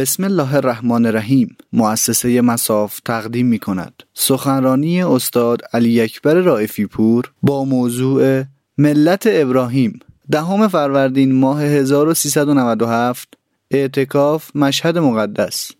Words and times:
بسم 0.00 0.24
الله 0.24 0.54
الرحمن 0.54 1.06
الرحیم. 1.06 1.56
مؤسسه 1.72 2.40
مساف 2.40 3.00
تقدیم 3.00 3.46
می 3.46 3.58
کند 3.58 4.02
سخنرانی 4.14 5.02
استاد 5.02 5.62
علی 5.72 6.00
اکبر 6.00 6.34
رائفی 6.34 6.86
پور 6.86 7.32
با 7.42 7.64
موضوع 7.64 8.44
ملت 8.78 9.22
ابراهیم. 9.26 10.00
دهم 10.30 10.68
فروردین 10.68 11.40
ماه 11.40 11.62
1397 11.62 13.38
اعتکاف 13.70 14.50
مشهد 14.54 14.98
مقدس. 14.98 15.72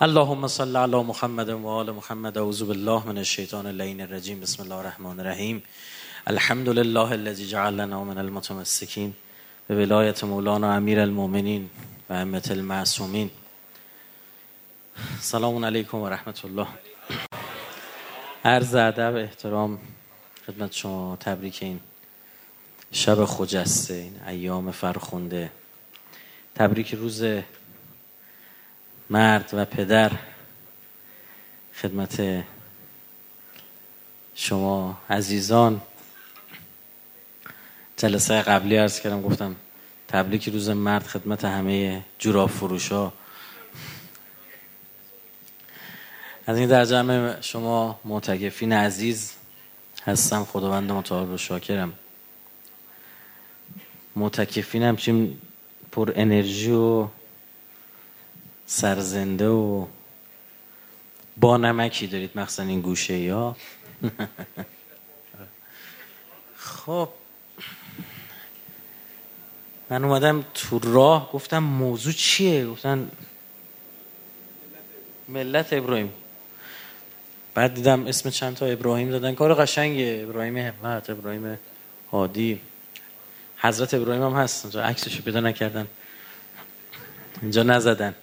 اللهم 0.00 0.46
صل 0.46 0.76
علی 0.76 1.02
محمد 1.02 1.48
و 1.48 1.66
آل 1.66 1.90
محمد. 1.90 2.38
اعوذ 2.38 2.62
بالله 2.62 3.06
من 3.06 3.18
الشیطان 3.18 3.66
اللعین 3.66 4.00
الرجیم. 4.00 4.40
بسم 4.40 4.62
الله 4.62 4.74
الرحمن 4.74 5.20
الرحیم. 5.20 5.62
الحمد 6.26 6.68
لله 6.68 7.12
الذي 7.12 7.46
جعلنا 7.46 8.04
من 8.04 8.18
المتمسکین 8.18 9.12
به 9.68 10.14
مولانا 10.22 10.72
امیر 10.74 11.00
المؤمنین 11.00 11.66
و 12.10 12.12
امت 12.12 12.50
المعصومین. 12.50 13.30
سلام 15.20 15.64
علیکم 15.64 15.98
و 15.98 16.08
رحمت 16.08 16.44
الله 16.44 16.66
عرض 18.44 18.74
ادب 18.74 19.16
احترام 19.16 19.78
خدمت 20.46 20.72
شما 20.72 21.16
تبریک 21.20 21.58
این 21.62 21.80
شب 22.92 23.24
خجسته 23.24 23.94
این 23.94 24.20
ایام 24.26 24.70
فرخونده 24.70 25.50
تبریک 26.54 26.94
روز 26.94 27.24
مرد 29.10 29.50
و 29.52 29.64
پدر 29.64 30.12
خدمت 31.82 32.44
شما 34.34 34.98
عزیزان. 35.10 35.80
جلسه 37.96 38.42
قبلی 38.42 38.76
عرض 38.76 39.00
کردم 39.00 39.22
گفتم 39.22 39.56
تبریک 40.08 40.48
روز 40.48 40.68
مرد 40.68 41.06
خدمت 41.06 41.44
همه 41.44 42.04
جوراب 42.18 42.50
فروش 42.50 42.92
ها 42.92 43.12
از 46.48 46.58
این 46.58 46.68
در 46.68 46.84
جمع 46.84 47.40
شما 47.40 48.00
معتکفین 48.04 48.72
عزیز 48.72 49.34
هستم 50.04 50.44
خداوند 50.44 50.92
متعال 50.92 51.30
و 51.30 51.36
شاکرم. 51.36 51.92
معتکفین 54.16 54.82
همچین 54.82 55.38
پر 55.92 56.12
انرژی 56.14 56.70
و 56.70 57.08
سرزنده 58.66 59.48
و 59.48 59.86
با 61.36 61.56
نمکی 61.56 62.06
دارید 62.06 62.30
مخصوصا 62.34 62.62
این 62.62 62.80
گوشه 62.80 63.18
یا 63.18 63.56
خب 66.56 67.08
من 69.90 70.04
اومدم 70.04 70.44
تو 70.54 70.78
راه 70.78 71.32
گفتم 71.32 71.58
موضوع 71.58 72.12
چیه؟ 72.12 72.66
گفتن 72.66 73.10
ملت 75.28 75.72
ابراهیم. 75.72 76.12
بعد 77.58 77.74
دیدم 77.74 78.06
اسم 78.06 78.30
چند 78.30 78.56
تا 78.56 78.66
ابراهیم 78.66 79.10
دادن 79.10 79.34
کار 79.34 79.54
قشنگه 79.54 80.26
ابراهیم 80.28 80.56
همت 80.56 81.10
ابراهیم 81.10 81.58
هادی. 82.12 82.60
حضرت 83.58 83.94
ابراهیم 83.94 84.22
هم 84.22 84.32
هست. 84.32 84.64
اونجا 84.64 84.82
عکسشو 84.82 85.22
پیدا 85.22 85.40
نکردن. 85.40 85.86
اینجا 87.42 87.62
نزدن. 87.62 88.14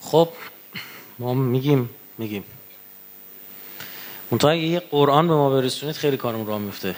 خب 0.00 0.28
ما 1.18 1.34
میگیم 1.34 1.90
میگیم. 2.18 2.44
اگه 4.32 4.56
یه 4.56 4.80
قرآن 4.80 5.28
به 5.28 5.34
ما 5.34 5.50
برسونید 5.50 5.96
خیلی 5.96 6.16
کارمون 6.16 6.46
راه 6.46 6.58
میفته. 6.58 6.94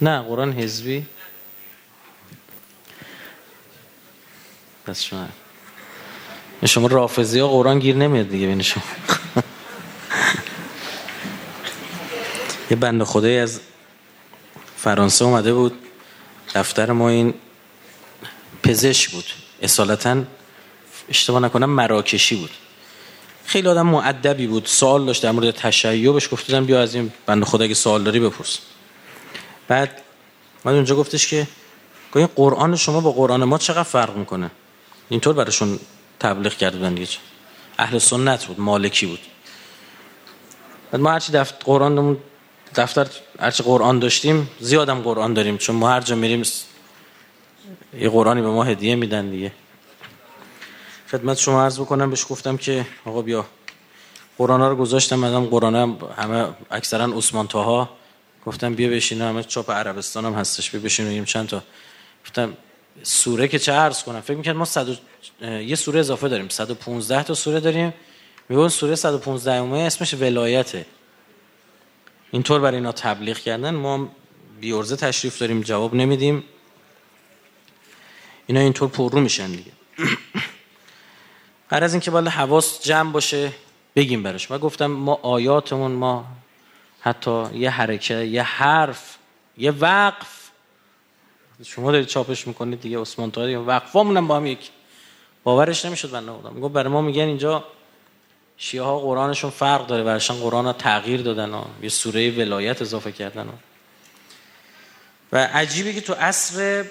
نه 0.00 0.22
قرآن 0.22 0.52
حزبی. 0.52 1.06
پس 4.86 5.02
شما 5.02 5.28
شما 6.66 6.86
رافضی 6.86 7.38
ها 7.40 7.48
قرآن 7.48 7.78
گیر 7.78 7.96
نمیاد 7.96 8.28
دیگه 8.28 8.46
بین 8.46 8.62
شما. 8.62 8.82
یه 12.70 12.76
بند 12.76 13.02
خدایی 13.02 13.38
از 13.38 13.60
فرانسه 14.76 15.24
اومده 15.24 15.54
بود. 15.54 15.72
دفتر 16.54 16.92
ما 16.92 17.08
این 17.08 17.34
پزشک 18.62 19.10
بود. 19.10 19.24
اصالتا 19.62 20.22
اشتباه 21.08 21.40
نکنم 21.40 21.70
مراکشی 21.70 22.36
بود. 22.36 22.50
خیلی 23.44 23.68
آدم 23.68 23.86
معدبی 23.86 24.46
بود. 24.46 24.66
سوال 24.66 25.06
داشت 25.06 25.22
در 25.22 25.30
مورد 25.30 25.50
تشیع 25.50 26.12
بهش 26.12 26.28
گفتم 26.32 26.64
بیا 26.64 26.80
از 26.82 26.94
این 26.94 27.12
بند 27.26 27.44
خدا 27.44 27.64
اگه 27.64 27.74
سوال 27.74 28.02
داری 28.02 28.20
بپرس. 28.20 28.58
بعد 29.68 30.02
من 30.64 30.74
اونجا 30.74 30.96
گفتش 30.96 31.26
که 31.26 31.46
قرآن 32.36 32.76
شما 32.76 33.00
با 33.00 33.12
قرآن 33.12 33.44
ما 33.44 33.58
چقدر 33.58 33.82
فرق 33.82 34.16
می‌کنه؟ 34.16 34.50
اینطور 35.08 35.34
براشون 35.34 35.78
تبلیغ 36.20 36.52
کردن 36.52 36.94
دیگه 36.94 37.08
اهل 37.78 37.98
سنت 37.98 38.44
بود 38.44 38.60
مالکی 38.60 39.06
بود. 39.06 39.20
بعد 40.92 41.00
ما 41.00 41.10
هرچی 41.10 41.32
دفتر 41.32 41.64
قرآن 41.64 42.16
دفتر 42.74 43.06
هرچی 43.40 43.62
قرآن 43.62 43.98
داشتیم 43.98 44.50
زیادم 44.60 45.00
قرآن 45.00 45.34
داریم 45.34 45.58
چون 45.58 45.76
ما 45.76 45.90
هر 45.90 46.00
جا 46.00 46.16
میریم 46.16 46.42
یه 47.98 48.08
قرآنی 48.10 48.42
به 48.42 48.48
ما 48.48 48.64
هدیه 48.64 48.94
میدن 48.96 49.30
دیگه. 49.30 49.52
خدمت 51.10 51.36
شما 51.36 51.64
عرض 51.64 51.80
بکنم 51.80 52.10
بهش 52.10 52.26
گفتم 52.28 52.56
که 52.56 52.86
آقا 53.04 53.22
بیا. 53.22 53.46
قرآن 54.38 54.60
رو 54.60 54.76
گذاشتم 54.76 55.18
مدام 55.18 55.44
قرآن 55.44 55.98
همه 56.16 56.48
اکثرا 56.70 57.04
عثمان 57.04 57.48
تاها 57.48 57.88
گفتم 58.46 58.74
بیا 58.74 58.88
بشین 58.90 59.22
همه 59.22 59.42
چاپ 59.42 59.70
عربستان 59.70 60.24
هم 60.24 60.34
هستش 60.34 60.70
بیا 60.70 60.80
بشین 60.80 61.24
چند 61.24 61.48
تا. 61.48 61.62
گفتم 62.24 62.56
سوره 63.02 63.48
که 63.48 63.58
چه 63.58 63.72
عرض 63.72 64.02
کنم؟ 64.02 64.20
فکر 64.20 64.36
می‌کنم 64.36 64.56
ما 64.56 64.64
صد 64.64 64.86
یه 65.42 65.74
سوره 65.74 66.00
اضافه 66.00 66.28
داریم. 66.28 66.48
115 66.48 67.22
تا 67.22 67.34
سوره 67.34 67.60
داریم. 67.60 67.94
میگن 68.48 68.68
سوره 68.68 68.94
115 68.94 69.52
اومه 69.52 69.78
اسمش 69.78 70.14
ولایته. 70.14 70.86
اینطور 72.30 72.60
برای 72.60 72.76
اینا 72.76 72.92
تبلیغ 72.92 73.38
کردن. 73.38 73.74
ما 73.74 74.08
بیورزه 74.60 74.96
تشریف 74.96 75.38
داریم 75.38 75.60
جواب 75.60 75.94
نمیدیم. 75.94 76.44
اینا 78.46 78.60
اینطور 78.60 78.88
پررو 78.88 79.20
میشن 79.20 79.50
دیگه. 79.50 79.72
هر 81.72 81.84
از 81.84 81.92
اینکه 81.92 82.10
بالا 82.10 82.30
حواس 82.30 82.82
جمع 82.82 83.12
باشه 83.12 83.52
بگیم 83.96 84.22
براش. 84.22 84.50
و 84.50 84.58
گفتم 84.58 84.86
ما 84.86 85.20
آیاتمون 85.22 85.92
ما 85.92 86.26
حتی 87.00 87.46
یه 87.54 87.70
حرکه 87.70 88.14
یه 88.14 88.42
حرف 88.42 89.16
یه 89.58 89.70
وقف 89.70 90.37
شما 91.64 91.92
دارید 91.92 92.06
چاپش 92.06 92.46
می‌کنید 92.46 92.80
دیگه 92.80 93.00
عثمان 93.00 93.30
طاهری 93.30 93.56
وقفامون 93.56 94.16
هم 94.16 94.26
با 94.26 94.36
هم 94.36 94.46
یک 94.46 94.70
باورش 95.44 95.84
نمی‌شد 95.84 96.10
بنده 96.10 96.32
بودم 96.32 96.54
میگم 96.54 96.68
برای 96.68 96.92
ما 96.92 97.02
میگن 97.02 97.22
اینجا 97.22 97.64
شیعه 98.56 98.84
ها 98.84 98.98
قرآنشون 98.98 99.50
فرق 99.50 99.86
داره 99.86 100.04
برشان 100.04 100.40
قرآن 100.40 100.64
ها 100.64 100.72
تغییر 100.72 101.22
دادن 101.22 101.54
و 101.54 101.64
یه 101.82 101.88
سوره 101.88 102.30
ولایت 102.30 102.82
اضافه 102.82 103.12
کردن 103.12 103.46
و, 103.46 103.52
و 105.32 105.36
عجیبه 105.38 105.92
که 105.92 106.00
تو 106.00 106.12
عصر 106.12 106.84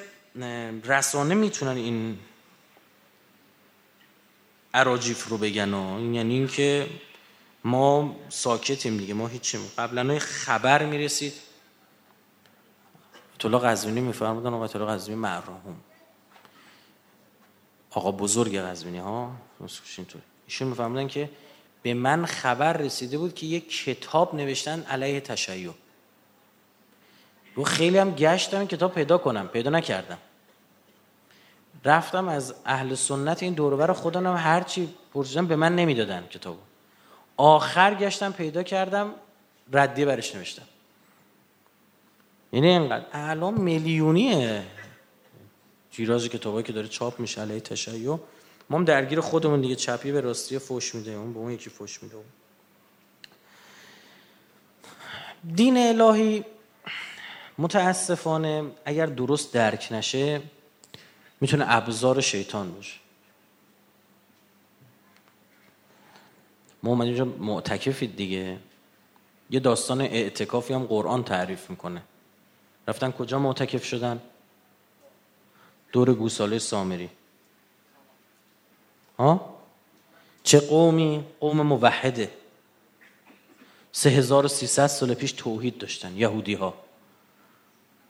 رسانه 0.85 1.35
می‌تونن 1.35 1.77
این 1.77 2.17
عراجیف 4.73 5.27
رو 5.27 5.37
بگن 5.37 5.73
و 5.73 6.13
یعنی 6.13 6.33
اینکه 6.33 6.87
ما 7.63 8.15
ساکتیم 8.29 8.97
دیگه 8.97 9.13
ما 9.13 9.27
هیچیم. 9.27 9.61
قبلا 9.77 10.19
خبر 10.19 10.85
می‌رسید. 10.85 11.33
طلا 13.39 13.59
قزوینی 13.59 14.01
میفرمودن 14.01 14.53
آقا 14.53 14.67
طلا 14.67 14.85
قزوینی 14.85 15.21
مرحوم. 15.21 15.75
آقا 17.91 18.11
بزرگ 18.11 18.57
قزوینی 18.57 18.97
ها 18.97 19.31
اینطور. 19.97 20.21
ایشون 20.47 20.67
میفرمودن 20.67 21.07
که 21.07 21.29
به 21.81 21.93
من 21.93 22.25
خبر 22.25 22.73
رسیده 22.73 23.17
بود 23.17 23.35
که 23.35 23.45
یک 23.45 23.83
کتاب 23.83 24.35
نوشتن 24.35 24.83
علیه 24.83 25.19
تشیع. 25.19 25.71
و 27.57 27.63
خیلی 27.63 27.97
هم 27.97 28.11
گشتم 28.11 28.67
کتاب 28.67 28.93
پیدا 28.93 29.17
کنم 29.17 29.47
پیدا 29.47 29.69
نکردم 29.69 30.17
رفتم 31.85 32.27
از 32.27 32.55
اهل 32.65 32.95
سنت 32.95 33.43
این 33.43 33.53
دوربر 33.53 33.93
خودم 33.93 34.35
هرچی 34.35 34.89
پرسیدم 35.13 35.47
به 35.47 35.55
من 35.55 35.75
نمی‌دادن 35.75 36.27
کتابو. 36.29 36.59
آخر 37.37 37.95
گشتم 37.95 38.31
پیدا 38.31 38.63
کردم 38.63 39.13
ردیه 39.73 40.05
برش 40.05 40.35
نوشتم. 40.35 40.65
یعنی 42.51 42.67
اینقدر. 42.67 43.05
الان 43.13 43.53
میلیونیه. 43.53 44.63
جیراز 45.91 46.29
کتابایی 46.29 46.63
که 46.63 46.73
داره 46.73 46.87
چاپ 46.87 47.19
میشه 47.19 47.41
علیه 47.41 47.59
تشیع. 47.59 48.17
ما 48.69 48.77
هم 48.77 48.85
درگیر 48.85 49.21
خودمون 49.21 49.61
دیگه 49.61 49.75
چپی 49.75 50.11
به 50.11 50.21
راستی 50.21 50.59
فوش 50.59 50.95
میده 50.95 51.11
اون 51.11 51.33
به 51.33 51.39
اون 51.39 51.51
یکی 51.51 51.69
فوش 51.69 52.03
میده. 52.03 52.15
دین 55.55 55.77
الهی 55.77 56.45
متاسفانه 57.57 58.71
اگر 58.85 59.05
درست 59.05 59.53
درک 59.53 59.87
نشه 59.91 60.41
می‌تونه 61.41 61.65
ابزار 61.67 62.21
شیطان 62.21 62.71
باشه. 62.71 62.99
ما 66.83 66.89
اومدیم 66.89 67.13
اینجا 67.13 67.25
معتکفید 67.25 68.15
دیگه. 68.15 68.57
یه 69.49 69.59
داستان 69.59 70.01
اعتکافی 70.01 70.73
هم 70.73 70.83
قرآن 70.83 71.23
تعریف 71.23 71.69
می‌کنه. 71.69 72.01
رفتن 72.87 73.11
کجا؟ 73.11 73.39
معتکف 73.39 73.83
شدن. 73.83 74.21
دور 75.91 76.13
گوساله 76.13 76.59
سامری. 76.59 77.09
ها؟ 79.19 79.55
چه 80.43 80.59
قومی؟ 80.59 81.23
قوم 81.39 81.61
موحده. 81.61 82.31
3300 83.91 84.87
سال 84.87 85.13
پیش 85.13 85.31
توحید 85.31 85.77
داشتن 85.77 86.17
یهودی 86.17 86.53
ها 86.53 86.73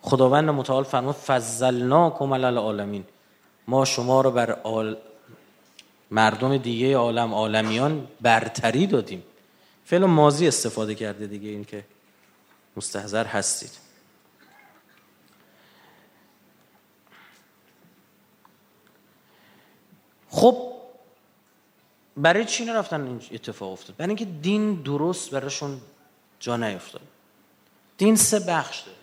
خداوند 0.01 0.49
متعال 0.49 0.83
فرمود 0.83 1.15
فضلناکم 1.15 2.33
علی 2.33 2.43
العالمین. 2.43 3.03
ما 3.67 3.85
شما 3.85 4.21
رو 4.21 4.31
بر 4.31 4.51
آل... 4.51 4.97
مردم 6.11 6.57
دیگه 6.57 6.97
عالم 6.97 7.33
عالمیان 7.33 8.07
برتری 8.21 8.87
دادیم. 8.87 9.23
فعل 9.85 10.05
ماضی 10.05 10.47
استفاده 10.47 10.95
کرده 10.95 11.27
دیگه 11.27 11.49
این 11.49 11.65
که 11.65 11.83
مستحضر 12.77 13.25
هستید. 13.25 13.86
خب 20.29 20.73
برای 22.17 22.45
چی 22.45 22.65
نرفتن 22.65 23.07
این 23.07 23.21
اتفاق 23.31 23.71
افتاد؟ 23.71 23.95
برای 23.95 24.09
اینکه 24.09 24.25
دین 24.25 24.81
درست 24.81 25.31
براشون 25.31 25.81
جا 26.39 26.57
نیفتاد. 26.57 27.01
دین 27.97 28.15
سه 28.15 28.39
بخش 28.39 28.79
داره 28.79 28.97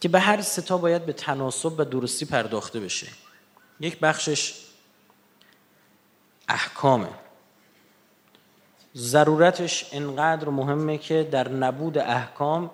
که 0.00 0.08
به 0.08 0.20
هر 0.20 0.42
ستا 0.42 0.78
باید 0.78 1.06
به 1.06 1.12
تناسب 1.12 1.80
و 1.80 1.84
درستی 1.84 2.24
پرداخته 2.24 2.80
بشه. 2.80 3.06
یک 3.80 3.98
بخشش 3.98 4.54
احکامه. 6.48 7.08
ضرورتش 8.96 9.86
انقدر 9.92 10.48
مهمه 10.48 10.98
که 10.98 11.28
در 11.30 11.48
نبود 11.48 11.98
احکام 11.98 12.70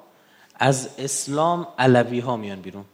از 0.55 0.89
اسلام 0.99 1.67
علوی 1.79 2.21
ها 2.21 2.37
میان 2.37 2.61
بیرون. 2.61 2.85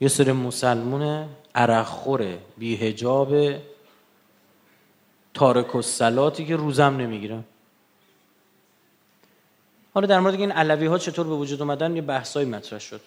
یه 0.00 0.08
سری 0.08 0.32
مسلمونه 0.32 1.28
عرقخوره 1.54 2.38
بیهجاب 2.58 3.34
تارک 5.34 5.74
و 5.74 5.82
سلاتی 5.82 6.46
که 6.46 6.56
روزم 6.56 6.96
نمی‌گیرن 6.96 7.44
حالا 9.94 10.06
در 10.06 10.20
مورد 10.20 10.34
این 10.34 10.52
علوی 10.52 10.86
ها 10.86 10.98
چطور 10.98 11.26
به 11.26 11.34
وجود 11.34 11.62
اومدن؟ 11.62 11.96
یه 11.96 12.02
بحثایی 12.02 12.48
مطرح 12.48 12.78
شد. 12.78 13.00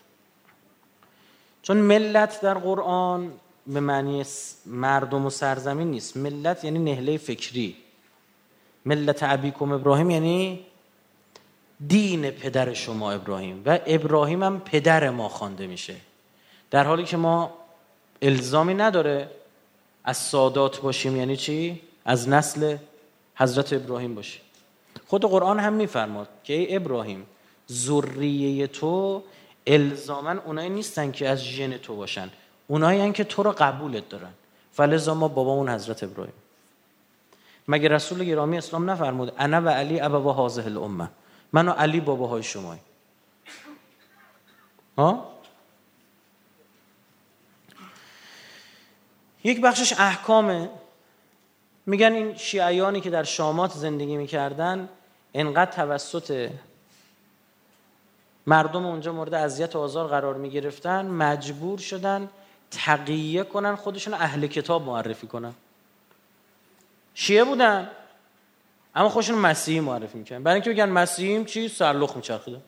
چون 1.62 1.78
ملت 1.78 2.42
در 2.42 2.54
قرآن 2.54 3.32
به 3.68 3.80
معنی 3.80 4.24
مردم 4.66 5.26
و 5.26 5.30
سرزمین 5.30 5.92
نیست. 5.92 6.18
ملت 6.18 6.64
یعنی 6.64 6.80
نهله 6.80 7.18
فکری. 7.18 7.76
ملت 8.86 9.24
عبیکم 9.24 9.72
ابراهیم 9.72 10.10
یعنی 10.10 10.66
دین 11.88 12.32
پدر 12.32 12.74
شما 12.74 13.12
ابراهیم. 13.12 13.62
و 13.66 13.80
ابراهیم 13.86 14.44
هم 14.44 14.60
پدر 14.60 15.10
ما 15.10 15.30
خوانده 15.30 15.68
میشه. 15.68 15.96
در 16.72 16.84
حالی 16.84 17.04
که 17.04 17.18
ما 17.18 17.54
الزامی 18.22 18.74
نداره 18.74 19.30
از 20.04 20.18
سادات 20.18 20.82
باشیم 20.82 21.18
یعنی 21.18 21.38
چی؟ 21.38 21.82
از 22.06 22.30
نسل 22.30 22.78
حضرت 23.36 23.74
ابراهیم 23.74 24.16
باشیم. 24.16 24.42
خود 25.08 25.26
قرآن 25.26 25.60
هم 25.60 25.74
میفرماد 25.74 26.28
که 26.44 26.54
ای 26.54 26.76
ابراهیم 26.76 27.26
ذریه 27.72 28.68
تو 28.68 29.24
الزاما 29.68 30.36
اونایی 30.46 30.70
نیستن 30.70 31.12
که 31.12 31.30
از 31.30 31.44
ژن 31.44 31.78
تو 31.78 31.96
باشن. 31.96 32.30
اونایی 32.68 33.12
که 33.12 33.24
تو 33.24 33.44
رو 33.44 33.52
قبولت 33.52 34.10
دارن. 34.10 34.32
فلزا 34.72 35.14
ما 35.14 35.28
بابامون 35.28 35.70
حضرت 35.70 36.04
ابراهیم. 36.04 36.34
مگه 37.68 37.90
رسول 37.90 38.24
گرامی 38.24 38.58
اسلام 38.58 38.90
نفرمود 38.90 39.34
انا 39.38 39.62
و 39.62 39.70
علی 39.70 40.00
ابا 40.00 40.34
هازه 40.34 40.66
الامه. 40.66 41.10
من 41.54 41.68
و 41.68 41.72
علی 41.72 42.00
باباهای 42.00 42.44
شمایی. 42.44 42.80
ها؟ 44.98 45.35
یک 49.46 49.62
بخشش 49.62 49.94
احکامه. 50.00 50.70
میگن 51.86 52.14
این 52.14 52.38
شیعیانی 52.38 53.02
که 53.02 53.10
در 53.10 53.24
شامات 53.24 53.72
زندگی 53.72 54.18
می‌کردن 54.18 54.90
انقدر 55.34 55.72
توسط 55.72 56.50
مردم 58.48 58.86
اونجا 58.86 59.14
مورد 59.14 59.34
اذیت 59.34 59.76
و 59.76 59.80
آزار 59.80 60.08
قرار 60.08 60.36
می‌گرفتن 60.36 61.06
مجبور 61.06 61.80
شدن 61.80 62.30
تقیه 62.72 63.44
کنن 63.44 63.76
خودشون 63.76 64.14
اهل 64.14 64.48
کتاب 64.48 64.86
معرفی 64.86 65.28
کنن. 65.28 65.54
شیعه 67.14 67.44
بودن 67.44 67.90
اما 68.96 69.10
خودشون 69.10 69.38
مسیحی 69.38 69.80
معرفی 69.80 70.18
می‌کنن 70.18 70.44
برای 70.44 70.56
اینکه 70.56 70.70
بگن 70.70 70.90
مسیحیم 70.90 71.46
چی؟ 71.46 71.70
سرلخ 71.70 72.16
میچرخیدن. 72.16 72.62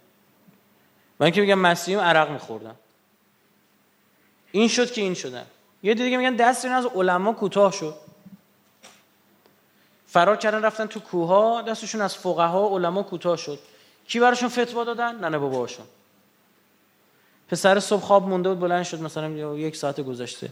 برای 1.19 1.31
اینکه 1.31 1.41
بگن 1.41 1.59
مسیحیم 1.59 1.99
عرق 1.99 2.31
میخوردن. 2.31 2.75
این 4.51 4.67
شد 4.67 4.91
که 4.91 5.01
این 5.01 5.13
شدن. 5.13 5.45
یه 5.83 5.93
دیگه 5.93 6.17
میگن 6.17 6.35
دست 6.35 6.65
این 6.65 6.73
از 6.73 6.85
علما 6.85 7.33
کوتاه 7.33 7.71
شد. 7.71 7.95
فرار 10.07 10.37
کردن 10.37 10.61
رفتن 10.61 10.85
تو 10.85 10.99
کوها 10.99 11.61
دستشون 11.61 12.01
از 12.01 12.15
فقها 12.15 12.67
علما 12.67 13.03
کوتاه 13.03 13.37
شد. 13.37 13.59
کی 14.07 14.19
براشون 14.19 14.49
فتوا 14.49 14.83
دادن؟ 14.83 15.15
ننه 15.15 15.37
باباشون. 15.37 15.85
پسر 17.49 17.79
صبح 17.79 18.01
خواب 18.01 18.27
مونده 18.27 18.49
بود 18.49 18.59
بلند 18.59 18.83
شد 18.83 19.01
مثلا 19.01 19.29
یک 19.55 19.75
ساعت 19.75 20.01
گذشته. 20.01 20.51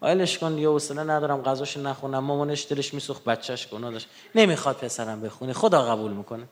آیلش 0.00 0.38
کن 0.38 0.58
یا 0.58 0.70
حوصله 0.70 1.02
ندارم 1.02 1.42
غذاش 1.42 1.76
نخونم. 1.76 2.18
مامانش 2.18 2.66
دلش 2.70 2.94
میسوخت 2.94 3.24
بچهش 3.24 3.68
گناه 3.68 3.92
داشت. 3.92 4.08
نمی‌خواد 4.34 4.76
پسرم 4.76 5.20
بخونه. 5.20 5.52
خدا 5.52 5.82
قبول 5.82 6.12
می‌کنه. 6.12 6.44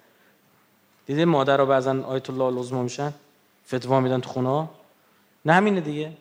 دیدی 1.07 1.25
مادر 1.25 1.57
رو 1.57 1.67
بعضا 1.67 2.03
آیت 2.03 2.31
الله 2.31 2.61
لزما 2.61 2.83
میشن؟ 2.83 3.13
فتوا 3.67 4.01
میدن 4.01 4.21
تو 4.21 4.31
خونه 4.31 4.69
نه 5.45 5.53
همینه 5.53 5.81
دیگه. 5.81 6.13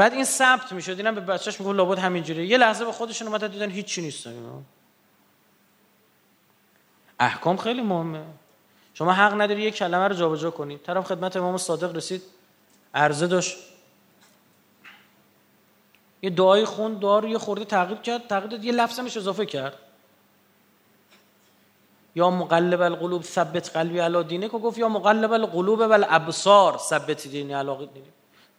بعد 0.00 0.12
این 0.12 0.24
ثبت 0.24 0.72
می‌شد. 0.72 0.96
اینم 0.96 1.14
به 1.14 1.20
بچهش 1.20 1.60
میگه 1.60 1.72
لابد 1.72 1.98
همینجوریه 1.98 2.46
یه 2.46 2.58
لحظه 2.58 2.84
به 2.84 2.92
خودشون 2.92 3.28
اومد 3.28 3.46
دیدن 3.46 3.70
هیچی 3.70 4.02
نیست. 4.02 4.26
اینا 4.26 4.62
احکام 7.18 7.56
خیلی 7.56 7.82
مهمه. 7.82 8.22
شما 8.94 9.12
حق 9.12 9.40
نداری 9.40 9.62
یک 9.62 9.74
کلمه 9.74 10.08
رو 10.08 10.14
جابجا 10.14 10.50
کنید 10.50 10.82
طرف 10.82 11.04
خدمت 11.04 11.36
امام 11.36 11.56
صادق 11.56 11.96
رسید. 11.96 12.22
عرضه 12.94 13.26
داشت. 13.26 13.56
یه 16.22 16.30
دعای 16.30 16.64
خون 16.64 16.94
دعا 16.94 17.18
رو 17.18 17.28
یه 17.28 17.38
خورده 17.38 17.64
تعقیب 17.64 18.02
کرد. 18.02 18.26
تعقیب 18.26 18.64
یه 18.64 18.72
لفظ 18.72 18.98
همش 18.98 19.16
اضافه 19.16 19.46
کرد. 19.46 19.78
یا 22.14 22.30
مقلب 22.30 22.80
القلوب 22.82 23.22
ثبت 23.22 23.76
قلبی 23.76 23.98
علی 23.98 24.24
دینه 24.24 24.48
که 24.48 24.58
گفت 24.58 24.78
یا 24.78 24.88
مقلب 24.88 25.32
القلوب 25.32 25.78
و 25.78 25.92
الابصار 25.92 26.78
ثبت 26.78 27.28
دینی 27.28 27.52
علی 27.52 27.76
دینه 27.76 28.06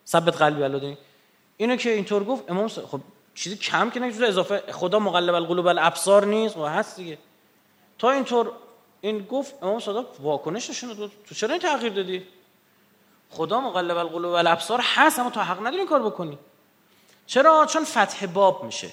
ثبت 0.08 0.38
قلبی 0.38 0.64
علی 0.64 0.80
دینه 0.80 0.98
اینو 1.62 1.76
که 1.76 1.90
اینطور 1.90 2.24
گفت 2.24 2.52
امام 2.52 2.68
خب 2.68 3.02
چیزی 3.36 3.58
کم 3.58 3.90
که 3.90 4.00
نمیشه 4.00 4.26
اضافه 4.26 4.64
خدا 4.72 5.00
مقلب 5.00 5.36
القلوب 5.36 5.68
الابصار 5.68 6.26
نیست 6.26 6.58
و 6.58 6.66
هست 6.66 6.96
دیگه. 6.96 7.18
تا 8.00 8.12
اینطور 8.12 8.52
این 9.02 9.22
گفت 9.26 9.64
امام 9.64 9.80
صادق 9.80 10.06
واکنش 10.20 10.70
نشون 10.70 11.10
تو 11.28 11.36
چرا 11.36 11.50
این 11.52 11.62
تغییر 11.62 11.94
دادی؟ 11.94 12.24
خدا 13.30 13.62
مقلب 13.62 13.98
القلوب 13.98 14.34
الابصار 14.34 14.82
هست 14.84 15.20
اما 15.20 15.30
تو 15.30 15.40
حق 15.40 15.60
نداری 15.60 15.78
این 15.78 15.88
کار 15.88 16.02
بکنی. 16.02 16.38
چرا؟ 17.28 17.66
چون 17.66 17.84
فتح 17.84 18.26
باب 18.26 18.64
میشه. 18.64 18.90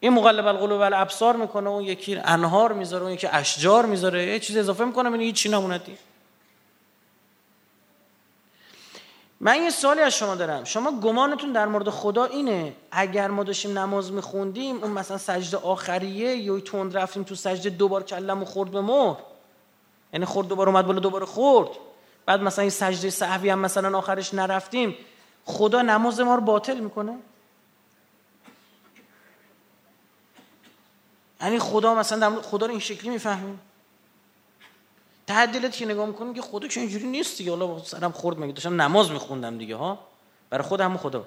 این 0.00 0.12
مقلب 0.12 0.46
القلوب 0.46 0.80
الابصار 0.80 1.36
می‌کنه 1.36 1.70
اون 1.70 1.84
یکی 1.84 2.16
انهار 2.16 2.72
می‌ذاره 2.72 3.02
اون 3.02 3.12
یکی 3.12 3.26
اشجار 3.26 3.86
می‌ذاره 3.86 4.26
یه 4.26 4.38
چیز 4.38 4.56
اضافه 4.56 4.84
می‌کنه 4.84 5.12
این 5.12 5.20
هیچ 5.20 5.34
چی 5.34 5.48
من 9.44 9.62
یه 9.62 9.70
سوالی 9.70 10.00
از 10.00 10.14
شما 10.14 10.34
دارم. 10.34 10.64
شما 10.64 11.00
گمانتون 11.00 11.52
در 11.52 11.66
مورد 11.66 11.90
خدا 11.90 12.24
اینه 12.24 12.72
اگر 12.90 13.28
ما 13.28 13.42
داشتیم 13.42 13.78
نماز 13.78 14.12
میخوندیم 14.12 14.76
اون 14.82 14.90
مثلا 14.90 15.18
سجده 15.18 15.56
آخریه 15.56 16.36
یا 16.36 16.60
تند 16.60 16.96
رفتیم 16.96 17.22
تو 17.22 17.34
سجده 17.34 17.70
دوبار 17.70 18.02
کلم 18.02 18.42
و 18.42 18.44
خورد 18.44 18.70
به 18.70 18.80
مهر 18.80 19.16
یعنی 20.12 20.24
خورد 20.24 20.48
دوباره 20.48 20.70
اومد 20.70 20.86
بالا 20.86 21.00
دوباره 21.00 21.26
خورد. 21.26 21.68
بعد 22.26 22.40
مثلا 22.40 22.62
این 22.62 22.70
سجده 22.70 23.10
صحوی 23.10 23.50
هم 23.50 23.58
مثلا 23.58 23.98
آخرش 23.98 24.34
نرفتیم. 24.34 24.96
خدا 25.44 25.82
نماز 25.82 26.20
ما 26.20 26.34
رو 26.34 26.40
باطل 26.40 26.80
می‌کنه؟ 26.80 27.18
یعنی 31.40 31.58
خدا 31.58 31.94
مثلا 31.94 32.42
خدا 32.42 32.66
رو 32.66 32.72
این 32.72 32.80
شکلی 32.80 33.10
می‌فهمیم 33.10 33.60
ته 35.26 35.46
دلت 35.46 35.76
که 35.76 35.86
نگاه 35.86 36.06
می‌کنیم 36.06 36.34
که 36.34 36.42
خدا 36.42 36.68
اینجوری 36.76 37.06
نیست 37.06 37.38
دیگه. 37.38 37.50
حالا 37.50 37.84
سرم 37.84 38.12
خورد 38.12 38.38
میگه 38.38 38.52
داشتم 38.52 38.82
نماز 38.82 39.10
میخوندم 39.10 39.58
دیگه 39.58 39.76
ها؟ 39.76 39.98
برای 40.50 40.64
خود 40.64 40.80
همون 40.80 40.96
خدا. 40.96 41.24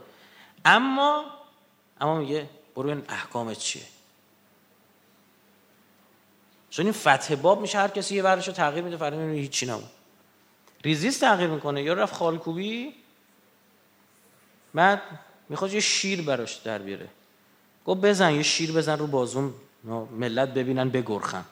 اما 0.66 1.26
اما 2.02 2.20
میگه 2.20 2.50
برو 2.76 2.90
این 2.90 3.04
احکامت 3.10 3.58
چیه. 3.60 3.84
چون 6.70 6.86
این 6.86 6.94
فتح 6.94 7.36
باب 7.36 7.62
میشه 7.62 7.78
هر 7.78 7.88
کسی 7.88 8.16
یه 8.16 8.24
ورشو 8.24 8.52
تغییر 8.52 8.84
میده 8.84 8.98
فردا 8.98 9.18
می‌بینه 9.18 9.42
هیچی 9.42 9.66
نمون 9.66 9.90
ریزیست 10.84 11.22
تغییر 11.22 11.50
می‌کنه. 11.50 11.84
یا 11.84 11.94
رفت 11.94 12.16
خالکوبی 12.16 12.94
بعد 14.74 15.02
می‌خواد 15.50 15.74
یه 15.74 15.80
شیر 15.80 16.22
براش 16.22 16.54
در 16.54 16.78
بیاره. 16.78 17.08
گفت 17.86 18.02
بزن 18.02 18.32
یه 18.32 18.44
شیر 18.44 18.72
بزن 18.72 18.98
رو 18.98 19.08
بازوم. 19.08 19.54
ملت 20.12 20.50
ببینن 20.50 20.90
بگرخن. 20.90 21.46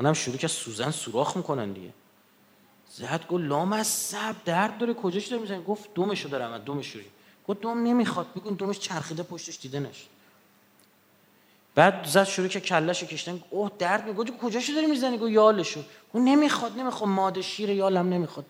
اونم 0.00 0.12
شروع 0.12 0.36
که 0.36 0.48
سوزن 0.48 0.90
سوراخ 0.90 1.36
می‌کنن 1.36 1.72
دیگه. 1.72 1.90
زد 2.90 3.26
گفت 3.28 3.44
لام 3.44 3.72
از 3.72 3.86
سب 3.86 4.36
درد 4.44 4.78
داره 4.78 4.94
کجاش 4.94 5.26
داره 5.26 5.42
می‌زنی؟ 5.42 5.64
گفت 5.64 5.94
دومشو 5.94 6.28
دارم 6.28 6.58
دومش 6.58 6.86
شوری. 6.86 7.04
گفت 7.48 7.60
دوم 7.60 7.82
نمی‌خواد 7.82 8.26
بگون 8.36 8.54
دومش 8.54 8.78
چرخیده 8.78 9.22
پشتش 9.22 9.58
دیده 9.60 9.80
نشد 9.80 10.06
بعد 11.74 12.06
زد 12.06 12.24
شروع 12.24 12.48
که 12.48 12.60
کلش 12.60 13.04
کشتن 13.04 13.42
اوه 13.50 13.70
درد 13.78 14.08
میگه. 14.08 14.32
کجاشو 14.32 14.72
داری 14.72 14.86
می‌زنی؟ 14.86 15.18
گفت 15.18 15.30
یالشو. 15.30 15.80
گفت 15.80 16.24
نمی‌خواد 16.24 16.78
نمی‌خواد. 16.78 17.10
ماده 17.10 17.42
شیر 17.42 17.70
یالم 17.70 18.08
نمی‌خواد. 18.08 18.46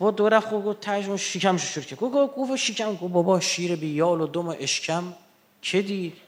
و 0.00 0.10
دو 0.10 0.28
رفت 0.28 0.50
گفت 0.50 0.80
تاج 0.80 1.16
شکم 1.16 1.56
شروع 1.56 1.86
کرد. 1.86 1.98
گفت 1.98 2.36
گفت 2.36 2.56
شکم 2.56 2.94
گفت 2.94 3.12
بابا 3.12 3.40
شیر 3.40 3.76
بی 3.76 3.86
یال 3.86 4.20
و 4.20 4.26
دوم 4.26 4.56
اشکم. 4.60 5.14
که 5.62 5.82
دید؟ 5.82 6.25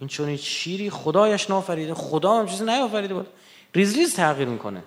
این 0.00 0.08
چون 0.08 0.36
شیری 0.36 0.90
خدایش 0.90 1.50
نافریده 1.50 1.94
خدا 1.94 2.38
هم 2.38 2.46
چیزی 2.46 2.64
نیافریده 2.64 3.14
بود. 3.14 3.26
ریز 3.74 3.96
ریز 3.96 4.14
تغییر 4.14 4.48
می‌کنه. 4.48 4.82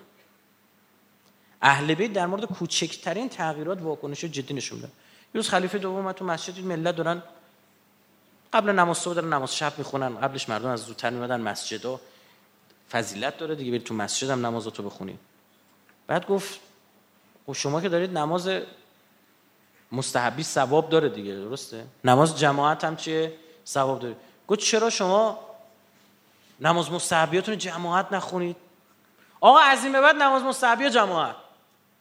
اهل 1.62 1.94
بیت 1.94 2.12
در 2.12 2.26
مورد 2.26 2.44
کوچکترین 2.44 3.28
تغییرات 3.28 3.82
واکنش 3.82 4.24
جدی 4.24 4.54
نشون 4.54 4.78
میدن. 4.78 4.90
روز 5.34 5.48
خلیفه 5.48 5.78
دوم 5.78 6.12
تو 6.12 6.24
مسجد 6.24 6.64
ملت 6.64 6.96
دارن 6.96 7.22
قبل 8.52 8.70
نماز 8.70 8.98
صبح 8.98 9.14
دارن 9.14 9.32
نماز 9.32 9.56
شب 9.56 9.78
می‌خونن 9.78 10.16
قبلش 10.20 10.48
مردم 10.48 10.68
از 10.68 10.80
زودتر 10.80 11.10
میمدن 11.10 11.40
مسجد 11.40 11.84
و 11.84 12.00
فضیلت 12.90 13.38
داره 13.38 13.54
دیگه 13.54 13.70
برید 13.70 13.84
تو 13.84 13.94
مسجد 13.94 14.30
هم 14.30 14.46
نمازاتو 14.46 14.82
بخونید. 14.82 15.18
بعد 16.06 16.26
گفت 16.26 16.60
و 17.48 17.52
خب 17.52 17.52
شما 17.52 17.80
که 17.80 17.88
دارید 17.88 18.18
نماز 18.18 18.48
مستحبی 19.92 20.42
ثواب 20.42 20.88
داره 20.88 21.08
دیگه 21.08 21.34
درسته؟ 21.34 21.84
نماز 22.04 22.38
جماعت 22.38 22.84
هم 22.84 22.96
چیه؟ 22.96 23.32
ثواب 23.66 24.00
داره. 24.00 24.16
گفت 24.48 24.60
چرا 24.60 24.90
شما 24.90 25.38
نماز 26.60 26.90
مستحبیاتون 26.90 27.58
جماعت 27.58 28.12
نخونید؟ 28.12 28.56
آقا 29.40 29.58
از 29.58 29.84
این 29.84 29.92
به 29.92 30.00
بعد 30.00 30.16
نماز 30.16 30.42
مستحبی 30.42 30.90
جماعت؟ 30.90 31.36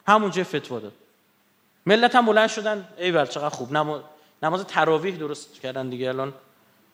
همونجا 0.07 0.43
فتوا 0.43 0.79
داد. 0.79 0.93
ملت 1.85 2.15
هم 2.15 2.25
بلند 2.25 2.49
شدن. 2.49 2.87
ای 2.97 3.11
چقدر 3.11 3.49
خوب. 3.49 3.73
نماز 3.73 4.01
نماز 4.43 4.65
تراویح 4.65 5.15
درست 5.15 5.53
کردن 5.53 5.89
دیگه. 5.89 6.09
الان 6.09 6.33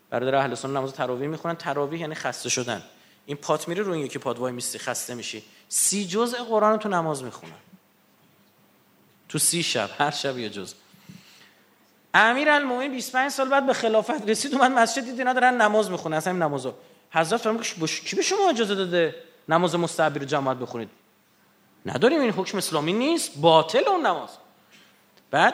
برادر 0.10 0.36
اهل 0.36 0.56
سنت 0.56 0.72
نماز 0.72 0.94
تراویح 0.94 1.28
می‌خونن. 1.28 1.56
تراویح 1.56 2.02
یعنی 2.02 2.16
خسته 2.16 2.50
شدن. 2.50 2.84
این 3.26 3.38
پات 3.38 3.68
میره 3.68 3.84
رو 3.84 3.96
یکی 3.96 4.20
پات. 4.20 4.40
وای 4.40 4.52
میستی 4.52 4.80
خسته 4.80 5.16
میشی. 5.16 5.44
سی 5.70 6.08
جزء 6.08 6.44
قرآن 6.44 6.80
تو 6.80 6.90
نماز 6.90 7.24
می‌خونن. 7.24 7.54
تو 9.30 9.38
سی 9.40 9.64
شب. 9.64 9.90
هر 9.98 10.12
شب 10.12 10.38
یه 10.38 10.50
جز 10.50 10.74
امیر 12.14 12.50
المومنین 12.50 12.92
25 12.92 13.32
سال 13.32 13.50
بعد 13.50 13.66
به 13.66 13.74
خلافت 13.74 14.30
رسید 14.30 14.54
اومد 14.54 14.72
مسجد 14.72 15.04
دید 15.04 15.20
اینا 15.20 15.34
دارن 15.34 15.62
نماز 15.62 15.92
می‌خونن 15.92 16.18
اصلا 16.18 16.34
این 16.34 16.42
نمازو. 16.42 16.74
حضرت 17.12 17.42
فرمود 17.42 17.66
کی 18.06 18.16
به 18.16 18.22
شما 18.22 18.50
اجازه 18.50 18.76
داده 18.76 19.16
نماز 19.50 19.76
مستحبی 19.76 20.20
رو 20.20 20.26
جماعت 20.26 20.58
بخونید؟ 20.58 20.90
نداریم 21.86 22.22
این 22.22 22.32
حکم 22.32 22.58
اسلامی 22.58 22.94
نیست. 22.94 23.38
باطل 23.38 23.88
اون 23.88 24.06
نماز. 24.06 24.30
بعد 25.32 25.54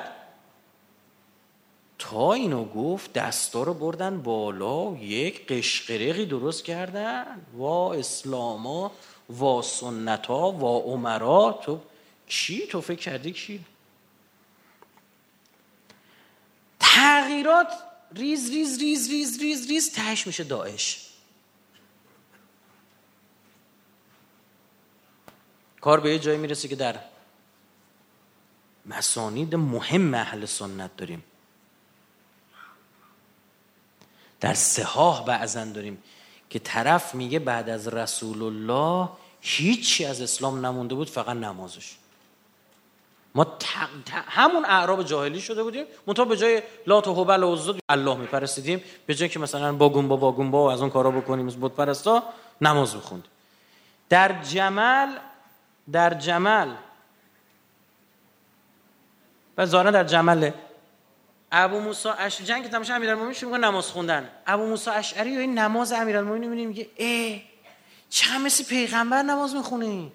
تا 2.00 2.34
اینو 2.34 2.66
گفت 2.66 3.14
دستا 3.14 3.64
رو 3.64 3.74
بردن 3.74 4.22
بالا 4.22 4.98
یک 4.98 5.48
قشقرقی 5.48 6.26
درست 6.26 6.64
کردن. 6.66 7.46
وا 7.58 7.94
اسلاما 7.94 8.92
وا 9.30 9.62
سنتا 9.62 10.52
وا 10.52 10.78
عمرا 10.80 11.60
تو 11.64 11.80
چی؟ 12.28 12.68
تو 12.68 12.82
فکر 12.82 13.00
کردی 13.00 13.32
کی؟ 13.32 13.60
تغییرات 16.96 17.68
ریز 18.16 18.50
ریز 18.50 18.80
ریز 18.80 19.10
ریز 19.10 19.40
ریز 19.42 19.68
ریز 19.68 19.92
تهش 19.92 20.28
میشه 20.28 20.44
داعش. 20.44 21.10
کار 25.82 26.00
به 26.00 26.12
یه 26.12 26.20
جایی 26.20 26.38
می‌رسه 26.38 26.68
که 26.68 26.76
در 26.76 27.00
مسانید 28.86 29.56
مهم 29.56 30.14
اهل 30.14 30.46
سنت 30.46 30.98
داریم. 30.98 31.24
در 34.40 34.54
سهاه 34.54 35.26
بعضا 35.26 35.66
داریم 35.66 36.04
که 36.50 36.60
طرف 36.60 37.16
میگه 37.16 37.40
بعد 37.40 37.70
از 37.70 37.88
رسول 37.88 38.44
الله 38.44 39.10
هیچی 39.42 40.06
از 40.06 40.22
اسلام 40.22 40.66
نمونده 40.66 40.96
بود 40.96 41.10
فقط 41.10 41.36
نمازش. 41.36 41.96
ما 43.36 43.58
همون 44.28 44.66
اعراب 44.66 45.04
جاهلی 45.04 45.42
شده 45.42 45.64
بودیم. 45.64 45.86
منتها 46.08 46.26
به 46.26 46.38
جای 46.38 46.64
لات 46.88 47.08
و 47.08 47.22
هبل 47.22 47.44
و 47.44 47.56
عزت 47.56 47.76
الله 47.90 48.18
میپرستیدیم. 48.18 48.84
به 49.06 49.16
جای 49.16 49.30
که 49.30 49.40
مثلا 49.40 49.74
با 49.74 49.90
گونبا 49.90 50.18
با 50.18 50.32
و 50.32 50.56
از 50.56 50.82
اون 50.82 50.90
کارا 50.90 51.12
بکنیم 51.12 51.48
از 51.48 51.60
بت 51.60 51.72
پرستا 51.72 52.24
نماز 52.62 52.96
بخوند 52.96 53.28
در 54.10 54.42
جمل 54.44 55.10
در 55.92 56.14
جمل 56.14 56.70
و 59.58 59.66
زارا 59.66 59.92
در 59.92 60.04
جمل 60.04 60.52
ابو 61.52 61.80
موسی 61.80 62.10
اش 62.10 62.42
جنگ 62.42 62.70
تماشا 62.70 62.96
امیرالمومنین 62.96 63.34
شروع 63.34 63.58
نماز 63.58 63.88
خوندن. 63.88 64.30
ابو 64.48 64.66
موسی 64.66 64.90
اشعری 64.90 65.38
این 65.38 65.60
نماز 65.60 65.92
امیرالمومنین 65.92 66.50
می‌بینیم 66.50 66.68
میگه 66.68 66.88
ای 66.96 67.42
چه 68.10 68.38
مثل 68.38 68.64
پیغمبر 68.64 69.22
نماز 69.22 69.56
می‌خونه 69.56 70.12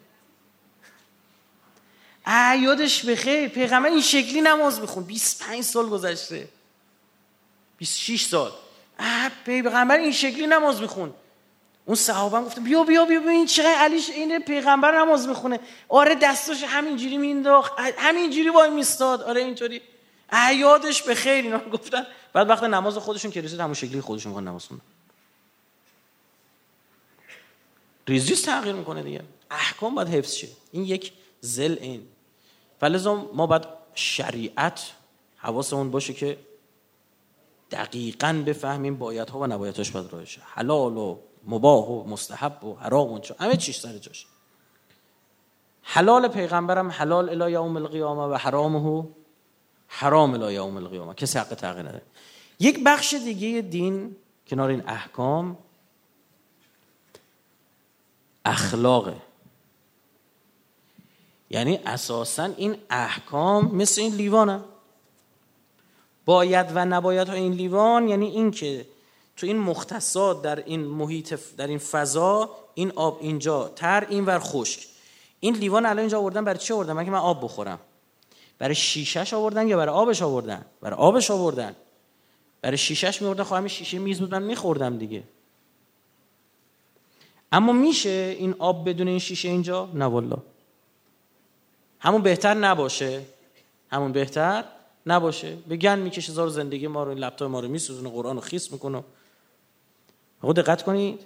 یادش 2.63 3.05
بخیر. 3.05 3.49
پیغمبر 3.49 3.89
این 3.89 4.01
شکلی 4.01 4.41
نماز 4.41 4.81
میخون 4.81 5.05
25 5.05 5.63
سال 5.65 5.89
گذشته. 5.89 6.49
26 7.79 8.25
سال. 8.25 8.53
پیغمبر 9.45 9.99
این 9.99 10.13
شکلی 10.13 10.47
نماز 10.47 10.81
میخون 10.81 11.15
اون 11.85 11.97
صحابه 11.97 12.37
هم 12.37 12.45
گفتن 12.45 12.65
بیا 12.65 12.85
بیا 12.85 13.05
بیا 13.05 13.31
این 13.31 13.47
چقدر 13.47 13.75
علیش 13.75 14.11
این 14.11 14.39
پیغمبر 14.39 14.99
نماز 14.99 15.29
می‌خونه. 15.29 15.61
آره 15.89 16.15
دستش 16.15 16.63
همینجوری 16.63 17.17
مینداخت 17.17 17.73
همینجوری 17.79 18.49
وای 18.49 18.71
میستاد 18.71 19.23
آره 19.23 19.41
اینطوری. 19.41 19.83
یادش 20.57 21.03
به 21.03 21.15
خیر 21.15 21.45
اینا 21.45 21.59
گفتن. 21.59 22.07
بعد 22.33 22.51
وقت 22.51 22.63
نماز 22.63 22.97
خودشون 22.97 23.31
که 23.31 23.41
رسید 23.41 23.61
همون 23.61 23.75
شکلی 23.75 24.01
خودشون 24.01 24.31
می‌خوان 24.31 24.49
نماز 24.49 24.65
خوندن 24.65 24.85
ریزیس 28.09 28.43
تغییر 28.43 28.75
می‌کنه 28.75 29.03
دیگه. 29.03 29.23
احکام 29.51 29.95
باید 29.95 30.09
حفظ 30.09 30.35
شه. 30.35 30.49
این 30.73 30.85
یک 30.85 31.13
زل 31.41 31.77
این. 31.81 32.03
فلزا 32.81 33.31
ما 33.35 33.47
باید 33.47 33.65
شریعت 33.95 34.93
حواسمون 35.37 35.91
باشه 35.91 36.13
که 36.13 36.39
دقیقا 37.71 38.43
بفهمیم 38.47 38.97
بایدها 38.97 39.39
و 39.39 39.47
نبایدهاش 39.47 39.91
باید 39.91 40.13
راهشه 40.13 40.41
حلال 40.45 40.97
و 40.97 41.19
مباح 41.47 41.85
و 41.85 42.05
مستحب 42.05 42.65
و 42.65 42.75
حرام 42.75 43.13
و 43.13 43.21
همه 43.39 43.57
چیش 43.57 43.81
سر 43.81 43.99
جاش 43.99 44.27
حلال 45.83 46.29
پیغمبرم 46.29 46.91
حلال 46.91 47.43
الی 47.43 47.53
یوم 47.53 47.77
القیامه 47.77 48.23
و 48.23 48.35
حرامه 48.35 49.09
حرام 49.89 50.35
الی 50.35 50.55
یوم 50.55 50.77
القیامه. 50.77 51.15
کسی 51.15 51.39
حق 51.39 51.55
تغییر 51.55 51.89
نداره. 51.89 52.03
یک 52.61 52.85
بخش 52.85 53.15
دیگه 53.15 53.61
دین 53.61 54.17
کنار 54.47 54.71
این 54.71 54.89
احکام 54.89 55.59
اخلاقه. 58.45 59.17
یعنی 61.51 61.81
اساسا 61.87 62.45
این 62.57 62.77
احکام 62.91 63.75
مثل 63.75 64.01
این 64.01 64.15
لیوانه. 64.15 64.61
باید 66.25 66.67
و 66.75 66.85
نباید 66.85 67.29
ها 67.29 67.35
این 67.35 67.53
لیوان 67.53 68.09
یعنی 68.09 68.27
این 68.27 68.51
که 68.51 68.87
تو 69.37 69.47
این 69.47 69.59
مختصات 69.59 70.43
در 70.43 70.65
این 70.65 70.81
محیط 70.81 71.35
در 71.57 71.67
این 71.67 71.79
فضا 71.79 72.51
این 72.75 72.93
آب 72.97 73.19
اینجا 73.21 73.69
تر 73.69 74.07
این 74.11 74.27
ور 74.27 74.39
خشک. 74.39 74.87
این 75.41 75.55
لیوان 75.55 75.87
الان 75.87 75.99
اینجا 75.99 76.19
آوردن 76.19 76.45
برای 76.45 76.59
چی 76.59 76.73
آوردن؟ 76.73 76.93
من 76.93 77.05
که 77.05 77.11
من 77.11 77.19
آب 77.19 77.45
بخورم. 77.45 77.79
برای 78.59 78.75
شیشش 78.75 79.35
آوردن 79.35 79.69
یا 79.69 79.77
برای 79.77 79.95
آبش 79.95 80.23
آوردن؟ 80.23 80.65
برای 80.81 80.97
آبش 80.97 81.31
آوردن. 81.31 81.77
برای 82.63 82.79
شیشش 82.79 83.23
میوردن 83.23 83.43
خواهم 83.43 83.67
شیشه 83.67 83.99
میز 83.99 84.21
بود 84.21 84.35
میخوردم 84.35 84.99
دیگه. 84.99 85.23
اما 87.53 87.73
میشه 87.73 88.37
این 88.39 88.55
آب 88.59 88.89
بدون 88.89 89.09
این 89.09 89.19
شیشه 89.19 89.49
اینجا؟ 89.49 89.89
نه 89.95 90.05
والله. 90.05 90.39
همون 92.01 92.23
بهتر 92.23 92.55
نباشه. 92.55 93.23
همون 93.93 94.13
بهتر 94.13 94.65
نباشه. 95.07 95.57
بگن 95.57 95.99
می‌کشه 95.99 96.33
زار 96.33 96.49
زندگی 96.49 96.87
ما 96.87 97.03
رو 97.03 97.09
این 97.09 97.19
لپتاپ 97.19 97.51
ما 97.51 97.61
رو 97.61 97.69
میسوزونه 97.69 98.11
قرآن 98.11 98.37
رو 98.37 98.43
خیس 98.43 98.73
می‌کنه. 98.73 99.05
خود 100.41 100.57
دقت 100.57 100.83
کنید. 100.83 101.21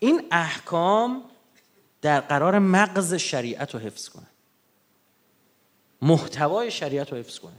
این 0.00 0.22
احکام 0.30 1.22
در 2.02 2.20
قرار 2.20 2.58
مغز 2.58 3.14
شریعت 3.14 3.74
رو 3.74 3.80
حفظ 3.80 4.08
کنه. 4.08 4.26
محتوای 6.02 6.70
شریعت 6.70 7.12
رو 7.12 7.18
حفظ 7.18 7.38
کنه. 7.38 7.52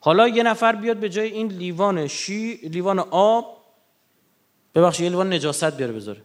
حالا 0.00 0.28
یه 0.28 0.42
نفر 0.42 0.76
بیاد 0.76 0.96
به 0.96 1.08
جای 1.08 1.32
این 1.32 1.48
لیوان 1.48 2.06
شی 2.06 2.54
لیوان 2.54 2.98
آب 2.98 3.64
ببخشید 4.74 5.04
یه 5.04 5.10
لیوان 5.10 5.32
نجاست 5.32 5.76
بیاره 5.76 5.92
بذاره. 5.92 6.20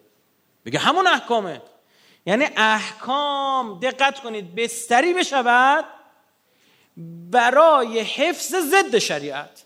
بگه 0.65 0.79
همون 0.79 1.07
احکامه. 1.07 1.61
یعنی 2.25 2.45
احکام 2.57 3.79
دقت 3.79 4.19
کنید 4.19 4.55
بستری 4.55 5.13
بشود 5.13 5.85
برای 7.31 7.99
حفظ 7.99 8.55
ضد 8.55 8.97
شریعت. 8.97 9.63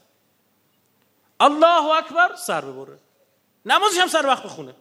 الله 1.39 1.85
اکبر 1.97 2.35
سر 2.35 2.61
ببره. 2.61 2.99
نمازش 3.65 3.97
هم 3.97 4.07
سر 4.07 4.25
وقت 4.25 4.43
بخونه. 4.43 4.75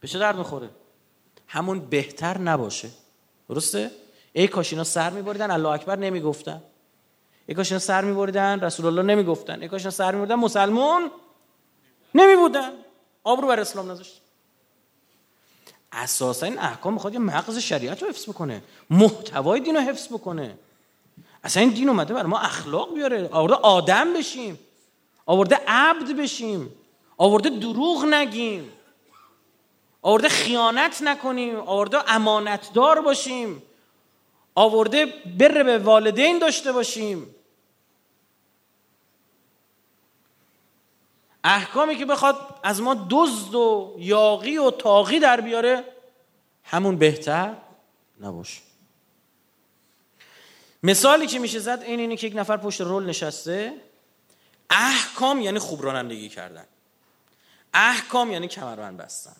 به 0.00 0.08
چه 0.08 0.18
درد 0.18 0.36
می‌خوره؟ 0.36 0.70
همون 1.46 1.80
بهتر 1.80 2.38
نباشه. 2.38 2.88
درسته؟ 3.48 3.90
ای 4.32 4.48
کاش 4.48 4.72
اینا 4.72 4.84
سر 4.84 5.10
میبریدن 5.10 5.50
الله 5.50 5.68
اکبر 5.68 5.96
نمی‌گفتن. 5.96 6.62
ای 7.46 7.54
کاش 7.54 7.72
اینا 7.72 7.78
سر 7.78 8.04
میبریدن 8.04 8.60
رسول 8.60 8.86
الله 8.86 9.02
نمی‌گفتن. 9.02 9.62
ای 9.62 9.68
کاش 9.68 9.80
اینا 9.80 9.90
سر 9.90 10.14
میبریدن 10.14 10.34
مسلمون 10.34 11.10
نمیبودن. 12.14 12.72
آبرو 13.24 13.48
بر 13.48 13.60
اسلام 13.60 13.90
نذاشت 13.90 14.20
اساسا 15.94 16.46
این 16.46 16.58
احکام 16.58 16.94
می‌خواد 16.94 17.12
یه 17.12 17.18
مغز 17.18 17.58
شریعت 17.58 18.02
رو 18.02 18.08
حفظ 18.08 18.28
بکنه. 18.28 18.62
محتوای 18.90 19.60
دین 19.60 19.76
رو 19.76 19.80
حفظ 19.80 20.08
بکنه. 20.08 20.58
اصلا 21.44 21.62
این 21.62 21.70
دین 21.72 21.88
اومده 21.88 22.14
برای 22.14 22.30
ما 22.30 22.38
اخلاق 22.38 22.94
بیاره. 22.94 23.28
آورده 23.32 23.54
آدم 23.54 24.12
بشیم. 24.12 24.58
آورده 25.26 25.60
عبد 25.66 26.16
بشیم. 26.16 26.70
آورده 27.16 27.50
دروغ 27.50 28.04
نگیم. 28.04 28.72
آورده 30.02 30.28
خیانت 30.28 31.02
نکنیم. 31.02 31.56
آورده 31.56 32.14
امانتدار 32.14 33.00
باشیم. 33.00 33.62
آورده 34.54 35.06
بر 35.38 35.62
به 35.62 35.78
والدین 35.78 36.38
داشته 36.38 36.72
باشیم. 36.72 37.34
احکامی 41.44 41.96
که 41.96 42.06
بخواد 42.06 42.60
از 42.62 42.80
ما 42.80 43.06
دزد 43.10 43.54
و 43.54 43.96
یاقی 43.98 44.58
و 44.58 44.70
تاقی 44.70 45.18
در 45.18 45.40
بیاره 45.40 45.84
همون 46.64 46.96
بهتر 46.96 47.54
نباشه. 48.20 48.60
مثالی 50.82 51.26
که 51.26 51.38
میشه 51.38 51.58
زد 51.58 51.82
این 51.86 52.00
اینه 52.00 52.16
که 52.16 52.26
یک 52.26 52.36
نفر 52.36 52.56
پشت 52.56 52.80
رول 52.80 53.06
نشسته. 53.06 53.72
احکام 54.70 55.40
یعنی 55.40 55.58
خوب 55.58 55.82
رانندگی 55.82 56.28
کردن. 56.28 56.64
احکام 57.74 58.32
یعنی 58.32 58.48
کمربند 58.48 58.96
بستن. 58.96 59.36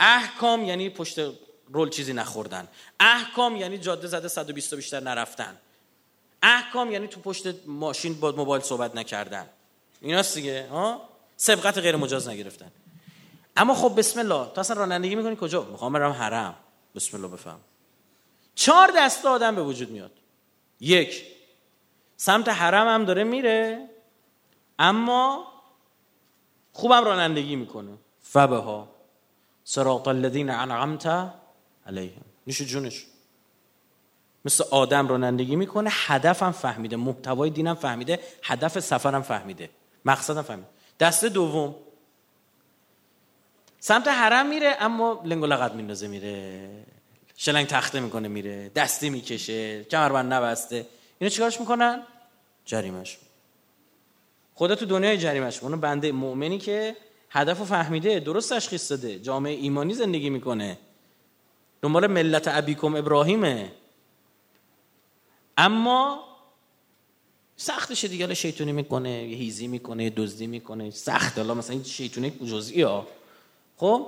احکام 0.00 0.64
یعنی 0.64 0.90
پشت 0.90 1.18
رول 1.68 1.90
چیزی 1.90 2.12
نخوردن. 2.12 2.68
احکام 3.00 3.56
یعنی 3.56 3.78
جاده 3.78 4.06
زده 4.06 4.28
120 4.28 4.74
بیشتر 4.74 5.00
نرفتن. 5.00 5.56
احکام 6.42 6.92
یعنی 6.92 7.08
تو 7.08 7.20
پشت 7.20 7.66
ماشین 7.66 8.20
با 8.20 8.32
موبایل 8.32 8.62
صحبت 8.62 8.96
نکردن. 8.96 9.46
ایناست 10.00 10.34
دیگه 10.34 10.68
ها؟ 10.68 11.08
سبقت 11.40 11.78
غیر 11.78 11.96
مجاز 11.96 12.28
نگرفتن. 12.28 12.70
اما 13.56 13.74
خب 13.74 13.98
بسم 13.98 14.20
الله 14.20 14.50
تو 14.54 14.60
اصلا 14.60 14.76
رانندگی 14.76 15.14
می‌کنی 15.14 15.36
کجا؟ 15.40 15.62
می‌خوام 15.62 15.92
برم 15.92 16.12
حرم. 16.12 16.54
بسم 16.94 17.16
الله 17.16 17.28
بفهم. 17.28 17.60
چهار 18.54 18.92
دست 18.96 19.26
آدم 19.26 19.54
به 19.54 19.62
وجود 19.62 19.90
میاد. 19.90 20.12
یک 20.80 21.24
سمت 22.16 22.48
حرم 22.48 22.88
هم 22.88 23.04
داره 23.04 23.24
میره 23.24 23.88
اما 24.78 25.52
خوبم 26.72 27.04
رانندگی 27.04 27.56
می‌کنه. 27.56 27.98
فبه 28.22 28.56
ها 28.56 28.88
سراط 29.64 30.08
الذین 30.08 30.50
انعمت 30.50 31.32
علیهم. 31.86 32.24
نشو 32.46 32.64
جونش. 32.64 33.06
مثل 34.44 34.64
آدم 34.70 35.08
رانندگی 35.08 35.56
می‌کنه 35.56 35.90
هدفم 35.92 36.52
فهمیده 36.52 36.96
محتوای 36.96 37.50
دینم 37.50 37.74
فهمیده 37.74 38.20
هدف 38.42 38.80
سفرم 38.80 39.22
فهمیده 39.22 39.70
مقصدم 40.04 40.42
فهمیده. 40.42 40.68
دست 41.00 41.24
دوم. 41.24 41.74
سمت 43.80 44.08
حرم 44.08 44.46
میره 44.48 44.76
اما 44.80 45.22
لنگ 45.24 45.42
و 45.42 45.46
لغت 45.46 45.72
میندازه 45.72 46.08
میره. 46.08 46.70
شلنگ 47.36 47.66
تخته 47.66 48.00
می‌کنه 48.00 48.28
میره. 48.28 48.68
دستی 48.68 49.10
می‌کشه 49.10 49.84
کمربند 49.84 50.32
نبسته. 50.32 50.86
اینو 51.18 51.30
چیکارش 51.30 51.60
می‌کنن؟ 51.60 52.02
جریمش 52.64 53.18
خدا 54.54 54.74
تو 54.74 54.86
دنیای 54.86 55.18
جریمش 55.18 55.62
اون 55.62 55.80
بنده 55.80 56.12
مؤمنی 56.12 56.58
که 56.58 56.96
هدف 57.30 57.62
فهمیده 57.62 58.20
درست 58.20 58.52
تشخیص 58.52 58.90
داده. 58.90 59.18
جامعه 59.18 59.52
ایمانی 59.52 59.94
زندگی 59.94 60.30
می‌کنه. 60.30 60.78
دنبال 61.82 62.06
ملت 62.06 62.48
ابیکم 62.48 62.94
ابراهیمه. 62.94 63.72
اما 65.56 66.27
سختشه 67.60 68.08
دیگه؟ 68.08 68.34
شیطونی 68.34 68.72
می‌کنه 68.72 69.10
یه 69.10 69.36
هیزی 69.36 69.66
می‌کنه 69.66 70.10
دزدی 70.10 70.46
می‌کنه. 70.46 70.90
سخت 70.90 71.38
حالا 71.38 71.54
مثلا 71.54 71.72
این 71.72 71.84
شیطونی 71.84 72.30
جزئی 72.30 72.82
ها 72.82 73.06
خب؟ 73.76 74.06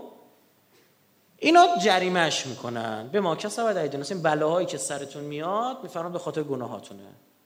اینا 1.38 1.66
جریمش 1.82 2.46
می‌کنن. 2.46 3.08
به 3.12 3.20
ما 3.20 3.36
کسا 3.36 3.74
و 3.74 3.78
این 3.78 4.22
بلاهایی 4.22 4.66
که 4.66 4.78
سرتون 4.78 5.24
میاد 5.24 5.82
میفرماد 5.82 6.12
به 6.12 6.18
خاطر 6.18 6.42
گناهاتونه. 6.42 7.02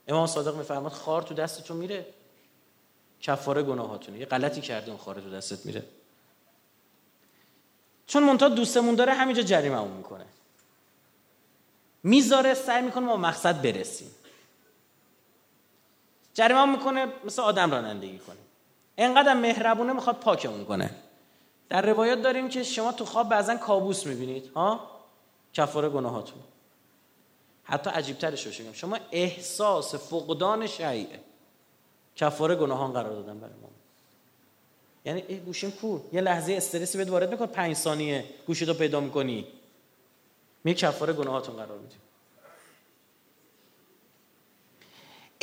امام 0.09 0.27
صادق 0.27 0.57
میفرماد 0.57 0.93
خار 0.93 1.23
تو 1.23 1.35
دستتون 1.35 1.77
میره. 1.77 2.07
کفاره 3.21 3.63
گناهاتونه. 3.63 4.19
یه 4.19 4.27
غلطی 4.27 4.61
کردی 4.61 4.91
اون 4.91 5.01
خار 5.01 5.21
تو 5.21 5.31
دستت 5.31 5.67
میره. 5.67 5.83
چون 8.07 8.23
مونتا 8.23 8.49
دوستمون 8.49 8.95
داره 8.95 9.13
همینجا 9.13 9.43
جریممون 9.43 9.97
می‌کنه. 9.97 10.27
می‌ذاره 12.03 12.55
سعی 12.55 12.83
می‌کنه 12.83 13.05
ما 13.05 13.17
مقصد 13.17 13.63
برسیم. 13.63 14.11
جریمه 16.35 16.65
می‌کنه 16.65 17.07
مثل 17.25 17.43
آدم 17.43 17.71
رانندگی 17.71 18.19
کنه. 18.19 18.37
انقدر 18.99 19.35
مهربونه 19.35 19.93
می‌خواد 19.93 20.17
پاکمون 20.17 20.65
کنه. 20.65 20.91
در 21.69 21.87
روایات 21.87 22.23
داریم 22.23 22.49
که 22.49 22.63
شما 22.63 22.93
تو 22.93 23.05
خواب 23.05 23.29
بعضا 23.29 23.57
کابوس 23.57 24.07
می‌بینید 24.07 24.51
ها؟ 24.57 24.91
کفاره 25.53 25.89
گناهاتون. 25.89 26.39
حتی 27.65 27.91
عجیب 27.91 28.19
ترش 28.19 28.47
رو 28.47 28.73
شما 28.73 28.99
احساس 29.13 29.95
فقدان 29.95 30.67
شیعه. 30.67 31.21
کفاره 32.17 32.55
گناهان 32.55 32.93
قرار 32.93 33.13
دادن 33.13 33.39
برای 33.39 33.55
ما. 33.63 33.69
یعنی 35.05 35.25
ای 35.29 35.37
گوشیم 35.37 35.71
کو 35.71 35.99
یه 36.13 36.21
لحظه 36.21 36.53
استرسی 36.53 36.99
بهت 36.99 37.11
وارد 37.11 37.31
می‌کنه 37.31 37.47
پنج 37.47 37.77
ثانیه 37.77 38.25
گوشتو 38.47 38.75
پیدا 38.75 39.01
می‌کنی. 39.01 39.47
می 40.65 40.75
کفاره 40.75 41.13
گناهاتون 41.13 41.57
قرار 41.57 41.79
میدی. 41.79 41.97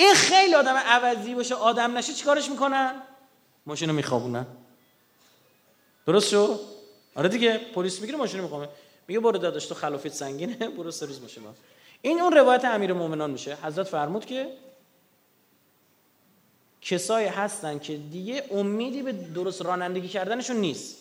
این 0.01 0.13
خیلی 0.13 0.55
آدم 0.55 0.75
عوضی 0.75 1.35
باشه 1.35 1.55
آدم 1.55 1.97
نشه 1.97 2.13
چیکارش 2.13 2.49
می‌کنن؟ 2.49 3.01
ماشین 3.65 3.89
رو 3.89 3.95
میخوابونن. 3.95 4.45
درست 6.05 6.29
شو؟ 6.29 6.59
آره 7.15 7.29
دیگه 7.29 7.57
پلیس 7.57 7.99
می‌گیره 7.99 8.17
ماشین 8.17 8.37
رو 8.37 8.43
میخوابه. 8.43 8.69
میگه 9.07 9.19
برو 9.19 9.37
داداش 9.37 9.65
تو 9.65 9.75
خلافیت 9.75 10.13
سنگینه 10.13 10.55
برو 10.77 10.91
سه 10.91 11.05
روز 11.05 11.21
ماشین 11.21 11.43
این 12.01 12.21
اون 12.21 12.33
روایت 12.33 12.65
امیر 12.65 12.93
مومنان 12.93 13.31
میشه. 13.31 13.57
حضرت 13.63 13.87
فرمود 13.87 14.25
که 14.25 14.53
کسایی 16.81 17.27
هستن 17.27 17.79
که 17.79 17.97
دیگه 17.97 18.45
امیدی 18.51 19.01
به 19.01 19.11
درست 19.11 19.61
رانندگی 19.61 20.07
کردنشون 20.07 20.55
نیست. 20.55 20.97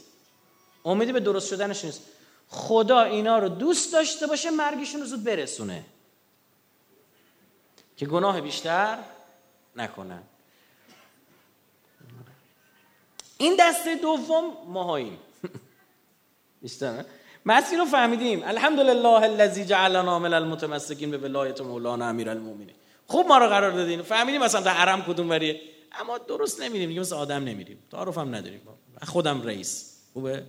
امیدی 0.85 1.13
به 1.13 1.21
درست 1.21 1.49
شدنشون 1.49 1.91
نیست. 1.91 2.03
خدا 2.49 3.01
اینا 3.01 3.39
رو 3.39 3.49
دوست 3.49 3.93
داشته 3.93 4.27
باشه 4.27 4.51
مرگشون 4.51 5.01
رو 5.01 5.07
زود 5.07 5.25
برسونه. 5.25 5.85
که 8.01 8.07
گناه 8.07 8.41
بیشتر 8.41 8.99
نکنن. 9.77 10.23
این 13.39 13.57
دسته 13.61 13.95
دوم 13.95 14.45
ماهاییم. 14.67 15.19
بیشتر 16.63 17.05
مسیر 17.47 17.79
رو 17.79 17.85
فهمیدیم. 17.85 18.43
الحمدلله 18.45 19.09
الذی 19.09 19.65
جعلنا 19.65 20.19
من 20.19 20.35
المتمسکین 20.35 21.11
به 21.11 21.19
ولایت 21.19 21.61
مولانا 21.61 22.09
امیرالمومنین 22.09 22.75
خوب 23.07 23.27
ما 23.27 23.39
رو 23.39 23.47
قرار 23.47 23.71
دادین. 23.71 24.03
فهمیدیم 24.03 24.43
مثلا 24.43 24.61
در 24.61 24.75
حرم 24.75 25.03
کدوم 25.03 25.31
وریه. 25.31 25.61
اما 25.93 26.19
درست 26.19 26.61
نمیریم 26.61 26.89
دیگه 26.89 27.01
مثل 27.01 27.17
آدم 27.17 27.45
نمیریم. 27.45 27.79
تعارف 27.91 28.19
هم 28.19 28.35
نداریم. 28.35 28.61
خودم 29.03 29.43
رئیس. 29.43 29.97
خوبه؟ 30.13 30.45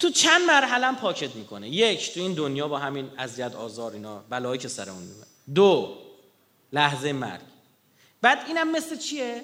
تو 0.00 0.10
چند 0.10 0.42
مرحله 0.42 0.92
پاکت 0.92 1.34
می‌کنه. 1.34 1.68
یک 1.68 2.14
تو 2.14 2.20
این 2.20 2.34
دنیا 2.34 2.68
با 2.68 2.78
همین 2.78 3.10
اذیت 3.18 3.54
آزار 3.54 3.92
اینا 3.92 4.24
بلایی 4.30 4.58
که 4.58 4.68
سرمون 4.68 5.02
میاد 5.02 5.26
دو 5.54 5.96
لحظه 6.72 7.12
مرگ. 7.12 7.40
بعد 8.22 8.38
اینم 8.46 8.72
مثل 8.72 8.96
چیه؟ 8.96 9.42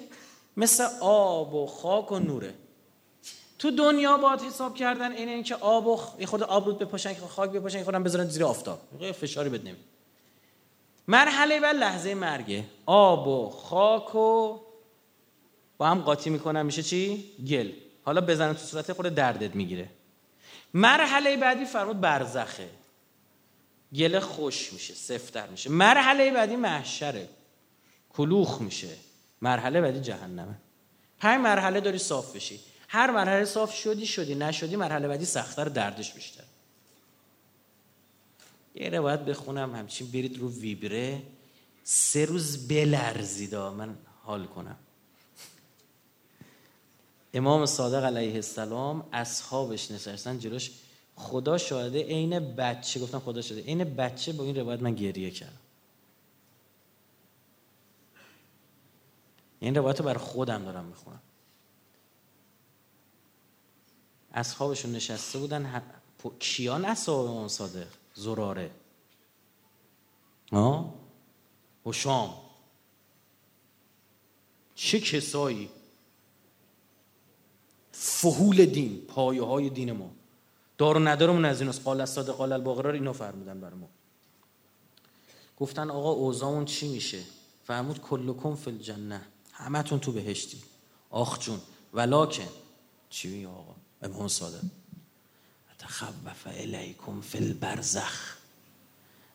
مثل 0.57 0.87
آب 1.01 1.53
و 1.53 1.67
خاک 1.67 2.11
و 2.11 2.19
نوره. 2.19 2.53
تو 3.59 3.71
دنیا 3.71 4.17
باید 4.17 4.41
حساب 4.41 4.75
کردن 4.75 5.11
این 5.11 5.43
که 5.43 5.55
آب 5.55 5.87
و 5.87 5.95
خود 5.95 6.43
آب 6.43 6.65
رود 6.65 6.79
بپاشن 6.79 7.13
که 7.13 7.21
خاک 7.21 7.49
بپاشن 7.49 7.83
خودم 7.83 8.03
بذارن 8.03 8.27
زیر 8.27 8.43
آفتاب. 8.43 8.79
فشاری 9.11 9.49
بد 9.49 9.61
نمید 9.61 9.85
مرحله 11.07 11.59
و 11.59 11.65
لحظه 11.65 12.15
مرگه. 12.15 12.63
آب 12.85 13.27
و 13.27 13.49
خاک 13.49 14.15
و 14.15 14.59
با 15.77 15.87
هم 15.87 16.01
قاطی 16.01 16.29
می‌کنن 16.29 16.61
میشه 16.61 16.83
چی؟ 16.83 17.25
گل. 17.47 17.71
حالا 18.03 18.21
بزنن 18.21 18.53
تو 18.53 18.59
صورت 18.59 18.93
خود 18.93 19.05
دردت 19.05 19.55
می‌گیره. 19.55 19.89
مرحله 20.73 21.37
بعدی 21.37 21.65
فرمود 21.65 22.01
برزخه. 22.01 22.69
گله 23.95 24.19
خوش 24.19 24.73
میشه 24.73 24.93
سفتر 24.93 25.47
میشه. 25.47 25.69
مرحله 25.69 26.31
بعدی 26.31 26.55
محشره. 26.55 27.29
کلوخ 28.09 28.61
میشه. 28.61 28.95
مرحله 29.41 29.81
بعدی 29.81 29.99
جهنمه. 29.99 30.55
پنج 31.19 31.41
مرحله 31.41 31.81
داری 31.81 31.97
صاف 31.97 32.35
بشی. 32.35 32.59
هر 32.87 33.11
مرحله 33.11 33.45
صاف 33.45 33.73
شدی 33.73 34.05
شدی. 34.05 34.35
نشدی 34.35 34.75
مرحله 34.75 35.07
بعدی 35.07 35.25
سختتر 35.25 35.65
دردش 35.65 36.13
بیشتر. 36.13 36.43
یه 38.75 38.89
روایت 38.89 39.19
بخونم 39.19 39.75
همچین 39.75 40.07
برید 40.11 40.39
رو 40.39 40.51
ویبره. 40.51 41.21
سه 41.83 42.25
روز 42.25 42.67
بلرزیدا 42.67 43.73
من 43.73 43.97
حال 44.23 44.45
کنم. 44.45 44.77
امام 47.33 47.65
صادق 47.65 48.03
علیه 48.05 48.35
السلام 48.35 49.09
اصحابش 49.13 49.91
نشستن 49.91 50.39
جلوش. 50.39 50.71
خدا 51.15 51.57
شاهده 51.57 52.03
عین 52.03 52.39
بچه 52.39 52.99
گفتم 52.99 53.19
خدا 53.19 53.41
شده 53.41 53.61
عین 53.61 53.83
بچه 53.83 54.33
با 54.33 54.43
این 54.43 54.55
روایت 54.55 54.81
من 54.81 54.95
گریه 54.95 55.31
کردم. 55.31 55.59
این 59.59 59.75
روایت 59.75 59.99
رو 59.99 60.05
بر 60.05 60.17
خودم 60.17 60.65
دارم 60.65 60.85
می‌خونم. 60.85 61.21
اصحابشون 64.33 64.91
نشسته 64.91 65.39
بودن 65.39 65.81
کیان 66.39 66.85
اصحاب 66.85 67.25
امام 67.25 67.47
صادق؟ 67.47 67.87
زراره. 68.13 68.71
ها 70.51 70.93
و 71.85 71.91
شام. 71.91 72.37
چه 74.75 74.99
کسایی؟ 74.99 75.69
فهول 77.99 78.65
دین 78.65 79.01
پایه 79.07 79.43
های 79.43 79.69
دین 79.69 79.91
ما. 79.91 80.11
دار 80.77 80.97
و 80.97 80.99
ندارمون 80.99 81.45
از 81.45 81.61
این 81.61 81.71
قال 81.71 82.05
صادق 82.05 82.33
قال 82.33 82.51
الباقرار 82.51 82.93
اینو 82.93 83.13
فرمودن 83.13 83.61
بر 83.61 83.73
ما. 83.73 83.89
گفتن 85.59 85.89
آقا 85.89 86.11
اوزامون 86.11 86.65
چی 86.65 86.87
میشه؟ 86.87 87.23
فرمود 87.67 88.01
کلکم 88.01 88.55
فی 88.55 88.69
الجنه. 88.69 89.21
همتون 89.53 89.99
تو 89.99 90.11
بهشتی. 90.11 90.63
آخ 91.09 91.39
جون 91.39 91.59
ولاکن 91.93 92.47
چی 93.09 93.27
میگه 93.27 93.47
آقا؟ 93.47 93.75
امام 94.01 94.27
صادق. 94.27 94.61
تخوف 95.79 96.47
الیکم 96.47 97.21
فی 97.21 97.37
البرزخ. 97.37 98.37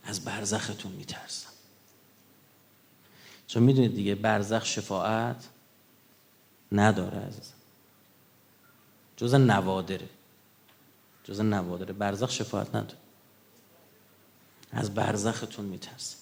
از 0.05 0.25
برزختون 0.25 0.93
میترسم. 0.93 1.51
چون 3.47 3.63
می‌دونید 3.63 3.95
دیگه 3.95 4.15
برزخ 4.15 4.65
شفاعت 4.65 5.49
نداره 6.73 7.19
عزیزم. 7.19 7.62
جز 9.23 9.35
نوادره. 9.35 10.09
جز 11.25 11.41
نوادره. 11.41 11.93
برزخ 11.93 12.31
شفاعت 12.31 12.69
نداره. 12.69 12.99
از 14.73 14.95
برزختون 14.95 15.65
میترسم 15.65 16.17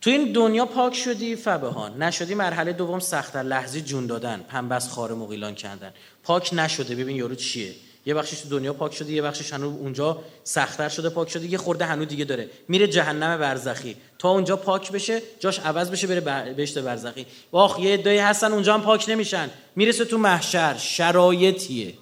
تو 0.00 0.10
این 0.10 0.32
دنیا 0.32 0.66
پاک 0.66 0.94
شدی 0.94 1.36
فبهان 1.36 2.02
نشدی 2.02 2.34
مرحله 2.34 2.72
دوم 2.72 3.00
سختتر 3.00 3.42
لحظی 3.42 3.80
جون 3.80 4.06
دادن. 4.06 4.40
پنبس 4.48 4.88
خار 4.88 5.14
مقیلان 5.14 5.54
کردن. 5.54 5.92
پاک 6.22 6.50
نشده. 6.52 6.94
ببین 6.94 7.16
یارو 7.16 7.34
چیه؟ 7.34 7.74
یه 8.06 8.14
بخشش 8.14 8.40
تو 8.40 8.48
دنیا 8.48 8.72
پاک 8.72 8.94
شده 8.94 9.12
یه 9.12 9.22
بخشش 9.22 9.52
هنوز 9.52 9.72
اونجا 9.72 10.22
سختتر 10.44 10.88
شده 10.88 11.08
پاک 11.08 11.30
شده. 11.30 11.46
یه 11.46 11.58
خورده 11.58 11.84
هنوز 11.84 12.08
دیگه 12.08 12.24
داره. 12.24 12.50
میره 12.68 12.88
جهنم 12.88 13.38
برزخی. 13.38 13.96
تا 14.18 14.28
اونجا 14.30 14.56
پاک 14.56 14.92
بشه 14.92 15.22
جاش 15.40 15.58
عوض 15.58 15.90
بشه 15.90 16.06
بره 16.06 16.52
بهشت 16.52 16.78
برزخی. 16.78 17.26
واخ 17.52 17.78
یه 17.78 17.94
عده‌ای 17.94 18.18
هستن 18.18 18.52
اونجا 18.52 18.74
هم 18.74 18.82
پاک 18.82 19.04
نمیشن. 19.08 19.50
می‌رسه 19.76 20.04
تو 20.04 20.18
محشر. 20.18 20.76
شرایطیه. 20.76 21.94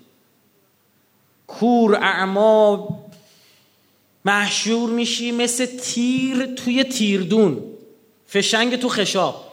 کور 1.46 1.94
اعما 1.94 2.88
محشور 4.24 4.90
میشی 4.90 5.32
مثل 5.32 5.66
تیر 5.66 6.46
توی 6.46 6.85
تیردون. 6.85 7.62
فشنگ 8.26 8.76
تو 8.76 8.88
خشاب. 8.88 9.52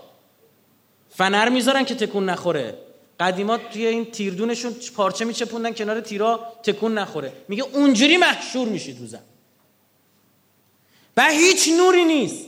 فنر 1.09 1.49
می‌ذارن 1.49 1.85
که 1.85 1.95
تکون 1.95 2.29
نخوره. 2.29 2.77
قدیما 3.19 3.57
توی 3.57 3.87
این 3.87 4.05
تیردونشون 4.05 4.75
پارچه 4.95 5.25
میچپوندن 5.25 5.73
کنار 5.73 6.01
تیرا 6.01 6.53
تکون 6.63 6.97
نخوره. 6.97 7.33
میگه 7.47 7.63
اونجوری 7.63 8.17
محشور 8.17 8.67
میشی 8.67 8.93
تو 8.93 9.05
زن. 9.05 9.23
و 11.17 11.29
هیچ 11.29 11.67
نوری 11.77 12.05
نیست. 12.05 12.45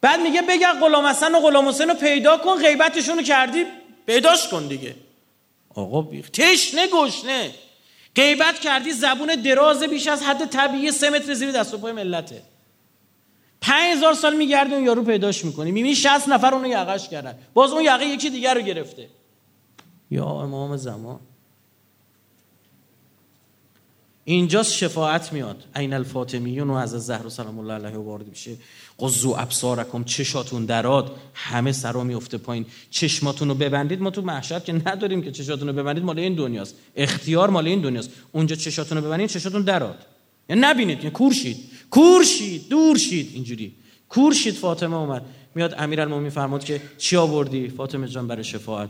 بعد 0.00 0.20
میگه 0.20 0.42
بگه 0.42 0.72
غلام 0.72 1.06
حسن 1.06 1.34
و 1.34 1.40
غلام 1.40 1.68
حسین 1.68 1.88
رو 1.88 1.94
پیدا 1.94 2.36
کن 2.36 2.56
غیبتشون 2.62 3.16
رو 3.16 3.22
کردی 3.22 3.66
پیداش 4.06 4.48
کن 4.48 4.66
دیگه. 4.66 4.94
آقا 5.74 6.02
بیخ 6.02 6.30
تشنه 6.30 6.86
گشنه. 6.86 7.54
غیبت 8.14 8.58
کردی 8.58 8.92
زبون 8.92 9.34
دراز 9.44 9.82
بیش 9.82 10.06
از 10.06 10.22
حد 10.22 10.44
طبیعی 10.44 10.90
سه 10.90 11.10
متر 11.10 11.34
زیر 11.34 11.52
دست 11.52 11.74
و 11.74 11.78
پای 11.78 11.92
ملته. 11.92 12.42
پنج 13.60 13.96
هزار 13.96 14.14
سال 14.14 14.36
میگرده 14.36 14.74
اون 14.74 14.84
یارو 14.84 15.02
پیداش 15.02 15.44
می‌کنی. 15.44 15.72
می‌بینی 15.72 15.94
60 15.94 16.28
نفر 16.28 16.54
اونو 16.54 16.68
یقش 16.68 17.08
کردن. 17.08 17.38
باز 17.54 17.72
اون 17.72 17.84
یقه 17.84 18.06
یکی 18.06 18.30
دیگر 18.30 18.54
رو 18.54 18.60
گرفته. 18.60 19.08
یا 20.10 20.26
امام 20.26 20.76
زمان. 20.76 21.20
اینجاست 24.28 24.72
شفاعت 24.72 25.32
میاد. 25.32 25.64
عین 25.74 25.92
الفاطمیون 25.92 26.70
و 26.70 26.74
از 26.74 26.90
زهر 26.90 27.28
سلام 27.28 27.58
الله 27.58 27.72
علیه 27.72 27.98
وارد 27.98 28.28
میشه. 28.28 28.50
قضو 28.98 29.34
ابصارکم 29.38 30.04
چشاتون 30.04 30.64
دراد 30.64 31.16
همه 31.34 31.72
سرا 31.72 32.04
میفته 32.04 32.38
پایین. 32.38 32.66
چشماتون 32.90 33.48
رو 33.48 33.54
ببندید 33.54 34.02
ما 34.02 34.10
تو 34.10 34.22
محشر 34.22 34.60
که 34.60 34.72
نداریم 34.72 35.22
که 35.22 35.32
چشاتون 35.32 35.68
رو 35.68 35.74
ببندید 35.74 36.04
مال 36.04 36.18
این 36.18 36.34
دنیاست. 36.34 36.74
اختیار 36.96 37.50
مال 37.50 37.66
این 37.66 37.80
دنیاست. 37.80 38.10
اونجا 38.32 38.56
چشاتون 38.56 38.98
رو 38.98 39.04
ببندید 39.04 39.28
چشاتون 39.28 39.62
دراد. 39.62 40.06
یعنی 40.48 40.62
نبینید 40.62 40.98
یعنی 40.98 41.10
کورشید. 41.10 41.56
کورشید 41.90 42.68
دورشید 42.68 43.30
اینجوری. 43.34 43.74
کورشید 44.08 44.54
فاطمه 44.54 44.96
اومد 44.96 45.22
میاد 45.54 45.74
امیرالمومنین 45.78 46.30
فرمود 46.30 46.64
که 46.64 46.80
چی 46.98 47.16
آوردی؟ 47.16 47.68
فاطمه 47.68 48.08
جان 48.08 48.28
برای 48.28 48.44
شفاعت. 48.44 48.88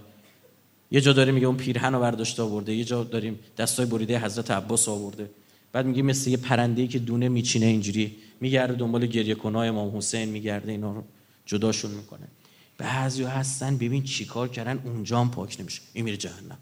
یه 0.91 1.01
جا 1.01 1.13
داره 1.13 1.33
میگه 1.33 1.47
اون 1.47 1.57
پیرهن 1.57 1.93
رو 1.95 2.01
برداشته 2.01 2.43
آورده 2.43 2.75
یه 2.75 2.85
جا 2.85 3.05
داریم 3.05 3.39
دستای 3.59 3.87
بریده 3.87 4.25
حضرت 4.25 4.51
عباس 4.51 4.89
آورده. 4.89 5.31
بعد 5.73 5.87
میگه 5.87 6.03
مثل 6.03 6.31
یه 6.31 6.37
پرنده 6.37 6.87
که 6.87 6.99
دونه 6.99 7.29
میچینه 7.29 7.67
اینجوری 7.67 8.17
میگرده 8.41 8.75
دنبال 8.75 9.07
گریه 9.07 9.35
کنای 9.35 9.69
امام 9.69 9.97
حسین 9.97 10.29
میگرده 10.29 10.73
اینا 10.73 10.93
رو 10.93 11.05
جداشون 11.47 11.91
می‌کنه. 11.91 12.29
بعضی 12.79 13.23
هستن 13.23 13.77
ببین 13.77 14.05
چیکار 14.05 14.49
کردن 14.49 14.83
اونجا 14.85 15.21
هم 15.21 15.31
پاک 15.31 15.61
نمیشه. 15.61 15.81
این 15.93 16.05
میره 16.05 16.17
جهنم. 16.17 16.59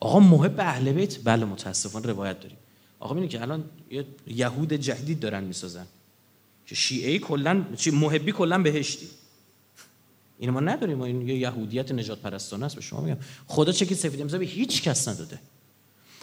آقا 0.00 0.20
محب 0.20 0.60
اهل 0.60 0.92
بیت؟ 0.92 1.18
بله 1.24 1.44
متاسفانه 1.44 2.06
روایت 2.06 2.40
داریم. 2.40 2.56
آقا 3.00 3.14
ببینید 3.14 3.30
که 3.30 3.42
الان 3.42 3.64
یه 3.90 4.04
یهود 4.26 4.72
جدید 4.72 5.20
دارن 5.20 5.44
می‌سازن. 5.44 5.86
که 6.66 6.74
شیعه 6.74 7.18
کلا 7.18 7.64
محبی 7.92 8.32
کلا 8.32 8.62
بهشتی. 8.62 9.08
این 10.42 10.50
ما 10.50 10.60
نداریم. 10.60 10.98
ما 10.98 11.04
این 11.04 11.28
یه 11.28 11.34
یهودیت 11.34 11.92
نجات 11.92 12.18
پرستانه 12.18 12.66
است 12.66 12.74
به 12.74 12.80
شما 12.80 13.00
میگم. 13.00 13.16
خدا 13.46 13.72
چه 13.72 13.86
که 13.86 13.94
سفید 13.94 14.20
امضا 14.20 14.38
به 14.38 14.44
هیچ 14.44 14.82
کس 14.82 15.08
نداده. 15.08 15.38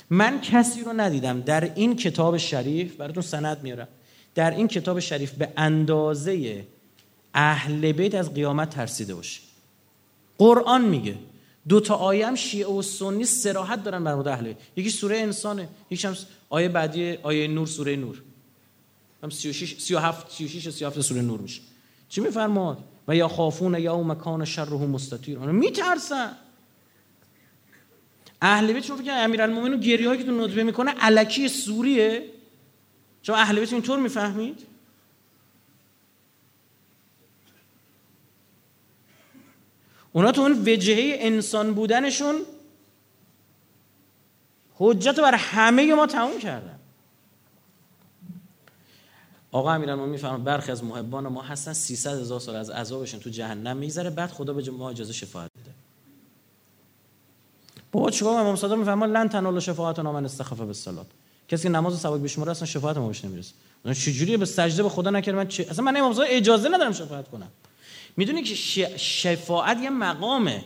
من 0.09 0.41
کسی 0.41 0.81
رو 0.81 0.93
ندیدم. 0.93 1.41
در 1.41 1.73
این 1.75 1.95
کتاب 1.95 2.37
شریف 2.37 2.95
براتون 2.95 3.23
سند 3.23 3.63
میارم. 3.63 3.87
در 4.35 4.51
این 4.51 4.67
کتاب 4.67 4.99
شریف 4.99 5.31
به 5.31 5.53
اندازه 5.57 6.65
اهل 7.33 7.91
بیت 7.91 8.15
از 8.15 8.33
قیامت 8.33 8.69
ترسیده 8.69 9.15
باشه 9.15 9.41
قرآن 10.37 10.85
میگه 10.85 11.15
دو 11.69 11.79
تا 11.79 11.95
آیه 11.95 12.27
هم 12.27 12.35
شیعه 12.35 12.67
و 12.67 12.81
سنی 12.81 13.25
سراحت 13.25 13.83
دارن 13.83 14.03
بر 14.03 14.15
مورد 14.15 14.27
اهل 14.27 14.43
بیت. 14.43 14.57
یکی 14.75 14.89
سوره 14.89 15.17
انسانه 15.17 15.69
یکی 15.89 16.07
هم 16.07 16.15
آیه 16.49 16.69
بعدی 16.69 17.13
آیه 17.13 17.47
نور 17.47 17.67
سوره 17.67 17.95
نور. 17.95 18.21
هم 19.23 19.29
36 19.29 19.81
37 19.81 20.31
36 20.31 20.69
37 20.69 21.01
سوره 21.01 21.21
نور 21.21 21.39
میشه. 21.39 21.61
چی 22.09 22.21
میفرماد؟ 22.21 22.77
و 23.09 23.15
یا 23.15 23.27
خافون 23.27 23.79
یا 23.79 24.03
مکان 24.03 24.45
شره 24.45 24.73
مستطیر 24.73 25.37
میترسن. 25.39 26.35
اهل 28.41 28.73
بیت 28.73 28.83
شما 28.83 28.97
فکر 28.97 29.11
امیرالمومنین 29.11 29.79
گریه 29.79 30.07
هایی 30.07 30.19
که 30.19 30.25
تو 30.25 30.41
ندبه 30.41 30.63
می‌کنه 30.63 30.93
الکی 30.99 31.47
سوریه. 31.47 32.29
شما 33.21 33.35
اهل 33.35 33.59
بیت 33.59 33.73
اینطور 33.73 33.99
می‌فهمید؟ 33.99 34.65
اونا 40.11 40.31
تو 40.31 40.41
اون 40.41 40.51
وجهه 40.51 41.17
انسان 41.19 41.73
بودنشون 41.73 42.35
حجت 44.75 45.19
بر 45.19 45.35
همه 45.35 45.95
ما 45.95 46.07
تموم 46.07 46.39
کردن. 46.39 46.78
آقا 49.51 49.71
امیرالمومنین 49.71 50.11
می‌فهمه 50.11 50.43
برخی 50.43 50.71
از 50.71 50.83
محبان 50.83 51.27
ما 51.27 51.41
هستن 51.41 51.73
300 51.73 52.19
هزار 52.19 52.39
سال 52.39 52.55
از 52.55 52.69
عذابشون 52.69 53.19
تو 53.19 53.29
جهنم 53.29 53.77
میگذره 53.77 54.09
بعد 54.09 54.31
خدا 54.31 54.53
به 54.53 54.71
ما 54.71 54.89
اجازه 54.89 55.13
شفاعت 55.13 55.51
بده 55.61 55.71
بابا 57.91 58.11
چیکار 58.11 58.39
امام 58.41 58.55
صادق 58.55 58.73
می‌فهمه 58.73 59.05
لن 59.05 59.29
تنال 59.29 59.59
شفاعت 59.59 59.99
من 59.99 60.25
استخفه 60.25 60.65
بالصلات 60.65 61.07
کسی 61.47 61.63
که 61.63 61.69
نماز 61.69 61.99
سواد 61.99 62.21
بشموره 62.21 62.51
اصلا 62.51 62.65
شفاعت 62.65 62.97
ما 62.97 63.07
بهش 63.07 63.25
نمی‌رسه. 63.25 63.53
چجوری 63.85 64.37
به 64.37 64.45
سجده 64.45 64.83
به 64.83 64.89
خدا 64.89 65.09
نکرد 65.09 65.35
من 65.35 65.47
چه 65.47 65.67
اصلا 65.69 65.85
من 65.85 65.97
امام 65.97 66.13
صادق 66.13 66.27
اجازه 66.31 66.69
ندارم 66.69 66.91
شفاعت 66.91 67.27
کنم. 67.27 67.47
می‌دونی 68.17 68.43
که 68.43 68.55
شفاعت 68.97 69.81
یه 69.81 69.89
مقامه. 69.89 70.65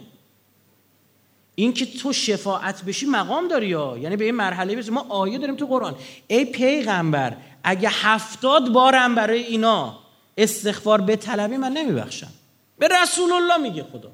این 1.55 1.73
که 1.73 1.85
تو 1.85 2.13
شفاعت 2.13 2.83
بشی 2.83 3.05
مقام 3.05 3.47
داری 3.47 3.67
یا؟ 3.67 3.97
یعنی 3.97 4.17
به 4.17 4.25
این 4.25 4.35
مرحله 4.35 4.75
بسی 4.75 4.91
ما 4.91 5.05
آیه 5.09 5.37
داریم 5.37 5.55
تو 5.55 5.65
قرآن. 5.65 5.95
ای 6.27 6.45
پیغمبر 6.45 7.37
اگه 7.63 7.89
هفتاد 7.89 8.69
بارم 8.69 9.15
برای 9.15 9.43
اینا 9.43 9.99
استغفار 10.37 11.01
به 11.01 11.15
طلبی 11.15 11.57
من 11.57 11.71
نمیبخشم. 11.71 12.31
به 12.77 12.87
رسول 12.87 13.31
الله 13.31 13.57
میگه 13.57 13.83
خدا. 13.83 14.11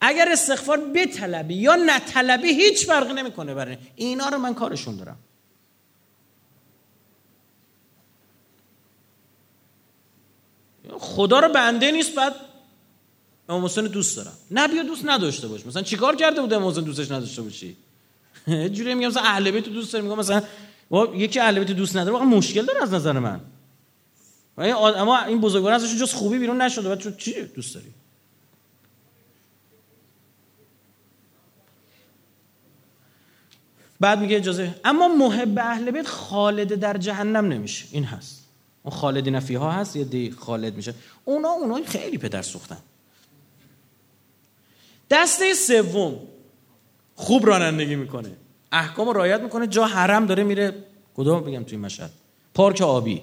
اگر 0.00 0.28
استغفار 0.32 0.76
به 0.76 1.06
طلبی 1.06 1.54
یا 1.54 1.76
نطلبی 1.76 2.48
هیچ 2.48 2.86
فرقی 2.86 3.12
نمی‌کنه 3.12 3.54
برای 3.54 3.76
اینا 3.96 4.28
رو 4.28 4.38
من 4.38 4.54
کارشون 4.54 4.96
دارم. 4.96 5.16
خدا 10.98 11.40
رو 11.40 11.48
بنده 11.48 11.90
نیست 11.90 12.14
بعد 12.14 12.34
امام 13.48 13.64
حسین 13.64 13.86
دوست 13.86 14.16
دارم. 14.16 14.32
نه 14.50 14.68
بیا 14.68 14.82
دوست 14.82 15.02
نداشته 15.04 15.48
باش. 15.48 15.66
مثلا 15.66 15.82
چیکار 15.82 16.16
کرده 16.16 16.40
بود 16.40 16.52
امام 16.52 16.70
حسین 16.70 16.84
دوستش 16.84 17.10
نداشته 17.10 17.42
باشی؟ 17.42 17.76
جوری 18.74 18.94
میگم 18.94 19.08
مثلا 19.08 19.22
اهل 19.22 19.50
بیت 19.50 19.64
دوست 19.64 19.92
دارم 19.92 20.04
میگم 20.04 20.18
مثلا 20.18 20.42
یکی 21.14 21.40
اهل 21.40 21.58
بیت 21.58 21.70
دوست 21.70 21.96
نداره 21.96 22.12
واقعا 22.12 22.26
مشکل 22.26 22.64
داره 22.64 22.82
از 22.82 22.94
نظر 22.94 23.18
من. 23.18 23.40
اما 24.58 25.18
این 25.22 25.40
بزرگواران 25.40 25.80
ازشون 25.80 25.98
جز 25.98 26.12
خوبی 26.12 26.38
بیرون 26.38 26.62
نشده. 26.62 26.88
بعد 26.88 27.16
چی 27.16 27.42
دوست 27.42 27.74
داری؟ 27.74 27.94
بعد 34.00 34.18
میگه 34.18 34.36
اجازه. 34.36 34.74
اما 34.84 35.08
محب 35.08 35.58
اهل 35.58 35.90
بیت 35.90 36.06
خالد 36.06 36.74
در 36.74 36.96
جهنم 36.96 37.52
نمیشه. 37.52 37.86
این 37.90 38.04
هست. 38.04 38.44
اون 38.82 38.94
خالدین 38.94 39.40
فیها 39.40 39.70
هست 39.72 39.96
یه 39.96 40.04
دی 40.04 40.30
خالد 40.30 40.76
میشه. 40.76 40.94
اونا 41.24 41.48
اونا 41.48 41.84
خیلی 41.86 42.18
پدر 42.18 42.42
سوختن. 42.42 42.78
دسته 45.10 45.54
سوم. 45.54 46.20
خوب 47.14 47.46
رانندگی 47.46 47.96
می‌کنه. 47.96 48.36
احکام 48.74 49.08
رایت 49.08 49.40
می‌کنه. 49.40 49.66
جا 49.66 49.86
حرم 49.86 50.26
داره 50.26 50.44
میره. 50.44 50.84
کدوم 51.16 51.40
بگم 51.40 51.64
توی 51.64 51.78
مشهد؟ 51.78 52.10
پارک 52.54 52.80
آبی. 52.80 53.22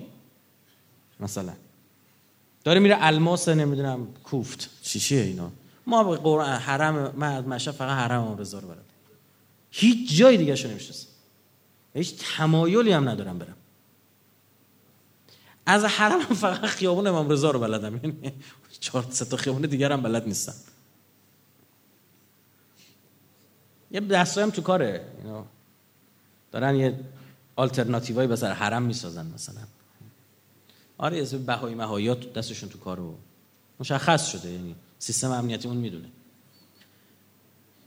مثلا. 1.20 1.54
داره 2.64 2.80
میره 2.80 2.98
الماس 3.00 3.50
نمی‌دونم 3.50 4.08
کوفت. 4.24 4.70
چی 4.82 5.00
چیه 5.00 5.22
اینا؟ 5.22 5.52
ما 5.88 6.04
به 6.04 6.16
قرآن 6.16 6.50
حرم 6.50 7.14
من 7.18 7.46
مشهد 7.46 7.74
فقط 7.74 7.98
حرم 7.98 8.38
رضا 8.38 8.60
رو 8.60 8.68
برم. 8.68 8.78
هیچ 9.72 10.18
جای 10.18 10.38
دیگه 10.38 10.56
شو 10.56 10.70
هیچ 11.94 12.16
تمایلی 12.38 12.92
هم 12.92 13.10
ندارم 13.10 13.40
برم. 13.40 13.56
از 15.66 15.86
حرم 15.86 16.20
فقط 16.20 16.66
خیابون 16.66 17.08
امام 17.08 17.30
رضا 17.30 17.52
رو 17.52 17.60
بلدم. 17.60 17.96
یعنی 17.96 18.34
چهار 18.80 19.06
سه 19.10 19.26
تا 19.26 19.38
خیابون 19.38 19.62
دیگر 19.62 19.92
هم 19.92 20.02
بلد 20.02 20.28
نیستم. 20.28 20.54
یه 23.92 24.00
دستایم 24.00 24.50
تو 24.50 24.62
کاره 24.62 25.06
دارن 26.52 26.76
یه 26.76 27.00
آلترناتیوهای 27.56 28.28
به 28.28 28.36
سر 28.36 28.52
حرم 28.52 28.84
می‌سازن 28.84 29.26
مثلا. 29.26 29.62
آره 30.98 31.18
یه 31.18 31.38
بهایی 31.38 31.76
مهایات 31.76 32.34
دستشون 32.34 32.70
تو 32.70 32.78
کارو 32.78 33.16
مشخص 33.80 34.32
شده 34.32 34.50
یعنی 34.50 34.76
سیستم 35.00 35.32
امنیتی 35.32 35.68
اون 35.68 35.78
می‌دونه. 35.78 36.08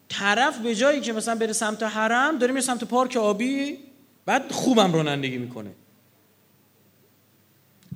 طرف 0.09 0.59
به 0.59 0.75
جایی 0.75 1.01
که 1.01 1.13
مثلا 1.13 1.35
بره 1.35 1.53
سمت 1.53 1.83
حرم 1.83 2.39
داره 2.39 2.53
میره 2.53 2.65
سمت 2.65 2.85
پارک 2.85 3.17
آبی 3.17 3.79
بعد 4.27 4.53
خوبم 4.53 4.93
رانندگی 4.93 5.39
می‌کنه. 5.39 5.71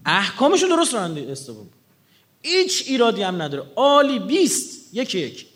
احکامشو 0.07 0.67
درست 0.67 0.95
رانندگی 0.95 1.33
استفاده 1.33 1.69
هیچ 2.43 2.85
ایرادی 2.87 3.23
هم 3.23 3.43
نداره. 3.43 3.65
عالی 3.77 4.19
بیست 4.19 4.95
یکی 4.95 5.19
یک 5.19 5.48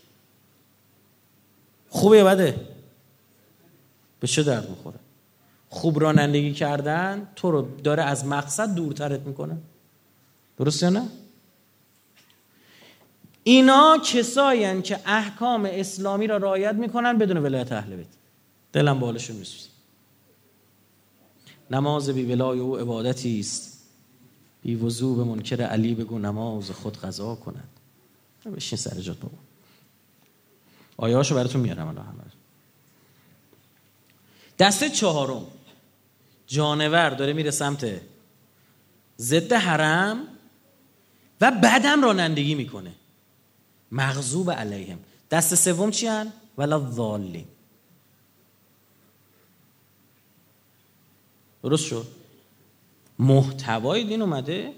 خوبه 1.92 2.16
یا 2.16 2.24
بده؟ 2.24 2.68
به 4.20 4.26
چه 4.26 4.42
درد 4.42 4.70
می‌خوره؟ 4.70 4.98
خوب 5.68 6.00
رانندگی 6.00 6.52
کردن 6.52 7.28
تو 7.36 7.50
رو 7.50 7.68
داره 7.84 8.02
از 8.02 8.26
مقصد 8.26 8.74
دورترت 8.74 9.20
می‌کنه. 9.20 9.56
درست 10.56 10.82
یا 10.82 10.90
نه؟ 10.90 11.08
اینا 13.44 13.98
کسایی 14.04 14.82
که 14.82 15.00
احکام 15.06 15.68
اسلامی 15.72 16.26
را 16.26 16.36
رعایت 16.36 16.74
می‌کنن 16.74 17.18
بدون 17.18 17.36
ولایت 17.36 17.72
اهل 17.72 17.96
بیت. 17.96 18.06
دلم 18.72 19.00
بالشون 19.00 19.36
میسوزه. 19.36 19.68
نماز 21.70 22.10
بی 22.10 22.24
ولای 22.24 22.58
او 22.58 22.76
عبادتی 22.76 23.40
است. 23.40 23.88
بی 24.62 24.74
وضوع 24.74 25.16
به 25.16 25.24
منکر 25.24 25.62
علی 25.62 25.94
بگو 25.94 26.18
نماز 26.18 26.70
خود 26.70 26.96
قضا 26.96 27.34
کند. 27.34 27.68
بشین 28.56 28.78
سر 28.78 29.00
جات 29.00 29.18
بابا. 29.20 29.51
آیه 30.96 31.16
هاشو 31.16 31.34
براتون 31.34 31.60
میارم 31.60 31.88
الان 31.88 32.06
همه 32.06 32.22
دسته 34.58 34.90
چهارم. 34.90 35.46
جانور 36.46 37.10
داره 37.10 37.32
میره 37.32 37.50
سمت 37.50 38.00
ضد 39.18 39.52
حرم 39.52 40.28
و 41.40 41.50
بعدم 41.50 42.04
رانندگی 42.04 42.54
می‌کنه. 42.54 42.92
مغضوب 43.92 44.50
علیهم. 44.50 44.98
دست 45.30 45.54
سوم 45.54 45.90
چی 45.90 46.06
هن؟ 46.06 46.32
ولا 46.58 46.90
ظالین 46.90 47.46
درست 51.62 51.86
شد؟ 51.86 52.06
محتوای 53.18 54.04
دین 54.04 54.22
اومده. 54.22 54.72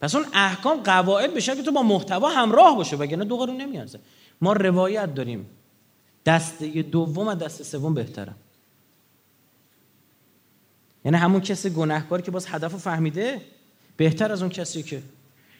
پس 0.00 0.14
اون 0.14 0.26
احکام 0.32 0.82
قواعد 0.82 1.34
بشه 1.34 1.56
که 1.56 1.62
تو 1.62 1.72
با 1.72 1.82
محتوا 1.82 2.28
همراه 2.28 2.76
باشه 2.76 2.96
وگرنه 2.96 3.24
دو 3.24 3.36
قرون 3.36 3.56
نمیارزه. 3.56 4.00
ما 4.40 4.52
روایت 4.52 5.14
داریم. 5.14 5.46
دسته 6.26 6.82
دوم 6.82 7.28
از 7.28 7.38
دست 7.38 7.62
سوم 7.62 7.94
بهتره. 7.94 8.34
یعنی 11.04 11.16
همون 11.16 11.40
کسی 11.40 11.70
گناهکاری 11.70 12.22
که 12.22 12.30
باز 12.30 12.46
هدف 12.48 12.76
فهمیده 12.76 13.40
بهتر 13.96 14.32
از 14.32 14.42
اون 14.42 14.50
کسی 14.50 14.82
که. 14.82 15.02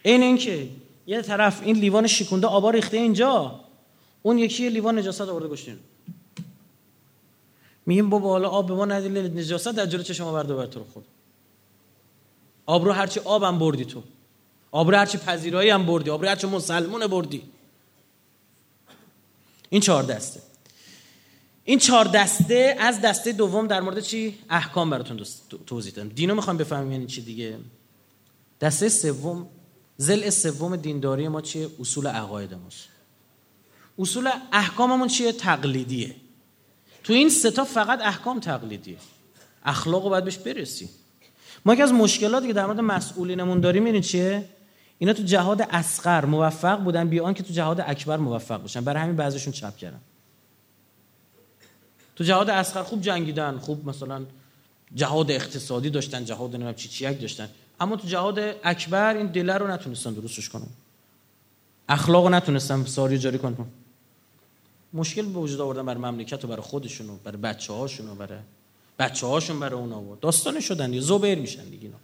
این 0.03 0.23
اینکه 0.23 0.69
یه 1.07 1.21
طرف 1.21 1.61
این 1.63 1.75
لیوان 1.75 2.07
شیکونده 2.07 2.47
آبا 2.47 2.69
ریخته 2.69 2.97
اینجا 2.97 3.59
اون 4.21 4.37
یکی 4.37 4.69
لیوان 4.69 4.99
نجاست 4.99 5.21
آورده 5.21 5.47
گشتین 5.47 5.79
میگیم 7.85 8.09
بابا 8.09 8.29
حالا 8.29 8.49
آب 8.49 8.67
به 8.67 8.73
ما 8.73 8.85
ندیل 8.85 9.39
نجاست 9.39 9.67
در 9.67 9.85
جلو 9.85 10.03
چشم 10.03 10.23
آورده 10.23 10.55
بر 10.55 10.65
تو 10.65 10.83
خود 10.93 11.05
آب 12.65 12.85
رو 12.85 12.91
هرچی 12.91 13.19
آبم 13.19 13.59
بردی 13.59 13.85
تو. 13.85 14.03
آب 14.71 14.91
رو 14.91 14.97
هرچی 14.97 15.17
پذیرایی 15.17 15.69
هم 15.69 15.85
بردی. 15.85 16.09
آب 16.09 16.21
رو 16.21 16.29
هرچی 16.29 16.47
مسلمون 16.47 17.07
بردی. 17.07 17.41
این 19.69 19.81
چهار 19.81 20.03
دسته. 20.03 20.41
این 21.63 21.79
چهار 21.79 22.05
دسته 22.05 22.75
از 22.79 23.01
دسته 23.01 23.31
دوم 23.31 23.67
در 23.67 23.81
مورد 23.81 23.99
چی؟ 23.99 24.37
احکام 24.49 24.89
براتون 24.89 25.25
توضیح 25.65 25.93
دادم. 25.93 26.09
دینو 26.09 26.35
می‌خوام 26.35 26.57
بفهمیم 26.57 26.91
یعنی 26.91 27.05
چی 27.05 27.21
دیگه؟ 27.21 27.57
دسته 28.61 28.89
سوم 28.89 29.47
زل 29.97 30.29
سوم 30.29 30.75
دینداری 30.75 31.27
ما 31.27 31.41
چیه؟ 31.41 31.67
اصول 31.79 32.07
عقاید 32.07 32.53
ماست. 32.53 32.87
اصول 33.99 34.29
احکاممون 34.51 35.07
چیه؟ 35.07 35.31
تقلیدیه. 35.31 36.15
تو 37.03 37.13
این 37.13 37.29
ستا 37.29 37.63
فقط 37.63 38.01
احکام 38.01 38.39
تقلیدیه. 38.39 38.97
اخلاق 39.65 40.03
رو 40.03 40.09
باید 40.09 40.23
بهش 40.23 40.37
برسی. 40.37 40.89
ما 41.65 41.75
که 41.75 41.83
از 41.83 41.93
مشکلاتی 41.93 42.47
که 42.47 42.53
در 42.53 42.65
مورد 42.65 42.79
مسئولینمون 42.79 43.59
داریم 43.59 43.85
این 43.85 44.01
چیه؟ 44.01 44.49
اینا 44.99 45.13
تو 45.13 45.23
جهاد 45.23 45.61
اسقر 45.61 46.25
موفق 46.25 46.79
بودن 46.79 47.09
بیان 47.09 47.33
که 47.33 47.43
تو 47.43 47.53
جهاد 47.53 47.81
اکبر 47.81 48.17
موفق 48.17 48.61
باشن. 48.61 48.81
برای 48.81 49.03
همین 49.03 49.15
بعضیشون 49.15 49.53
چپ 49.53 49.77
کردن. 49.77 49.99
تو 52.15 52.23
جهاد 52.23 52.49
اسقر 52.49 52.83
خوب 52.83 53.01
جنگیدن 53.01 53.57
خوب 53.57 53.89
مثلا 53.89 54.25
جهاد 54.95 55.31
اقتصادی 55.31 55.89
داشتن 55.89 56.25
جهاد 56.25 56.55
نمیم 56.55 56.73
چی 56.73 56.89
چیک 56.89 57.21
داشتن. 57.21 57.49
اما 57.79 57.95
تو 57.95 58.07
جهاد 58.07 58.39
اکبر 58.63 59.17
این 59.17 59.27
دله 59.27 59.53
رو 59.53 59.67
نتونستن 59.67 60.13
درستش 60.13 60.49
کنن. 60.49 60.67
اخلاق 61.89 62.23
رو 62.23 62.29
نتونستن 62.29 62.85
ساری 62.85 63.17
جاری 63.17 63.37
کنن. 63.37 63.55
مشکل 64.93 65.21
به 65.21 65.39
وجود 65.39 65.61
آوردن 65.61 65.85
برای 65.85 66.01
مملکت 66.01 66.45
و 66.45 66.47
برای 66.47 66.61
خودشون 66.61 67.09
و 67.09 67.15
برای 67.23 67.37
بچه 67.37 67.73
هاشون 67.73 68.09
و 68.09 68.15
برای 68.15 68.39
بچه 68.99 69.27
هاشون 69.27 69.59
برای 69.59 69.79
اونا 69.79 70.01
و 70.01 70.17
داستان 70.21 70.59
شدن 70.59 70.99
زبر 70.99 71.35
میشن 71.35 71.63
دیگه 71.63 71.83
اینا. 71.83 71.97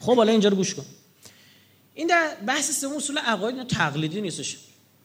خب 0.00 0.16
حالا 0.16 0.32
اینجا 0.32 0.48
رو 0.48 0.56
گوش 0.56 0.74
کن. 0.74 0.84
این 1.96 2.06
در 2.06 2.36
بحث 2.46 2.80
سوم 2.80 2.96
اصول 2.96 3.18
عقاید 3.18 3.66
تقلیدی 3.66 4.20
نیستش. 4.20 4.58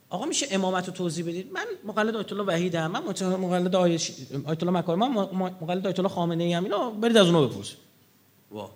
آقا 0.10 0.26
میشه 0.26 0.48
امامت 0.52 0.88
رو 0.88 0.94
توضیح 0.94 1.26
بدید؟ 1.26 1.52
من 1.52 1.66
مقلد 1.86 2.16
آیت 2.16 2.32
الله 2.32 2.44
وحیدم 2.44 2.92
من 2.92 3.04
مقلد 3.22 3.76
آیت 3.76 4.64
الله 4.64 4.72
مکارم 4.72 5.00
من 5.00 5.10
مقلد 5.62 5.88
آیت 5.88 6.00
الله 6.00 6.10
خامنه 6.10 6.44
ای 6.44 6.56
اینا 6.56 6.90
برید 6.90 7.18
از 7.18 7.26
اونها 7.26 7.48
بپرسید. 7.48 7.78
وا 8.52 8.72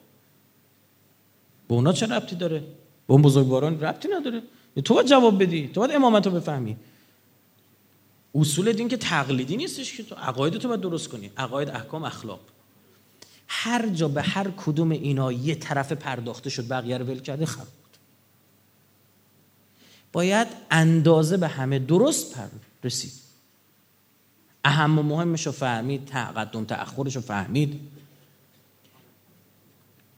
به 1.68 1.76
اونا 1.76 1.94
چه 1.94 2.06
ربطی 2.06 2.36
داره؟ 2.36 2.60
به 3.08 3.14
اون 3.14 3.22
بزرگواران 3.22 3.82
ربطی 3.82 4.08
نداره. 4.08 4.42
تو 4.86 4.94
باید 4.94 5.08
جواب 5.08 5.44
بدی 5.44 5.68
تو 5.68 5.80
باید 5.80 5.96
امامت 5.96 6.28
رو 6.28 6.34
بفهمی. 6.34 6.78
اصول 8.36 8.74
دین 8.74 8.88
که 8.88 8.98
تقلیدی 8.98 9.58
نیستش 9.58 9.98
که 9.98 10.04
تو 10.04 10.16
عقاید 10.16 10.54
تو 10.54 10.68
باید 10.68 10.82
درست 10.82 11.10
کنی. 11.10 11.32
عقاید 11.38 11.70
احکام 11.70 12.04
اخلاق. 12.04 12.40
هر 13.48 13.88
جا 13.88 14.08
به 14.08 14.22
هر 14.22 14.52
کدوم 14.58 14.92
اینا 14.92 15.32
یه 15.32 15.56
طرف 15.56 15.92
پرداخته 15.92 16.50
شد 16.50 16.68
بقیه 16.68 16.98
رو 16.98 17.06
ول 17.06 17.20
کرده 17.20 17.46
خب. 17.46 17.68
باید 20.16 20.48
اندازه 20.72 21.38
به 21.38 21.48
همه 21.48 21.80
درست 21.80 22.36
رسید. 22.84 23.12
اهم 24.64 25.00
و 25.00 25.04
مهمش 25.04 25.46
رو 25.46 25.52
فهمید 25.52 26.06
تقدم 26.06 26.66
تأخرش 26.66 27.16
رو 27.16 27.22
فهمید. 27.22 27.80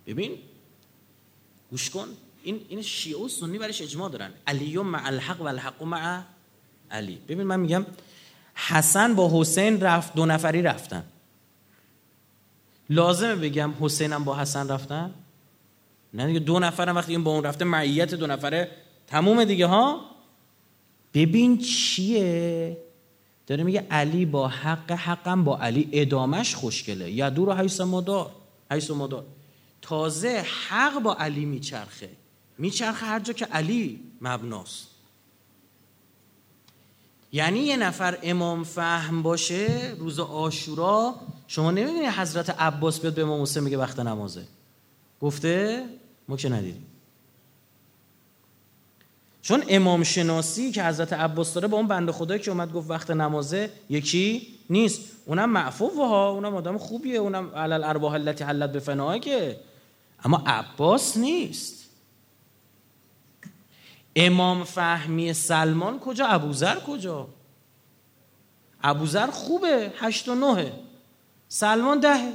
ببین 0.08 0.32
گوش 1.72 1.90
کن 1.90 2.08
این 2.44 2.62
این 2.70 2.82
شیعه 2.82 3.26
و 3.26 3.28
سنی 3.28 3.58
برش 3.58 3.82
اجماع 3.82 4.10
دارن. 4.10 4.32
علی 4.48 4.78
مع 4.78 5.06
الحق 5.06 5.42
و 5.42 5.44
الحق 5.44 5.84
مع 5.84 6.22
علی. 6.92 7.16
ببین 7.28 7.44
من 7.44 7.60
میگم 7.60 7.86
حسن 8.56 9.16
با 9.16 9.42
حسین 9.42 9.82
رفت 9.82 10.14
دو 10.14 10.26
نفری 10.26 10.62
رفتن. 10.62 11.04
لازمه 12.90 13.36
بگم 13.36 13.74
حسینم 13.80 14.24
با 14.24 14.40
حسن 14.40 14.68
رفتن؟ 14.68 15.14
نه 16.14 16.28
دیگه 16.28 16.40
دو 16.40 16.60
نفرم 16.60 16.96
وقتی 16.96 17.12
این 17.12 17.24
با 17.24 17.32
اون 17.32 17.44
رفته 17.44 17.66
معیت 17.66 18.14
دو 18.14 18.28
نفره 18.28 18.87
تموم 19.08 19.44
دیگه 19.44 19.66
ها؟ 19.66 20.02
ببین 21.14 21.58
چیه؟ 21.58 22.78
داره 23.48 23.64
میگه 23.64 23.88
علی 23.92 24.26
با 24.26 24.48
حق 24.48 24.92
حقم 24.92 25.44
با 25.44 25.58
علی 25.58 25.90
ادامش 25.92 26.56
خوشگله. 26.56 27.12
یا 27.12 27.30
دور 27.30 27.62
حیث 27.62 27.82
مدار 27.82 28.32
حیث 28.72 28.92
مدار. 28.92 29.26
تازه 29.82 30.46
حق 30.70 31.00
با 31.00 31.16
علی 31.20 31.46
میچرخه. 31.46 32.10
میچرخه 32.58 33.06
هر 33.06 33.20
جا 33.20 33.34
که 33.34 33.46
علی 33.46 34.00
مبناست. 34.22 34.88
یعنی 37.32 37.60
یه 37.60 37.78
نفر 37.78 38.18
امام 38.24 38.64
فهم 38.64 39.24
باشه 39.24 39.96
روز 40.00 40.20
آشورا 40.20 41.16
شما 41.48 41.72
نمی‌بینی 41.72 42.06
حضرت 42.06 42.50
عباس 42.50 43.00
بیاد 43.00 43.14
به 43.14 43.22
امام 43.22 43.42
حسین 43.42 43.64
میگه 43.64 43.78
وقت 43.78 44.00
نمازه. 44.00 44.44
گفته؟ 45.22 45.86
ما 46.28 46.38
که 46.38 46.50
ندیدیم. 46.50 46.86
چون 49.48 49.64
امام 49.68 50.04
شناسی 50.04 50.72
که 50.72 50.84
حضرت 50.84 51.14
عباس 51.14 51.54
داره 51.54 51.68
با 51.68 51.78
اون 51.78 51.88
بنده 51.88 52.12
خدایی 52.12 52.42
که 52.42 52.52
اومد 52.52 52.74
گفت 52.74 52.90
وقت 52.90 53.12
نمازه 53.12 53.72
یکی 53.90 54.48
نیست. 54.70 55.02
اونم 55.26 55.50
معفوف 55.50 55.96
ها 55.96 56.30
اونم 56.30 56.56
آدم 56.56 56.78
خوبیه 56.78 57.18
اونم 57.18 57.56
علل 57.56 57.84
ارواح 57.84 58.14
التي 58.14 58.44
حلت 58.44 58.72
به 58.72 59.20
که. 59.20 59.60
اما 60.24 60.44
عباس 60.46 61.18
نیست. 61.18 61.90
امام 64.16 64.64
فهمی 64.64 65.34
سلمان 65.34 66.00
کجا؟ 66.00 66.28
ابوذر 66.28 66.80
کجا؟ 66.80 67.28
ابوذر 68.84 69.28
خوبه 69.28 69.94
هشت 69.98 70.28
و 70.30 70.36
نهه. 70.36 70.74
سلمان 71.50 72.00
دهه. 72.00 72.34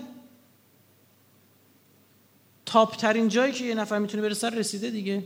تاپ 2.67 2.97
ترین 2.97 3.29
جایی 3.29 3.53
که 3.53 3.65
یه 3.65 3.75
نفر 3.75 3.99
می‌تونه 3.99 4.23
برسه 4.23 4.51
رسیده 4.51 4.91
دیگه. 4.91 5.25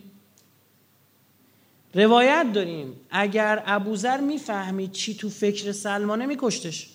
روایت 1.96 2.46
داریم. 2.52 3.00
اگر 3.10 3.62
ابوذر 3.66 4.20
می‌فهمید 4.20 4.92
چی 4.92 5.14
تو 5.14 5.30
فکر 5.30 5.72
سلمانه 5.72 6.26
میکشتش. 6.26 6.88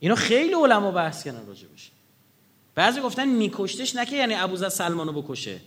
اینو 0.00 0.14
خیلی 0.14 0.54
علما 0.54 0.90
بحث 0.90 1.24
کردن 1.24 1.46
راجبش 1.46 1.90
بعضی 2.74 3.00
گفتن 3.00 3.28
میکشتش 3.28 3.96
که 4.04 4.16
یعنی 4.16 4.34
ابوذر 4.34 4.68
سلمانو 4.68 5.22
بکشه. 5.22 5.60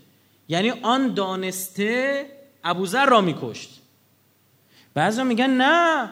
یعنی 0.48 0.70
آن 0.70 1.14
دانسته 1.14 2.26
ابوذر 2.64 3.06
را 3.06 3.22
میکشت. 3.22 3.82
بعضی 4.94 5.24
میگن 5.24 5.50
نه. 5.50 6.10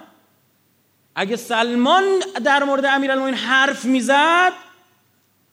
اگه 1.16 1.36
سلمان 1.36 2.04
در 2.46 2.64
مورد 2.64 2.86
امیرالمومنین 2.86 3.36
حرف 3.36 3.86
می‌زد 3.86 4.54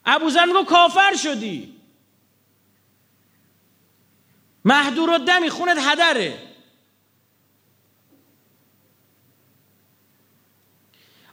ابوذر 0.05 0.45
میگه 0.45 0.65
کافر 0.65 1.17
شدی. 1.17 1.78
محدور 4.69 5.11
و 5.11 5.19
دمی 5.19 5.51
خونت 5.51 5.79
هدره. 5.81 6.39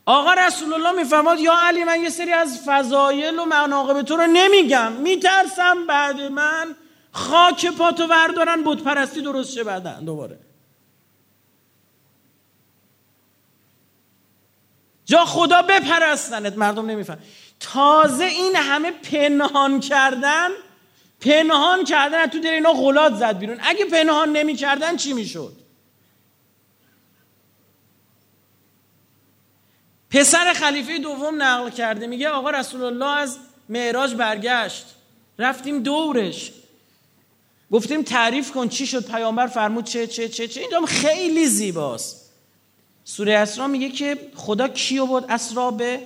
آقا 0.06 0.34
رسول 0.34 0.74
الله 0.74 0.92
میفهماد 0.92 1.40
یا 1.40 1.54
علی 1.64 1.84
من 1.84 2.02
یه 2.02 2.10
سری 2.10 2.32
از 2.32 2.62
فضایل 2.66 3.40
و 3.40 3.46
مناقب 3.46 4.02
تو 4.02 4.18
رو 4.18 4.28
نمیگم. 4.28 4.92
میترسم 4.92 5.88
بعد 5.88 6.22
من 6.22 6.76
خاک 7.12 7.66
پاتو 7.66 8.06
وردارن 8.08 8.64
بود 8.64 8.84
پرستی 8.84 9.22
درست 9.22 9.54
شه 9.54 9.64
بعدن 9.64 10.06
دوباره. 10.06 10.40
جا 15.06 15.26
خدا 15.26 15.62
بپرستنت 15.62 16.58
مردم 16.58 16.86
نمیفهم. 16.86 17.20
تازه 17.60 18.26
این 18.26 18.56
همه 18.56 18.92
پنهان 18.92 19.80
کردن 19.80 20.50
پنهان 21.26 21.84
کردن 21.84 22.28
تو 22.28 22.40
دل 22.40 22.50
اینا 22.50 22.74
غلات 22.74 23.16
زد 23.16 23.38
بیرون. 23.38 23.58
اگه 23.64 23.86
پنهان 23.86 24.32
نمی‌کردن 24.32 24.98
چی 24.98 25.14
می‌شد؟ 25.14 25.54
پسر 30.10 30.54
خلیفه 30.54 30.98
دوم 30.98 31.44
نقل 31.44 31.70
کرده 31.70 32.08
میگه 32.08 32.30
آقا 32.30 32.50
رسول 32.50 32.84
الله 32.84 33.18
از 33.18 33.38
معراج 33.70 34.14
برگشت. 34.14 34.86
رفتیم 35.40 35.84
دورش. 35.84 36.52
گفتیم 37.72 38.04
تعریف 38.04 38.52
کن 38.52 38.70
چی 38.70 38.88
شد 38.88 39.12
پیامبر 39.12 39.48
فرمود 39.48 39.86
چه 39.86 40.08
چه 40.08 40.30
چه 40.30 40.48
چه. 40.48 40.62
این 40.62 40.86
خیلی 40.86 41.46
زیباست. 41.46 42.32
سوره 43.04 43.38
اسرا 43.38 43.68
میگه 43.68 43.90
که 43.90 44.32
خدا 44.36 44.68
کیو 44.68 45.06
بود؟ 45.06 45.26
اسرا 45.30 45.72
به 45.72 46.02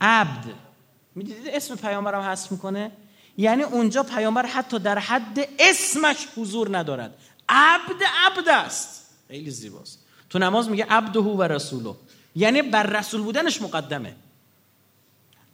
عبد. 0.00 0.65
می‌دید 1.16 1.48
اسم 1.48 1.76
پیامبرم 1.76 2.20
حذف 2.22 2.52
می‌کنه؟ 2.52 2.92
یعنی 3.36 3.62
اونجا 3.62 4.02
پیامبر 4.02 4.46
حتی 4.46 4.78
در 4.78 4.98
حد 4.98 5.48
اسمش 5.58 6.28
حضور 6.36 6.78
ندارد. 6.78 7.14
عبد 7.48 8.02
عبد 8.24 8.48
است. 8.48 9.10
خیلی 9.28 9.50
زیباست. 9.50 9.98
تو 10.30 10.38
نماز 10.38 10.68
میگه 10.68 10.86
عبده 10.90 11.18
و 11.18 11.42
رسولو. 11.42 11.94
یعنی 12.34 12.62
بر 12.62 12.82
رسول 12.82 13.22
بودنش 13.22 13.62
مقدمه. 13.62 14.16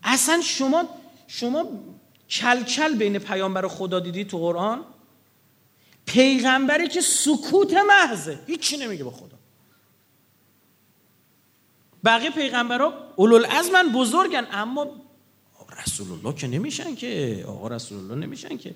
اصلا 0.02 0.40
شما 0.40 0.88
شما 1.26 1.64
کل 2.30 2.94
بین 2.94 3.18
پیامبر 3.18 3.68
خدا 3.68 4.00
دیدی 4.00 4.24
تو 4.24 4.38
قرآن؟ 4.38 4.84
پیغمبری 6.06 6.88
که 6.88 7.00
سکوت 7.00 7.72
محضه. 7.72 8.38
هیچی 8.46 8.76
نمیگه 8.76 9.04
با 9.04 9.10
خدا. 9.10 9.36
بقیه 12.04 12.30
پیغمبرها 12.30 12.92
اولوالعزمن 13.16 13.92
بزرگن 13.92 14.46
اما 14.52 14.86
رسول 15.82 16.12
الله 16.12 16.34
که 16.34 16.46
نمیشن 16.46 16.94
که 16.94 17.44
آقا 17.48 17.68
رسول 17.68 17.98
الله 17.98 18.26
نمیشن 18.26 18.56
که. 18.56 18.74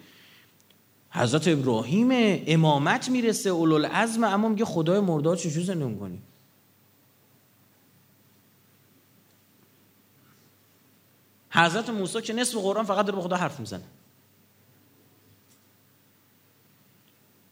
حضرت 1.10 1.48
ابراهیم 1.48 2.08
امامت 2.46 3.08
می‌رسه 3.08 3.50
اولوالعزم 3.50 4.24
اما 4.24 4.48
میگه 4.48 4.64
خدای 4.64 5.00
مرداد 5.00 5.38
چجور 5.38 5.64
زنده 5.64 5.98
کنی 5.98 6.18
حضرت 11.50 11.90
موسی 11.90 12.22
که 12.22 12.32
نصف 12.32 12.56
قرآن 12.56 12.84
فقط 12.84 13.06
داره 13.06 13.16
به 13.16 13.22
خدا 13.22 13.36
حرف 13.36 13.60
می‌زنه. 13.60 13.82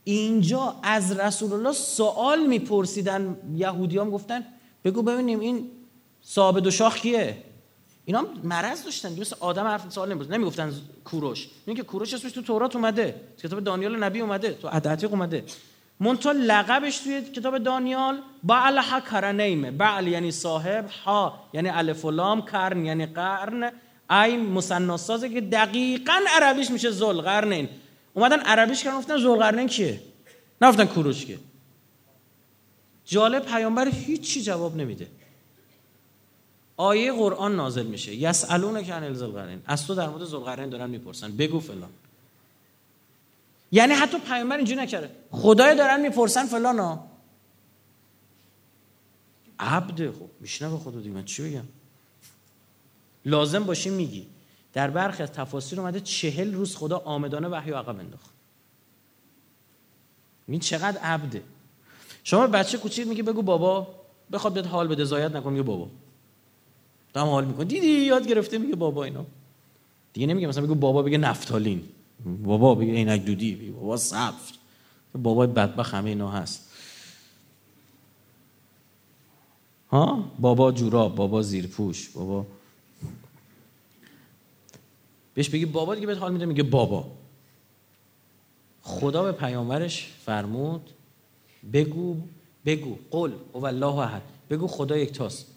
اینجا 0.04 0.76
از 0.82 1.12
رسول 1.12 1.52
الله 1.52 1.72
سوال 1.72 2.46
میپرسیدن 2.46 3.36
یهودی 3.56 3.98
هم 3.98 4.10
گفتن 4.10 4.44
بگو 4.84 5.02
ببینیم 5.02 5.40
این 5.40 5.70
صابد 6.22 6.66
و 6.66 6.70
شاخ 6.70 6.96
کیه؟ 6.96 7.42
اینا 8.04 8.26
مرض 8.44 8.84
داشتن 8.84 9.20
مثل 9.20 9.36
آدم 9.40 9.66
حرف 9.66 9.92
سوال 9.92 10.08
نمی‌پرسن 10.08 10.34
نمی‌گفتن 10.34 10.72
کوروش. 11.04 11.48
این 11.66 11.76
که 11.76 11.82
کوروش 11.82 12.14
اسمش 12.14 12.32
تو 12.32 12.42
تورات 12.42 12.76
اومده. 12.76 13.14
کتاب 13.42 13.60
دانیال 13.60 13.96
نبی 13.96 14.20
اومده. 14.20 14.50
تو 14.52 14.68
عدعتیق 14.68 15.10
اومده. 15.10 15.44
منتها 16.00 16.32
لقبش 16.32 16.98
توی 16.98 17.22
کتاب 17.22 17.58
دانیال 17.58 18.18
بعل 18.42 18.78
ها 18.78 19.00
کرنیمه 19.00 19.70
بعل 19.70 20.08
یعنی 20.08 20.30
صاحب 20.30 20.88
ها 20.88 21.48
یعنی 21.52 21.68
الف 21.68 22.04
و 22.04 22.10
لام 22.10 22.44
کرن 22.44 22.84
یعنی 22.84 23.06
قرن. 23.06 23.72
این 24.10 24.46
مصنع 24.46 25.28
که 25.28 25.40
دقیقا 25.40 26.20
عربیش 26.28 26.70
میشه 26.70 26.90
ذوالقرنین. 26.90 27.68
اومدن 28.14 28.40
عربیش 28.40 28.84
کردن 28.84 28.98
گفتن 28.98 29.18
ذوالقرنین 29.18 29.66
کیه؟ 29.66 30.00
نفتن 30.60 30.84
کوروش 30.84 31.26
که 31.26 31.38
جالب 33.04 33.44
پیامبر 33.44 33.88
هیچی 33.88 34.42
جواب 34.42 34.76
نمیده. 34.76 35.06
آیه 36.76 37.12
قرآن 37.12 37.56
نازل 37.56 37.86
میشه. 37.86 38.14
یسالون 38.14 38.84
که 38.84 38.94
عن 38.94 39.14
ذوالقرنین 39.14 39.62
از 39.66 39.86
تو 39.86 39.94
در 39.94 40.08
مورد 40.08 40.24
ذوالقرنین 40.24 40.68
دارن 40.68 40.90
می‌پرسن. 40.90 41.36
بگو 41.36 41.60
فلان. 41.60 41.90
یعنی 43.72 43.92
حتی 43.94 44.18
پیامبر 44.18 44.56
اینجوری 44.56 44.80
نکرده. 44.80 45.10
خدای 45.30 45.76
دارن 45.76 46.00
می‌پرسن 46.00 46.46
فلانا 46.46 47.04
عبده 49.58 50.12
خب 50.12 50.30
میشنه 50.40 50.78
خدا 50.78 51.00
دیگه. 51.00 51.10
من 51.10 51.24
چی 51.24 51.50
بگم؟ 51.50 51.64
لازم 53.24 53.64
باشی 53.64 53.90
میگی. 53.90 54.26
در 54.72 54.90
برخی 54.90 55.22
از 55.22 55.32
تفاسیر 55.32 55.80
اومده 55.80 56.00
چهل 56.00 56.54
روز 56.54 56.76
خدا 56.76 56.98
آمدانه 56.98 57.48
وحی 57.48 57.70
و 57.70 57.76
عقب 57.76 57.98
انداخت. 57.98 58.30
این 60.48 60.60
چقدر 60.60 60.98
عبده. 60.98 61.42
شما 62.24 62.46
بچه 62.46 62.78
کوچیک 62.78 63.06
میگه 63.06 63.22
بگو 63.22 63.42
بابا 63.42 63.94
بخواد 64.32 64.52
بیاد 64.52 64.66
حال 64.66 64.88
بده 64.88 65.04
زایت 65.04 65.32
نکن 65.32 65.52
میگه 65.52 65.62
بابا. 65.62 65.90
دم 67.14 67.26
حال 67.26 67.44
میکن 67.44 67.64
دیدی 67.64 67.86
یاد 67.86 68.28
گرفته 68.28 68.58
میگه 68.58 68.76
بابا 68.76 69.04
اینا. 69.04 69.26
دیگه 70.12 70.26
نمیگه 70.26 70.46
مثلا 70.46 70.64
بگو 70.64 70.74
بابا 70.74 71.02
بگه 71.02 71.18
نفتالین. 71.18 71.82
بابا 72.42 72.74
بگه 72.74 72.92
عینک 72.92 73.24
دودی. 73.24 73.54
بگه 73.54 73.70
بابا 73.70 73.96
صفر 73.96 74.54
بابا 75.22 75.46
بدبخ 75.46 75.94
همه 75.94 76.08
اینا 76.10 76.30
هست. 76.30 76.70
ها؟ 79.90 80.30
بابا 80.38 80.72
جوراب 80.72 81.14
بابا 81.14 81.42
زیرپوش 81.42 82.08
بابا. 82.08 82.46
بهش 85.34 85.48
بگی 85.48 85.64
بابا 85.66 85.94
دیگه 85.94 86.06
بهت 86.06 86.18
حال 86.18 86.32
میده 86.32 86.46
میگه 86.46 86.62
بابا. 86.62 87.10
خدا 88.82 89.22
به 89.22 89.32
پیامبرش 89.32 90.12
فرمود 90.24 90.90
بگو 91.72 92.16
بگو 92.66 92.96
قل 93.10 93.32
او 93.52 93.66
الله 93.66 93.98
احد. 93.98 94.22
بگو 94.50 94.66
خدا 94.66 94.96
یکتاست 94.96 95.53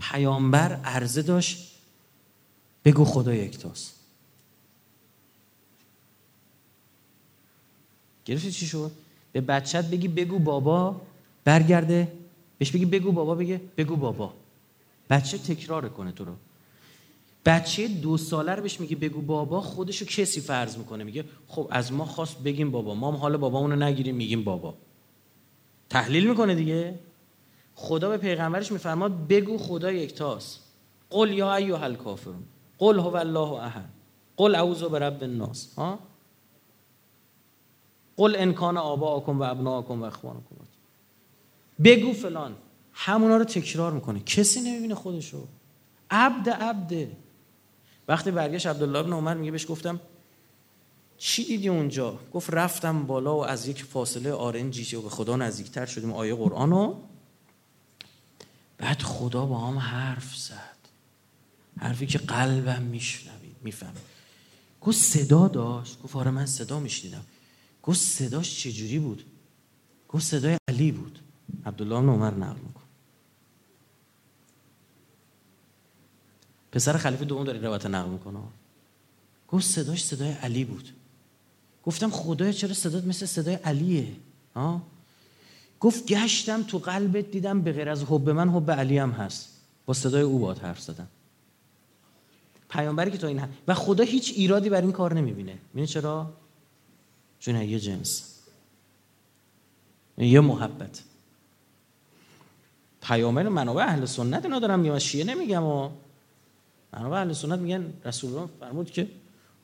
پیامبر 0.00 0.72
عرضه 0.72 1.22
داشت 1.22 1.70
بگو 2.84 3.04
خدا 3.04 3.34
یکتاست 3.34 3.94
گرفتی 8.24 8.52
چی 8.52 8.66
شد؟ 8.66 8.90
به 9.32 9.40
بچت 9.40 9.90
بگی 9.90 10.08
بگو 10.08 10.38
بابا 10.38 11.00
برگرده 11.44 12.12
بهش 12.58 12.70
بگی 12.70 12.84
بگو 12.86 13.12
بابا 13.12 13.34
بگه 13.34 13.60
بگو 13.76 13.96
بابا. 13.96 14.34
بچه 15.10 15.38
تکرار 15.38 15.88
کنه 15.88 16.12
تو 16.12 16.24
رو. 16.24 16.36
بچه 17.46 17.88
دو 17.88 18.16
ساله 18.16 18.54
رو 18.54 18.62
بهش 18.62 18.80
میگه 18.80 18.96
بگو 18.96 19.20
بابا 19.20 19.60
خودشو 19.60 20.04
کسی 20.04 20.40
فرض 20.40 20.76
می‌کنه. 20.76 21.04
میگه 21.04 21.24
خب 21.48 21.68
از 21.70 21.92
ما 21.92 22.04
خواست 22.04 22.38
بگیم 22.38 22.70
بابا. 22.70 22.94
ما 22.94 23.12
هم 23.12 23.16
حال 23.16 23.36
بابامونو 23.36 23.76
نگیریم 23.76 24.16
میگیم 24.16 24.44
بابا. 24.44 24.74
تحلیل 25.90 26.28
می‌کنه 26.28 26.54
دیگه. 26.54 26.98
خدا 27.80 28.08
به 28.08 28.16
پیغمبرش 28.16 28.72
میفرماد 28.72 29.28
بگو 29.28 29.58
خدا 29.58 29.92
یکتاست. 29.92 30.60
قل 31.10 31.32
یا 31.32 31.54
ایها 31.54 31.84
الکافرون 31.84 32.42
قل 32.78 32.98
هو 32.98 33.16
الله 33.16 33.52
احد 33.52 33.88
قل 34.36 34.54
اعوذ 34.54 34.84
برب 34.84 35.22
الناس. 35.22 35.74
ها؟ 35.78 35.98
قل 38.16 38.36
ان 38.36 38.52
کان 38.52 38.76
آباءکم 38.76 39.40
و 39.40 39.42
ابناءکم 39.42 40.02
و 40.02 40.04
اخوانکم. 40.04 40.56
بگو 41.84 42.12
فلان. 42.12 42.54
همونا 42.92 43.36
رو 43.36 43.44
تکرار 43.44 43.92
می‌کنه. 43.92 44.20
کسی 44.20 44.60
نمی‌بینه 44.60 44.94
خودشو. 44.94 45.46
عبد 46.10 46.48
عبده 46.48 47.10
وقتی 48.08 48.30
برگشت 48.30 48.66
عبدالله 48.66 49.02
بن 49.02 49.12
عمر 49.12 49.34
میگه 49.34 49.50
بهش 49.50 49.70
گفتم 49.70 50.00
چی 51.18 51.44
دیدی 51.44 51.68
اونجا؟ 51.68 52.18
گفت 52.34 52.54
رفتم 52.54 53.06
بالا 53.06 53.36
و 53.36 53.44
از 53.44 53.68
یک 53.68 53.84
فاصله 53.84 54.32
آرنجی 54.32 54.96
و 54.96 55.02
به 55.02 55.08
خدا 55.08 55.36
نزدیکتر 55.36 55.86
شدیم 55.86 56.12
آیه 56.12 56.34
قرآن 56.34 56.72
بعد 58.80 59.02
خدا 59.02 59.46
با 59.46 59.66
هم 59.66 59.78
حرف 59.78 60.36
زد. 60.36 60.76
حرفی 61.78 62.06
که 62.06 62.18
قلبم 62.18 62.82
میشنوید 62.82 63.56
میفهم 63.62 63.94
گفت 64.80 64.98
صدا 64.98 65.48
داشت. 65.48 66.02
گفت 66.02 66.16
آره 66.16 66.30
من 66.30 66.46
صدا 66.46 66.80
میشنیدم. 66.80 67.24
گفت 67.82 68.00
صداش 68.00 68.60
چجوری 68.60 68.98
بود؟ 68.98 69.24
گفت 70.08 70.24
صدای 70.24 70.56
علی 70.68 70.92
بود. 70.92 71.18
عبدالله 71.66 72.00
بن 72.00 72.08
عمر 72.08 72.34
نقل 72.34 72.60
میکن 72.60 72.80
پسر 76.72 76.96
خلیفه 76.96 77.24
دوم 77.24 77.44
داره 77.44 77.60
روایت 77.60 77.86
نقل 77.86 78.10
می‌کنه. 78.10 78.38
گفت 79.48 79.66
صداش 79.66 80.04
صدای 80.04 80.32
علی 80.32 80.64
بود. 80.64 80.88
گفتم 81.84 82.10
خدای 82.10 82.52
چرا 82.52 82.74
صدات 82.74 83.04
مثل 83.04 83.26
صدای 83.26 83.54
علیه؟ 83.54 84.16
ها؟ 84.54 84.82
گفت 85.80 86.06
گشتم 86.06 86.62
تو 86.62 86.78
قلبت 86.78 87.30
دیدم 87.30 87.62
به 87.62 87.72
غیر 87.72 87.88
از 87.88 88.04
حب 88.04 88.30
من 88.30 88.48
حب 88.48 88.70
علی 88.70 88.98
هم 88.98 89.10
هست. 89.10 89.48
با 89.86 89.94
صدای 89.94 90.22
او 90.22 90.38
باد 90.38 90.58
حرف 90.58 90.80
زدم. 90.80 91.06
پیامبری 92.70 93.10
که 93.10 93.18
تو 93.18 93.26
این 93.26 93.42
و 93.68 93.74
خدا 93.74 94.04
هیچ 94.04 94.32
ایرادی 94.36 94.68
بر 94.68 94.80
این 94.80 94.92
کار 94.92 95.14
نمی‌بینه. 95.14 95.58
می‌بینی 95.68 95.86
چرا؟ 95.86 96.32
چون 97.38 97.62
یه 97.62 97.80
جنس. 97.80 98.38
یه 100.18 100.40
محبت. 100.40 101.02
پیامبر 103.02 103.48
منابع 103.48 103.82
اهل 103.82 104.04
سنت 104.04 104.44
اینا 104.44 104.58
دارم 104.58 104.80
میگم 104.80 104.98
شیعه 104.98 105.24
نمیگم 105.24 105.64
و 105.64 105.90
منابع 106.92 107.16
اهل 107.16 107.32
سنت 107.32 107.58
میگن 107.58 107.92
رسول 108.04 108.34
الله 108.34 108.48
فرمود 108.60 108.90
که 108.90 109.08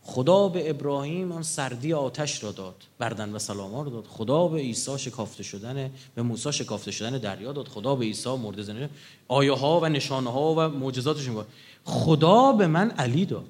خدا 0.07 0.49
به 0.49 0.71
ابراهیم 0.71 1.33
آن 1.33 1.43
سردی 1.43 1.93
آتش 1.93 2.45
را 2.45 2.53
داد 2.53 2.75
بردن 2.99 3.33
و 3.33 3.39
سلاما 3.39 3.83
رو 3.83 3.91
داد. 3.91 4.05
خدا 4.05 4.49
به 4.49 4.59
عیسی 4.59 4.99
شکافته 4.99 5.43
شدن 5.43 5.91
به 6.15 6.23
موسی 6.23 6.53
شکافته 6.53 6.91
شدن 6.91 7.19
دریا 7.19 7.53
داد. 7.53 7.69
خدا 7.69 7.95
به 7.95 8.05
عیسی 8.05 8.37
مرده 8.37 8.63
زنده 8.63 8.91
آیه 9.29 9.53
ها 9.53 9.81
و 9.81 9.87
نشانه 9.87 10.31
ها 10.33 10.55
و 10.55 10.61
معجزاتش 10.69 11.29
میگه 11.29 11.45
خدا 11.85 12.53
به 12.53 12.67
من 12.67 12.91
علی 12.91 13.27
داد. 13.27 13.47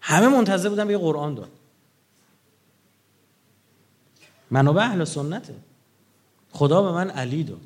همه 0.00 0.28
منتظر 0.28 0.68
بودن 0.68 0.88
به 0.88 0.98
قرآن 0.98 1.34
داد. 1.34 1.50
منابع 4.50 4.82
اهل 4.82 5.04
سنته 5.04 5.54
خدا 6.52 6.82
به 6.82 6.92
من 6.92 7.10
علی 7.10 7.44
داد. 7.44 7.60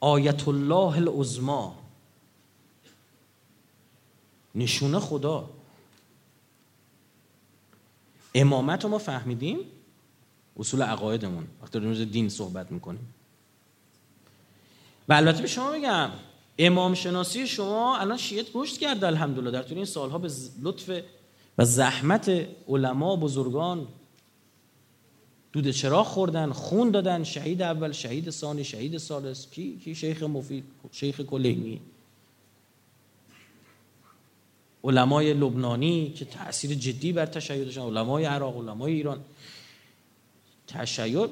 آیت 0.00 0.48
الله 0.48 0.96
العظما 0.96 1.74
نشونه 4.54 5.00
خدا. 5.00 5.55
امامت 8.36 8.84
رو 8.84 8.90
ما 8.90 8.98
فهمیدیم. 8.98 9.58
اصول 10.56 10.82
عقایدمون. 10.82 11.46
وقتی 11.62 11.78
روز 11.78 12.00
دین 12.00 12.28
صحبت 12.28 12.72
می‌کنیم. 12.72 13.14
و 15.08 15.12
البته 15.12 15.42
به 15.42 15.48
شما 15.48 15.72
میگم 15.72 16.10
امام 16.58 16.94
شناسی 16.94 17.46
شما 17.46 17.98
الان 17.98 18.16
شیعت 18.16 18.46
رشد 18.54 18.78
کرده 18.78 19.06
الحمدلله. 19.06 19.50
در 19.50 19.62
طول 19.62 19.76
این 19.76 19.86
سالها 19.86 20.18
به 20.18 20.30
لطف 20.62 20.90
و 21.58 21.64
زحمت 21.64 22.46
علما 22.68 23.16
بزرگان 23.16 23.86
دود 25.52 25.70
چراغ 25.70 26.06
خوردن 26.06 26.52
خون 26.52 26.90
دادن. 26.90 27.24
شهید 27.24 27.62
اول 27.62 27.92
شهید 27.92 28.30
ثانی 28.30 28.64
شهید 28.64 28.98
سالس 28.98 29.50
کی 29.50 29.78
کی؟ 29.84 29.94
شیخ 29.94 30.22
مفید 30.22 30.64
شیخ 30.92 31.20
کلینی. 31.20 31.80
علمای 34.86 35.34
لبنانی 35.34 36.10
که 36.12 36.24
تاثیر 36.24 36.74
جدی 36.74 37.12
بر 37.12 37.26
تشیع 37.26 37.64
داشتن 37.64 37.80
علمای 37.80 38.24
عراق 38.24 38.56
علمای 38.56 38.92
ایران. 38.92 39.20
تشیع 40.66 41.26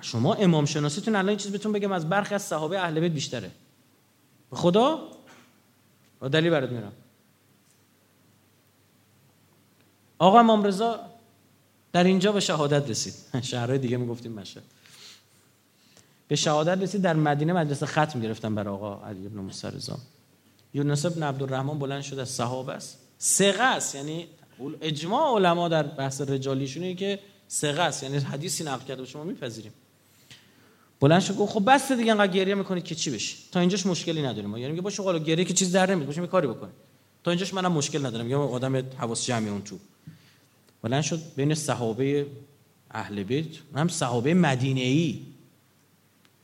شما 0.00 0.34
امام 0.34 0.64
شناسیتون 0.64 1.16
الان 1.16 1.36
چیز 1.36 1.52
بهتون 1.52 1.72
بگم 1.72 1.92
از 1.92 2.08
برخی 2.08 2.34
از 2.34 2.42
صحابه 2.42 2.80
اهل 2.80 3.00
بیت 3.00 3.12
بیشتره. 3.12 3.50
به 4.50 4.56
خدا؟ 4.56 5.08
و 6.22 6.28
دلیل 6.28 6.50
برات 6.50 6.70
میرم 6.70 6.92
آقا 10.18 10.38
امام 10.38 10.64
رضا 10.64 11.00
در 11.92 12.04
اینجا 12.04 12.32
به 12.32 12.40
شهادت 12.40 12.90
رسید. 12.90 13.14
شهرهای 13.50 13.78
دیگه 13.78 13.96
می‌گفتیم 13.96 14.32
مشهد. 14.32 14.62
به 16.28 16.36
شهادت 16.36 16.82
رسید 16.82 17.02
در 17.02 17.16
مدینه 17.16 17.52
مدرسه 17.52 17.86
ختم 17.86 18.20
گرفتن 18.20 18.54
برای 18.54 18.74
آقا 18.74 19.06
علی 19.06 19.26
ابن 19.26 19.38
موسی 19.38 19.66
رضا. 19.66 19.98
یونس 20.74 21.06
ابن 21.06 21.22
عبدالرحمن 21.22 21.78
بلند 21.78 22.02
شد 22.02 22.18
از 22.18 22.28
صحابه 22.28 22.72
است. 22.72 22.98
ثقه 23.20 23.62
است. 23.62 23.94
یعنی 23.94 24.26
اجماع 24.80 25.36
علما 25.36 25.68
در 25.68 25.82
بحث 25.82 26.20
رجالیشونه 26.20 26.94
که 26.94 27.18
ثقه 27.50 27.82
است. 27.82 28.02
یعنی 28.02 28.16
حدیثی 28.16 28.64
نقل 28.64 28.84
کرده 28.84 29.04
شما 29.04 29.24
میپذیریم. 29.24 29.72
بلند 31.00 31.20
شد 31.20 31.36
گفت 31.36 31.52
خب 31.52 31.64
بس 31.66 31.92
دیگه 31.92 32.12
انقدر 32.12 32.32
گریه 32.32 32.54
می‌کنید 32.54 32.84
که 32.84 32.94
چی 32.94 33.10
بشه؟ 33.10 33.36
تا 33.52 33.60
اینجاش 33.60 33.86
مشکلی 33.86 34.22
نداریم. 34.22 34.56
یعنی 34.56 34.70
میگه 34.70 34.82
باشه 34.82 35.02
حالا 35.02 35.18
گریه 35.18 35.44
که 35.44 35.54
چیز 35.54 35.72
در 35.72 35.90
نمیاد 35.90 36.06
باشه 36.06 36.26
کاری 36.26 36.46
بکنه. 36.46 36.70
تا 37.24 37.30
اینجاش 37.30 37.54
منم 37.54 37.72
مشکل 37.72 38.06
ندارم. 38.06 38.24
میگم 38.24 38.40
آدم 38.40 38.76
حواس 38.76 39.26
جمعی 39.26 39.48
اون 39.48 39.62
تو. 39.62 39.78
بلند 40.82 41.02
شد 41.02 41.20
بین 41.36 41.54
صحابه 41.54 42.26
اهل 42.90 43.22
بیت 43.22 43.46
هم 43.74 43.88
صحابه 43.88 44.34
مدینه 44.34 44.80
ای 44.80 45.20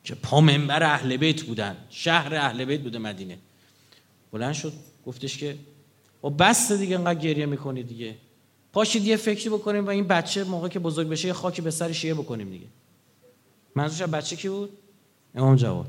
که 0.04 0.14
پا 0.14 0.40
منبر 0.40 0.82
اهل 0.82 1.16
بیت 1.16 1.42
بودن. 1.42 1.76
شهر 1.90 2.34
اهل 2.34 2.64
بیت 2.64 2.80
بوده 2.80 2.98
مدینه. 2.98 3.38
بلند 4.34 4.52
شد 4.52 4.72
گفتش 5.06 5.38
که 5.38 5.58
و 6.24 6.28
خب 6.28 6.34
بس 6.38 6.72
دیگه 6.72 6.98
انقدر 6.98 7.20
گریه 7.20 7.46
می‌کنی 7.46 7.82
دیگه. 7.82 8.16
پاشید 8.72 9.04
یه 9.06 9.16
فکری 9.16 9.48
بکنیم 9.48 9.86
و 9.86 9.88
این 9.88 10.06
بچه 10.06 10.44
موقع 10.44 10.68
که 10.68 10.78
بزرگ 10.78 11.08
بشه 11.08 11.28
یه 11.28 11.34
خاکی 11.34 11.62
به 11.62 11.70
سر 11.70 11.92
شیعه 11.92 12.14
بکنیم 12.14 12.50
دیگه. 12.50 12.66
منظورش 13.74 14.10
بچه 14.10 14.36
کی 14.36 14.48
بود؟ 14.48 14.78
امام 15.34 15.56
جواد. 15.56 15.86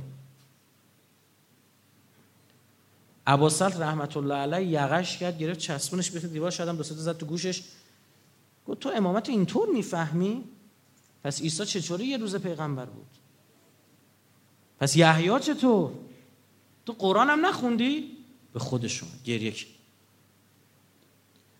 ابوسلط 3.27 3.79
رحمت 3.79 4.17
الله 4.17 4.35
علیه 4.35 4.67
یقش 4.67 5.17
کرد 5.17 5.39
گرفت 5.39 5.59
چسبونش 5.59 6.11
به 6.11 6.19
دیوار 6.19 6.51
شدم 6.51 6.75
دو 6.77 6.83
زد 6.83 7.17
تو 7.17 7.25
گوشش. 7.25 7.63
گفت 8.67 8.79
تو 8.79 8.91
امامت 8.95 9.29
اینطور 9.29 9.69
می‌فهمی؟ 9.69 10.43
پس 11.23 11.41
عیسی 11.41 11.65
چطوری 11.65 12.05
یه 12.05 12.17
روز 12.17 12.35
پیغمبر 12.35 12.85
بود؟ 12.85 13.07
پس 14.79 14.95
یحیی 14.95 15.39
چطور؟ 15.39 15.91
تو 16.85 16.93
قرآن 16.93 17.29
هم 17.29 17.45
نخوندی؟ 17.45 18.14
به 18.55 18.61
خود 18.61 18.87
شما 18.87 19.09
گریه 19.25 19.53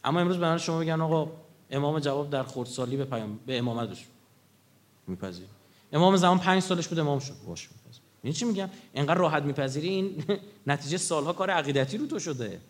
اما 0.04 0.20
امروز 0.20 0.38
به 0.38 0.58
شما 0.58 0.80
بگن 0.80 1.02
آقا 1.02 1.32
امام 1.72 2.00
جواب 2.00 2.30
در 2.30 2.43
خردسالی 2.43 2.98
به 2.98 3.06
پیام 3.06 3.39
به 3.46 3.58
امامتش 3.58 4.06
میپذیر 5.08 5.48
امام 5.93 6.16
زمان 6.16 6.39
پنج 6.39 6.64
سالش 6.64 6.88
بود 6.88 7.00
امام 7.00 7.20
شد 7.20 7.34
باشه 7.48 7.70
این 8.24 8.34
چی 8.34 8.46
میگم؟ 8.46 8.70
انقدر 8.93 9.14
راحت 9.14 9.43
میپذیری 9.43 9.89
این 9.89 10.24
نتیجه 10.68 10.98
سالها 10.98 11.34
کار 11.34 11.50
عقیدتی 11.50 11.98
رو 11.98 12.08
تو 12.08 12.20
شده. 12.20 12.62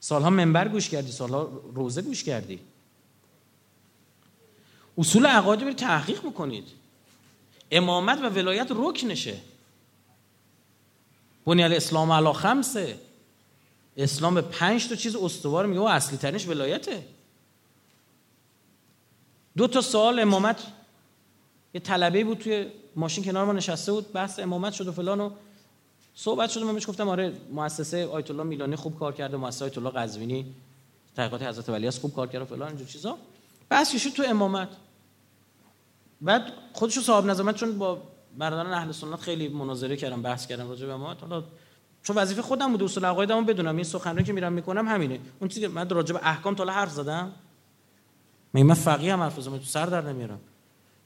سالها 0.00 0.30
منبر 0.30 0.68
گوش 0.68 0.88
کردی 0.88 1.12
سالها 1.12 1.62
روزه 1.74 2.02
گوش 2.02 2.24
کردی. 2.24 2.60
اصول 4.98 5.26
عقاید 5.26 5.62
رو 5.62 5.72
تحقیق 5.72 6.24
می‌کنید 6.24 6.68
امامت 7.70 8.18
و 8.18 8.28
ولایت 8.28 8.68
رکنشه. 8.70 9.36
بنی 11.46 11.62
اسلام 11.62 12.12
علا 12.12 12.32
خمسه. 12.32 12.98
اسلام 13.96 14.34
به 14.34 14.40
پنج 14.40 14.88
تا 14.88 14.94
چیز 14.94 15.16
استوار 15.16 15.66
میگه 15.66 15.80
و 15.80 15.84
اصلی 15.84 16.18
ترینش 16.18 16.48
ولایته. 16.48 17.04
دو 19.56 19.66
تا 19.66 19.80
سال 19.80 20.20
امامت 20.20 20.62
یه 21.74 21.80
طلبه 21.80 22.24
بود 22.24 22.38
توی 22.38 22.66
ماشین 22.96 23.24
کنار 23.24 23.44
ما 23.44 23.52
نشسته 23.52 23.92
بود 23.92 24.12
بحث 24.12 24.38
امامت 24.38 24.72
شد 24.72 24.88
و 24.88 24.92
فلان 24.92 25.20
و 25.20 25.30
صحبت 26.14 26.50
شد 26.50 26.62
من 26.62 26.74
بهش 26.74 26.88
گفتم 26.88 27.08
آره 27.08 27.32
مؤسسه 27.52 28.06
آیت 28.06 28.30
الله 28.30 28.42
میلانی 28.42 28.76
خوب 28.76 28.98
کار 28.98 29.12
کرده 29.12 29.36
مؤسسه 29.36 29.64
آیت 29.64 29.78
الله 29.78 29.90
قزوینی 29.90 30.54
تحقیقات 31.16 31.42
حضرت 31.42 31.68
ولی 31.68 31.90
خوب 31.90 32.14
کار 32.14 32.26
کرده 32.26 32.44
فلان 32.44 32.68
اینجور 32.68 32.86
چیزا. 32.86 33.18
بس 33.70 33.94
کشید 33.94 34.14
تو 34.14 34.22
امامت. 34.26 34.68
بعد 36.20 36.52
خودشو 36.72 37.00
صاحب 37.00 37.26
نظر 37.26 37.52
چون 37.52 37.78
با 37.78 38.02
برادران 38.38 38.72
اهل 38.72 38.92
سنت 38.92 39.20
خیلی 39.20 39.48
مناظره 39.48 39.96
کردم 39.96 40.22
بحث 40.22 40.46
کردم 40.46 40.68
راجع 40.68 40.86
به 40.86 40.92
امامت 40.92 41.20
حالا 41.20 41.44
چون 42.02 42.16
وظیفه 42.16 42.42
خودم 42.42 42.72
بود 42.72 42.82
اصول 42.82 43.04
عقایدمو 43.04 43.42
بدونم. 43.42 43.74
این 43.76 43.84
سخنرانی 43.84 44.24
که 44.24 44.32
میرم 44.32 44.52
می‌کنم 44.52 44.88
همینه. 44.88 45.20
اون 45.40 45.48
چیزی 45.48 45.66
من 45.66 45.88
راجع 45.88 46.12
به 46.14 46.20
احکام 46.22 46.54
تا 46.54 46.64
حرف 46.64 46.90
زدم 46.90 47.32
من 48.54 48.62
من 48.62 48.74
فقیه 48.74 49.12
هم 49.12 49.20
حرف 49.20 49.40
زدم 49.40 49.58
تو 49.58 49.64
سر 49.64 49.86
در 49.86 50.00
نمیارم. 50.00 50.40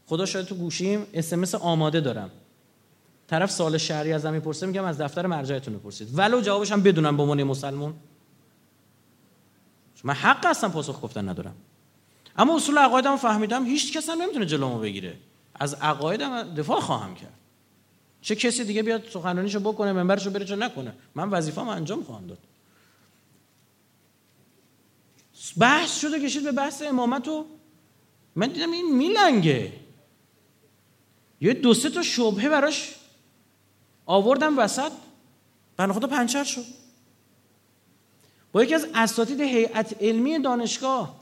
خدا 0.07 0.26
شاید 0.26 0.47
تو 0.47 0.55
گوشیم 0.55 1.07
اس 1.12 1.55
آماده 1.55 2.01
دارم. 2.01 2.30
طرف 3.28 3.51
سال 3.51 3.78
شهری 3.78 4.12
ازم 4.12 4.32
می‌پرسه 4.32 4.66
میگم 4.66 4.84
از 4.84 5.01
دفتر 5.01 5.26
مرجعتون 5.26 5.74
بپرسید. 5.74 6.18
ولو 6.18 6.40
جوابش 6.40 6.72
هم 6.72 6.82
بدونم 6.82 7.16
به 7.16 7.22
عنوان 7.22 7.42
مسلمان 7.42 7.94
من 10.05 10.14
حق 10.14 10.47
هستم 10.47 10.70
پاسخ 10.70 11.03
گفتن 11.03 11.28
ندارم. 11.28 11.55
اما 12.36 12.57
اصول 12.57 12.78
عقایدم 12.78 13.16
فهمیدم 13.16 13.64
هیچ 13.64 13.97
کس 13.97 14.11
هم 14.11 14.22
نمی‌تونه 14.22 14.47
جلومو 14.47 14.78
بگیره. 14.78 15.16
از 15.55 15.74
عقایدم 15.74 16.55
دفاع 16.55 16.80
خواهم 16.80 17.14
کرد. 17.14 17.36
چه 18.21 18.35
کسی 18.35 18.64
دیگه 18.64 18.83
بیاد 18.83 19.09
سخنرانیشو 19.09 19.61
بکنه 19.61 19.93
منبرشو 19.93 20.31
بره 20.31 20.45
چه 20.45 20.57
نکنه؟ 20.57 20.95
من 21.14 21.31
وظیفه‌مو 21.31 21.71
انجام 21.71 22.03
خواهم 22.03 22.27
داد. 22.27 22.39
بحث 25.57 26.01
شده 26.01 26.21
کشید 26.21 26.45
به 26.45 26.53
بحث 26.53 26.83
امامت 26.83 27.29
و 27.29 27.47
من 28.37 28.49
دیدم 28.49 28.71
این 28.71 28.97
میلنگه. 28.97 29.73
یه 31.41 31.55
دو 31.55 31.75
سه 31.75 31.91
تا 31.91 32.03
شبهه 32.03 32.49
براش 32.49 32.95
آوردم 34.07 34.59
وسط. 34.59 34.93
بنا 35.77 35.93
خدا 35.93 36.07
پنچر 36.07 36.45
شد. 36.45 36.64
با 38.53 38.64
یکی 38.64 38.75
از 38.75 38.87
اساتید 38.95 39.41
هیئت 39.41 40.03
علمی 40.03 40.39
دانشگاه. 40.39 41.21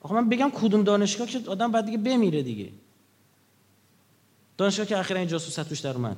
آخه 0.00 0.14
من 0.14 0.28
بگم 0.28 0.50
کدوم 0.50 0.82
دانشگاه 0.82 1.26
که 1.26 1.42
آدم 1.46 1.72
بعد 1.72 1.84
دیگه 1.84 1.98
بمیره 1.98 2.42
دیگه. 2.42 2.72
دانشگاه 4.60 4.86
که 4.86 4.98
اخیرا 4.98 5.20
این 5.20 5.28
جاسوست 5.28 5.68
توش 5.68 5.80
در 5.80 5.94
اومد. 5.94 6.16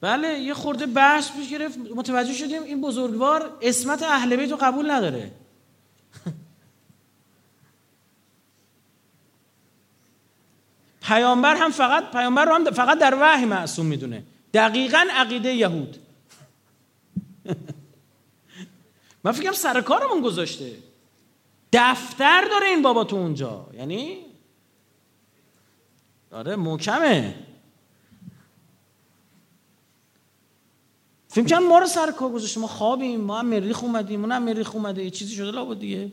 بله 0.00 0.28
یه 0.28 0.54
خورده 0.54 0.86
بحث 0.86 1.32
پیش 1.32 1.50
گرفت. 1.50 1.78
متوجه 1.78 2.32
شدیم 2.32 2.62
این 2.62 2.80
بزرگوار 2.80 3.58
اسمت 3.62 4.02
اهل 4.02 4.36
بیت 4.36 4.50
رو 4.50 4.56
قبول 4.56 4.90
نداره. 4.90 5.32
پیامبر 11.08 11.56
هم 11.56 11.70
فقط 11.70 12.10
پیامبر 12.10 12.44
رو 12.44 12.54
هم 12.54 12.64
فقط 12.64 12.98
در 12.98 13.18
وحی 13.20 13.44
معصوم 13.44 13.86
می‌دونه. 13.86 14.24
دقیقا 14.54 15.06
عقیده 15.10 15.52
یهود. 15.52 15.96
من 19.24 19.32
فکرم 19.32 19.52
سر 19.52 19.80
کارمون 19.80 20.20
گذاشته. 20.20 20.72
دفتر 21.72 22.48
داره 22.50 22.66
این 22.66 22.82
بابا 22.82 23.04
تو 23.04 23.16
اونجا. 23.16 23.66
یعنی 23.74 24.31
آره 26.32 26.56
محکمه. 26.56 27.34
فیلم 31.28 31.46
چند 31.46 31.62
ما 31.62 31.78
رو 31.78 31.86
سر 31.86 32.10
کار 32.10 32.32
گذاشته. 32.32 32.60
ما 32.60 32.66
خوابیم 32.66 33.20
ما 33.20 33.38
هم 33.38 33.46
مریخ 33.46 33.84
اومدیم 33.84 34.20
اون 34.20 34.32
هم 34.32 34.42
مریخ 34.42 34.74
اومده. 34.74 35.04
یه 35.04 35.10
چیزی 35.10 35.34
شده 35.34 35.50
لابد 35.50 35.78
دیگه. 35.78 36.12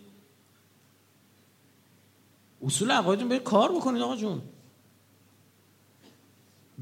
اصول 2.66 2.92
عقایدتون 2.92 3.30
به 3.30 3.40
کار 3.40 3.72
بکنید 3.72 4.02
آقا 4.02 4.16
جون. 4.16 4.42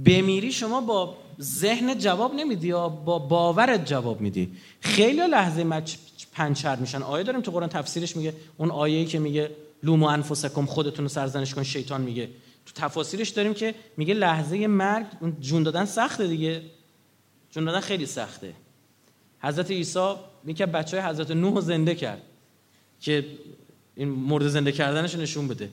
بمیری 0.05 0.51
شما 0.51 0.81
با 0.81 1.17
ذهن 1.41 1.97
جواب 1.97 2.35
نمیدی 2.35 2.67
یا 2.67 2.89
با 2.89 3.19
باورت 3.19 3.85
جواب 3.85 4.21
میدی. 4.21 4.51
خیلی 4.81 5.27
لحظه 5.27 5.63
مچ 5.63 5.95
پنچر 6.31 6.75
میشن. 6.75 7.01
آیه 7.01 7.23
داریم 7.23 7.41
تو 7.41 7.51
قرآن 7.51 7.69
تفسیرش 7.69 8.15
میگه 8.15 8.33
اون 8.57 8.71
آیه‌ای 8.71 9.05
که 9.05 9.19
میگه 9.19 9.51
لومو 9.83 10.05
انفسکم 10.05 10.65
خودتون 10.65 11.05
رو 11.05 11.09
سرزنش 11.09 11.53
کن 11.53 11.63
شیطان 11.63 12.01
میگه. 12.01 12.29
تو 12.67 12.73
تفاسیرش 12.75 13.29
داریم 13.29 13.53
که 13.53 13.75
میگه 13.97 14.13
لحظه 14.13 14.67
مرگ 14.67 15.05
جون 15.39 15.63
دادن 15.63 15.85
سخته 15.85 16.27
دیگه. 16.27 16.61
جون 17.51 17.65
دادن 17.65 17.79
خیلی 17.79 18.05
سخته. 18.05 18.53
حضرت 19.39 19.71
عیسی 19.71 20.15
میگه 20.43 20.65
بچه 20.65 21.01
های 21.01 21.09
حضرت 21.09 21.31
نوح 21.31 21.61
زنده 21.61 21.95
کرد 21.95 22.21
که 23.01 23.25
این 23.95 24.09
مورد 24.09 24.47
زنده 24.47 24.71
کردنش 24.71 25.15
نشون 25.15 25.47
بده. 25.47 25.69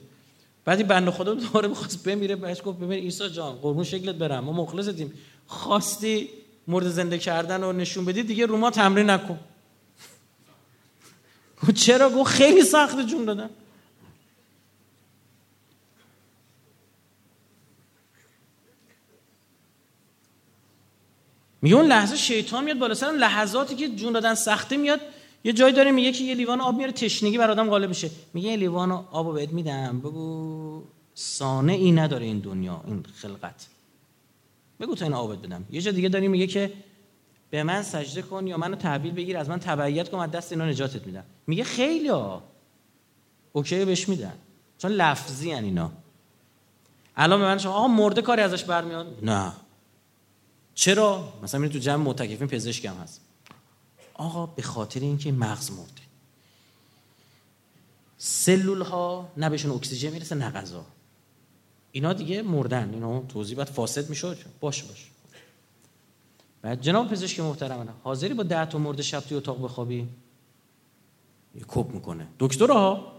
بعدی 0.65 0.83
بنده 0.83 1.11
خدا 1.11 1.33
دوباره 1.33 1.67
می‌خواست 1.67 2.03
بمیره 2.03 2.35
بهش 2.35 2.61
گفت 2.65 2.77
ببین 2.77 2.99
عیسی 2.99 3.29
جان 3.29 3.55
قربون 3.55 3.83
شکلت 3.83 4.15
برم. 4.15 4.43
ما 4.43 4.51
مخلصتیم 4.51 5.13
خواستی 5.47 6.29
مورد 6.67 6.87
زنده 6.87 7.17
کردن 7.17 7.61
رو 7.61 7.73
نشون 7.73 8.05
بدی 8.05 8.23
دیگه 8.23 8.45
رو 8.45 8.57
ما 8.57 8.71
تمرین 8.71 9.09
نکن. 9.09 9.39
چرا؟ 11.85 12.09
گفت 12.09 12.31
خیلی 12.31 12.61
سخت 12.63 13.07
جون 13.07 13.25
دادن. 13.25 13.49
میگه 21.65 21.75
اون 21.75 21.85
لحظه 21.85 22.15
شیطان 22.15 22.63
میاد 22.63 22.77
بالا. 22.77 22.93
سر 22.93 23.11
لحظاتی 23.11 23.75
که 23.75 23.89
جون 23.89 24.13
دادن 24.13 24.33
سخته 24.33 24.77
میاد 24.77 24.99
یه 25.43 25.53
جایی 25.53 25.73
داره 25.73 25.91
میگه 25.91 26.11
که 26.11 26.23
یه 26.23 26.35
لیوان 26.35 26.61
آب 26.61 26.75
میاره 26.75 26.91
تشنگی 26.91 27.37
بر 27.37 27.51
آدم 27.51 27.69
غالب 27.69 27.89
میشه. 27.89 28.09
میگه 28.33 28.49
یه 28.49 28.57
لیوان 28.57 28.91
آب 28.91 29.33
بهت 29.33 29.53
میدم. 29.53 29.99
بگو 29.99 30.83
ای 31.67 31.91
نداره 31.91 32.25
این 32.25 32.39
دنیا 32.39 32.83
این 32.87 33.05
خلقت. 33.15 33.67
بگو 34.79 34.95
تا 34.95 35.05
این 35.05 35.13
آبت 35.13 35.37
بدم. 35.37 35.65
یه 35.71 35.81
جا 35.81 35.91
دیگه 35.91 36.09
داریم 36.09 36.31
میگه 36.31 36.47
که 36.47 36.73
به 37.49 37.63
من 37.63 37.81
سجده 37.81 38.21
کن 38.21 38.47
یا 38.47 38.57
منو 38.57 38.75
تحویل 38.75 39.13
بگیر 39.13 39.37
از 39.37 39.49
من 39.49 39.59
تبعیت 39.59 40.09
کن 40.09 40.19
از 40.19 40.31
دست 40.31 40.51
اینا 40.51 40.65
نجاتت 40.65 41.07
میدم. 41.07 41.23
میگه 41.47 41.63
خیلی 41.63 42.07
ها. 42.07 42.43
اوکی 43.53 43.85
بهش 43.85 44.09
میدن. 44.09 44.33
چون 44.77 44.91
لفظی 44.91 45.51
هن 45.51 45.63
اینا. 45.63 45.91
الان 47.17 47.39
به 47.39 47.45
من 47.45 47.57
شما 47.57 47.73
آقا 47.73 47.87
مرده 47.87 48.21
کاری 48.21 48.41
ازش 48.41 48.63
برمیاد؟ 48.63 49.19
نه. 49.21 49.51
چرا؟ 50.75 51.33
مثلا 51.43 51.59
میری 51.59 51.73
تو 51.73 51.79
جمع 51.79 52.03
معتکفین 52.03 52.47
پزشک 52.47 52.85
هم 52.85 52.95
هست. 52.95 53.21
آقا 54.13 54.45
به 54.45 54.61
خاطر 54.61 54.99
اینکه 54.99 55.31
مغز 55.31 55.71
مرده. 55.71 56.01
سلول 58.17 58.81
ها 58.81 59.31
نه 59.37 59.49
بهشون 59.49 59.71
اکسیژن 59.71 60.09
می‌رسه 60.09 60.35
نه 60.35 60.51
غذا. 60.51 60.85
اینا 61.91 62.13
دیگه 62.13 62.41
مردن. 62.41 62.93
اینا 62.93 63.21
توضیح 63.21 63.57
بعد 63.57 63.67
فاسد 63.67 64.09
می‌شد. 64.09 64.37
باش 64.59 64.83
باش. 64.83 65.11
بعد 66.61 66.81
جناب 66.81 67.07
پزشک 67.07 67.39
محترم 67.39 67.93
حاضری 68.03 68.33
با 68.33 68.43
ده 68.43 68.65
تا 68.65 68.77
مرده 68.77 69.03
شب 69.03 69.19
توی 69.19 69.37
اتاق 69.37 69.63
بخوابی؟ 69.63 70.07
یه 71.55 71.61
کپ 71.67 71.91
می‌کنه. 71.93 72.27
دکتر 72.39 72.71
ها 72.71 73.11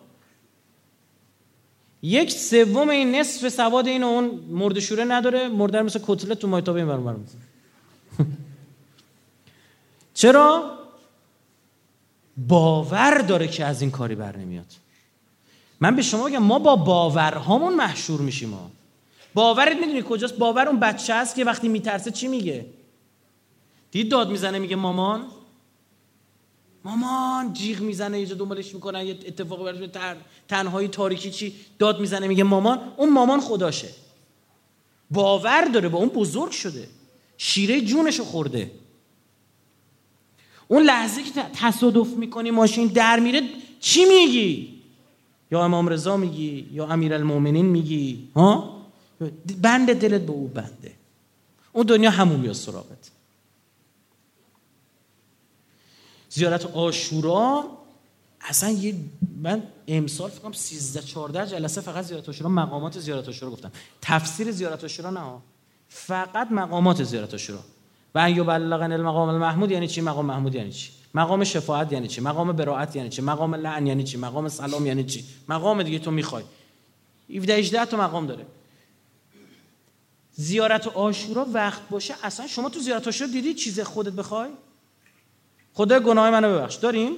یک 2.02 2.32
سوم 2.32 2.88
این 2.88 3.14
نصف 3.14 3.48
سواد 3.48 3.86
این 3.86 4.02
اون 4.02 4.30
مرد 4.48 4.78
شوره 4.78 5.04
نداره. 5.04 5.48
مرده 5.48 5.82
مثل 5.82 6.00
کتلت 6.06 6.38
تو 6.38 6.48
مایتابه 6.48 6.78
این 6.78 6.88
برمار 6.88 7.16
چرا؟ 10.16 10.78
باور 12.36 13.18
داره 13.18 13.48
که 13.48 13.64
از 13.64 13.80
این 13.80 13.90
کاری 13.90 14.14
بر 14.14 14.36
نمیاد. 14.36 14.72
من 15.80 15.96
به 15.96 16.02
شما 16.02 16.24
بگم 16.28 16.38
ما 16.38 16.58
با 16.58 16.76
باورهامون 16.76 17.74
محشور 17.74 18.20
میشیم 18.20 18.48
ما 18.48 18.70
باورت 19.34 19.76
می‌دونی 19.76 20.02
کجاست؟ 20.08 20.34
باور 20.34 20.68
اون 20.68 20.80
بچه 20.80 21.14
است 21.14 21.34
که 21.34 21.44
وقتی 21.44 21.68
میترسه 21.68 22.10
چی 22.10 22.28
میگه؟ 22.28 22.66
دید 23.90 24.10
داد 24.10 24.30
می‌زنه 24.30 24.58
میگه 24.58 24.76
مامان. 24.76 25.26
مامان 26.84 27.52
جیغ 27.52 27.80
می‌زنه 27.80 28.20
یه 28.20 28.26
جا 28.26 28.34
دنبالش 28.34 28.74
می‌کنن 28.74 29.06
یه 29.06 29.18
اتفاقی 29.26 29.64
براش 29.64 29.90
تر... 29.92 30.16
تنهایی 30.48 30.88
تاریکی 30.88 31.30
چی؟ 31.30 31.54
داد 31.78 32.00
می‌زنه 32.00 32.28
میگه 32.28 32.44
مامان. 32.44 32.92
اون 32.96 33.12
مامان 33.12 33.40
خداشه. 33.40 33.88
باور 35.10 35.64
داره 35.64 35.88
با 35.88 35.98
اون 35.98 36.08
بزرگ 36.08 36.50
شده. 36.50 36.88
شیره 37.38 37.80
جونشو 37.80 38.24
خورده. 38.24 38.70
اون 40.68 40.82
لحظه 40.82 41.22
که 41.22 41.42
تصادف 41.54 42.08
می‌کنی 42.08 42.50
ماشین 42.50 42.86
در 42.86 43.20
میره 43.20 43.42
چی 43.80 44.04
میگی؟ 44.04 44.76
یا 45.50 45.64
امام 45.64 45.88
رضا 45.88 46.16
میگی 46.16 46.68
یا 46.72 46.86
امیر 46.86 47.14
المومنین 47.14 47.66
میگی 47.66 48.28
ها؟ 48.36 48.82
بند 49.62 49.92
دلت 49.92 50.20
به 50.20 50.32
او 50.32 50.48
بنده. 50.48 50.92
اون 51.72 51.86
دنیا 51.86 52.10
همون 52.10 52.40
میاد 52.40 52.54
سراغت. 52.54 53.10
زیارت 56.28 56.66
آشورا 56.66 57.64
اصلا 58.40 58.70
یه 58.70 58.94
من 59.42 59.62
امسال 59.88 60.30
فکر 60.30 60.40
کنم 60.40 60.52
13 60.52 61.02
14 61.02 61.46
جلسه 61.46 61.80
فقط 61.80 62.04
زیارت 62.04 62.28
آشورا 62.28 62.50
مقامات 62.50 62.98
زیارت 62.98 63.28
آشورا 63.28 63.50
گفتم. 63.50 63.72
تفسیر 64.02 64.50
زیارت 64.50 64.84
آشورا 64.84 65.10
نه 65.10 65.20
فقط 65.88 66.52
مقامات 66.52 67.04
زیارت 67.04 67.34
آشورا. 67.34 67.60
و 68.16 68.18
ان 68.18 68.36
یبلغن 68.36 68.92
المقام 68.92 69.28
المحمود 69.28 69.70
یعنی 69.70 69.88
چی؟ 69.88 70.00
مقام 70.00 70.26
محمود 70.26 70.54
یعنی 70.54 70.72
چی؟ 70.72 70.90
مقام 71.14 71.44
شفاعت 71.44 71.92
یعنی 71.92 72.08
چی؟ 72.08 72.20
مقام 72.20 72.52
براعت 72.52 72.96
یعنی 72.96 73.08
چی؟ 73.08 73.22
مقام 73.22 73.54
لعن 73.54 73.86
یعنی 73.86 74.04
چی؟ 74.04 74.16
مقام 74.16 74.48
سلام 74.48 74.86
یعنی 74.86 75.04
چی؟ 75.04 75.24
مقام 75.48 75.82
دیگه 75.82 75.98
تو 75.98 76.10
می‌خوای. 76.10 76.44
17 77.30 77.54
18 77.54 77.84
تا 77.84 77.96
مقام 77.96 78.26
داره. 78.26 78.46
زیارت 80.32 80.86
آشورا 80.86 81.46
وقت 81.52 81.88
باشه. 81.88 82.14
اصلا 82.22 82.46
شما 82.46 82.68
تو 82.68 82.80
زیارت 82.80 83.08
آشورا 83.08 83.30
دیدی 83.30 83.54
چیز 83.54 83.80
خودت 83.80 84.12
بخوای؟ 84.12 84.50
خدا 85.74 86.00
گناه 86.00 86.30
منو 86.30 86.54
ببخش. 86.54 86.74
داریم؟ 86.74 87.12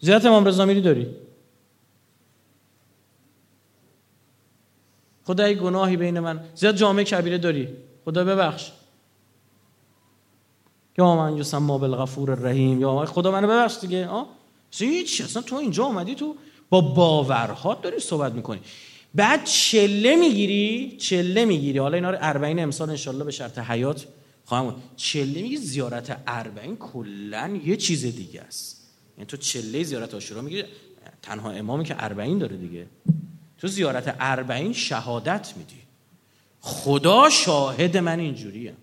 زیارت 0.00 0.26
امام 0.26 0.44
رضا 0.44 0.64
میری 0.64 0.80
داری؟ 0.80 1.06
خدای 5.24 5.56
گناهی 5.56 5.96
بین 5.96 6.20
من. 6.20 6.40
زیاد 6.54 6.76
جامعه 6.76 7.04
کبیره 7.04 7.38
داری؟ 7.38 7.87
خدا 8.08 8.24
ببخش. 8.24 8.70
یا 10.98 11.16
من 11.16 11.36
یسما 11.36 11.78
بالغفور 11.78 12.30
الرحیم. 12.30 12.80
یا 12.80 13.04
خدا 13.04 13.30
منو 13.30 13.48
ببخش 13.48 13.76
دیگه 13.80 14.06
ها 14.06 14.26
هیچ 14.78 15.20
اصلا 15.20 15.42
تو 15.42 15.56
اینجا 15.56 15.84
اومدی 15.84 16.14
تو 16.14 16.36
با 16.70 16.80
باورها 16.80 17.74
داری 17.74 18.00
صحبت 18.00 18.32
می‌کنی. 18.32 18.60
بعد 19.14 19.44
چله 19.44 20.16
می‌گیری 20.16 20.96
چله 21.00 21.44
می‌گیری. 21.44 21.78
حالا 21.78 21.94
اینا 21.94 22.10
رو 22.10 22.18
اربعین 22.20 22.58
امسال 22.58 22.90
انشالله 22.90 23.24
به 23.24 23.30
شرط 23.30 23.58
حیات 23.58 24.06
خواهم 24.44 24.74
چله 24.96 25.42
میگی 25.42 25.56
زیارت 25.56 26.20
اربعین 26.26 26.76
کلا 26.76 27.60
یه 27.64 27.76
چیز 27.76 28.02
دیگه 28.02 28.40
است. 28.40 28.88
یعنی 29.16 29.26
تو 29.26 29.36
چله 29.36 29.82
زیارت 29.82 30.14
آشورا 30.14 30.42
می‌گیری 30.42 30.64
تنها 31.22 31.50
امامی 31.50 31.84
که 31.84 32.04
اربعین 32.04 32.38
داره 32.38 32.56
دیگه. 32.56 32.86
تو 33.58 33.68
زیارت 33.68 34.16
اربعین 34.20 34.72
شهادت 34.72 35.52
میدی. 35.56 35.87
خدا 36.60 37.30
شاهد 37.30 37.96
من 37.96 38.20
اینجوریم 38.20 38.76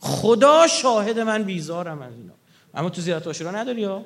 خدا 0.00 0.66
شاهد 0.66 1.18
من 1.18 1.42
بیزارم 1.42 2.02
از 2.02 2.12
اینا. 2.14 2.32
اما 2.74 2.90
تو 2.90 3.00
زیارت 3.00 3.26
آشورا 3.26 3.50
نداری 3.50 3.84
ها؟ 3.84 4.04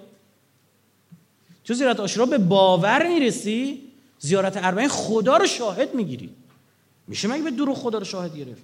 تو 1.64 1.74
زیارت 1.74 2.00
آشورا 2.00 2.26
به 2.26 2.38
باور 2.38 3.08
می‌رسی؟ 3.08 3.82
زیارت 4.18 4.56
اربعین 4.56 4.88
خدا 4.88 5.36
رو 5.36 5.46
شاهد 5.46 5.94
می‌گیری. 5.94 6.30
میشه 7.06 7.28
مگه 7.28 7.42
به 7.42 7.50
دروغ 7.50 7.76
خدا 7.76 7.98
رو 7.98 8.04
شاهد 8.04 8.36
گرفت؟ 8.36 8.62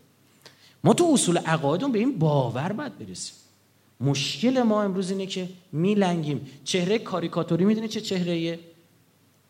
ما 0.85 0.95
تو 0.95 1.11
اصول 1.13 1.39
عقایدون 1.39 1.93
به 1.93 1.99
این 1.99 2.19
باور 2.19 2.73
باید 2.73 2.99
برسیم. 2.99 3.35
مشکل 4.01 4.63
ما 4.63 4.83
امروز 4.83 5.11
اینه 5.11 5.27
که 5.27 5.49
میلنگیم. 5.73 6.47
چهره 6.65 6.99
کاریکاتوری 6.99 7.65
می‌دونی 7.65 7.89
چه 7.89 8.01
چهره 8.01 8.59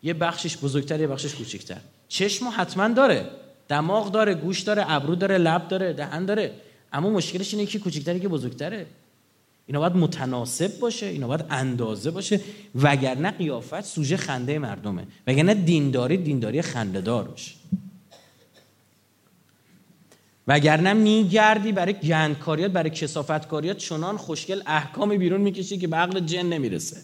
یه 0.03 0.13
بخشش 0.13 0.57
بزرگتر 0.57 0.99
یه 0.99 1.07
بخشش 1.07 1.35
کوچکتر. 1.35 1.77
چشم 2.07 2.53
حتما 2.57 2.87
داره. 2.87 3.31
دماغ 3.69 4.11
داره 4.11 4.33
گوش 4.33 4.61
داره 4.61 4.91
ابرو 4.91 5.15
داره 5.15 5.37
لب 5.37 5.67
داره 5.67 5.93
دهن 5.93 6.25
داره. 6.25 6.53
اما 6.93 7.09
مشکلش 7.09 7.53
اینه 7.53 7.65
که 7.65 7.79
کوچکتره 7.79 8.19
که 8.19 8.27
بزرگتره. 8.27 8.85
اینا 9.65 9.79
باید 9.79 9.95
متناسب 9.95 10.79
باشه 10.79 11.05
اینا 11.05 11.27
باید 11.27 11.45
اندازه 11.49 12.11
باشه. 12.11 12.41
وگرنه 12.75 13.31
قیافت 13.31 13.81
سوژه 13.81 14.17
خنده 14.17 14.59
مردمه. 14.59 15.07
وگرنه 15.27 15.53
دینداری 15.53 16.17
دینداری 16.17 16.61
خنده 16.61 17.01
دار 17.01 17.23
باشه. 17.23 17.51
وگرنه 20.47 20.93
میگردی 20.93 21.71
برای 21.71 21.93
گندکاریات 21.93 22.71
برای 22.71 22.89
کسافتکاریات 22.89 23.77
چنان 23.77 24.17
خوشگل 24.17 24.61
احکامی 24.65 25.17
بیرون 25.17 25.41
می‌کشی 25.41 25.77
که 25.77 25.87
به 25.87 25.95
عقل 25.95 26.19
جن 26.19 26.45
نمی‌رسه. 26.45 26.97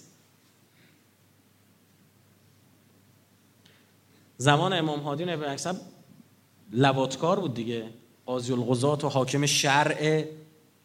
زمان 4.37 4.73
امام 4.73 4.99
هادی 4.99 5.23
ابن 5.23 5.55
لواتکار 6.71 7.39
بود 7.39 7.53
دیگه. 7.53 7.89
قاضی 8.25 8.53
القضات 8.53 9.03
و 9.03 9.09
حاکم 9.09 9.45
شرع 9.45 10.25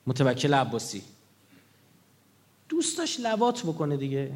متوکل 0.07 0.55
عباسی. 0.55 1.03
دوست 2.69 2.99
داشت 2.99 3.21
لوات 3.21 3.63
بکنه 3.63 3.97
دیگه. 3.97 4.33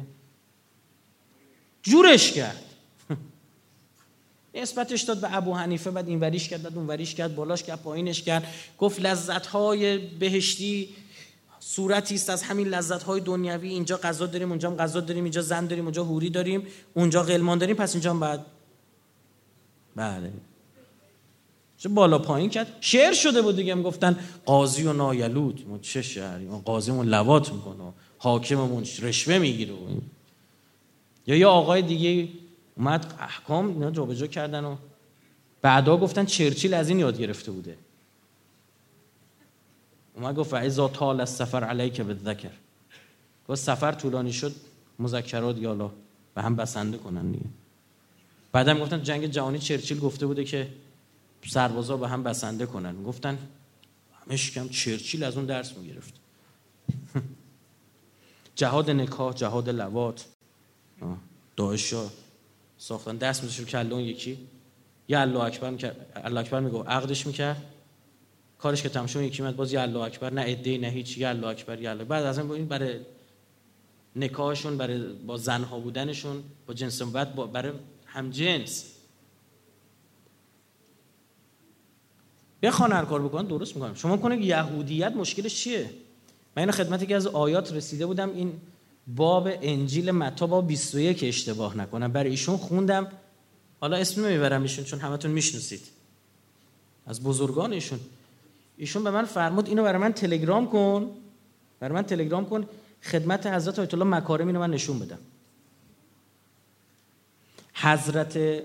جورش 1.83 2.31
کرد. 2.31 2.63
نسبتش 4.55 5.01
داد 5.01 5.21
به 5.21 5.35
ابو 5.37 5.53
حنیفه 5.53 5.91
بعد 5.91 6.07
این 6.07 6.19
وریش 6.19 6.49
کرد 6.49 6.63
بعد 6.63 6.77
اون 6.77 6.87
وریش 6.87 7.15
کرد 7.15 7.35
بالاش 7.35 7.63
کرد 7.63 7.81
پایینش 7.81 8.21
کرد. 8.21 8.47
گفت 8.77 9.01
لذت 9.01 9.45
های 9.45 9.97
بهشتی 9.97 10.89
صورتی 11.59 12.15
است 12.15 12.29
از 12.29 12.43
همین 12.43 12.67
لذت 12.67 13.03
های 13.03 13.21
دنیوی 13.21 13.69
اینجا 13.69 13.97
غذا 13.97 14.25
داریم 14.25 14.49
اونجا 14.49 14.69
هم 14.69 14.75
غذا 14.75 14.99
داریم 14.99 15.23
اینجا 15.23 15.41
زن 15.41 15.67
داریم 15.67 15.83
اونجا 15.83 16.03
هوری 16.03 16.29
داریم 16.29 16.67
اونجا 16.93 17.23
غلمان 17.23 17.57
داریم. 17.57 17.75
پس 17.75 17.93
اینجا 17.93 18.09
هم 18.09 18.19
بعد 18.19 18.45
بله. 19.95 20.31
چه 21.85 21.89
بالا 21.89 22.19
پایین 22.19 22.49
کرد؟ 22.49 22.77
شعر 22.81 23.13
شده 23.13 23.41
بود 23.41 23.55
دیگه 23.55 23.75
گفتن 23.75 24.19
قاضی 24.45 24.83
و 24.83 24.93
نایلود. 24.93 25.65
ما 25.67 25.77
چه 25.77 26.01
شعری؟ 26.01 26.45
ما 26.45 26.59
قاضیمون 26.59 27.07
لوات 27.07 27.53
می‌کنه. 27.53 27.93
حاکممون 28.17 28.85
رشوه 29.01 29.37
می‌گیره. 29.37 29.73
یا 31.27 31.35
یه 31.35 31.47
آقای 31.47 31.81
دیگه 31.81 32.29
اومد 32.77 33.13
احکام 33.19 33.67
اینا 33.67 33.91
جابجا 33.91 34.27
کردن 34.27 34.63
و 34.63 34.75
بعدا 35.61 35.97
گفتن 35.97 36.25
چرچیل 36.25 36.73
از 36.73 36.89
این 36.89 36.99
یاد 36.99 37.19
گرفته 37.19 37.51
بوده. 37.51 37.77
اومد 40.15 40.35
گفت 40.35 40.51
فعیزا 40.51 40.87
طال 40.87 41.21
از 41.21 41.29
سفر 41.29 41.63
علیک 41.63 42.01
به 42.01 42.13
ذکر 42.13 42.51
گفت 43.49 43.61
سفر 43.61 43.91
طولانی 43.91 44.33
شد 44.33 44.55
مذکرات 44.99 45.57
یالا 45.57 45.91
به 46.35 46.41
هم 46.41 46.55
بسنده 46.55 46.97
کنن 46.97 47.31
دیگه. 47.31 47.45
بعدم 48.51 48.79
گفتن 48.79 49.03
جنگ 49.03 49.25
جهانی 49.25 49.59
چرچیل 49.59 49.99
گفته 49.99 50.25
بوده 50.25 50.43
که 50.43 50.67
سربازا 51.47 51.97
به 51.97 52.09
هم 52.09 52.23
بسنده 52.23 52.65
کنن. 52.65 53.03
گفتن 53.03 53.37
همش 54.27 54.51
کم 54.51 54.69
چرچیل 54.69 55.23
از 55.23 55.37
اون 55.37 55.45
درس 55.45 55.77
می‌گرفت. 55.77 56.13
جهاد 58.55 58.89
نکاح 58.89 59.33
جهاد 59.33 59.69
لوات 59.69 60.25
داعشا 61.55 62.09
ساختن. 62.77 63.17
دست 63.17 63.43
میذاشت 63.43 63.69
کله 63.69 63.93
اون 63.93 64.03
یکی. 64.03 64.37
یا 65.07 65.21
الله 65.21 65.39
اکبر 65.39 65.69
می‌کرد 65.69 66.11
الله 66.15 66.39
اکبر 66.39 66.59
می‌گفت 66.59 66.89
عقدش 66.89 67.27
می‌کرد. 67.27 67.63
کارش 68.59 68.81
که 68.81 68.89
تمام 68.89 69.23
یکی 69.23 69.41
میاد 69.41 69.55
باز 69.55 69.73
یا 69.73 69.81
الله 69.81 69.99
اکبر. 69.99 70.33
نه 70.33 70.41
ادعی 70.47 70.77
نه 70.77 70.87
هیچ 70.87 71.17
یا 71.17 71.29
الله 71.29 71.47
اکبر 71.47 71.81
یا 71.81 71.91
الله 71.91 72.03
بعد 72.03 72.23
از 72.23 72.39
این 72.39 72.67
برای 72.67 72.99
نکاحشون 74.15 74.77
برای 74.77 75.13
با 75.13 75.37
زنها 75.37 75.79
بودنشون 75.79 76.43
با 76.67 76.73
جنس 76.73 77.01
بعد 77.01 77.51
برای 77.51 77.71
هم 78.05 78.29
بخوان 82.65 82.91
هر 82.91 83.05
کار 83.05 83.21
بکنن 83.21 83.47
درست 83.47 83.75
می‌کنم. 83.75 83.93
شما 83.93 84.17
کنه 84.17 84.45
یهودیت 84.45 85.11
مشکلش 85.11 85.55
چیه؟ 85.55 85.89
من 86.55 86.63
این 86.63 86.71
خدمتی 86.71 87.05
که 87.05 87.15
از 87.15 87.27
آیات 87.27 87.73
رسیده 87.73 88.05
بودم 88.05 88.29
این 88.29 88.53
باب 89.07 89.49
انجیل 89.61 90.11
متا 90.11 90.47
باب 90.47 90.67
21 90.67 91.23
اشتباه 91.23 91.77
نکنم. 91.77 92.11
برای 92.11 92.29
ایشون 92.29 92.57
خوندم. 92.57 93.07
حالا 93.79 93.97
اسم 93.97 94.25
نمی‌برم 94.25 94.61
ایشون 94.61 94.85
چون 94.85 94.99
همتون 94.99 95.31
می‌شناسید. 95.31 95.81
از 97.07 97.23
بزرگان 97.23 97.73
ایشون. 97.73 97.99
ایشون 98.77 99.03
به 99.03 99.11
من 99.11 99.25
فرمود 99.25 99.67
اینو 99.67 99.83
برای 99.83 100.01
من 100.01 100.13
تلگرام 100.13 100.69
کن. 100.69 101.11
برای 101.79 101.95
من 101.95 102.03
تلگرام 102.03 102.49
کن. 102.49 102.67
خدمت 103.03 103.47
حضرت 103.47 103.79
آیت 103.79 103.93
الله 103.93 104.05
مکارم 104.05 104.47
اینو 104.47 104.59
من 104.59 104.71
نشون 104.71 104.99
بدم. 104.99 105.19
حضرت 107.73 108.63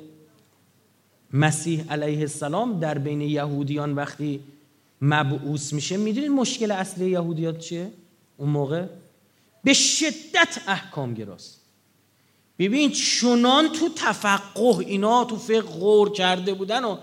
مسیح 1.32 1.84
علیه 1.90 2.20
السلام 2.20 2.80
در 2.80 2.98
بین 2.98 3.20
یهودیان 3.20 3.94
وقتی 3.94 4.40
مبعوث 5.00 5.72
میشه 5.72 5.96
می‌دونید 5.96 6.30
مشکل 6.30 6.70
اصلی 6.70 7.10
یهودیات 7.10 7.58
چیه؟ 7.58 7.92
اون 8.36 8.48
موقع 8.48 8.86
به 9.64 9.72
شدت 9.72 10.60
احکام 10.66 11.14
گراست. 11.14 11.60
ببین 12.58 12.90
چنان 12.90 13.72
تو 13.72 13.88
تفقه 13.96 14.78
اینا 14.78 15.24
تو 15.24 15.36
فقه 15.36 15.60
غور 15.60 16.12
کرده 16.12 16.54
بودن 16.54 16.84
و 16.84 16.96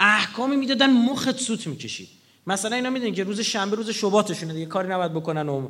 احکامی 0.00 0.56
می‌دادن 0.56 0.90
مخت 0.90 1.40
سوت 1.40 1.66
می‌کشید. 1.66 2.08
مثلا 2.46 2.76
اینا 2.76 2.90
می‌دونید 2.90 3.14
که 3.14 3.24
روز 3.24 3.40
شنبه 3.40 3.76
روز 3.76 3.90
شباتشونه 3.90 4.52
دیگه 4.52 4.66
کاری 4.66 4.88
نباید 4.88 5.12
بکنن 5.12 5.48
و 5.48 5.68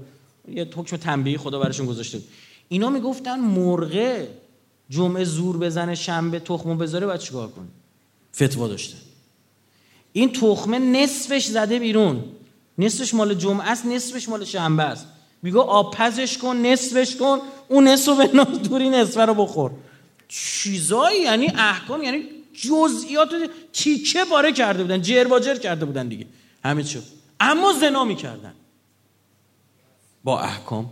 یه 0.48 0.70
حکم 0.76 0.96
تنبیهی 0.96 1.36
خدا 1.36 1.58
براشون 1.58 1.86
گذاشته 1.86 2.20
اینا 2.68 2.90
می‌گفتن 2.90 3.40
مرغه 3.40 4.28
جمعه 4.90 5.24
زور 5.24 5.58
بزنه 5.58 5.94
شنبه 5.94 6.40
تخمو 6.40 6.74
بذاره 6.74 7.06
باید 7.06 7.20
چیکار 7.20 7.48
کنه؟ 7.48 7.68
فتوا 8.34 8.68
داشته. 8.68 8.96
این 10.12 10.32
تخمه 10.32 10.78
نصفش 10.78 11.44
زده 11.46 11.78
بیرون. 11.78 12.24
نصفش 12.78 13.14
مال 13.14 13.34
جمعه 13.34 13.70
است 13.70 13.86
نصفش 13.86 14.28
مال 14.28 14.44
شنبه 14.44 14.82
است. 14.82 15.06
میگه 15.42 15.58
آب 15.58 15.94
پزش 15.94 16.38
کن 16.38 16.56
نصفش 16.56 17.16
کن 17.16 17.40
اون 17.68 17.88
نصف 17.88 18.16
به 18.16 18.44
دوری 18.44 18.88
نصف 18.88 19.16
رو 19.16 19.34
بخور. 19.34 19.70
چیزایی 20.28 21.22
یعنی 21.22 21.46
احکام 21.46 22.02
یعنی 22.02 22.24
جزئیات 22.52 23.28
تیکه 23.72 24.24
باره 24.24 24.52
کرده 24.52 24.82
بودن 24.82 25.02
جر 25.02 25.56
کرده 25.56 25.84
بودن 25.84 26.08
دیگه. 26.08 26.26
همه 26.64 26.82
چی 26.82 27.02
اما 27.40 27.72
زنا 27.72 28.04
می‌کردن. 28.04 28.54
با 30.24 30.40
احکام. 30.40 30.90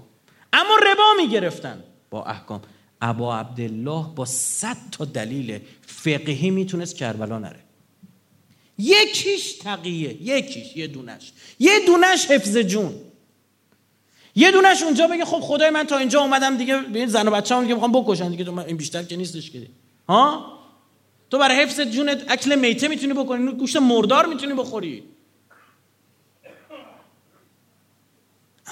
اما 0.52 0.76
ربا 0.76 1.22
می‌گرفتن. 1.22 1.84
با 2.10 2.24
احکام. 2.24 2.62
ابا 3.02 3.38
عبدالله 3.38 4.06
با 4.14 4.24
صد 4.24 4.76
تا 4.92 5.04
دلیل 5.04 5.58
فقهی 5.86 6.50
می‌تونست 6.50 6.96
کربلا 6.96 7.38
نره. 7.38 7.60
یکیش 8.78 9.52
تقیه 9.52 10.22
یکیش 10.22 10.76
یه 10.76 10.86
دونش. 10.86 11.32
یه 11.58 11.72
دونش 11.86 12.26
حفظ 12.26 12.56
جون. 12.56 12.94
یه 14.34 14.50
دونش 14.50 14.82
اونجا 14.82 15.06
بگه 15.06 15.24
خب 15.24 15.40
خدای 15.40 15.70
من 15.70 15.84
تا 15.84 15.98
اینجا 15.98 16.20
اومدم 16.20 16.56
دیگه 16.56 16.80
به 16.80 17.06
زن 17.06 17.28
و 17.28 17.30
بچه‌ام 17.30 17.68
که 17.68 17.74
می‌خوام 17.74 17.92
بکشن 17.92 18.30
دیگه 18.30 18.44
تو 18.44 18.58
این 18.58 18.76
بیشتر 18.76 19.02
که 19.02 19.16
نیستش 19.16 19.50
که. 19.50 19.66
ها؟ 20.08 20.58
تو 21.30 21.38
برای 21.38 21.56
حفظ 21.56 21.80
جونت 21.80 22.24
اکل 22.28 22.58
میته 22.58 22.88
می‌تونی 22.88 23.12
بکنی 23.12 23.52
گوشت 23.52 23.76
مردار 23.76 24.26
می‌تونی 24.26 24.54
بخوری. 24.54 25.02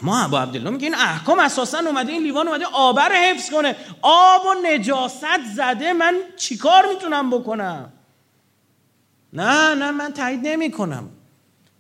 اما 0.03 0.25
ابو 0.25 0.37
عبدالله 0.37 0.71
میگه 0.71 0.85
این 0.85 0.95
احکام 0.95 1.39
اساسا 1.39 1.79
اومده 1.79 2.13
این 2.13 2.23
لیوان 2.23 2.49
اومده 2.49 2.65
آبر 2.67 3.13
حفظ 3.13 3.51
کنه. 3.51 3.77
آب 4.03 4.47
و 4.47 4.55
نجاست 4.69 5.25
زده 5.57 5.93
من 5.93 6.15
چیکار 6.37 6.87
می‌تونم 6.95 7.31
بکنم؟ 7.31 7.93
نه 9.33 9.75
نه 9.75 9.91
من 9.91 10.13
تایید 10.13 10.41
نمی 10.43 10.71
کنم 10.71 11.11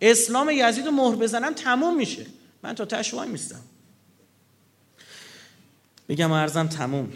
اسلام 0.00 0.50
یزید 0.52 0.86
رو 0.86 0.92
مهر 0.92 1.16
بزنم 1.16 1.54
تموم 1.54 1.96
میشه. 1.96 2.26
من 2.62 2.74
تا 2.74 2.84
تشوای 2.84 3.28
میستم. 3.28 3.60
بگم 6.08 6.32
ارزم 6.32 6.66
تموم. 6.66 7.12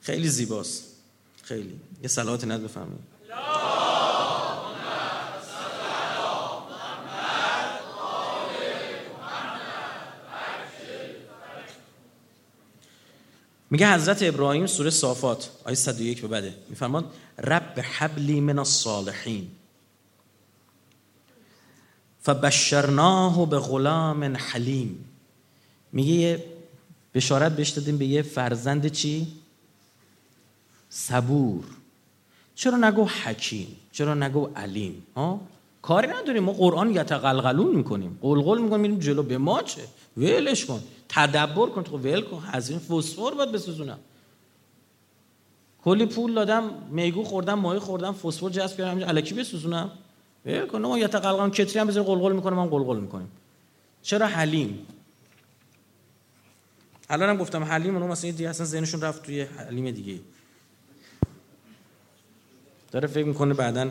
خیلی 0.00 0.28
زیباست. 0.28 0.84
خیلی. 1.42 1.80
یه 2.02 2.08
صلوات 2.08 2.44
ند 2.44 2.62
بفهمید 2.62 3.00
میگه 13.70 13.94
حضرت 13.94 14.22
ابراهیم 14.22 14.66
سوره 14.66 14.90
صافات 14.90 15.50
آیه 15.64 15.74
101 15.74 16.22
به 16.22 16.28
بده 16.28 16.54
میفرماد 16.68 17.14
رب 17.38 17.80
حبلی 17.80 18.40
من 18.40 18.58
الصالحین. 18.58 19.50
فبشرناه 22.22 23.50
به 23.50 23.58
غلام 23.58 24.36
حلیم. 24.36 25.04
میگه 25.92 26.44
بشارت 27.14 27.56
بهش 27.56 27.68
دادیم 27.68 27.98
به 27.98 28.06
یه 28.06 28.22
فرزند 28.22 28.86
چی؟ 28.86 29.32
صبور. 30.88 31.64
چرا 32.54 32.76
نگو 32.76 33.08
حکیم؟ 33.08 33.76
چرا 33.92 34.14
نگو 34.14 34.50
علیم؟ 34.56 35.06
ها؟ 35.16 35.40
کاری 35.82 36.08
نداریم. 36.08 36.42
ما 36.42 36.52
قرآن 36.52 36.90
یتقلقلون 36.90 37.76
می‌کنیم. 37.76 38.18
قلقل 38.22 38.58
می‌کنیم 38.58 38.80
میریم 38.80 38.98
جلو. 38.98 39.22
به 39.22 39.38
ما 39.38 39.62
چه؟ 39.62 39.82
ولش 40.16 40.64
کن. 40.64 40.82
تدبر 41.08 41.66
کن. 41.66 41.82
تو 41.82 41.98
ول 41.98 42.20
کن. 42.20 42.44
از 42.52 42.70
این 42.70 42.78
فسفر 42.78 43.30
باید 43.30 43.52
بسوزونم. 43.52 43.98
کلی 45.84 46.06
پول 46.06 46.34
دادم 46.34 46.70
میگو 46.90 47.24
خوردم 47.24 47.54
ماهی 47.54 47.78
خوردم 47.78 48.12
فسفر 48.12 48.48
جذب 48.48 48.76
کردم 48.76 49.08
الکی 49.08 49.34
بسوزونم. 49.34 49.90
ول 50.46 50.66
کن. 50.66 50.82
ما 50.82 50.98
یتقلقلون 50.98 51.50
کتری 51.50 51.78
هم 51.78 51.86
بزنیم 51.86 52.06
قلقل 52.06 52.32
می‌کنم 52.32 52.56
من 52.56 52.66
قلقل 52.66 53.00
می‌کنیم. 53.00 53.30
چرا 54.02 54.26
حلیم؟ 54.26 54.86
الانم 57.10 57.36
گفتم 57.36 57.64
حلیم 57.64 57.96
اونم 57.96 58.08
مثلا 58.08 58.30
دیگه 58.30 58.48
اصلا 58.48 58.66
ذهنشون 58.66 59.00
رفت 59.00 59.22
توی 59.22 59.40
حلیم 59.40 59.90
دیگه. 59.90 60.20
داره 62.92 63.08
فکر 63.08 63.24
می‌کنه 63.24 63.54
بعدا 63.54 63.90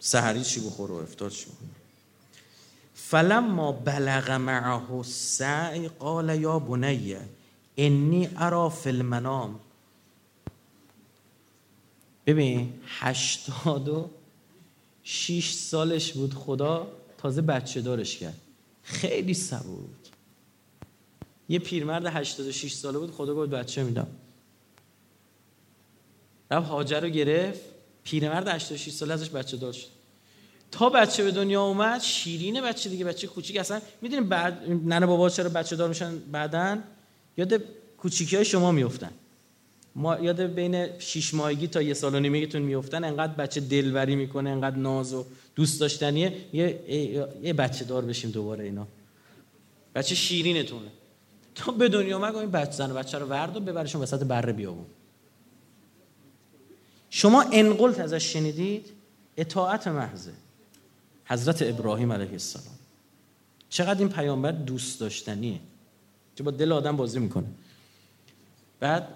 سحری 0.00 0.44
چی 0.44 0.60
بخوره 0.60 0.94
و 0.94 0.96
افتار 0.96 1.30
چی 1.30 1.46
فلما 2.94 3.72
بلغ 3.72 4.30
معه 4.30 4.92
السعی 4.92 5.88
قال 5.88 6.40
یا 6.40 6.58
بنی 6.58 7.16
انی 7.76 8.28
ارا 8.36 8.68
فی 8.68 8.88
المنام. 8.88 9.60
ببین 12.26 12.72
هشتاد 12.86 13.88
و 13.88 14.10
شیش 15.02 15.52
سالش 15.52 16.12
بود 16.12 16.34
خدا 16.34 16.92
تازه 17.18 17.42
بچه 17.42 17.80
دارش 17.80 18.16
کرد. 18.16 18.40
خیلی 18.82 19.34
صبور 19.34 19.80
بود. 19.80 20.08
یه 21.48 21.58
پیرمرد 21.58 22.06
86 22.06 22.72
ساله 22.72 22.98
بود 22.98 23.10
خدا 23.10 23.34
گفت 23.34 23.50
بچه 23.50 23.82
میدم. 23.82 24.06
رفت 26.50 26.68
هاجر 26.68 27.00
رو 27.00 27.08
گرفت. 27.08 27.60
پیرمرد 28.10 28.48
86 28.48 28.92
ساله 28.92 29.14
ازش 29.14 29.30
بچه 29.30 29.56
داشت 29.56 29.88
تا 30.70 30.88
بچه 30.88 31.24
به 31.24 31.30
دنیا 31.30 31.62
اومد 31.62 32.00
شیرین 32.00 32.60
بچه 32.60 32.90
دیگه 32.90 33.04
بچه 33.04 33.26
کوچیک. 33.26 33.56
اصلا 33.56 33.80
می‌دونیم 34.02 34.28
بعد 34.28 34.70
ننه 34.86 35.06
بابا 35.06 35.30
چرا 35.30 35.48
بچه 35.48 35.76
دار 35.76 35.88
میشن 35.88 36.18
بعدن 36.18 36.82
یاد 37.36 37.62
کوچیکی 37.98 38.36
های 38.36 38.44
شما 38.44 38.72
میفتن 38.72 39.10
ما 39.94 40.18
یاد 40.18 40.40
بین 40.40 40.98
شیش 40.98 41.34
ماهگی 41.34 41.66
تا 41.66 41.82
یه 41.82 41.94
سال 41.94 42.14
و 42.14 42.20
نیمگیتون 42.20 42.62
میفتن 42.62 43.04
انقدر 43.04 43.32
بچه 43.32 43.60
دلبری 43.60 44.16
می‌کنه 44.16 44.50
انقدر 44.50 44.76
ناز 44.76 45.14
و 45.14 45.24
دوست 45.54 45.80
داشتنیه. 45.80 46.32
یه, 46.52 46.80
یه 47.42 47.52
بچه 47.52 47.84
دار 47.84 48.04
بشیم 48.04 48.30
دوباره 48.30 48.64
اینا. 48.64 48.86
بچه 49.94 50.14
شیرینتونه. 50.14 50.88
تا 51.54 51.72
به 51.72 51.88
دنیا 51.88 52.16
اومد 52.16 52.36
این 52.36 52.50
بچه 52.50 52.72
زن 52.72 52.94
بچه 52.94 53.18
رو 53.18 53.26
ورد 53.26 53.56
و 53.56 53.60
ببرشون 53.60 54.02
وسط 54.02 54.22
بره 54.22 54.52
بیابون. 54.52 54.86
شما 57.10 57.42
انقلت 57.42 58.00
ازش 58.00 58.32
شنیدید؟ 58.32 58.86
اطاعت 59.36 59.88
محضه. 59.88 60.32
حضرت 61.24 61.62
ابراهیم 61.62 62.12
علیه 62.12 62.32
السلام. 62.32 62.74
چقدر 63.68 63.98
این 63.98 64.08
پیامبر 64.08 64.52
دوست 64.52 65.00
داشتنیه. 65.00 65.60
چه 66.34 66.44
با 66.44 66.50
دل 66.50 66.72
آدم 66.72 66.96
بازی 66.96 67.18
می‌کنه. 67.18 67.46
بعد 68.80 69.08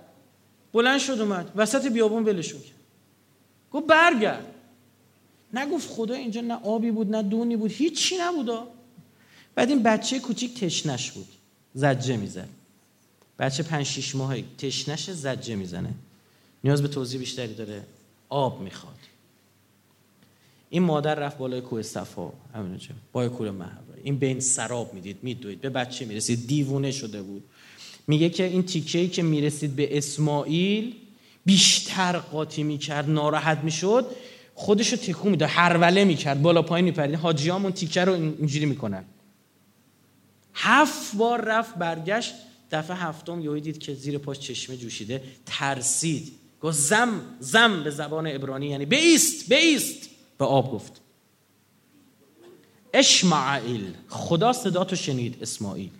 بلند 0.72 1.00
شد 1.00 1.20
اومد. 1.20 1.52
وسط 1.56 1.92
بیابون 1.92 2.24
ولشون 2.24 2.60
کرد 2.60 2.74
گفت 3.72 3.86
برگرد. 3.86 4.46
نگفت 5.52 5.90
خدا 5.90 6.14
اینجا 6.14 6.40
نه 6.40 6.54
آبی 6.54 6.90
بود 6.90 7.16
نه 7.16 7.22
دونی 7.22 7.56
بود 7.56 7.70
هیچی 7.70 8.16
نبودا 8.20 8.66
بعد 9.54 9.68
این 9.68 9.82
بچه 9.82 10.18
کوچیک 10.18 10.60
تشنش 10.60 11.10
بود. 11.10 11.28
زجه 11.74 12.16
میزن 12.16 12.48
بچه 13.38 13.62
پنج 13.62 13.86
شیش 13.86 14.14
ماهه 14.14 14.44
تشنش 14.58 15.10
زجه 15.10 15.54
می‌زنه. 15.56 15.94
نیاز 16.64 16.82
به 16.82 16.88
توضیح 16.88 17.20
بیشتری 17.20 17.54
داره. 17.54 17.82
آب 18.28 18.60
می‌خواد. 18.60 18.94
این 20.70 20.82
مادر 20.82 21.14
رفت 21.14 21.38
بالای 21.38 21.60
کوه 21.60 21.82
صفا. 21.82 22.32
همینجا. 22.54 22.88
با 23.12 23.28
کوه 23.28 23.50
محبه 23.50 24.00
این 24.04 24.18
بین 24.18 24.40
سراب 24.40 24.94
می‌دید 24.94 25.16
میدوید. 25.22 25.60
به 25.60 25.70
بچه 25.70 26.04
می‌رسید. 26.04 26.46
دیوونه 26.46 26.90
شده 26.90 27.22
بود. 27.22 27.44
میگه 28.06 28.30
که 28.30 28.44
این 28.44 28.62
تیکه 28.62 29.08
که 29.08 29.22
می‌رسید 29.22 29.76
به 29.76 29.98
اسماعیل 29.98 30.94
بیشتر 31.44 32.18
قاطی 32.18 32.62
می‌کرد 32.62 33.10
ناراحت 33.10 33.58
می‌شد. 33.58 34.06
خودش 34.54 34.92
رو 34.92 34.96
تکون 34.96 35.30
میده. 35.30 35.46
هروله 35.46 36.04
می‌کرد. 36.04 36.42
بالا 36.42 36.62
پایین 36.62 36.84
میپرید. 36.84 37.14
حاجیام 37.14 37.62
اون 37.62 37.72
تیکه 37.72 38.04
رو 38.04 38.12
اینجوری 38.12 38.66
می‌کنن. 38.66 39.04
هفت 40.54 41.16
بار 41.16 41.40
رفت 41.44 41.74
برگشت. 41.74 42.34
دفعه 42.70 42.96
هفتم 42.96 43.40
یهو 43.40 43.58
دید 43.58 43.78
که 43.78 43.94
زیر 43.94 44.18
پاش 44.18 44.38
چشمه 44.38 44.76
جوشیده. 44.76 45.22
ترسید. 45.46 46.32
گفت 46.64 46.78
زم 46.78 47.20
زم 47.40 47.84
به 47.84 47.90
زبان 47.90 48.26
ابرانی 48.26 48.66
یعنی 48.66 48.86
بیست 48.86 49.52
بیست. 49.52 50.10
به 50.38 50.44
آب 50.44 50.72
گفت. 50.72 51.00
اشمعیل 52.92 53.94
خدا 54.08 54.52
صدا 54.52 54.84
تو 54.84 54.96
شنید 54.96 55.42
اسماعیل. 55.42 55.90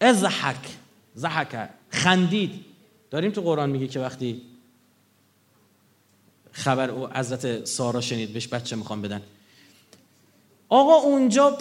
ازحک 0.00 0.68
زحک 1.14 1.70
خندید. 1.90 2.64
داریم 3.10 3.30
تو 3.30 3.40
قرآن 3.40 3.70
میگه 3.70 3.88
که 3.88 4.00
وقتی 4.00 4.42
خبر 6.52 6.90
او 6.90 7.08
حضرت 7.08 7.64
سارا 7.64 8.00
شنید 8.00 8.32
بهش 8.32 8.48
بچه 8.48 8.76
می‌خوام 8.76 9.02
بدن. 9.02 9.22
آقا 10.68 10.94
اونجا 10.94 11.58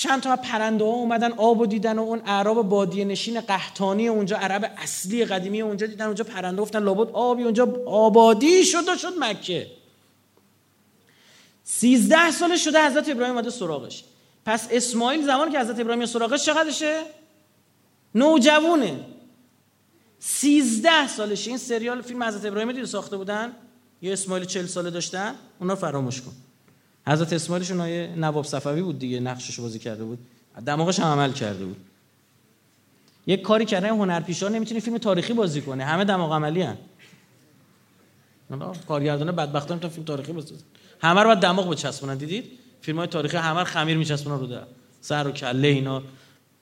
چند 0.00 0.22
تا 0.22 0.36
پرنده 0.36 0.84
ها 0.84 0.90
اومدن 0.90 1.32
آب 1.32 1.60
و 1.60 1.66
دیدن 1.66 1.98
و 1.98 2.02
اون 2.02 2.18
عرب 2.18 2.62
بادی 2.62 3.04
نشین 3.04 3.40
قحطانی 3.40 4.08
اونجا 4.08 4.36
عرب 4.36 4.72
اصلی 4.76 5.24
قدیمی 5.24 5.60
اونجا 5.60 5.86
دیدن 5.86 6.06
اونجا 6.06 6.24
پرنده 6.24 6.62
گفتن 6.62 6.82
لابد 6.82 7.10
آبی 7.12 7.42
اونجا 7.42 7.82
آبادی 7.86 8.64
شد 8.64 8.88
و 8.88 8.96
شد 8.96 9.12
مکه. 9.18 9.66
سیزده 11.64 12.30
سال 12.30 12.56
شده 12.56 12.86
حضرت 12.86 13.08
ابراهیم 13.08 13.34
اومده 13.34 13.50
سراغش. 13.50 14.04
پس 14.46 14.68
اسماعیل 14.70 15.26
زمان 15.26 15.52
که 15.52 15.60
حضرت 15.60 15.80
ابراهیم 15.80 16.06
سراغش 16.06 16.44
چقدرشه؟ 16.44 17.02
نوجوونه 18.14 19.00
سیزده 20.18 21.08
سالشه. 21.08 21.48
این 21.50 21.58
سریال 21.58 22.02
فیلم 22.02 22.22
حضرت 22.22 22.44
ابراهیم 22.44 22.72
دیدو 22.72 22.86
ساخته 22.86 23.16
بودن؟ 23.16 23.52
یه 24.02 24.12
اسماعیل 24.12 24.44
چل 24.44 24.66
ساله 24.66 24.90
داشتن؟ 24.90 25.34
اونا 25.60 25.74
فراموش 25.74 26.20
کن. 26.20 26.32
حضرت 27.06 27.32
اسماعیلشون 27.32 27.80
آیه 27.80 28.14
نواب 28.16 28.44
صفوی 28.44 28.82
بود 28.82 28.98
دیگه 28.98 29.20
نقشش 29.20 29.60
بازی 29.60 29.78
کرده 29.78 30.04
بود. 30.04 30.18
دماغش 30.66 31.00
هم 31.00 31.06
عمل 31.06 31.32
کرده 31.32 31.64
بود. 31.64 31.76
یک 33.26 33.42
کاری 33.42 33.64
کردن 33.64 33.88
هنرپیشه 33.88 34.48
نمی‌تونه 34.48 34.80
فیلم 34.80 34.98
تاریخی 34.98 35.32
بازی 35.32 35.60
کنه. 35.60 35.84
همه 35.84 36.04
دماغ 36.04 36.32
عملی 36.32 36.62
هن. 36.62 36.76
کارگردانه 38.88 39.32
بدبختان 39.32 39.80
تا 39.80 39.88
فیلم 39.88 40.04
تاریخی 40.04 40.32
بازی 40.32 40.54
همه 41.00 41.20
رو 41.20 41.26
باید 41.26 41.38
دماغ 41.38 41.70
بچسبونن 41.70 42.16
دیدید؟ 42.16 42.44
فیلم 42.80 42.98
های 42.98 43.06
تاریخی 43.06 43.36
همه 43.36 43.58
رو 43.58 43.64
خمیر 43.64 43.96
میچسبونن 43.96 44.40
رو 44.40 44.46
در 44.46 44.62
سر 45.00 45.28
و 45.28 45.30
کله 45.30 45.68
اینا. 45.68 46.02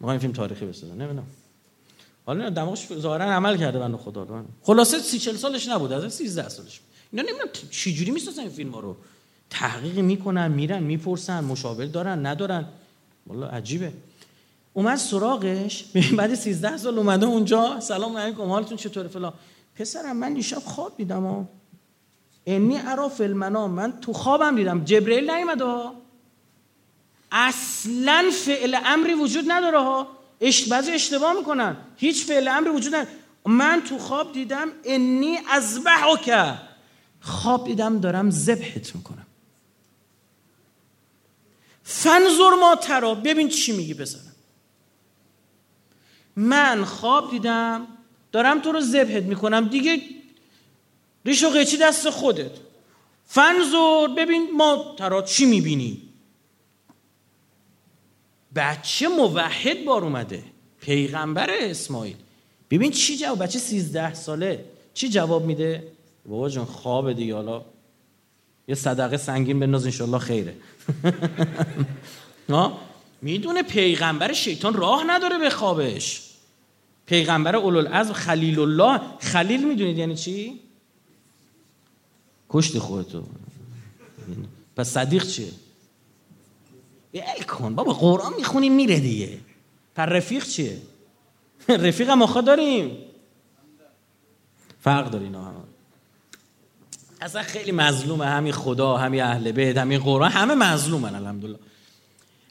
این 0.00 0.18
فیلم 0.18 0.32
تاریخی 0.32 0.66
بسازن 0.66 0.94
نمی‌دونم. 0.94 1.26
حالا 2.26 2.50
دماغش 2.50 2.86
ظاهرا 2.92 3.24
عمل 3.24 3.56
کرده 3.56 3.78
بنده 3.78 3.96
خدا. 3.96 4.44
خلاصه 4.62 4.98
30 4.98 5.18
40 5.18 5.36
سالش 5.36 5.68
نبود 5.68 5.92
از 5.92 6.14
13 6.14 6.48
سالش 6.48 6.80
اینا 7.12 7.22
نمی‌دونم 7.22 7.48
چه 7.70 7.92
جوری 7.92 8.10
می‌سازن 8.10 8.40
این 8.40 8.50
فیلم 8.50 8.70
ها 8.70 8.80
رو. 8.80 8.96
تحقیق 9.50 9.98
می‌کنن 9.98 10.50
میرن 10.50 10.82
می‌پرسن 10.82 11.44
مشاور 11.44 11.86
دارن 11.86 12.26
ندارن. 12.26 12.64
والا 13.26 13.46
عجیبه. 13.46 13.92
اومد 14.72 14.96
سراغش. 14.96 15.84
بعد 16.16 16.34
13 16.34 16.76
سال 16.76 16.98
اومده 16.98 17.26
اونجا. 17.26 17.80
سلام 17.80 18.16
علیکم 18.16 18.42
حالتون 18.42 18.76
چطوره 18.76 19.08
فلان. 19.08 19.32
پسرم 19.76 20.16
من 20.16 20.34
دیشب 20.34 20.58
خواب 20.58 20.96
دیدم 20.96 21.48
انی 22.46 22.78
ارا 22.78 23.12
المنام 23.20 23.70
من 23.70 24.00
تو 24.00 24.12
خوابم 24.12 24.56
دیدم. 24.56 24.84
جبرئیل 24.84 25.30
نیومد 25.30 25.62
اصلا 27.32 28.24
فعل 28.44 28.76
امری 28.84 29.14
وجود 29.14 29.44
نداره 29.48 29.78
ها 29.78 30.06
بعضی 30.70 30.90
اشتباه 30.90 31.32
می‌کنن. 31.32 31.76
هیچ 31.96 32.24
فعل 32.24 32.48
امری 32.48 32.70
وجود 32.70 32.94
نداره. 32.94 33.16
من 33.46 33.82
تو 33.88 33.98
خواب 33.98 34.32
دیدم 34.32 34.68
انی 34.84 35.38
که 36.24 36.54
خواب 37.20 37.64
دیدم 37.64 37.98
دارم 37.98 38.30
ذبحت 38.30 38.96
می‌کنم. 38.96 39.26
فنزور 41.90 42.54
ما 42.54 42.76
ترا. 42.76 43.14
ببین 43.14 43.48
چی 43.48 43.72
میگی 43.72 43.94
بزنم 43.94 44.32
من 46.36 46.84
خواب 46.84 47.30
دیدم 47.30 47.86
دارم 48.32 48.60
تو 48.60 48.72
رو 48.72 48.80
ذبحت 48.80 49.22
می‌کنم. 49.22 49.68
دیگه 49.68 50.02
ریش 51.24 51.44
و 51.44 51.48
قیچی 51.48 51.76
دست 51.76 52.10
خودت. 52.10 52.50
فنزور 53.26 54.08
ببین 54.08 54.48
ما 54.56 54.94
ترا 54.98 55.22
چی 55.22 55.46
می‌بینی؟ 55.46 56.02
بچه 58.54 59.08
موحد 59.08 59.84
بار 59.84 60.04
اومده. 60.04 60.44
پیغمبر 60.80 61.50
اسماعیل. 61.50 62.16
ببین 62.70 62.90
چی 62.90 63.16
جواب 63.16 63.42
بچه 63.42 63.58
سیزده 63.58 64.14
ساله. 64.14 64.64
چی 64.94 65.08
جواب 65.08 65.44
میده؟ 65.44 65.92
بابا 66.26 66.48
جان 66.48 66.64
خواب 66.64 67.12
دیگه. 67.12 67.34
حالا 67.34 67.64
یه 68.68 68.74
صدقه 68.74 69.16
سنگین 69.16 69.60
بنداز 69.60 69.84
انشالله 69.84 70.18
خیره. 70.18 70.54
می‌دونه 73.22 73.62
پیغمبر 73.62 74.32
شیطان 74.32 74.74
راه 74.74 75.04
نداره 75.06 75.38
به 75.38 75.50
خوابش. 75.50 76.22
پیغمبر 77.06 77.56
اولوالعزم 77.56 78.12
خلیل 78.12 78.58
الله 78.58 79.00
خلیل 79.20 79.68
می‌دونید 79.68 79.98
یعنی 79.98 80.16
چی؟ 80.16 80.60
کشت 82.50 82.78
خودتو. 82.78 83.24
پس 84.76 84.88
صدیق 84.88 85.26
چیه؟ 85.26 85.50
ال 87.14 87.42
کن 87.42 87.74
بابا 87.74 87.92
قرآن 87.92 88.32
می‌خونیم 88.36 88.74
میره 88.74 89.00
دیگه. 89.00 89.38
پر 89.96 90.06
رفیق 90.06 90.44
چیه؟ 90.44 90.78
رفیق 91.68 92.08
هم 92.10 92.40
داریم. 92.40 92.96
فرق 94.80 95.10
دارین 95.10 95.34
هم 95.34 95.54
اصلا 97.20 97.42
خیلی 97.42 97.72
مظلومه. 97.72 98.26
همین 98.26 98.52
خدا 98.52 98.96
همین 98.96 99.22
اهل 99.22 99.52
بیت 99.52 99.76
همین 99.76 99.98
قرآن. 99.98 100.30
همه 100.30 100.54
مظلومن 100.54 101.14
الحمدلله. 101.14 101.58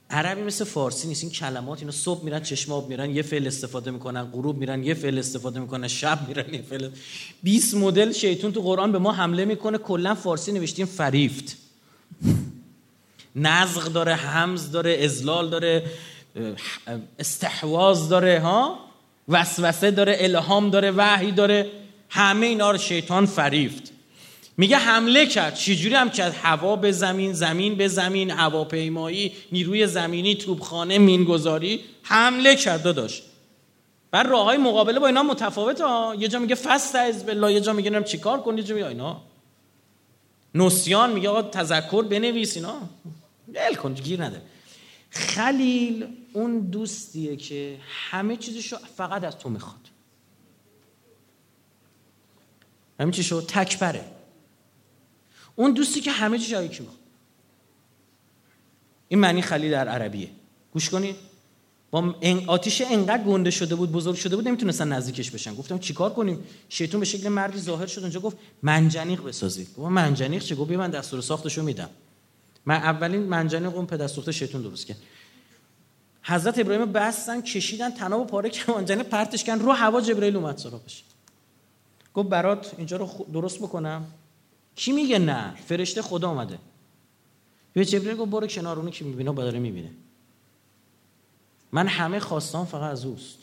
عربی 0.09 0.41
مثل 0.41 0.65
فارسی 0.65 1.07
نیست. 1.07 1.23
این 1.23 1.31
کلمات 1.31 1.79
اینا 1.79 1.91
صبح 1.91 2.23
میرن 2.23 2.43
چشم 2.43 2.71
آب 2.71 2.89
میرن 2.89 3.15
یه 3.15 3.21
فعل 3.21 3.47
استفاده 3.47 3.91
می‌کنن. 3.91 4.23
غروب 4.23 4.57
میرن 4.57 4.83
یه 4.83 4.93
فعل 4.93 5.17
استفاده 5.17 5.59
می‌کنن. 5.59 5.87
شب 5.87 6.27
میرن 6.27 6.53
یه 6.53 6.61
فعل. 6.61 6.89
20 7.43 7.73
مدل 7.75 8.11
شیطون 8.11 8.51
تو 8.51 8.61
قرآن 8.61 8.91
به 8.91 8.99
ما 8.99 9.11
حمله 9.11 9.45
می‌کنه. 9.45 9.77
کلا 9.77 10.15
فارسی 10.15 10.51
نوشتیم 10.51 10.85
فریفت. 10.85 11.57
نزغ 13.35 13.83
داره 13.83 14.15
همز 14.15 14.71
داره 14.71 14.99
ازلال 15.03 15.49
داره 15.49 15.83
استحواز 17.19 18.09
داره 18.09 18.39
ها؟ 18.39 18.79
وسوسه 19.27 19.91
داره 19.91 20.17
الهام 20.19 20.69
داره 20.69 20.91
وحی 20.91 21.31
داره. 21.31 21.71
همه 22.09 22.45
اینا 22.45 22.71
رو 22.71 22.77
شیطان 22.77 23.25
فریفت. 23.25 23.96
میگه 24.57 24.77
حمله 24.77 25.25
کرد. 25.25 25.55
چجوری 25.55 25.95
هم 25.95 26.09
کرد؟ 26.09 26.33
هوا 26.33 26.75
به 26.75 26.91
زمین 26.91 27.33
زمین 27.33 27.75
به 27.75 27.87
زمین 27.87 28.31
هواپیمایی 28.31 29.31
نیروی 29.51 29.87
زمینی 29.87 30.35
توبخانه 30.35 30.97
مینگذاری 30.97 31.79
حمله 32.03 32.55
کرد 32.55 32.95
داشت 32.95 33.23
بر 34.11 34.23
راه 34.23 34.43
های 34.45 34.57
مقابله 34.57 34.99
با 34.99 35.07
اینا 35.07 35.23
متفاوته 35.23 35.85
ها. 35.85 36.15
یه 36.19 36.27
جا 36.27 36.39
میگه 36.39 36.55
فست 36.55 36.95
از 36.95 37.25
بالله 37.25 37.53
یه 37.53 37.61
جا 37.61 37.73
میگه 37.73 37.89
نم 37.89 38.03
چیکار 38.03 38.41
کن 38.41 38.57
یه 38.57 38.63
جا 38.63 38.75
میگه 38.75 38.87
اینا. 38.87 39.21
نسیان 40.55 41.13
میگه 41.13 41.29
آقا 41.29 41.41
تذکر 41.41 42.03
بنویس 42.03 42.55
اینا. 42.55 42.75
دل 43.53 43.75
کن 43.75 43.93
گیر 43.93 44.23
نده. 44.23 44.41
خلیل 45.09 46.07
اون 46.33 46.59
دوستیه 46.59 47.35
که 47.35 47.77
همه 48.09 48.37
چیزشو 48.37 48.77
فقط 48.77 49.23
از 49.23 49.37
تو 49.37 49.49
می‌خواد. 49.49 49.89
همین 52.99 53.11
چی 53.11 53.23
شد؟ 53.23 53.45
تکبره. 53.47 54.16
اون 55.59 55.71
دوستی 55.71 56.01
که 56.01 56.11
همه 56.11 56.39
چیز 56.39 56.69
که 56.69 56.83
این 59.07 59.19
معنی 59.19 59.41
خلیل 59.41 59.71
در 59.71 59.87
عربیه. 59.87 60.29
گوش 60.73 60.89
کنید 60.89 61.15
با 61.91 62.15
آتیش 62.47 62.81
انقدر 62.81 63.23
گنده 63.23 63.51
شده 63.51 63.75
بود 63.75 63.91
بزرگ 63.91 64.15
شده 64.15 64.35
بود 64.35 64.47
نمی‌تونستن 64.47 64.87
نزدیکش 64.87 65.31
بشن. 65.31 65.55
گفتم 65.55 65.79
چیکار 65.79 66.13
کنیم؟ 66.13 66.43
شیطون 66.69 66.99
به 66.99 67.05
شکل 67.05 67.29
مردی 67.29 67.59
ظاهر 67.59 67.85
شد 67.85 68.01
اونجا 68.01 68.19
گفت 68.19 68.37
منجنیق 68.63 69.23
بسازید. 69.23 69.67
گفت 69.77 69.91
منجنیق 69.91 70.43
چه 70.43 70.55
گفت 70.55 70.71
من 70.71 70.89
دستور 70.89 71.21
ساختشو 71.21 71.63
میدم. 71.63 71.89
من 72.65 72.75
اولین 72.75 73.21
منجنیق 73.21 73.75
اون 73.75 73.85
پدر 73.85 74.31
شیطون 74.31 74.61
درست 74.61 74.85
کرد. 74.85 74.97
حضرت 76.23 76.59
ابراهیم 76.59 76.91
بستن 76.91 77.41
کشیدن 77.41 77.89
تناب 77.89 78.27
پاره 78.27 78.49
که 78.49 78.71
منجنیق 78.71 79.05
پرتش 79.05 79.43
کردن 79.43 79.61
رو 79.61 79.71
هوا 79.71 80.01
جبرئیل 80.01 80.35
اومد 80.35 80.57
سراغش. 80.57 81.03
گفت 82.13 82.29
برات 82.29 82.73
اینجا 82.77 82.97
رو 82.97 83.25
درست 83.33 83.59
بکنم. 83.59 84.05
کی 84.77 84.91
میگه 84.91 85.19
نه؟ 85.19 85.55
فرشته 85.65 86.01
خدا 86.01 86.29
اومده. 86.29 86.59
به 87.73 87.85
جبرئیل 87.85 88.17
گفت 88.17 88.31
برو 88.31 88.47
کنار 88.47 88.79
اونی 88.79 88.91
که 88.91 89.05
می‌بینه 89.05 89.31
با 89.31 89.43
داره 89.43 89.59
می‌بینه. 89.59 89.91
من 91.71 91.87
همه 91.87 92.19
خواستان 92.19 92.65
فقط 92.65 92.91
از 92.91 93.05
اوست. 93.05 93.37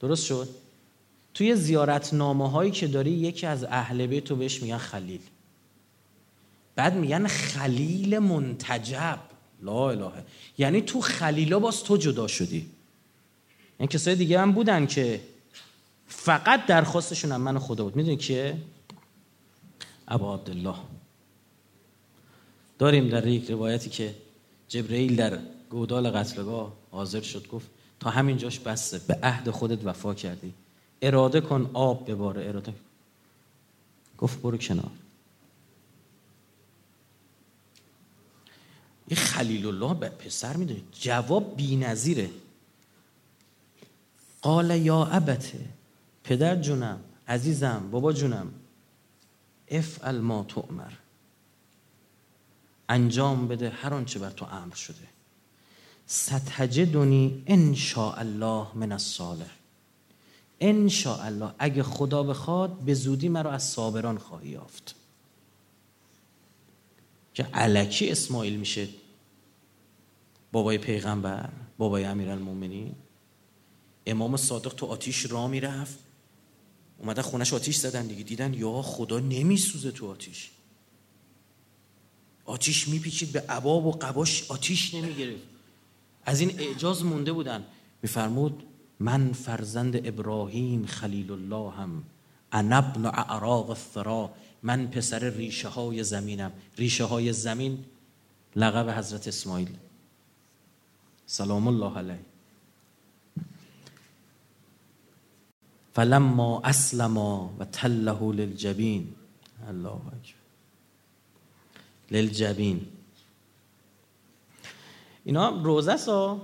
درست 0.00 0.24
شد؟ 0.24 0.48
توی 1.34 1.56
زیارت 1.56 2.14
نامه 2.14 2.50
هایی 2.50 2.70
که 2.70 2.86
داری 2.86 3.10
یکی 3.10 3.46
از 3.46 3.64
اهل 3.64 4.06
بیت 4.06 4.24
تو 4.24 4.36
بهش 4.36 4.62
میگن 4.62 4.78
خلیل. 4.78 5.20
بعد 6.74 6.94
میگن 6.94 7.26
خلیل 7.26 8.18
منتجب. 8.18 9.18
لا 9.62 9.90
اله. 9.90 10.12
یعنی 10.58 10.80
تو 10.80 11.00
خلیلا 11.00 11.58
باز 11.58 11.84
تو 11.84 11.96
جدا 11.96 12.26
شدی. 12.26 12.70
این 13.78 13.88
کسای 13.88 14.14
دیگه 14.14 14.40
هم 14.40 14.52
بودن 14.52 14.86
که 14.86 15.20
فقط 16.06 16.66
درخواستشون 16.66 17.32
هم 17.32 17.40
من 17.40 17.58
خدا 17.58 17.84
بود. 17.84 17.96
می‌دونی 17.96 18.16
که 18.16 18.56
ابا 20.08 20.34
عبدالله. 20.34 20.74
داریم 22.78 23.08
در 23.08 23.26
یک 23.26 23.50
روایتی 23.50 23.90
که 23.90 24.14
جبرئیل 24.68 25.16
در 25.16 25.38
گودال 25.70 26.10
قتلگاه 26.10 26.72
حاضر 26.90 27.20
شد 27.20 27.48
گفت 27.48 27.66
تا 28.00 28.10
همین 28.10 28.36
جاش 28.36 28.58
بسته 28.58 28.98
به 28.98 29.18
عهد 29.22 29.50
خودت 29.50 29.84
وفا 29.84 30.14
کردی. 30.14 30.54
اراده 31.02 31.40
کن 31.40 31.70
آب 31.74 32.10
بباره 32.10 32.48
اراده. 32.48 32.74
گفت 34.18 34.42
برو 34.42 34.56
کنار. 34.56 34.90
این 39.08 39.16
خلیل 39.16 39.66
الله 39.66 39.94
به 39.94 40.08
پسر 40.08 40.56
می‌دونی 40.56 40.82
جواب 40.92 41.60
نظیره 41.60 42.30
قال 44.42 44.70
یا 44.70 45.04
ابته. 45.04 45.75
پدر 46.26 46.56
جونم 46.56 47.00
عزیزم 47.28 47.88
بابا 47.90 48.12
جونم. 48.12 48.52
افعل 49.68 50.18
ما 50.18 50.44
تؤمر. 50.48 50.92
انجام 52.88 53.48
بده 53.48 53.70
هر 53.70 53.94
آنچه 53.94 54.18
بر 54.18 54.30
تو 54.30 54.44
امر 54.44 54.74
شده. 54.74 55.08
ستجدنی 56.06 57.42
ان 57.46 57.74
شاء 57.74 58.18
الله 58.18 58.66
من 58.74 58.92
الصالح. 58.92 59.50
ان 60.60 60.88
شاء 60.88 61.24
الله 61.24 61.54
اگه 61.58 61.82
خدا 61.82 62.22
بخواد 62.22 62.78
به 62.78 62.94
زودی 62.94 63.28
مرا 63.28 63.50
از 63.50 63.62
صابران 63.62 64.18
خواهی 64.18 64.48
یافت. 64.48 64.94
که 67.34 67.42
علکی 67.42 68.10
اسماعیل 68.10 68.56
میشه. 68.56 68.88
بابای 70.52 70.78
پیغمبر 70.78 71.48
بابای 71.78 72.04
امیرالمومنین. 72.04 72.94
امام 74.06 74.36
صادق 74.36 74.74
تو 74.74 74.86
آتیش 74.86 75.30
را 75.30 75.48
می‌رفت. 75.48 76.05
اومدن 76.98 77.22
خونش 77.22 77.54
آتیش 77.54 77.76
زدن 77.76 78.06
دیگه. 78.06 78.22
دیدن 78.22 78.54
یا 78.54 78.82
خدا 78.82 79.18
نمیسوزه 79.18 79.90
تو 79.90 80.10
آتیش. 80.10 80.50
آتیش 82.44 82.88
میپیچید 82.88 83.32
به 83.32 83.40
عباب 83.40 83.86
و 83.86 83.92
قباش 83.92 84.50
آتیش 84.50 84.94
نمی‌گرفت. 84.94 85.42
از 86.24 86.40
این 86.40 86.60
اعجاز 86.60 87.04
مونده 87.04 87.32
بودن. 87.32 87.64
میفرمود 88.02 88.62
من 89.00 89.32
فرزند 89.32 90.06
ابراهیم 90.06 90.86
خلیل 90.86 91.32
الله 91.32 91.70
هم 91.70 92.02
انبن 92.52 93.06
اعراق 93.06 93.70
الثرا 93.70 94.30
من 94.62 94.86
پسر 94.86 95.30
ریشه 95.30 95.68
های 95.68 96.04
زمینم. 96.04 96.52
ریشه 96.78 97.04
های 97.04 97.32
زمین 97.32 97.84
لقب 98.56 98.98
حضرت 98.98 99.28
اسماعیل. 99.28 99.76
سلام 101.26 101.68
الله 101.68 101.98
علیه. 101.98 102.20
فلما 105.96 106.60
اسلما 106.64 107.50
و 107.58 107.64
تله 107.64 108.32
للجبین. 108.32 109.14
الله 109.68 109.88
اکبر. 109.88 110.34
للجبین. 112.10 112.86
اینا 115.24 115.48
روزه 115.48 115.96
سا 115.96 116.42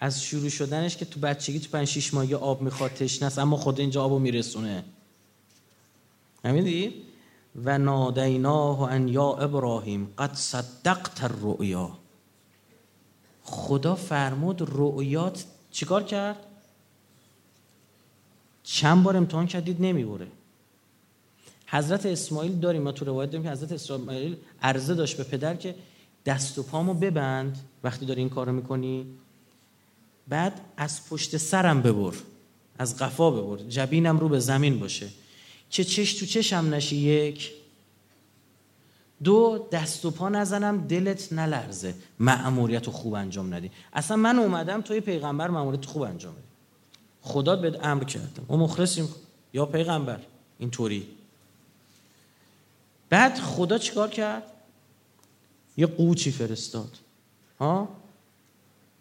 از 0.00 0.22
شروع 0.22 0.48
شدنش 0.48 0.96
که 0.96 1.04
تو 1.04 1.20
بچگی 1.20 1.60
تو 1.60 1.70
پنج 1.70 1.88
شیش 1.88 2.14
ماهی 2.14 2.34
آب 2.34 2.62
می‌خواد 2.62 2.90
تشنه 2.90 3.38
اما 3.38 3.56
خود 3.56 3.80
اینجا 3.80 4.04
آبو 4.04 4.18
میرسونه. 4.18 4.84
همین 6.44 6.92
و 7.56 7.78
نادیناه 7.78 8.82
ان 8.92 9.08
یا 9.08 9.32
ابراهیم 9.32 10.14
قد 10.18 10.34
صدقت 10.34 11.24
الرؤیا. 11.24 11.98
خدا 13.42 13.94
فرمود 13.94 14.62
رؤیات 14.62 15.44
چیکار 15.70 16.02
کرد؟ 16.02 16.47
چند 18.70 19.02
بار 19.02 19.16
امتحان 19.16 19.46
کردید 19.46 19.82
نمی‌بره. 19.82 20.26
حضرت 21.66 22.06
اسماعیل 22.06 22.52
داریم 22.52 22.82
ما 22.82 22.92
تو 22.92 23.04
روایت 23.04 23.30
داریم 23.30 23.46
که 23.46 23.52
حضرت 23.52 23.72
اسماعیل 23.72 24.36
عرضه 24.62 24.94
داشت 24.94 25.16
به 25.16 25.24
پدر 25.24 25.54
که 25.54 25.74
دست 26.26 26.58
و 26.58 26.62
پامو 26.62 26.94
ببند 26.94 27.58
وقتی 27.84 28.06
داری 28.06 28.20
این 28.20 28.28
کارو 28.28 28.52
می‌کنی. 28.52 29.06
بعد 30.28 30.60
از 30.76 31.08
پشت 31.08 31.36
سرم 31.36 31.82
ببر 31.82 32.14
از 32.78 32.98
قفا 32.98 33.30
ببر 33.30 33.62
جبینم 33.68 34.18
رو 34.18 34.28
به 34.28 34.38
زمین 34.38 34.80
باشه. 34.80 35.08
که 35.70 35.84
چش 35.84 36.14
تو 36.14 36.26
چشم 36.26 36.74
نشی 36.74 36.96
یک. 36.96 37.52
دو 39.24 39.68
دست 39.72 40.04
و 40.04 40.10
پا 40.10 40.28
نزنم 40.28 40.86
دلت 40.86 41.32
نلرزه. 41.32 41.94
معموریت 42.18 42.90
خوب 42.90 43.14
انجام 43.14 43.54
ندی. 43.54 43.70
اصلا 43.92 44.16
من 44.16 44.38
اومدم 44.38 44.80
توی 44.80 45.00
پیغمبر 45.00 45.50
معموریت 45.50 45.84
خوب 45.84 46.02
انجام 46.02 46.34
بدی 46.34 46.47
خدا 47.22 47.56
به 47.56 47.78
امر 47.82 48.04
کردم 48.04 48.44
و 48.48 48.56
مخلصیم. 48.56 49.08
یا 49.52 49.66
پیغمبر. 49.66 50.20
اینطوری. 50.58 51.06
بعد 53.08 53.38
خدا 53.38 53.78
چیکار 53.78 54.08
کرد؟ 54.08 54.42
یه 55.76 55.86
قوچی 55.86 56.30
فرستاد. 56.30 56.98
ها؟ 57.60 57.88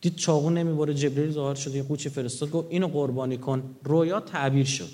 دید 0.02 0.16
چاقو 0.16 0.50
نمی‌بره 0.50 0.94
جبریل 0.94 1.32
ظاهر 1.32 1.56
شد. 1.56 1.76
یه 1.76 1.84
قوچی 1.84 2.10
فرستاد. 2.10 2.52
گفت 2.52 2.68
اینو 2.70 2.88
قربانی 2.88 3.38
کن. 3.38 3.76
رویا 3.84 4.20
تعبیر 4.20 4.66
شد. 4.66 4.90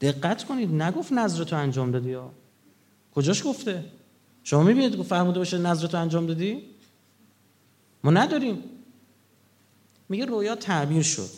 دقت 0.00 0.44
کنید. 0.44 0.82
نگفت 0.82 1.12
نظرتو 1.12 1.56
انجام 1.56 1.90
دادی 1.90 2.10
یا؟ 2.10 2.30
کجاش 3.14 3.46
گفته؟ 3.46 3.84
شما 4.44 4.62
می‌بینید 4.62 4.96
که 4.96 5.02
فرموده 5.02 5.38
باشه 5.38 5.58
نظرتو 5.58 5.96
انجام 5.96 6.26
دادی؟ 6.26 6.62
ما 8.04 8.10
نداریم. 8.10 8.62
میگه 10.08 10.24
رویا 10.24 10.54
تعبیر 10.54 11.02
شد. 11.02 11.30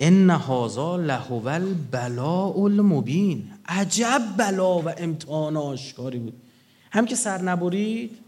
ان 0.00 0.30
هذا 0.30 0.96
لهو 0.96 1.48
البلاء 1.48 2.58
المبین. 2.58 3.52
عجب 3.66 4.22
بلا 4.36 4.78
و 4.78 4.88
امتحان 4.88 5.56
آشکاری 5.56 6.18
بود. 6.18 6.42
هم 6.90 7.06
که 7.06 7.14
سر 7.16 7.42
نبرید 7.42 8.18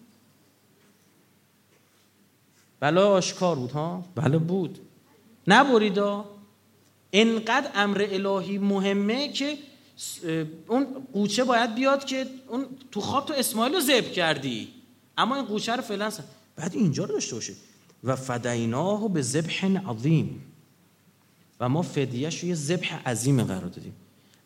بلا 2.81 3.09
آشکار 3.09 3.57
بود 3.57 3.71
ها؟ 3.71 4.05
بله. 4.15 4.39
بود. 4.39 4.79
نبرید 5.47 5.99
انقدر 7.13 7.71
امر 7.75 8.07
الهی 8.11 8.59
مهمه 8.59 9.33
که 9.33 9.59
اون 10.69 10.87
قوچه 11.13 11.45
باید 11.45 11.75
بیاد 11.75 12.05
که 12.05 12.27
اون 12.49 12.67
تو 12.91 13.01
خواب 13.01 13.27
تو 13.27 13.35
اسماعیل 13.35 13.75
رو 13.75 13.81
ذبح 13.81 14.11
کردی. 14.11 14.69
اما 15.19 15.37
این 15.37 15.45
قوچه 15.45 15.77
رو 15.77 15.83
فعلا 15.83 16.11
بعد 16.59 16.75
اینجا 16.75 17.05
رو 17.05 17.15
داشته 17.15 17.35
باشه 17.35 17.53
و 18.05 18.17
فدیناه 18.17 19.09
به 19.09 19.23
ذبح 19.23 19.67
عظیم. 19.91 20.41
و 21.61 21.69
ما 21.69 21.83
فدیهش 21.83 22.41
رو 22.41 22.49
یه 22.49 22.55
ذبح 22.55 23.09
عظیم 23.09 23.45
قرار 23.45 23.69
دادیم. 23.69 23.95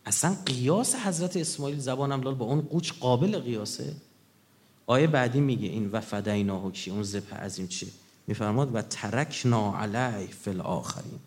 اصلا 0.06 0.36
قیاس 0.46 0.94
حضرت 0.94 1.36
اسماعیل 1.36 1.78
زبانم 1.78 2.20
لال 2.20 2.34
با 2.34 2.44
اون 2.44 2.60
قوچ 2.60 2.92
قابل 2.92 3.38
قیاسه. 3.38 3.94
آیه 4.86 5.06
بعدی 5.06 5.40
میگه 5.40 5.68
این 5.68 5.90
و 5.90 6.00
فدیناه 6.00 6.72
کی؟ 6.72 6.90
اون 6.90 7.02
ذبح 7.02 7.34
عظیم 7.34 7.66
چیه؟ 7.66 7.88
میفرماد 8.26 8.74
و 8.74 8.82
ترکنا 8.82 9.78
علیه 9.78 10.26
فی 10.26 10.50
الاخرین 10.50 11.18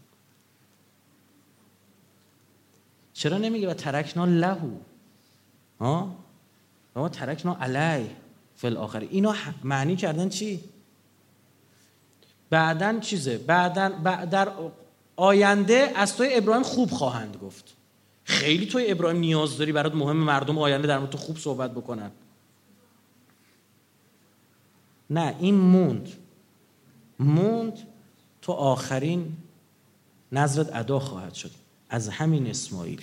چرا 3.14 3.38
نمیگه 3.38 3.70
و 3.70 3.74
ترکنا 3.74 4.26
لهو 4.26 4.70
ها؟ 5.80 6.16
ما 6.96 7.10
ترکنا 7.10 7.58
علی 7.62 8.10
فل 8.56 8.78
آخر 8.78 9.00
اینو 9.00 9.34
معنی 9.64 9.96
کردن 9.96 10.30
چی؟ 10.30 10.60
بعدن 12.50 13.00
چیزه؟ 13.00 13.38
بعدن 13.38 13.90
در 14.26 14.52
آینده 15.16 15.92
از 15.96 16.18
توی 16.18 16.30
ابراهیم 16.32 16.64
خوب 16.64 16.92
خواهند 16.92 17.38
گفت. 17.38 17.76
خیلی 18.24 18.66
توی 18.66 18.92
ابراهیم 18.92 19.20
نیاز 19.20 19.58
داری 19.58 19.72
برات 19.72 19.96
مهم 19.96 20.18
مردم 20.18 20.58
آینده 20.58 20.88
در 20.88 20.98
مورد 20.98 21.10
تو 21.10 21.18
خوب 21.18 21.38
صحبت 21.38 21.72
بکنن. 21.72 22.12
نه 25.10 25.36
این 25.40 25.56
موند. 25.56 26.10
موند 27.20 27.80
تو 28.42 28.52
آخرین 28.52 29.38
نظرت 30.32 30.76
ادا 30.76 31.00
خواهد 31.00 31.34
شد. 31.34 31.52
از 31.90 32.10
همین 32.10 32.48
اسماعیل. 32.48 33.02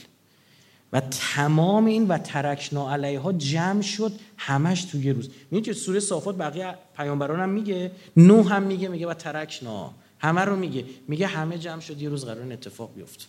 و 0.92 1.00
تمام 1.00 1.84
این 1.84 2.08
و 2.08 2.18
ترکنا 2.18 2.92
علیها 2.92 3.32
جمع 3.32 3.82
شد 3.82 4.12
همش 4.36 4.84
توی 4.84 5.04
یه 5.04 5.12
روز. 5.12 5.30
میگه 5.50 5.64
که 5.64 5.72
سوره 5.72 6.00
صافات 6.00 6.36
بقیه 6.36 6.74
پیامبران 6.96 7.40
هم 7.40 7.48
میگه 7.48 7.90
نو 8.16 8.42
هم 8.42 8.62
میگه 8.62 8.88
میگه 8.88 9.06
و 9.06 9.14
ترکنا 9.14 9.94
همه 10.18 10.40
رو 10.40 10.56
میگه. 10.56 10.84
میگه 11.08 11.26
همه 11.26 11.58
جمع 11.58 11.80
شد 11.80 12.02
یه 12.02 12.08
روز 12.08 12.24
قرار 12.24 12.52
اتفاق 12.52 12.94
بیفته 12.94 13.24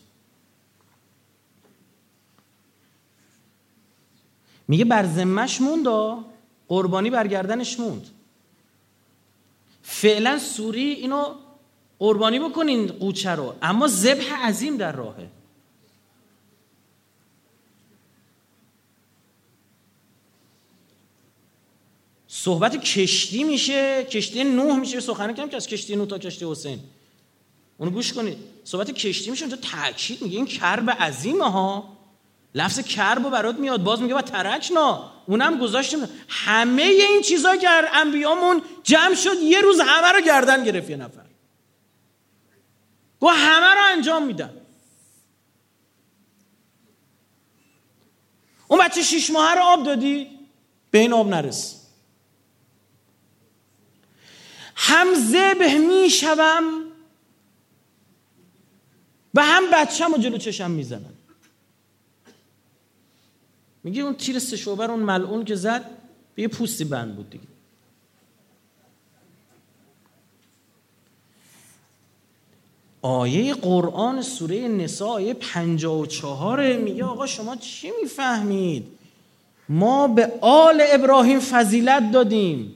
میگه 4.68 4.86
بر 4.86 5.06
ذمش 5.06 5.62
موند 5.62 5.88
قربانی 6.68 7.10
برگردنش 7.10 7.80
موند. 7.80 8.08
فعلا 9.84 10.40
سوری 10.40 10.92
اینو 10.92 11.26
قربانی 12.00 12.40
بکنین 12.40 12.88
قوچه 12.88 13.30
رو. 13.30 13.56
اما 13.62 13.88
ذبح 13.88 14.48
عظیم 14.48 14.78
در 14.78 14.92
راهه. 14.92 15.30
صحبت 22.44 22.82
کشتی 22.82 23.44
میشه 23.44 24.04
کشتی 24.04 24.44
نوح 24.44 24.80
میشه 24.80 25.00
سخنه 25.00 25.34
کم 25.34 25.50
که 25.50 25.56
از 25.56 25.68
کشتی 25.68 25.96
نوح 25.96 26.08
تا 26.08 26.18
کشتی 26.18 26.46
حسین. 26.52 26.80
اونو 27.78 27.92
گوش 27.92 28.14
کنید. 28.14 28.38
صحبت 28.64 28.92
کشتی 28.92 29.32
میشه 29.32 29.46
اونجا 29.46 29.58
تاکید 29.58 30.22
میگه. 30.22 30.38
این 30.38 30.46
کرب 30.46 30.90
عظیمه 30.90 31.52
ها. 31.52 31.98
لفظ 32.56 32.80
کرب 32.80 33.30
برات 33.30 33.56
میاد. 33.56 33.84
باز 33.84 34.02
میگه 34.02 34.14
با 34.14 34.22
ترکنا 34.22 35.12
اونم 35.26 35.58
گذاشتیم. 35.58 36.00
همه 36.28 36.82
این 36.82 37.22
چیزا 37.22 37.56
که 37.56 37.70
انبیامون 37.70 38.62
جمع 38.84 39.16
شد 39.16 39.42
یه 39.42 39.62
روز 39.62 39.80
همه 39.80 40.12
رو 40.12 40.22
گردن 40.22 40.64
گرفت 40.64 40.90
یه 40.90 40.98
نفر. 40.98 41.26
گو 43.20 43.28
همه 43.28 43.68
رو 43.68 43.82
انجام 43.92 44.26
میدن. 44.26 44.54
اون 48.68 48.80
بچه 48.86 49.02
شیش 49.02 49.30
ماه 49.30 49.56
رو 49.56 49.62
آب 49.62 49.84
دادی 49.84 50.28
به 50.92 51.00
این 51.00 51.14
آب 51.14 51.28
نرس 51.28 51.83
هم 54.86 55.08
زبه 55.14 55.78
می‌شوم 55.78 56.64
و 59.34 59.44
هم 59.44 59.64
بچم 59.74 60.14
و 60.14 60.18
جلو 60.18 60.38
چشم 60.38 60.72
می‌زنن. 60.72 61.14
میگه 63.84 64.02
اون 64.02 64.14
تیر 64.16 64.40
سشوبر 64.40 64.92
اون 64.92 65.00
ملعون 65.00 65.46
که 65.46 65.56
زد 65.56 65.86
به 66.36 66.42
یه 66.42 66.48
پوستی 66.48 66.84
بند 66.84 67.16
بود 67.16 67.30
دیگه. 67.30 67.44
آیه 73.02 73.54
قرآن 73.54 74.22
سوره 74.22 74.68
نساء 74.68 75.10
آیه 75.10 75.34
54 75.34 76.78
میگه 76.78 77.06
آقا 77.06 77.26
شما 77.26 77.56
چی 77.56 77.92
می‌فهمید؟ 78.02 78.88
ما 79.70 80.08
به 80.08 80.34
آل 80.42 80.84
ابراهیم 80.90 81.40
فضیلت 81.40 82.12
دادیم. 82.12 82.76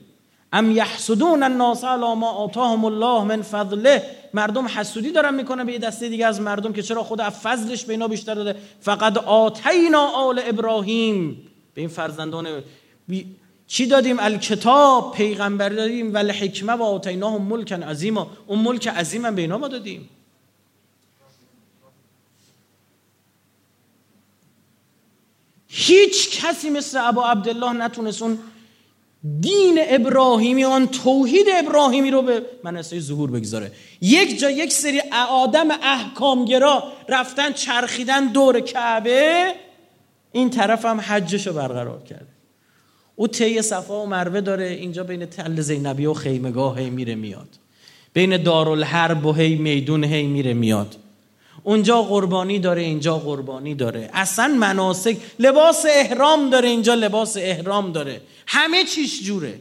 ام 0.52 0.70
یحسدون 0.70 1.42
الناس 1.42 1.84
علی 1.84 2.14
ما 2.14 2.30
آتاهم 2.30 2.84
الله 2.84 3.24
من 3.24 3.42
فضله. 3.42 4.02
مردم 4.34 4.66
حسودی 4.66 5.10
دارن 5.12 5.34
می‌کنن 5.34 5.64
به 5.64 5.78
دسته 5.78 6.08
دیگه 6.08 6.26
از 6.26 6.40
مردم 6.40 6.72
که 6.72 6.82
چرا 6.82 7.02
خدا 7.02 7.24
از 7.24 7.32
فضلش 7.32 7.84
به 7.84 7.92
اینا 7.92 8.08
بیشتر 8.08 8.34
داده. 8.34 8.56
فقط 8.80 9.16
آتینا 9.16 10.06
آل 10.06 10.40
ابراهیم. 10.44 11.46
به 11.74 11.80
این 11.80 11.90
فرزندان 11.90 12.62
چی 13.66 13.86
دادیم؟ 13.86 14.16
الکتاب 14.20 15.12
پیغمبر 15.12 15.68
دادیم. 15.68 16.14
ولی 16.14 16.32
حکمه 16.32 16.72
و 16.72 16.82
آتیناهم 16.82 17.42
ملک 17.42 17.72
عظیم 17.72 18.18
اون 18.18 18.58
ملک 18.58 18.88
عظیم 18.88 19.34
به 19.34 19.40
اینا 19.40 19.58
ما 19.58 19.68
دادیم. 19.68 20.08
هیچ 25.68 26.40
کسی 26.40 26.70
مثل 26.70 27.08
ابا 27.08 27.30
عبدالله 27.30 27.72
نتونست 27.72 28.22
اون 28.22 28.38
دین 29.40 29.78
ابراهیمی 29.88 30.64
آن 30.64 30.86
توحید 30.86 31.46
ابراهیمی 31.58 32.10
رو 32.10 32.22
به 32.22 32.42
منصه 32.64 33.00
ظهور 33.00 33.30
بگذاره. 33.30 33.72
یک 34.00 34.38
جا 34.38 34.50
یک 34.50 34.72
سری 34.72 35.00
آدم 35.30 35.70
احکامگرا 35.70 36.84
رفتن 37.08 37.52
چرخیدن 37.52 38.26
دور 38.26 38.60
کعبه 38.60 39.54
این 40.32 40.50
طرف 40.50 40.84
هم 40.84 41.00
حجش 41.00 41.46
رو 41.46 41.52
برقرار 41.52 42.02
کرده. 42.02 42.26
او 43.16 43.28
طی 43.28 43.62
صفا 43.62 44.02
و 44.02 44.06
مروه 44.06 44.40
داره 44.40 44.66
اینجا 44.66 45.04
بین 45.04 45.26
تل 45.26 45.60
زینبی 45.60 46.06
و 46.06 46.14
خیمگاه 46.14 46.78
هی 46.78 46.90
میره 46.90 47.14
میاد. 47.14 47.48
بین 48.12 48.42
دارالحرب 48.42 49.26
و 49.26 49.32
هی 49.32 49.54
میدون 49.54 50.04
هی 50.04 50.26
میره 50.26 50.54
میاد. 50.54 50.96
اونجا 51.68 52.02
قربانی 52.02 52.58
داره 52.58 52.82
اینجا 52.82 53.18
قربانی 53.18 53.74
داره. 53.74 54.10
اصلا 54.14 54.48
مناسک 54.48 55.16
لباس 55.38 55.86
احرام 55.88 56.50
داره 56.50 56.68
اینجا 56.68 56.94
لباس 56.94 57.36
احرام 57.36 57.92
داره. 57.92 58.20
همه 58.46 58.84
چیش 58.84 59.22
جوره. 59.22 59.60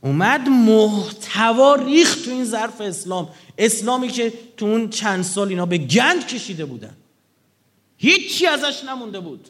اومد 0.00 0.48
محتوا 0.48 1.74
ریخت 1.74 2.24
تو 2.24 2.30
این 2.30 2.44
ظرف 2.44 2.80
اسلام. 2.80 3.28
اسلامی 3.58 4.08
که 4.08 4.32
تو 4.56 4.66
اون 4.66 4.90
چند 4.90 5.24
سال 5.24 5.48
اینا 5.48 5.66
به 5.66 5.78
گند 5.78 6.26
کشیده 6.26 6.64
بودن. 6.64 6.96
هیچی 7.96 8.46
ازش 8.46 8.84
نمونده 8.84 9.20
بود. 9.20 9.48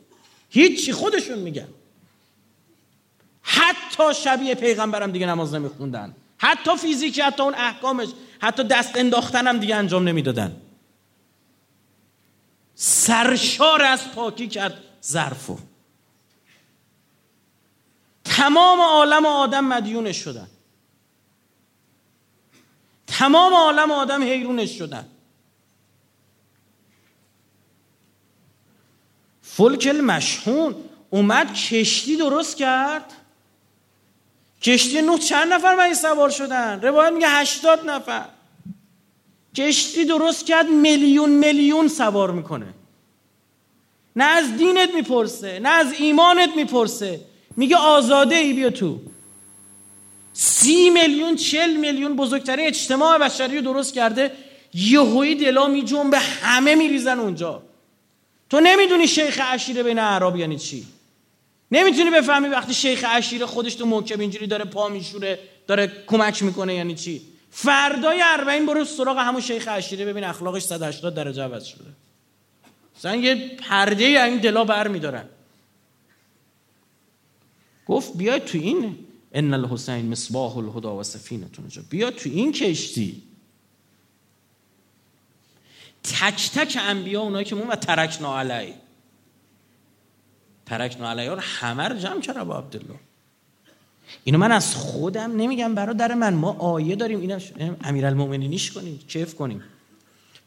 هیچی 0.50 0.92
خودشون 0.92 1.38
میگن. 1.38 1.68
حتی 3.42 4.02
شبیه 4.24 4.54
پیغمبرم 4.54 5.12
دیگه 5.12 5.26
نماز 5.26 5.54
نمیخوندن. 5.54 6.14
حتی 6.38 6.76
فیزیکی 6.76 7.20
حتی 7.20 7.42
اون 7.42 7.54
احکامش. 7.54 8.08
حتی 8.44 8.64
دست 8.64 8.96
انداختن 8.96 9.46
هم 9.46 9.58
دیگه 9.58 9.76
انجام 9.76 10.08
نمی‌دادن. 10.08 10.56
سرشار 12.74 13.82
از 13.82 14.12
پاکی 14.12 14.48
کرد 14.48 14.78
ظرفو. 15.04 15.58
تمام 18.24 18.80
عالم 18.80 19.26
آدم 19.26 19.64
مدیونش 19.64 20.16
شدن. 20.16 20.48
تمام 23.06 23.54
عالم 23.54 23.90
آدم 23.90 24.22
حیرونش 24.22 24.78
شدن. 24.78 25.08
فلکل 29.42 30.00
مشهون 30.00 30.74
اومد 31.10 31.54
کشتی 31.54 32.16
درست 32.16 32.56
کرد. 32.56 33.12
کشتی 34.62 35.02
نوح 35.02 35.18
چند 35.18 35.52
نفر 35.52 35.74
من 35.74 35.94
سوار 35.94 36.30
شدن؟ 36.30 36.80
روایت 36.80 37.12
میگه 37.12 37.28
هشتاد 37.28 37.90
نفر. 37.90 38.33
کشتی 39.56 40.04
درست 40.04 40.46
کرد 40.46 40.68
میلیون 40.68 41.30
میلیون 41.30 41.88
سوار 41.88 42.30
می‌کنه. 42.30 42.66
نه 44.16 44.24
از 44.24 44.56
دینت 44.56 44.94
می‌پرسه 44.94 45.58
نه 45.58 45.68
از 45.68 45.92
ایمانت 45.92 46.50
می‌پرسه. 46.56 47.20
میگه 47.56 47.76
آزاده 47.76 48.36
ای 48.36 48.52
بیا 48.52 48.70
تو. 48.70 49.00
سی 50.32 50.90
میلیون 50.90 51.36
چل 51.36 51.76
میلیون 51.76 52.16
بزرگترین 52.16 52.66
اجتماع 52.66 53.18
بشری 53.18 53.56
رو 53.56 53.62
درست 53.62 53.94
کرده. 53.94 54.32
یهویی 54.74 55.34
دلا 55.34 55.68
به 56.10 56.18
همه 56.18 56.74
میریزن 56.74 57.18
اونجا. 57.18 57.62
تو 58.50 58.60
نمی‌دونی 58.60 59.08
شیخ 59.08 59.40
عشیره 59.40 59.82
بین 59.82 59.98
اعراب 59.98 60.36
یعنی 60.36 60.58
چی؟ 60.58 60.86
نمی‌تونی 61.70 62.10
بفهمی 62.10 62.48
وقتی 62.48 62.74
شیخ 62.74 63.04
عشیره 63.04 63.46
خودش 63.46 63.74
تو 63.74 63.86
موکب 63.86 64.20
اینجوری 64.20 64.46
داره 64.46 64.64
پا 64.64 64.88
میشوره 64.88 65.38
داره 65.66 65.92
کمک 66.06 66.42
می‌کنه 66.42 66.74
یعنی 66.74 66.94
چی؟ 66.94 67.22
فردای 67.56 68.22
اربعین 68.24 68.66
برو 68.66 68.84
سراغ 68.84 69.18
همون 69.18 69.40
شیخ 69.40 69.68
عشیره 69.68 70.04
ببین 70.04 70.24
اخلاقش 70.24 70.62
180 70.62 71.14
درجه 71.14 71.42
عوض 71.42 71.64
شده. 71.64 71.90
مثلا 72.96 73.16
یه 73.16 73.56
پرده 73.56 74.04
این 74.04 74.36
دلا 74.38 74.64
بر 74.64 74.88
میدارن. 74.88 75.24
گفت 77.86 78.16
بیاید 78.16 78.44
تو 78.44 78.58
این 78.58 78.98
ان 79.32 79.54
الحسین 79.54 80.08
مصباح 80.08 80.56
الهدا 80.56 80.96
و 80.96 81.02
سفینتون 81.02 81.68
بیا 81.90 82.10
تو 82.10 82.30
این 82.30 82.52
کشتی. 82.52 83.22
تک 86.02 86.50
تک 86.54 86.78
انبیا 86.80 87.20
اونایی 87.20 87.44
که 87.44 87.54
مون 87.54 87.68
و 87.68 87.76
ترکنا 87.76 88.38
علی 88.38 88.74
ترکنا 90.66 91.10
علی 91.10 91.26
رو 91.26 91.40
همه 91.40 91.88
رو 91.88 91.96
جمع 91.98 92.20
کرد 92.20 92.44
با 92.44 92.58
عبدالله. 92.58 93.00
اینو 94.24 94.38
من 94.38 94.52
از 94.52 94.76
خودم 94.76 95.36
نمیگم 95.36 95.74
برادر 95.74 96.14
من 96.14 96.34
ما 96.34 96.52
آیه 96.52 96.96
داریم. 96.96 97.20
اینا 97.20 97.38
امیرالمومنینیش 97.84 98.72
کنیم 98.72 98.98
کیف 99.08 99.34
کنیم. 99.34 99.62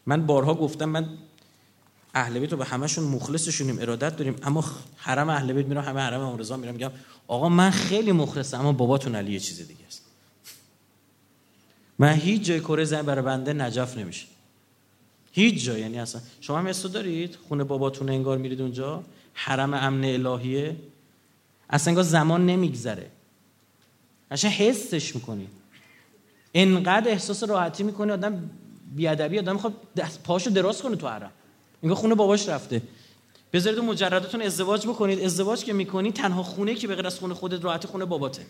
من 0.05 0.25
بارها 0.25 0.53
گفتم 0.53 0.89
من 0.89 1.09
اهل 2.13 2.39
بیت 2.39 2.51
رو 2.51 2.57
به 2.57 2.65
همشون 2.65 3.03
مخلصشونیم 3.03 3.79
ارادت 3.79 4.17
داریم. 4.17 4.35
اما 4.43 4.65
حرم 4.97 5.29
اهل 5.29 5.53
بیت 5.53 5.65
میرم 5.65 5.83
همه 5.83 6.01
حرم 6.01 6.21
امام 6.21 6.37
رضا 6.37 6.57
میرم. 6.57 6.73
میگم 6.73 6.91
آقا 7.27 7.49
من 7.49 7.69
خیلی 7.69 8.11
مخلصم 8.11 8.59
اما 8.59 8.71
باباتون 8.71 9.15
علی 9.15 9.31
یه 9.33 9.39
چیز 9.39 9.67
دیگه 9.67 9.85
است. 9.87 10.01
من 11.99 12.13
هیچ 12.13 12.41
جای 12.43 12.59
کره 12.59 12.83
زن 12.83 13.01
برای 13.01 13.25
بنده 13.25 13.53
نجف 13.53 13.97
نمیشه. 13.97 14.27
هیچ 15.31 15.65
جای 15.65 15.81
یعنی 15.81 15.99
اصلا. 15.99 16.21
شما 16.41 16.57
هم 16.57 16.71
دارید؟ 16.71 17.37
خونه 17.47 17.63
باباتون 17.63 18.09
انگار 18.09 18.37
میرید 18.37 18.61
اونجا؟ 18.61 19.03
حرم 19.33 19.73
امن 19.73 20.05
الهیه؟ 20.05 20.75
اصلا 21.69 22.03
زمان 22.03 22.45
نمیگذره. 22.45 23.11
اصلا 24.31 24.49
حسش 24.51 25.15
می‌کنید 25.15 25.49
انقدر 26.53 27.11
احساس 27.11 27.43
راحتی 27.43 27.83
می‌کنه 27.83 28.13
آدم 28.13 28.49
بیادبی 28.95 29.39
آدم 29.39 29.57
خب 29.57 29.73
دست 29.95 30.23
پاشو 30.23 30.49
دراز 30.49 30.81
کنه 30.81 30.95
تو 30.95 31.07
حرم 31.07 31.31
انگار 31.83 31.97
خونه 31.97 32.15
باباش 32.15 32.49
رفته. 32.49 32.81
بذارید 33.53 33.79
مجرداتون 33.79 34.41
ازدواج 34.41 34.87
بکنید. 34.87 35.21
ازدواج 35.21 35.63
که 35.63 35.73
می‌کنید 35.73 36.13
تنها 36.13 36.43
خونه 36.43 36.75
که 36.75 36.87
به 36.87 36.95
غیر 36.95 37.07
از 37.07 37.19
خونه 37.19 37.33
خودت 37.33 37.63
راحتی 37.63 37.87
خونه 37.87 38.05
باباته. 38.05 38.45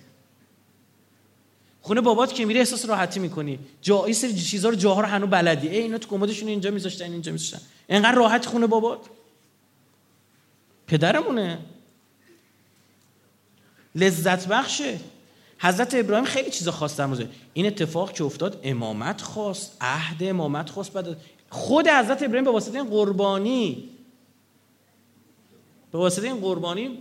خونه 1.81 2.01
بابات 2.01 2.33
که 2.33 2.45
میره 2.45 2.59
احساس 2.59 2.85
راحتی 2.85 3.19
می‌کنی. 3.19 3.59
جایی 3.81 4.13
سری 4.13 4.33
چیزا 4.33 4.69
رو 4.69 4.75
جاها 4.75 5.01
رو 5.01 5.07
هنو 5.07 5.27
بلدی. 5.27 5.67
ای 5.67 5.77
اینا 5.77 5.97
تو 5.97 6.09
کمدشون 6.09 6.49
اینجا 6.49 6.71
میذاشتن 6.71 7.11
اینجا 7.11 7.31
میذاشتن. 7.31 7.61
انقدر 7.89 8.15
راحت 8.15 8.45
خونه 8.45 8.67
بابات. 8.67 8.99
پدرمونه. 10.87 11.59
لذت 13.95 14.47
بخشه. 14.47 14.99
حضرت 15.59 15.95
ابراهیم 15.95 16.25
خیلی 16.25 16.49
چیزا 16.49 16.71
خواست 16.71 16.97
در 16.97 17.27
این 17.53 17.65
اتفاق 17.65 18.11
که 18.11 18.23
افتاد 18.23 18.59
امامت 18.63 19.21
خواست 19.21 19.77
عهد 19.81 20.23
امامت 20.23 20.69
خواست 20.69 20.93
بعد 20.93 21.17
خود 21.49 21.87
حضرت 21.87 22.23
ابراهیم 22.23 22.43
به 22.43 22.51
واسطه 22.51 22.77
این 22.77 22.89
قربانی 22.89 23.89
به 25.91 25.97
واسطه 25.97 26.27
این 26.27 26.37
قربانی 26.37 26.97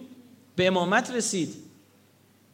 به 0.56 0.66
امامت 0.66 1.10
رسید. 1.10 1.54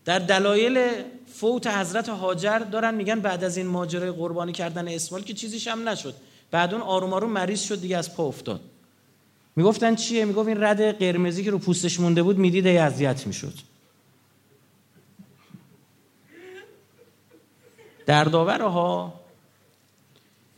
در 0.05 0.18
دلایل 0.18 0.88
فوت 1.34 1.66
حضرت 1.66 2.09
هاجر 2.09 2.59
دارن 2.59 2.94
میگن 2.94 3.20
بعد 3.20 3.44
از 3.44 3.57
این 3.57 3.66
ماجرای 3.66 4.11
قربانی 4.11 4.53
کردن 4.53 4.88
اسماعیل 4.88 5.26
که 5.26 5.34
چیزیش 5.34 5.68
هم 5.68 5.88
نشد. 5.88 6.14
بعد 6.50 6.74
اون 6.74 6.82
آروم 6.82 7.12
آروم 7.12 7.30
مریض 7.30 7.62
شد 7.62 7.80
دیگه 7.80 7.96
از 7.96 8.14
پا 8.14 8.24
افتاد. 8.24 8.61
می‌گفتن 9.57 9.94
چیه؟ 9.94 10.24
می‌گفت 10.24 10.48
این 10.48 10.62
رد 10.62 10.98
قرمزی 10.98 11.44
که 11.44 11.50
رو 11.50 11.59
پوستش 11.59 12.00
مونده 12.00 12.22
بود 12.22 12.38
می‌دید 12.38 12.66
اذیت 12.66 13.26
می‌شد. 13.26 13.55
در 18.12 18.60
ها. 18.60 19.20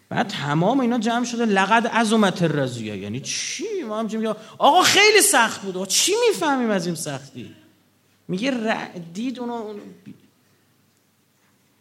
بعد 0.08 0.28
تمام 0.28 0.80
اینا 0.80 0.98
جمع 0.98 1.24
شده 1.24 1.44
لقد 1.44 1.86
عظمت 1.86 2.42
الرزیه 2.42 2.96
یعنی 2.96 3.20
چی؟ 3.20 3.82
ما 3.88 3.98
هم 3.98 4.04
میگه 4.04 4.34
آقا 4.58 4.82
خیلی 4.82 5.20
سخت 5.20 5.62
بود. 5.62 5.88
چی 5.88 6.12
می‌فهمیم 6.28 6.70
از 6.70 6.86
این 6.86 6.94
سختی؟ 6.94 7.54
میگه 8.28 8.90
دید 9.14 9.40
اونو 9.40 9.74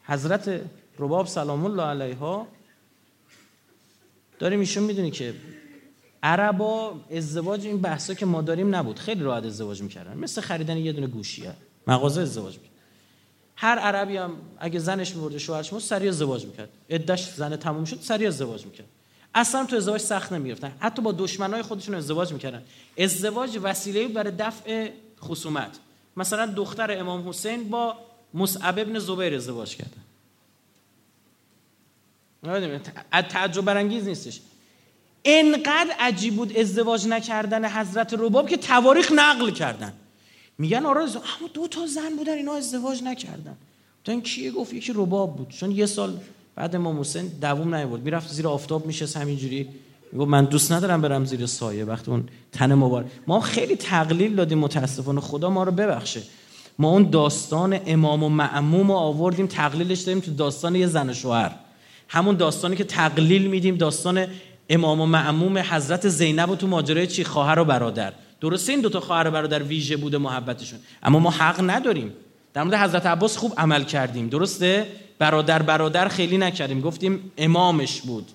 حضرت 0.06 0.61
رباب 0.99 1.27
سلام 1.27 1.65
الله 1.65 1.84
علیها 1.84 2.48
داریم 4.39 4.60
ایشون 4.60 4.84
می‌دونی 4.84 5.11
که 5.11 5.34
عربا 6.23 6.99
ازدواج 7.11 7.65
این 7.65 7.81
بحثا 7.81 8.14
که 8.14 8.26
ما 8.26 8.41
داریم 8.41 8.76
نبود. 8.76 8.99
خیلی 8.99 9.23
راحت 9.23 9.45
ازدواج 9.45 9.81
می‌کردن. 9.81 10.18
مثل 10.18 10.41
خریدن 10.41 10.77
یه 10.77 10.91
دونه 10.91 11.07
گوشیه. 11.07 11.53
مغازه 11.88 12.22
ازدواج 12.22 12.57
می‌کرد 12.57 12.73
هر 13.64 13.80
عربی 13.80 14.18
هم 14.18 14.35
اگه 14.60 14.80
زنش 14.80 15.15
میورده 15.15 15.40
شوهرش 15.40 15.73
مو 15.73 15.80
سریع 15.80 16.10
ازدواج 16.10 16.45
می‌کرد. 16.45 16.69
عدش 16.90 17.30
زن 17.34 17.56
تموم 17.56 17.85
شد 17.85 17.99
سریع 18.02 18.27
ازدواج 18.27 18.65
می‌کرد. 18.65 18.85
اصلا 19.35 19.65
تو 19.65 19.76
ازدواج 19.76 20.02
سخت 20.02 20.34
نمی‌گرفتن. 20.34 20.72
حتی 20.80 21.02
با 21.02 21.11
دشمنای 21.11 21.61
خودشون 21.61 21.95
ازدواج 21.95 22.34
می‌کردن. 22.34 22.64
ازدواج 22.98 23.60
وسیله 23.64 24.07
برای 24.07 24.31
دفع 24.40 24.90
خصومت. 25.22 25.80
مثلا 26.18 26.45
دختر 26.45 26.99
امام 26.99 27.30
حسین 27.30 27.69
با 27.69 27.98
مصعب 28.34 28.80
ابن 28.80 28.99
زبیر 28.99 29.35
ازدواج 29.35 29.76
کردن 29.76 30.02
تعجب 33.30 33.61
برانگیز 33.61 34.07
نیستش. 34.07 34.40
انقدر 35.26 35.95
عجیب 35.99 36.35
بود 36.35 36.57
ازدواج 36.57 37.07
نکردن 37.07 37.65
حضرت 37.69 38.14
رباب 38.14 38.49
که 38.49 38.57
تواریخ 38.57 39.11
نقل 39.11 39.52
کردن. 39.52 39.94
میگن 40.57 40.85
آره 40.85 41.01
اما 41.01 41.49
دو 41.53 41.67
تا 41.67 41.88
زن 41.88 42.15
بودن 42.17 42.34
اینا 42.34 42.53
ازدواج 42.53 43.03
نکردن. 43.03 43.55
این 44.07 44.21
کیه؟ 44.21 44.51
گفت 44.51 44.73
یکی 44.73 44.93
رباب 44.95 45.35
بود. 45.35 45.49
چون 45.49 45.71
یه 45.71 45.85
سال 45.85 46.17
بعد 46.55 46.75
امام 46.75 46.99
حسین 46.99 47.27
دووم 47.41 47.75
نیورد. 47.75 48.01
می‌رفت 48.01 48.30
زیر 48.34 48.47
آفتاب 48.47 48.85
میشه 48.85 49.19
همینجوری 49.19 49.67
میگه 50.11 50.25
من 50.25 50.45
دوست 50.45 50.71
ندارم 50.71 51.01
برم 51.01 51.25
زیر 51.25 51.45
سایه. 51.45 51.85
وقتی 51.85 52.11
اون 52.11 52.30
تن 52.51 52.73
مبارک 52.73 53.05
ما 53.27 53.39
خیلی 53.39 53.75
تقلیل 53.75 54.35
دادیم 54.35 54.57
متاسفانه. 54.57 55.21
خدا 55.21 55.49
ما 55.49 55.63
رو 55.63 55.71
ببخشه. 55.71 56.21
ما 56.80 56.89
اون 56.89 57.09
داستان 57.09 57.80
امام 57.85 58.23
و 58.23 58.30
معموم 58.30 58.88
رو 58.88 58.97
آوردیم 58.97 59.47
تقلیلش 59.47 60.01
داریم 60.01 60.21
تو 60.21 60.31
داستان 60.31 60.75
یه 60.75 60.88
زن 60.88 61.09
و 61.09 61.13
شوهر. 61.13 61.55
همون 62.07 62.35
داستانی 62.35 62.75
که 62.75 62.84
تقلیل 62.84 63.47
میدیم 63.47 63.75
داستان 63.75 64.27
امام 64.69 65.01
و 65.01 65.05
معموم 65.05 65.57
حضرت 65.57 66.09
زینب 66.09 66.49
و 66.49 66.55
تو 66.55 66.67
ماجرای 66.67 67.07
چی؟ 67.07 67.23
خواهر 67.23 67.59
و 67.59 67.65
برادر. 67.65 68.13
درسته 68.44 68.72
این 68.72 68.82
دوتا 68.82 68.99
خواهر 68.99 69.28
و 69.28 69.32
برادر 69.32 69.64
ویژه 69.64 69.98
بوده 69.98 70.18
محبتشون. 70.18 70.80
اما 71.03 71.20
ما 71.20 71.30
حق 71.30 71.70
نداریم. 71.70 72.14
در 72.53 72.64
مورد 72.64 72.80
حضرت 72.80 73.06
عباس 73.06 73.38
خوب 73.38 73.53
عمل 73.57 73.84
کردیم. 73.84 74.30
درسته؟ 74.30 74.88
برادر 75.20 75.61
برادر 75.61 76.07
خیلی 76.07 76.38
نکردیم. 76.38 76.82
گفتیم 76.82 77.32
امامش 77.38 78.02
بود. 78.02 78.28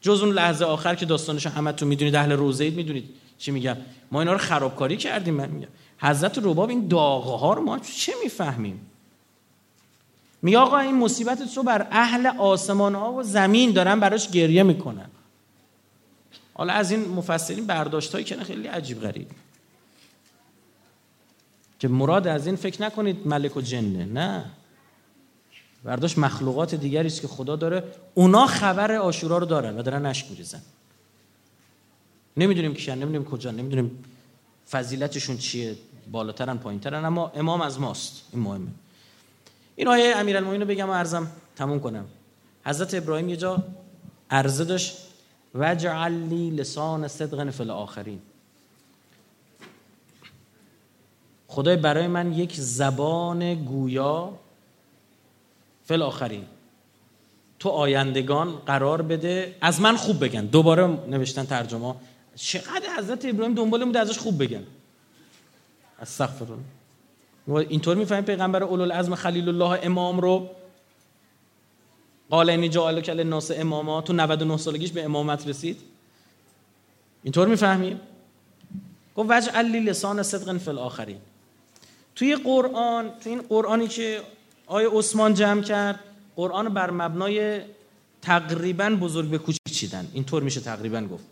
جز 0.00 0.22
اون 0.22 0.32
لحظه 0.32 0.64
آخر 0.64 0.94
که 0.94 1.06
داستانش 1.06 1.46
همتون 1.46 1.88
می‌دونید 1.88 2.14
اهل 2.14 2.32
روزه 2.32 2.64
اید 2.64 2.74
می‌دونید 2.74 3.04
چی 3.38 3.50
میگم. 3.50 3.76
ما 4.12 4.20
اینا 4.20 4.32
رو 4.32 4.38
خرابکاری 4.38 4.96
کردیم 4.96 5.34
من 5.34 5.48
میگم. 5.48 5.68
حضرت 5.98 6.38
رباب 6.38 6.68
این 6.68 6.88
داغه 6.88 7.38
ها 7.38 7.54
رو 7.54 7.62
ما 7.62 7.78
چه 7.78 8.12
می‌فهمیم؟ 8.22 8.80
می 10.42 10.56
آقا 10.56 10.78
این 10.78 10.94
مصیبت 10.94 11.38
رو 11.56 11.62
بر 11.62 11.86
اهل 11.90 12.26
آسمان 12.26 12.94
ها 12.94 13.12
و 13.12 13.22
زمین 13.22 13.72
دارن 13.72 14.00
براش 14.00 14.30
گریه 14.30 14.62
می‌کنن. 14.62 15.06
حالا 16.60 16.72
از 16.72 16.90
این 16.90 17.08
مفسرین 17.08 17.66
برداشت 17.66 18.12
هایی 18.12 18.24
که 18.24 18.36
خیلی 18.36 18.68
عجیب 18.68 19.00
غریب. 19.00 19.26
که 21.78 21.88
مراد 21.88 22.26
از 22.26 22.46
این 22.46 22.56
فکر 22.56 22.82
نکنید 22.82 23.26
ملک 23.26 23.56
و 23.56 23.60
جنه 23.60 24.04
نه. 24.04 24.44
برداشت 25.84 26.18
مخلوقات 26.18 26.74
دیگری 26.74 27.06
است 27.06 27.20
که 27.20 27.28
خدا 27.28 27.56
داره 27.56 27.84
اونا 28.14 28.46
خبر 28.46 28.92
آشورا 28.92 29.38
رو 29.38 29.46
دارن 29.46 29.78
و 29.78 29.82
دارن 29.82 30.06
اشک 30.06 30.30
میریزن. 30.30 30.62
نمی‌دونیم 32.36 32.74
کیان 32.74 32.98
نمی‌دونیم 32.98 33.30
کجا 33.30 33.50
نمی‌دونیم 33.50 34.04
فضیلتشون 34.70 35.38
چیه 35.38 35.76
بالاترن 36.12 36.58
پایینترن 36.58 37.04
اما 37.04 37.32
امام 37.34 37.60
از 37.60 37.80
ماست. 37.80 38.22
این 38.32 38.42
مهمه. 38.42 38.70
این 39.76 39.88
آیه 39.88 40.16
امیرالمومنین 40.16 40.60
رو 40.60 40.66
بگم 40.66 40.88
و 40.88 40.92
ارزم 40.92 41.30
تموم 41.56 41.80
کنم. 41.80 42.04
حضرت 42.64 42.94
ابراهیم 42.94 43.28
یه 43.28 43.36
جا 43.36 43.64
عرضه 44.30 44.64
داشت 44.64 45.09
وجعل 45.54 46.12
لی 46.12 46.50
لسان 46.50 47.08
صدق 47.08 47.50
فی 47.50 47.62
الاخرین. 47.62 48.20
خدای 51.48 51.76
برای 51.76 52.06
من 52.06 52.32
یک 52.32 52.54
زبان 52.54 53.54
گویا 53.54 54.32
فل 55.84 56.02
آخرین 56.02 56.44
تو 57.58 57.68
آیندگان 57.68 58.56
قرار 58.56 59.02
بده 59.02 59.56
از 59.60 59.80
من 59.80 59.96
خوب 59.96 60.24
بگن. 60.24 60.46
دوباره 60.46 60.86
نوشتن 60.86 61.44
ترجمه. 61.44 61.94
چقدر 62.34 62.96
حضرت 62.98 63.24
ابراهیم 63.24 63.54
دنبال 63.54 63.84
بوده 63.84 63.98
ازش 63.98 64.18
خوب 64.18 64.42
بگن؟ 64.42 64.62
استغفر 66.00 66.46
الله. 67.48 67.66
اینطور 67.68 67.96
می‌فهمیم 67.96 68.24
پیغمبر 68.24 68.62
اولوالعزم 68.62 69.14
خلیل 69.14 69.48
الله 69.48 69.80
امام 69.82 70.20
رو؟ 70.20 70.50
قال 72.30 72.50
انی 72.50 72.68
جعل 72.68 73.00
کل 73.00 73.20
الناس 73.20 73.50
اماما. 73.50 74.00
تو 74.00 74.12
99 74.12 74.56
سالگیش 74.56 74.92
به 74.92 75.04
امامت 75.04 75.48
رسید. 75.48 75.78
اینطور 77.22 77.48
می‌فهمیم؟ 77.48 78.00
گفت 79.16 79.30
وجه 79.30 79.52
علی 79.52 79.80
لسان 79.80 80.22
صدق 80.22 80.58
فی 80.58 80.70
الاخرین. 80.70 81.18
توی 82.14 82.36
قرآن 82.36 83.10
توی 83.20 83.32
این 83.32 83.42
قرآنی 83.42 83.88
که 83.88 84.20
آیه 84.66 84.88
عثمان 84.92 85.34
جمع 85.34 85.62
کرد 85.62 86.00
قرآن 86.36 86.68
بر 86.68 86.90
مبنای 86.90 87.60
تقریبا 88.22 88.90
بزرگ 89.00 89.28
به 89.28 89.38
کوچیک 89.38 89.72
چیدن. 89.72 90.08
اینطور 90.12 90.42
میشه 90.42 90.60
تقریبا 90.60 91.00
گفت. 91.00 91.24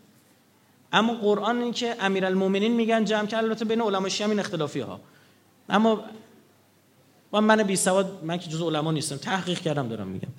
اما 0.93 1.13
قرآنی 1.13 1.71
که 1.71 1.95
امیرالمومنین 1.99 2.73
میگن 2.73 3.05
جمع 3.05 3.25
کرد 3.25 3.43
البته 3.43 3.65
بین 3.65 3.81
علما 3.81 4.09
شیعه 4.09 4.29
این 4.29 4.39
اختلافی 4.39 4.79
ها. 4.79 4.99
اما 5.69 6.03
با 7.31 7.41
من 7.41 7.63
بی 7.63 7.75
سواد 7.75 8.23
من 8.23 8.37
که 8.37 8.49
جز 8.49 8.61
علما 8.61 8.91
نیستم 8.91 9.17
تحقیق 9.17 9.59
کردم 9.59 9.87
دارم 9.87 10.07
میگم. 10.07 10.29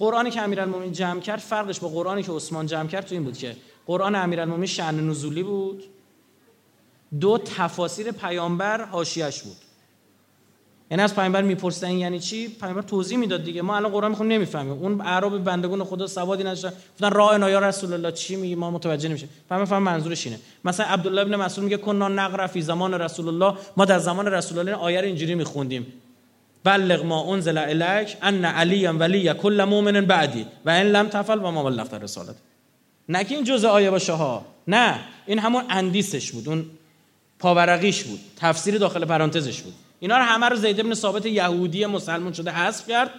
قرآنی 0.00 0.30
که 0.30 0.40
امیرالمومنین 0.40 0.92
جمع 0.92 1.20
کرد 1.20 1.38
فرقش 1.38 1.80
با 1.80 1.88
قرآنی 1.88 2.22
که 2.22 2.32
عثمان 2.32 2.66
جمع 2.66 2.88
کرد 2.88 3.06
تو 3.06 3.14
این 3.14 3.24
بود 3.24 3.38
که 3.38 3.56
قرآن 3.86 4.14
امیرالمومنین 4.14 4.66
شأن 4.66 5.08
نزولی 5.08 5.42
بود. 5.42 5.84
دو 7.20 7.38
تفاسیر 7.38 8.12
پیامبر 8.12 8.84
حاشیه‌اش 8.84 9.42
بود. 9.42 9.56
یعنی 10.90 11.02
از 11.02 11.14
پیامبر 11.14 11.42
می‌پرسن 11.42 11.90
یعنی 11.90 12.20
چی؟ 12.20 12.48
پیامبر 12.48 12.82
توضیح 12.82 13.18
می‌داد 13.18 13.44
دیگه. 13.44 13.62
ما 13.62 13.76
الان 13.76 13.92
قرآن 13.92 14.10
می‌خونیم 14.10 14.32
نمی‌فهمیم. 14.32 14.72
اون 14.72 15.00
اعراب 15.00 15.44
بندگان 15.44 15.84
خدا 15.84 16.06
سوادی 16.06 16.44
نداشتن. 16.44 16.72
گفتن 16.94 17.10
راه 17.10 17.50
یا 17.50 17.58
رسول 17.58 17.92
الله. 17.92 18.12
چی 18.12 18.36
میگی؟ 18.36 18.54
ما 18.54 18.70
متوجه 18.70 19.08
نمیشه 19.08 19.28
پیامبر 19.48 19.66
فهم 19.66 19.82
منظورش 19.82 20.26
اینه. 20.26 20.38
مثلا 20.64 20.86
عبدالله 20.86 21.20
ابن 21.22 21.36
مسعود 21.36 21.64
میگه 21.64 21.76
کنا 21.76 22.08
نقرا 22.08 22.46
فی 22.46 22.62
زمان 22.62 22.94
رسول 22.94 23.28
الله. 23.28 23.58
ما 23.76 23.84
در 23.84 23.98
زمان 23.98 24.26
رسول 24.26 24.58
الله 24.58 24.74
آیه 24.74 25.00
اینجوری 25.00 25.34
میخوندیم. 25.34 25.86
بلغ 26.64 27.04
ما 27.04 27.34
انزل 27.34 27.58
الیک 27.58 28.16
ان 28.22 28.44
علی 28.44 28.86
ولی 28.86 29.34
کل 29.34 29.64
مؤمن 29.64 30.00
بعدی 30.00 30.46
و 30.64 30.70
ان 30.70 30.86
لم 30.86 31.08
تفعل 31.08 31.38
و 31.38 31.50
ما 31.50 31.62
بلغت 31.62 31.94
رسالت 31.94 32.34
نه 33.08 33.24
که 33.24 33.34
این 33.34 33.44
جزء 33.44 33.68
آیه 33.68 33.90
باشه 33.90 34.12
ها. 34.12 34.44
نه 34.68 35.00
این 35.26 35.38
همون 35.38 35.64
اندیسش 35.68 36.32
بود 36.32 36.48
اون 36.48 36.66
پاورقیش 37.38 38.04
بود 38.04 38.20
تفسیر 38.36 38.78
داخل 38.78 39.04
پرانتزش 39.04 39.60
بود. 39.60 39.74
اینا 40.00 40.18
رو 40.18 40.24
همه 40.24 40.48
رو 40.48 40.56
زید 40.56 40.80
ابن 40.80 40.94
ثابت 40.94 41.26
یهودی 41.26 41.86
مسلمان 41.86 42.32
شده 42.32 42.50
حذف 42.50 42.88
کرد. 42.88 43.10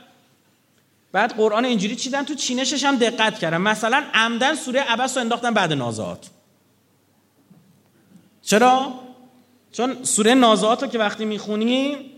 بعد 1.11 1.35
قرآن 1.35 1.65
اینجوری 1.65 1.95
چیدن 1.95 2.23
تو 2.23 2.35
چینشش 2.35 2.83
هم 2.83 2.95
دقت 2.95 3.39
کردن 3.39 3.57
مثلا 3.57 4.03
عمدن 4.13 4.55
سوره 4.55 4.79
عبس 4.79 5.17
رو 5.17 5.21
انداختن 5.21 5.53
بعد 5.53 5.73
نازعات. 5.73 6.29
چرا؟ 8.41 8.93
چون 9.71 10.03
سوره 10.03 10.33
نازعات 10.33 10.83
رو 10.83 10.89
که 10.89 10.99
وقتی 10.99 11.25
می‌خونی 11.25 12.10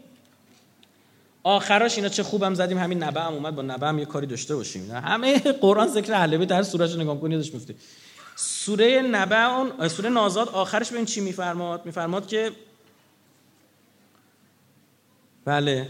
آخراش 1.44 1.98
اینا 1.98 2.10
چه 2.10 2.24
خوبم 2.24 2.54
زدیم 2.54 2.78
همین 2.78 3.04
نبه 3.04 3.22
هم 3.22 3.34
اومد 3.34 3.56
با 3.56 3.62
نبه 3.62 3.88
هم 3.88 4.00
یه 4.00 4.06
کاری 4.06 4.28
داشته 4.28 4.56
باشیم. 4.56 4.92
همه 4.92 5.40
قرآن 5.40 5.88
ذکر 5.88 6.14
اهل 6.14 6.38
بیت 6.38 6.52
هر 6.52 6.64
سوره 6.64 6.96
نگاه 6.96 7.22
کنید 7.22 7.38
داشت 7.38 7.54
میفته. 7.54 7.76
سوره 8.36 9.02
نبه 9.02 9.50
اون 9.54 9.88
سوره 9.88 10.10
نازات 10.10 10.54
آخرش 10.54 10.90
به 10.90 10.98
این 10.98 11.06
چی 11.06 11.22
میفرماد؟ 11.22 11.86
میفرماد 11.86 12.28
که 12.28 12.52
بله. 15.46 15.90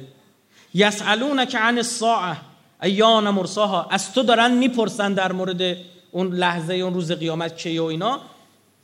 یسالونک 0.73 1.55
عن 1.55 1.77
الساعه 1.77 2.38
ایان 2.84 3.30
مرساها 3.30 3.88
از 3.89 4.13
تو 4.13 4.23
دارن 4.23 4.51
می‌پرسن 4.51 5.13
در 5.13 5.31
مورد 5.31 5.77
اون 6.11 6.34
لحظه 6.34 6.73
اون 6.73 6.93
روز 6.93 7.11
قیامت 7.11 7.57
کی 7.57 7.80
و 7.80 7.84
اینا. 7.84 8.21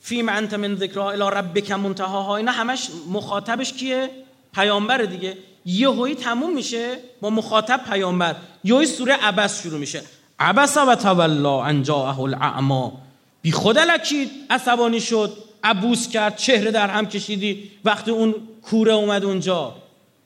فی 0.00 0.24
انت 0.28 0.54
من 0.54 0.76
ذکرها 0.76 1.10
الی 1.10 1.36
ربک 1.36 1.70
منتهاها. 1.70 2.36
اینا 2.36 2.52
همش 2.52 2.90
مخاطبش 3.08 3.72
کیه؟ 3.72 4.10
پیامبر 4.54 4.98
دیگه. 4.98 5.36
یهویی 5.64 6.14
تموم 6.14 6.54
میشه 6.54 6.96
با 7.20 7.30
مخاطب 7.30 7.80
پیامبر. 7.90 8.36
یهویی 8.64 8.86
سوره 8.86 9.14
عبس 9.14 9.62
شروع 9.62 9.78
میشه. 9.78 10.02
عبس 10.38 10.76
و 10.76 10.94
تولا 10.94 11.64
ان 11.64 11.82
جاءه 11.82 12.20
الاعما 12.20 13.00
بی 13.42 13.52
خود 13.52 13.78
لکید 13.78 14.30
عصبانی 14.50 15.00
شد 15.00 15.32
عبوس 15.64 16.08
کرد 16.08 16.36
چهره 16.36 16.70
در 16.70 16.90
هم 16.90 17.06
کشیدی. 17.06 17.70
وقتی 17.84 18.10
اون 18.10 18.34
کوره 18.62 18.92
اومد 18.92 19.24
اونجا. 19.24 19.74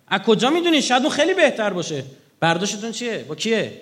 از 0.09 0.21
کجا 0.21 0.51
می‌دونی؟ 0.51 0.83
شاید 0.83 1.03
اون 1.03 1.13
خیلی 1.13 1.35
بهتر 1.35 1.73
باشه. 1.73 2.05
برداشتتون 2.41 2.93
چیه؟ 2.93 3.25
با 3.29 3.35
کیه؟ 3.35 3.81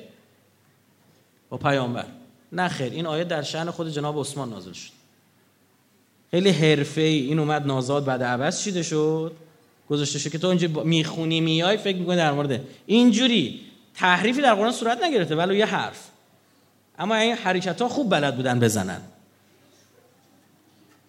با 1.49 1.57
پیامبر. 1.57 2.05
نه 2.53 2.69
خیر 2.69 2.93
این 2.93 3.07
آیه 3.07 3.25
در 3.25 3.43
شأن 3.43 3.71
خود 3.71 3.89
جناب 3.89 4.21
عثمان 4.21 4.51
نازل 4.51 4.73
شد. 4.73 4.91
خیلی 6.31 6.51
حرفه 6.51 7.01
ای 7.01 7.19
این 7.21 7.39
اومد 7.39 7.67
نازاد 7.67 8.05
بعد 8.05 8.23
عوض 8.23 8.63
چیده 8.63 8.83
شد؟ 8.83 9.33
گذاشته 9.93 10.19
شد 10.19 10.31
که 10.31 10.39
تو 10.39 10.49
اینجا 10.49 10.69
می‌خونی 10.69 11.41
میای 11.41 11.77
فکر 11.77 11.97
می‌کنی 11.97 12.17
در 12.17 12.33
مورد 12.33 12.61
اینجوری. 12.87 13.61
تحریفی 13.95 14.43
در 14.43 14.55
قرآن 14.55 14.73
صورت 14.73 15.03
نگرفته 15.05 15.35
ولی 15.35 15.59
یه 15.59 15.67
حرف. 15.67 16.09
اما 16.99 17.15
این 17.15 17.35
حرکت 17.35 17.83
ها 17.83 17.89
خوب 17.89 18.11
بلد 18.11 18.37
بودن 18.37 18.61
بزنن. 18.61 19.01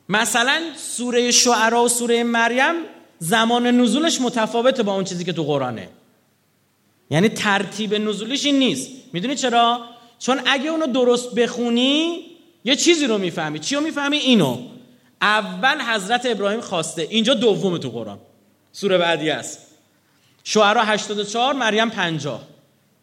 مثلا 0.09 0.61
سوره 0.77 1.31
شعرا 1.31 1.83
و 1.83 1.87
سوره 1.87 2.23
مریم 2.23 2.73
زمان 3.19 3.67
نزولش 3.67 4.21
متفاوته 4.21 4.83
با 4.83 4.95
اون 4.95 5.03
چیزی 5.03 5.23
که 5.23 5.33
تو 5.33 5.43
قرآنه. 5.43 5.89
یعنی 7.09 7.29
ترتیب 7.29 7.95
نزولش 7.95 8.45
این 8.45 8.59
نیست. 8.59 8.91
می‌دونی 9.13 9.35
چرا؟ 9.35 9.81
چون 10.19 10.41
اگه 10.45 10.69
اونو 10.69 10.87
درست 10.87 11.35
بخونی 11.35 12.19
یه 12.63 12.75
چیزی 12.75 13.07
رو 13.07 13.17
می‌فهمی. 13.17 13.59
چی 13.59 13.75
رو 13.75 13.81
می‌فهمی؟ 13.81 14.17
اینو. 14.17 14.57
اول 15.21 15.81
حضرت 15.81 16.25
ابراهیم 16.25 16.61
خواسته. 16.61 17.07
اینجا 17.09 17.33
دوم 17.33 17.77
تو 17.77 17.89
قرآن. 17.89 18.19
سوره 18.73 18.97
بعدی 18.97 19.29
است. 19.29 19.59
شعرا 20.43 20.83
84 20.83 21.53
مریم 21.53 21.89
50 21.89 22.41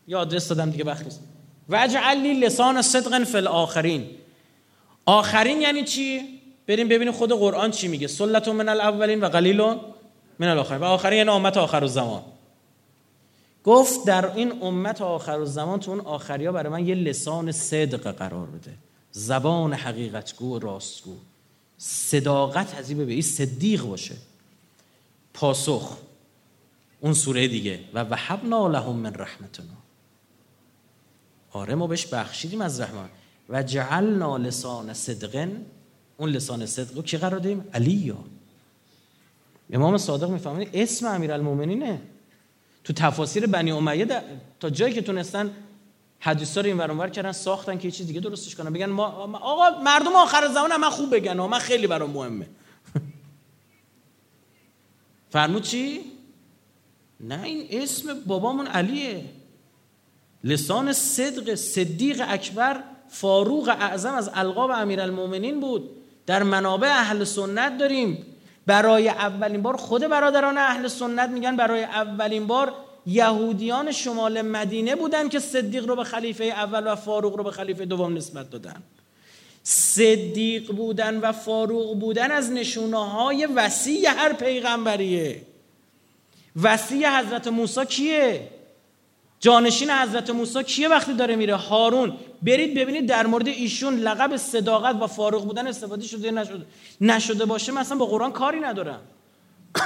یه 0.08 0.16
آدرس 0.16 0.48
دادم 0.48 0.70
دیگه 0.70 0.84
وقت 0.84 1.04
نیست. 1.04 1.20
وجعل 1.68 2.44
لسان 2.44 2.82
صدق 2.82 3.24
فی 3.24 3.36
الاخرین. 3.36 4.06
آخرین 5.06 5.60
یعنی 5.60 5.84
چی؟ 5.84 6.40
بریم 6.66 6.88
ببینیم 6.88 7.12
خود 7.12 7.32
قرآن 7.32 7.70
چی 7.70 7.88
میگه. 7.88 8.06
سلت 8.06 8.48
من 8.48 8.68
الاولین 8.68 9.20
و 9.20 9.28
قلیل 9.28 9.60
من 10.38 10.48
الاخرین. 10.48 10.80
و 10.80 10.84
آخرین 10.84 11.18
یعنی 11.18 11.30
امت 11.30 11.56
آخر 11.56 11.82
الزمان. 11.84 12.22
گفت 13.64 14.06
در 14.06 14.32
این 14.32 14.62
امت 14.62 15.02
آخر 15.02 15.38
الزمان 15.38 15.80
تو 15.80 15.90
اون 15.90 16.00
آخریا 16.00 16.52
برای 16.52 16.72
من 16.72 16.88
یه 16.88 16.94
لسان 16.94 17.52
صدق 17.52 18.10
قرار 18.10 18.46
بده. 18.46 18.72
زبان 19.12 19.72
حقیقتگو 19.72 20.56
و 20.56 20.58
راستگو. 20.58 21.16
صداقت 21.78 22.74
از 22.78 22.92
به 22.92 23.12
این 23.12 23.22
صدیق 23.22 23.82
باشه. 23.82 24.14
پاسخ 25.40 25.96
اون 27.00 27.14
سوره 27.14 27.48
دیگه. 27.48 27.80
و 27.94 28.04
وحبنا 28.04 28.68
لهم 28.68 28.96
من 28.96 29.14
رحمتنا. 29.14 29.66
آره 31.52 31.74
ما 31.74 31.86
بهش 31.86 32.06
بخشیدیم 32.06 32.60
از 32.60 32.80
رحمان. 32.80 33.08
و 33.48 33.62
جعلنا 33.62 34.36
لسان 34.36 34.94
صدقن. 34.94 35.66
اون 36.16 36.30
لسان 36.30 36.66
صدق 36.66 36.96
رو 36.96 37.02
کی 37.02 37.16
قرار 37.16 37.40
دیم؟ 37.40 37.64
علی 37.74 38.14
امام 39.72 39.98
صادق 39.98 40.30
می‌فهمید 40.30 40.70
اسم 40.72 41.06
امیرالمومنینه 41.06 42.00
تو 42.84 42.92
تفاسیر 42.92 43.46
بنی 43.46 43.70
امیه 43.70 44.22
تا 44.60 44.70
جایی 44.70 44.94
که 44.94 45.02
تونستن 45.02 45.50
حدیثا 46.20 46.60
رو 46.60 46.66
این 46.66 46.78
ور 46.78 47.08
کردن 47.08 47.32
ساختن 47.32 47.78
که 47.78 47.84
یه 47.84 47.90
چیز 47.90 48.06
دیگه 48.06 48.20
درستش 48.20 48.54
کنن. 48.54 48.72
بگن 48.72 48.86
ما 48.86 49.06
آقا 49.32 49.82
مردم 49.82 50.16
آخر 50.16 50.48
زمان 50.54 50.76
من 50.76 50.90
خوب 50.90 51.14
بگن 51.14 51.40
من 51.40 51.58
خیلی 51.58 51.86
برام 51.86 52.10
مهمه. 52.10 52.46
فرمود 55.30 55.62
چی؟ 55.62 56.00
نه 57.20 57.42
این 57.42 57.66
اسم 57.70 58.20
بابامون 58.26 58.66
علیه. 58.66 59.24
لسان 60.44 60.92
صدق 60.92 61.54
صدیق 61.54 62.24
اکبر 62.28 62.82
فاروق 63.08 63.68
اعظم 63.68 64.14
از 64.14 64.30
القاب 64.34 64.70
امیرالمؤمنین 64.70 65.60
بود. 65.60 65.90
در 66.26 66.42
منابع 66.42 66.88
اهل 66.88 67.24
سنت 67.24 67.78
داریم. 67.78 68.26
برای 68.66 69.08
اولین 69.08 69.62
بار 69.62 69.76
خود 69.76 70.02
برادران 70.02 70.58
اهل 70.58 70.88
سنت 70.88 71.30
میگن 71.30 71.56
برای 71.56 71.84
اولین 71.84 72.46
بار 72.46 72.74
یهودیان 73.06 73.92
شمال 73.92 74.42
مدینه 74.42 74.96
بودن 74.96 75.28
که 75.28 75.38
صدیق 75.38 75.86
رو 75.86 75.96
به 75.96 76.04
خلیفه 76.04 76.44
اول 76.44 76.92
و 76.92 76.96
فاروق 76.96 77.36
رو 77.36 77.44
به 77.44 77.50
خلیفه 77.50 77.84
دوم 77.84 78.16
نسبت 78.16 78.50
دادن. 78.50 78.82
صدیق 79.62 80.72
بودن 80.72 81.20
و 81.20 81.32
فاروق 81.32 81.98
بودن 81.98 82.30
از 82.30 82.50
نشونه 82.52 83.10
های 83.10 83.46
وسیع 83.46 84.08
هر 84.08 84.32
پیغمبریه. 84.32 85.42
وسیع 86.62 87.18
حضرت 87.18 87.48
موسی 87.48 87.84
کیه؟ 87.84 88.48
جانشین 89.40 89.90
حضرت 89.90 90.30
موسی 90.30 90.62
کیه 90.62 90.88
وقتی 90.88 91.14
داره 91.14 91.36
میره؟ 91.36 91.54
هارون. 91.54 92.16
برید 92.42 92.74
ببینید 92.74 93.06
در 93.06 93.26
مورد 93.26 93.48
ایشون 93.48 93.96
لقب 93.96 94.36
صداقت 94.36 95.02
و 95.02 95.06
فاروق 95.06 95.44
بودن 95.44 95.66
استفاده 95.66 96.06
شده 96.06 96.30
نشده. 96.30 96.66
نشده 97.00 97.44
باشه 97.44 97.72
مثلا 97.72 97.98
با 97.98 98.06
قرآن 98.06 98.32
کاری 98.32 98.60
ندارم. 98.60 99.00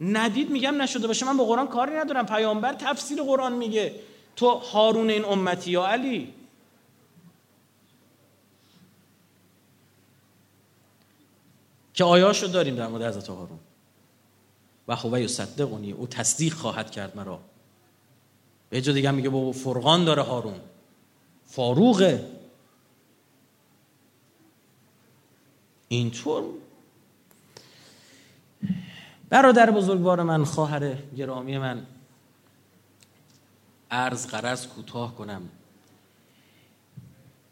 ندید 0.00 0.50
میگم 0.50 0.82
نشده 0.82 1.06
باشه 1.06 1.26
من 1.26 1.36
با 1.36 1.44
قرآن 1.44 1.68
کاری 1.68 1.92
ندارم. 1.92 2.26
پیامبر 2.26 2.72
تفسیر 2.72 3.22
قرآن 3.22 3.52
میگه. 3.52 3.94
تو 4.36 4.50
هارون 4.50 5.10
این 5.10 5.24
امتی 5.24 5.70
یا 5.70 5.86
علی. 5.86 6.34
که 11.98 12.04
آیاشو 12.04 12.46
داریم 12.46 12.76
در 12.76 12.86
مورد 12.86 13.02
حضرت 13.02 13.28
هارون. 13.28 13.58
و 14.88 14.96
خوبه 14.96 15.22
یصدقونی 15.22 15.92
او 15.92 16.06
تصدیق 16.06 16.54
خواهد 16.54 16.90
کرد 16.90 17.16
مرا. 17.16 17.40
به 18.70 18.80
جا 18.80 18.92
دیگه 18.92 19.10
میگه 19.10 19.28
با 19.28 19.52
فرقان 19.52 20.04
داره 20.04 20.22
هارون. 20.22 20.60
فاروقه. 21.46 22.30
اینطور 25.88 26.44
برادر 29.28 29.70
بزرگوار 29.70 30.22
من 30.22 30.44
خواهر 30.44 30.94
گرامی 30.94 31.58
من 31.58 31.86
عرض 33.90 34.26
قرض 34.26 34.66
کوتاه 34.66 35.14
کنم. 35.14 35.48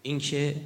اینکه 0.02 0.56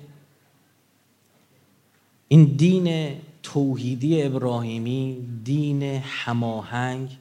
این 2.28 2.44
دین 2.44 3.20
توحیدی 3.42 4.22
ابراهیمی 4.22 5.28
دین 5.44 5.82
هماهنگ 6.04 7.18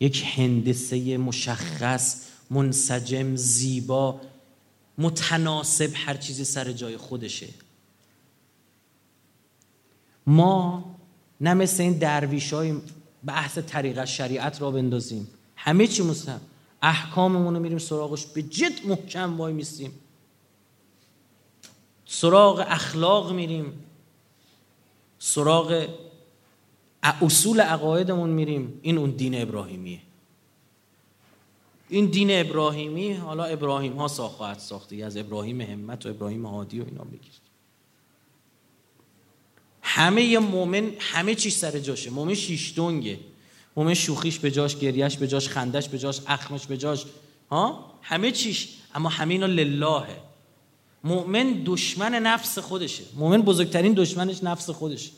یک 0.00 0.24
هندسه 0.36 1.16
مشخص 1.16 2.26
منسجم 2.50 3.36
زیبا 3.36 4.20
متناسب 4.98 5.90
هر 5.94 6.14
چیزی 6.14 6.44
سر 6.44 6.72
جای 6.72 6.96
خودشه. 6.96 7.48
ما 10.26 10.84
نه 11.40 11.54
مثل 11.54 11.82
این 11.82 11.92
درویش 11.92 12.52
های 12.52 12.74
بحث 13.24 13.58
طریقت 13.58 14.04
شریعت 14.04 14.62
را 14.62 14.70
بندازیم. 14.70 15.28
همه 15.56 15.86
چی 15.86 16.02
مستم 16.02 16.40
احکاممون 16.82 17.54
رو 17.54 17.60
میریم 17.60 17.78
سراغش. 17.78 18.26
به 18.26 18.42
جد 18.42 18.86
محکم 18.86 19.36
وای 19.36 19.52
میستیم 19.52 19.92
سراغ 22.06 22.64
اخلاق 22.68 23.32
میریم. 23.32 23.83
سراغ 25.26 25.88
اصول 27.02 27.60
عقایدمون 27.60 28.30
میریم. 28.30 28.78
این 28.82 28.98
اون 28.98 29.10
دین 29.10 29.42
ابراهیمیه. 29.42 30.00
این 31.88 32.06
دین 32.06 32.28
ابراهیمی 32.30 33.12
حالا 33.12 33.44
ابراهیم 33.44 33.92
ها 33.92 34.08
ساخت. 34.08 34.58
ساخته 34.58 34.96
از 34.96 35.16
ابراهیم 35.16 35.60
همت 35.60 36.06
و 36.06 36.08
ابراهیم 36.08 36.46
هادی 36.46 36.80
و 36.80 36.84
اینا 36.84 37.04
بگیر. 37.04 37.32
همه 39.82 40.22
یه 40.22 40.38
مومن 40.38 40.92
همه 40.98 41.34
چیش 41.34 41.54
سر 41.54 41.78
جاشه. 41.78 42.10
مومن 42.10 42.34
شیشتونگه 42.34 43.20
مومن 43.76 43.94
شوخیش 43.94 44.38
به 44.38 44.50
جاش 44.50 44.76
گریش 44.76 45.16
به 45.16 45.28
جاش 45.28 45.48
خندش 45.48 45.88
به 45.88 45.98
جاش 45.98 46.20
اخمش 46.26 46.66
به 46.66 46.76
جاش. 46.76 47.06
ها؟ 47.50 47.92
همه 48.02 48.32
چیش. 48.32 48.68
اما 48.94 49.08
همه 49.08 49.34
اینا 49.34 49.46
للهه 49.46 50.33
مؤمن 51.04 51.62
دشمن 51.64 52.14
نفس 52.14 52.58
خودشه. 52.58 53.04
مؤمن 53.16 53.42
بزرگترین 53.42 53.92
دشمنش 53.92 54.44
نفس 54.44 54.70
خودشه. 54.70 55.10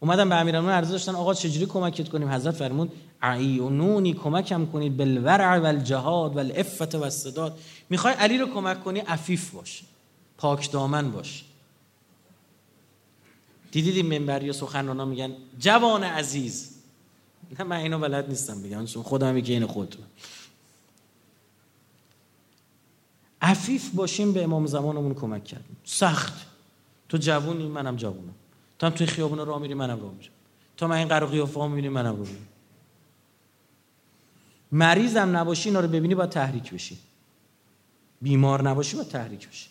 اومدم 0.00 0.28
به 0.28 0.34
امیرالمومنین 0.34 0.78
عرض 0.78 0.90
داشتن 0.90 1.14
آقا 1.14 1.34
چجوری 1.34 1.66
کمکت 1.66 2.08
کنیم؟ 2.08 2.28
حضرت 2.28 2.54
فرمود 2.54 2.92
عیونونی 3.22 4.14
کمکم 4.14 4.66
کنید 4.66 4.96
بالورع 4.96 5.58
و 5.58 5.66
الجهاد 5.66 6.36
و 6.36 6.38
الافت 6.38 6.94
و 6.94 7.02
الصداد 7.02 7.58
می‌خوای 7.90 8.14
علی 8.14 8.38
رو 8.38 8.46
کمک 8.46 8.84
کنی؟ 8.84 9.00
عفیف 9.00 9.50
باش. 9.50 9.82
پاک 10.38 10.70
دامن 10.70 11.10
باش. 11.10 11.44
دیدید 13.72 13.96
این 13.96 14.06
منبری 14.06 14.50
و 14.50 14.52
سخنرانا 14.52 15.04
میگن 15.04 15.32
جوان 15.58 16.04
عزیز. 16.04 16.70
نه 17.58 17.64
من 17.64 17.76
اینو 17.76 17.98
بلد 17.98 18.28
نیستم 18.28 18.62
بگم 18.62 18.86
چون 18.86 19.02
خودم 19.02 19.34
میگه 19.34 19.54
این 19.54 19.66
خود 19.66 19.96
عفیف 23.42 23.90
باشیم 23.94 24.32
به 24.32 24.42
امام 24.42 24.66
زمانمون 24.66 25.14
کمک 25.14 25.44
کردیم 25.44 25.76
سخت. 25.84 26.46
تو 27.08 27.16
جوونی 27.16 27.68
منم 27.68 27.96
جوونم. 27.96 28.34
تو 28.78 28.86
هم 28.86 28.92
توی 28.92 29.06
خیابون 29.06 29.46
راه 29.46 29.58
میری 29.58 29.74
منم 29.74 30.00
راه 30.00 30.12
میرم. 30.12 30.32
تا 30.76 30.86
من 30.86 30.96
این 30.96 31.08
قرار 31.08 31.30
قیافه 31.30 31.60
ها 31.60 31.68
می‌بینی 31.68 31.88
منم 31.88 32.16
رو 32.16 32.26
مریضم 34.72 35.36
نباشی 35.36 35.68
اینا 35.68 35.80
رو 35.80 35.88
ببینی 35.88 36.14
باید 36.14 36.30
تحریک 36.30 36.74
بشی. 36.74 36.98
بیمار 38.22 38.68
نباشی 38.68 38.96
باید 38.96 39.08
تحریک 39.08 39.48
بشی. 39.48 39.70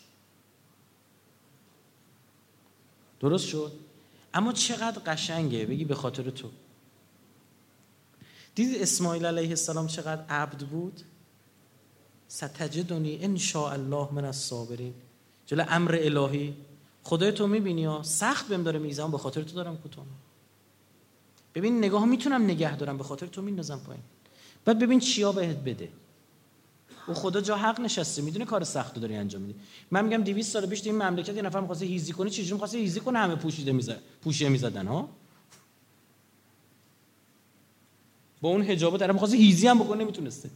درست 3.20 3.48
شد؟ 3.48 3.72
اما 4.34 4.54
چقدر 4.54 5.02
قشنگه 5.06 5.66
بگی 5.66 5.86
به 5.86 5.96
خاطر 5.96 6.30
تو. 6.30 6.50
دیدید 8.56 8.82
اسماعیل 8.82 9.26
علیه 9.26 9.50
السلام 9.50 9.88
چقدر 9.88 10.26
عبد 10.30 10.62
بود؟ 10.62 11.02
ستجدنی 12.30 13.26
ان 13.26 13.38
شاء 13.38 13.72
الله 13.72 14.08
من 14.12 14.26
الصابرین. 14.26 14.94
جلو 15.46 15.66
امر 15.70 15.98
الهی. 16.02 16.54
خدای 17.04 17.32
تو 17.32 17.48
می‌بینی 17.48 17.86
ها؟ 17.86 18.04
سخت 18.04 18.48
بهم 18.48 18.64
داره 18.64 18.80
می‌زنم 18.80 19.12
به 19.12 19.18
خاطر 19.18 19.42
تو 19.42 19.56
دارم 19.56 19.78
کوتاه 19.78 20.06
ببین 21.56 21.78
نگاه 21.78 22.06
می‌تونم 22.06 22.44
نگه 22.44 22.78
دارم 22.78 22.98
به 22.98 23.04
خاطر 23.04 23.26
تو 23.26 23.42
میندازم 23.42 23.82
پایین. 23.88 24.04
بعد 24.66 24.80
ببین 24.80 25.00
چیا 25.00 25.32
بهت 25.32 25.58
بده. 25.58 25.90
او 27.08 27.14
خدا 27.14 27.42
جا 27.42 27.58
حق 27.58 27.80
نشسته 27.80 28.22
می‌دونه 28.22 28.46
کار 28.46 28.64
سخت 28.64 29.00
داری 29.00 29.16
انجام 29.16 29.42
میدی. 29.42 29.60
من 29.92 30.06
میگم 30.06 30.24
200 30.24 30.54
سال 30.54 30.66
پیش 30.66 30.86
این 30.86 30.96
مملکت 30.96 31.36
یه 31.36 31.42
نفر 31.42 31.60
می‌خواسته 31.60 31.86
هیزی 31.86 32.14
کنه 32.14 32.30
چجوری 32.30 32.52
می‌خواسته 32.52 32.78
هیزی 32.78 33.00
کنه 33.00 33.20
همه 33.20 33.36
پوشیده 33.36 33.72
می‌زد 33.72 34.02
پوشیده 34.22 34.50
می‌زدن 34.50 34.88
ها؟ 34.88 35.10
با 38.42 38.50
اون 38.50 38.62
حجابه 38.62 38.98
در 38.98 39.12
می‌خواسته 39.12 39.38
هیزی 39.38 39.68
هم 39.68 39.80
بکنه 39.80 40.04
نمی‌تونسته. 40.04 40.50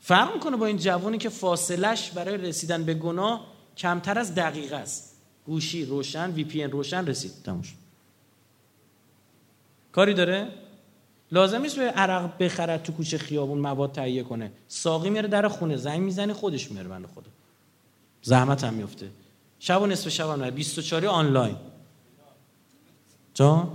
فرق 0.00 0.34
می‌کنه 0.34 0.56
با 0.56 0.66
این 0.66 0.76
جوانی 0.76 1.18
که 1.18 1.28
فاصلش 1.28 2.10
برای 2.10 2.36
رسیدن 2.36 2.84
به 2.84 2.94
گناه 2.94 3.46
کمتر 3.76 4.18
از 4.18 4.34
دقیقه 4.34 4.76
است. 4.76 5.16
گوشی 5.46 5.84
روشن 5.84 6.30
وی 6.30 6.44
پی 6.44 6.64
روشن 6.64 7.06
رسید. 7.06 7.32
تموش 7.44 7.74
کاری 9.92 10.14
داره؟ 10.14 10.48
لازم 11.32 11.62
نیست 11.62 11.76
به 11.76 11.82
عرق 11.82 12.38
بخرد 12.38 12.82
تو 12.82 12.92
کوچه 12.92 13.18
خیابون 13.18 13.58
مواد 13.58 13.92
تهیه 13.92 14.22
کنه. 14.22 14.52
ساقی 14.68 15.10
میره 15.10 15.28
در 15.28 15.48
خونه 15.48 15.76
زنگ 15.76 16.00
می‌زنه 16.00 16.32
خودش 16.32 16.70
میره 16.70 16.88
بنده 16.88 17.08
خدا. 17.08 17.30
زحمت 18.22 18.64
هم 18.64 18.74
میفته 18.74 19.10
شب 19.58 19.82
و 19.82 19.86
نصف 19.86 20.08
شب 20.08 20.28
هم 20.28 20.50
24 20.50 21.06
آنلاین. 21.06 21.56
جا؟ 23.34 23.72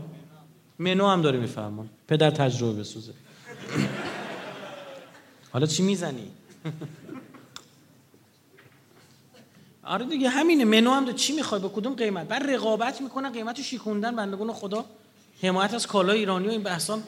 منو 0.80 1.08
هم 1.08 1.22
داره 1.22 1.40
میفهمون 1.40 1.90
پدر 2.08 2.30
تجربه 2.30 2.80
بسوزه. 2.80 3.14
حالا 5.56 5.68
چی 5.68 5.84
می‌زنی؟ 5.84 6.32
آره 9.84 10.06
دیگه 10.06 10.30
همینه. 10.30 10.66
منو 10.66 10.92
هم 10.92 11.14
چی 11.14 11.34
می‌خوای؟ 11.34 11.62
به 11.62 11.70
کدوم 11.70 11.94
قیمت؟ 11.94 12.28
بعد 12.28 12.50
رقابت 12.50 13.02
می‌کنن 13.02 13.32
قیمتو 13.32 13.62
شیکوندن 13.64 14.16
بندگون 14.16 14.54
خدا. 14.54 14.86
حمایت 15.42 15.74
از 15.74 15.88
کالا 15.88 16.14
ایرانی 16.14 16.48
و 16.48 16.52
این 16.52 16.64
بحثا 16.64 17.00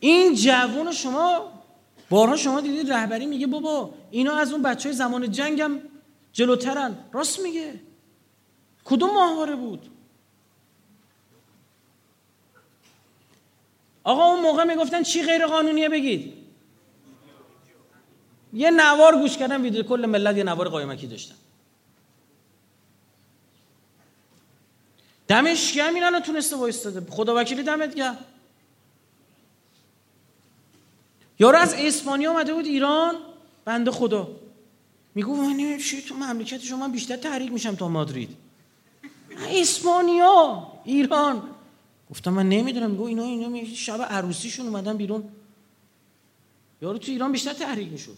این 0.00 0.34
جوون 0.34 0.92
شما 0.92 1.52
بارها 2.10 2.36
شما 2.36 2.60
دیدید 2.60 2.92
رهبری 2.92 3.26
میگه 3.26 3.46
بابا 3.46 3.94
اینا 4.10 4.36
از 4.36 4.52
اون 4.52 4.62
بچه 4.62 4.88
های 4.88 4.96
زمان 4.96 5.30
جنگم 5.30 5.80
جلوترن. 6.32 6.96
راست 7.12 7.40
میگه. 7.40 7.80
کدوم 8.84 9.10
ماهواره 9.10 9.56
بود؟ 9.56 9.90
آقا 14.04 14.24
اون 14.24 14.40
موقع 14.40 14.64
می‌گفتن 14.64 15.02
چی 15.02 15.22
غیر 15.22 15.46
قانونیه 15.46 15.88
بگید؟ 15.88 16.41
یه 18.52 18.70
نوار 18.70 19.16
گوش 19.16 19.36
کردم 19.36 19.62
ویدیو 19.62 19.82
کل 19.82 20.06
ملت 20.06 20.36
یه 20.36 20.44
نوار 20.44 20.68
قایمکی 20.68 21.06
داشتن. 21.06 21.34
دمش 25.28 25.72
گرم 25.72 25.94
این 25.94 26.04
الان 26.04 26.22
تونسته 26.22 26.56
وایستاده. 26.56 27.10
خدا 27.10 27.36
وکیلی 27.36 27.62
دمت 27.62 27.94
گرم. 27.94 28.18
یارو 31.38 31.58
از 31.58 31.74
اسپانیا 31.74 32.30
اومده 32.30 32.54
بود 32.54 32.66
ایران؟ 32.66 33.14
بنده 33.64 33.90
خدا. 33.90 34.28
میگو 35.14 35.36
من 35.36 35.56
نمیشه 35.56 36.00
تو 36.00 36.14
مملکت 36.14 36.60
شما؟ 36.60 36.88
بیشتر 36.88 37.16
تحریک 37.16 37.52
میشم 37.52 37.74
تا 37.74 37.88
مادرید. 37.88 38.36
اسپانیا 39.48 40.66
ایران. 40.84 41.42
گفتم 42.10 42.32
من 42.32 42.48
نمی‌دونم. 42.48 42.90
میگو 42.90 43.04
اینا 43.04 43.22
اینا 43.22 43.64
شب 43.74 44.02
عروسیشون 44.02 44.66
اومدن 44.66 44.96
بیرون. 44.96 45.28
یارو 46.82 46.98
تو 46.98 47.12
ایران 47.12 47.32
بیشتر 47.32 47.52
تحریک 47.52 47.92
می‌شد. 47.92 48.16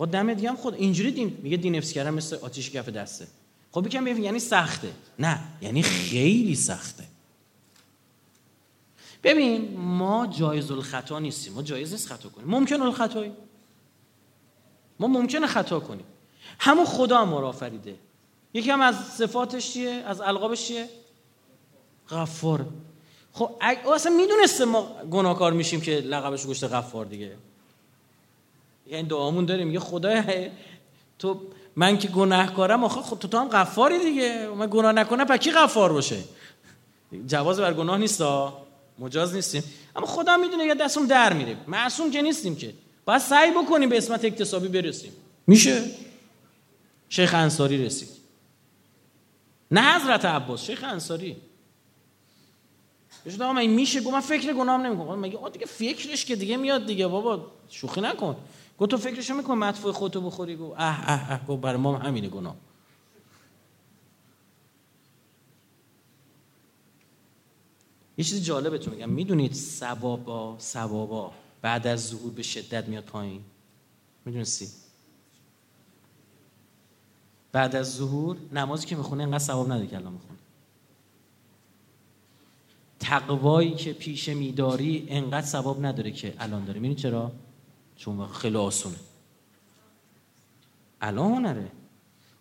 آقا 0.00 0.06
دم 0.06 0.34
دیگه 0.34 0.52
خود 0.52 0.74
اینجوری 0.74 1.10
دین 1.10 1.38
میگه 1.42 1.56
دینفس 1.56 1.92
کردن 1.92 2.10
مثل 2.10 2.36
آتیش 2.36 2.70
کف 2.70 2.88
دسته. 2.88 3.26
خب 3.72 3.84
بگم 3.84 4.06
یعنی 4.06 4.38
سخته. 4.38 4.92
نه 5.18 5.40
یعنی 5.62 5.82
خیلی 5.82 6.54
سخته. 6.54 7.04
ببین 9.24 9.76
ما 9.76 10.26
جایز 10.26 10.70
الخطا 10.70 11.18
نیستیم. 11.18 11.52
ما 11.52 11.62
جایز 11.62 11.92
نیست 11.92 12.08
خطا 12.08 12.28
کنیم. 12.28 12.50
ممکن 12.50 12.82
الخطایی؟ 12.82 13.32
ما 15.00 15.06
ممکنه 15.06 15.46
خطا 15.46 15.80
کنیم. 15.80 16.04
همون 16.58 16.84
خدا 16.84 17.24
ما 17.24 17.48
آفریده. 17.48 17.94
یکی 18.54 18.70
هم 18.70 18.80
از 18.80 18.96
صفاتش 18.96 19.72
چیه؟ 19.72 19.90
از 19.90 20.20
القابش 20.20 20.68
چیه؟ 20.68 20.88
غفار. 22.10 22.66
خب 23.32 23.50
اصلا 23.94 24.12
می‌دونسته 24.12 24.64
ما 24.64 25.02
گناهکار 25.10 25.52
میشیم 25.52 25.80
که 25.80 25.92
لقبش 25.92 26.46
گشته 26.46 26.68
غفار 26.68 27.06
دیگه. 27.06 27.36
یعنی 28.90 29.08
دعامون 29.08 29.44
داریم. 29.44 29.70
یه 29.70 29.80
خدای 29.80 30.50
تو 31.18 31.40
من 31.76 31.98
که 31.98 32.08
گناهکارم 32.08 32.84
آخه 32.84 33.00
خب 33.00 33.18
تو 33.18 33.28
تو 33.28 33.38
هم 33.38 33.48
غفاری 33.48 33.98
دیگه. 33.98 34.48
من 34.48 34.68
گناه 34.70 34.92
نکنم 34.92 35.24
پس 35.24 35.38
کی 35.38 35.50
غفار 35.50 35.92
باشه؟ 35.92 36.16
جواز 37.26 37.60
بر 37.60 37.74
گناه 37.74 37.98
نیست 37.98 38.22
مجاز 38.98 39.34
نیستیم. 39.34 39.64
اما 39.96 40.06
خدا 40.06 40.36
می‌دونه 40.36 40.64
یا 40.64 40.74
دستم 40.74 41.06
در 41.06 41.32
میره. 41.32 41.56
معصوم 41.66 42.10
که 42.10 42.22
نیستیم 42.22 42.56
که. 42.56 42.74
باید 43.04 43.20
سعی 43.20 43.50
بکنیم 43.50 43.88
به 43.88 43.98
اسمت 43.98 44.24
اکتسابی 44.24 44.68
برسیم. 44.68 45.12
میشه؟ 45.46 45.84
شیخ 47.08 47.34
انصاری 47.34 47.84
رسید. 47.84 48.08
نه 49.70 50.00
حضرت 50.00 50.24
عباس 50.24 50.64
شیخ 50.64 50.84
انصاری. 50.84 51.36
بهش 53.24 53.34
من 53.38 53.66
میشه؟ 53.66 54.00
گفت 54.00 54.14
من 54.14 54.20
فکر 54.20 54.52
گناهم 54.52 54.80
نمی‌کنم. 54.80 55.20
مگه 55.20 55.38
آ 55.38 55.48
دیگه 55.48 55.66
فکرش 55.66 56.24
که 56.24 56.36
دیگه 56.36 56.56
میاد 56.56 56.86
دیگه. 56.86 57.06
بابا 57.06 57.46
شوخی 57.68 58.00
نکن. 58.00 58.36
گفت 58.80 58.90
تو 58.90 58.96
فکرشو 58.96 59.34
میکن 59.34 59.54
مدفوع 59.54 59.92
خودتو 59.92 60.20
بخوری. 60.20 60.56
گفت 60.56 60.74
اه 60.78 61.10
اه 61.10 61.32
اه. 61.32 61.46
گفت 61.46 61.62
برای 61.62 61.80
ما 61.80 61.98
همینه 61.98 62.28
گناه. 62.28 62.56
یه 68.18 68.24
چیز 68.24 68.44
جالبتون 68.44 68.94
میگم. 68.94 69.08
می‌دونید 69.08 69.52
ثوابا 69.54 70.56
ثوابا 70.58 71.32
بعد 71.62 71.86
از 71.86 72.06
ظهور 72.08 72.32
به 72.32 72.42
شدت 72.42 72.88
میاد 72.88 73.04
پایین؟ 73.04 73.40
می‌دونستی 74.24 74.68
بعد 77.52 77.76
از 77.76 77.96
ظهور 77.96 78.36
نمازی 78.52 78.86
که 78.86 78.96
می‌خونه 78.96 79.22
انقدر 79.22 79.38
ثواب 79.38 79.66
نداره 79.66 79.86
که 79.86 79.96
الان 79.96 80.12
می‌خونه. 80.12 80.38
تقوایی 83.00 83.74
که 83.74 83.92
پیش 83.92 84.28
میداری 84.28 85.06
انقدر 85.08 85.46
ثواب 85.46 85.86
نداره 85.86 86.10
که 86.10 86.34
الان 86.38 86.64
داره. 86.64 86.80
می‌دونی 86.80 87.00
چرا؟ 87.00 87.32
چون 88.00 88.28
خیلی 88.28 88.56
آسونه. 88.56 88.96
الان 91.00 91.32
هنره 91.32 91.70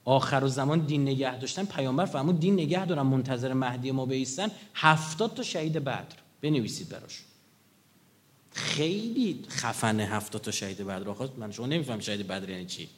آخر 0.06 0.44
و 0.44 0.48
زمان 0.48 0.80
دین 0.80 1.02
نگه 1.02 1.40
داشتن 1.40 1.66
پیامبر 1.66 2.06
فرمود 2.06 2.40
دین 2.40 2.54
نگه 2.54 2.86
دارم 2.86 3.08
منتظر 3.08 3.54
مهدی 3.54 3.92
ما 3.92 4.06
بیستن. 4.06 4.52
هفتاد 4.76 5.34
تا 5.34 5.44
شهید 5.44 5.74
بدر 5.74 6.06
بنویسید 6.42 6.90
براش. 6.90 7.24
خیلی 8.52 9.46
خفنه 9.50 10.06
هفتاد 10.06 10.42
تا 10.42 10.52
شهید 10.52 10.78
بدر. 10.78 11.10
آخر 11.10 11.30
من 11.38 11.52
شما 11.52 11.66
نمیفهم 11.66 12.00
شهید 12.00 12.28
بدر 12.28 12.50
یعنی 12.50 12.66
چی. 12.66 12.90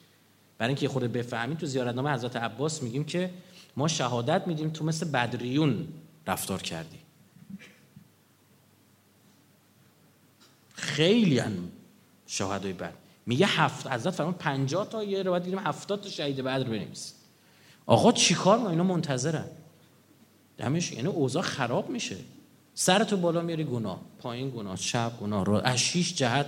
برای 0.57 0.69
اینکه 0.69 0.89
خود 0.89 1.03
بفهمید 1.03 1.57
تو 1.57 1.65
زیارتنامه 1.65 2.13
حضرت 2.13 2.35
عباس 2.35 2.83
میگیم 2.83 3.03
که 3.03 3.29
ما 3.77 3.87
شهادت 3.87 4.47
میدیم 4.47 4.69
تو 4.69 4.85
مثل 4.85 5.11
بدریون 5.11 5.87
رفتار 6.27 6.61
کردی. 6.61 6.97
خیلی 10.73 11.39
هم 11.39 11.71
شهدای 12.31 12.73
بدر 12.73 12.91
میگه 13.25 13.45
هفت 13.45 13.87
حضرت 13.87 14.13
فرمان 14.13 14.33
50 14.33 14.89
تا 14.89 15.03
یه 15.03 15.23
روایت 15.23 15.43
دیدیم 15.43 15.59
70 15.59 16.01
تا 16.01 16.09
شهید 16.09 16.37
بدر 16.37 16.63
بنویسید 16.63 17.15
آقا 17.85 18.11
چیکار 18.11 18.57
ما 18.57 18.69
اینا 18.69 18.83
منتظرن. 18.83 19.45
دمش 20.57 20.91
یعنی 20.91 21.07
اوضاع 21.07 21.41
خراب 21.41 21.89
میشه. 21.89 22.15
سرتو 22.73 23.17
بالا 23.17 23.41
میاری 23.41 23.63
گناه. 23.63 24.01
پایین 24.19 24.49
گناه 24.49 24.75
شب 24.75 25.11
گناه. 25.21 25.45
رو 25.45 25.53
از 25.53 25.77
شیش 25.77 26.15
جهت 26.15 26.45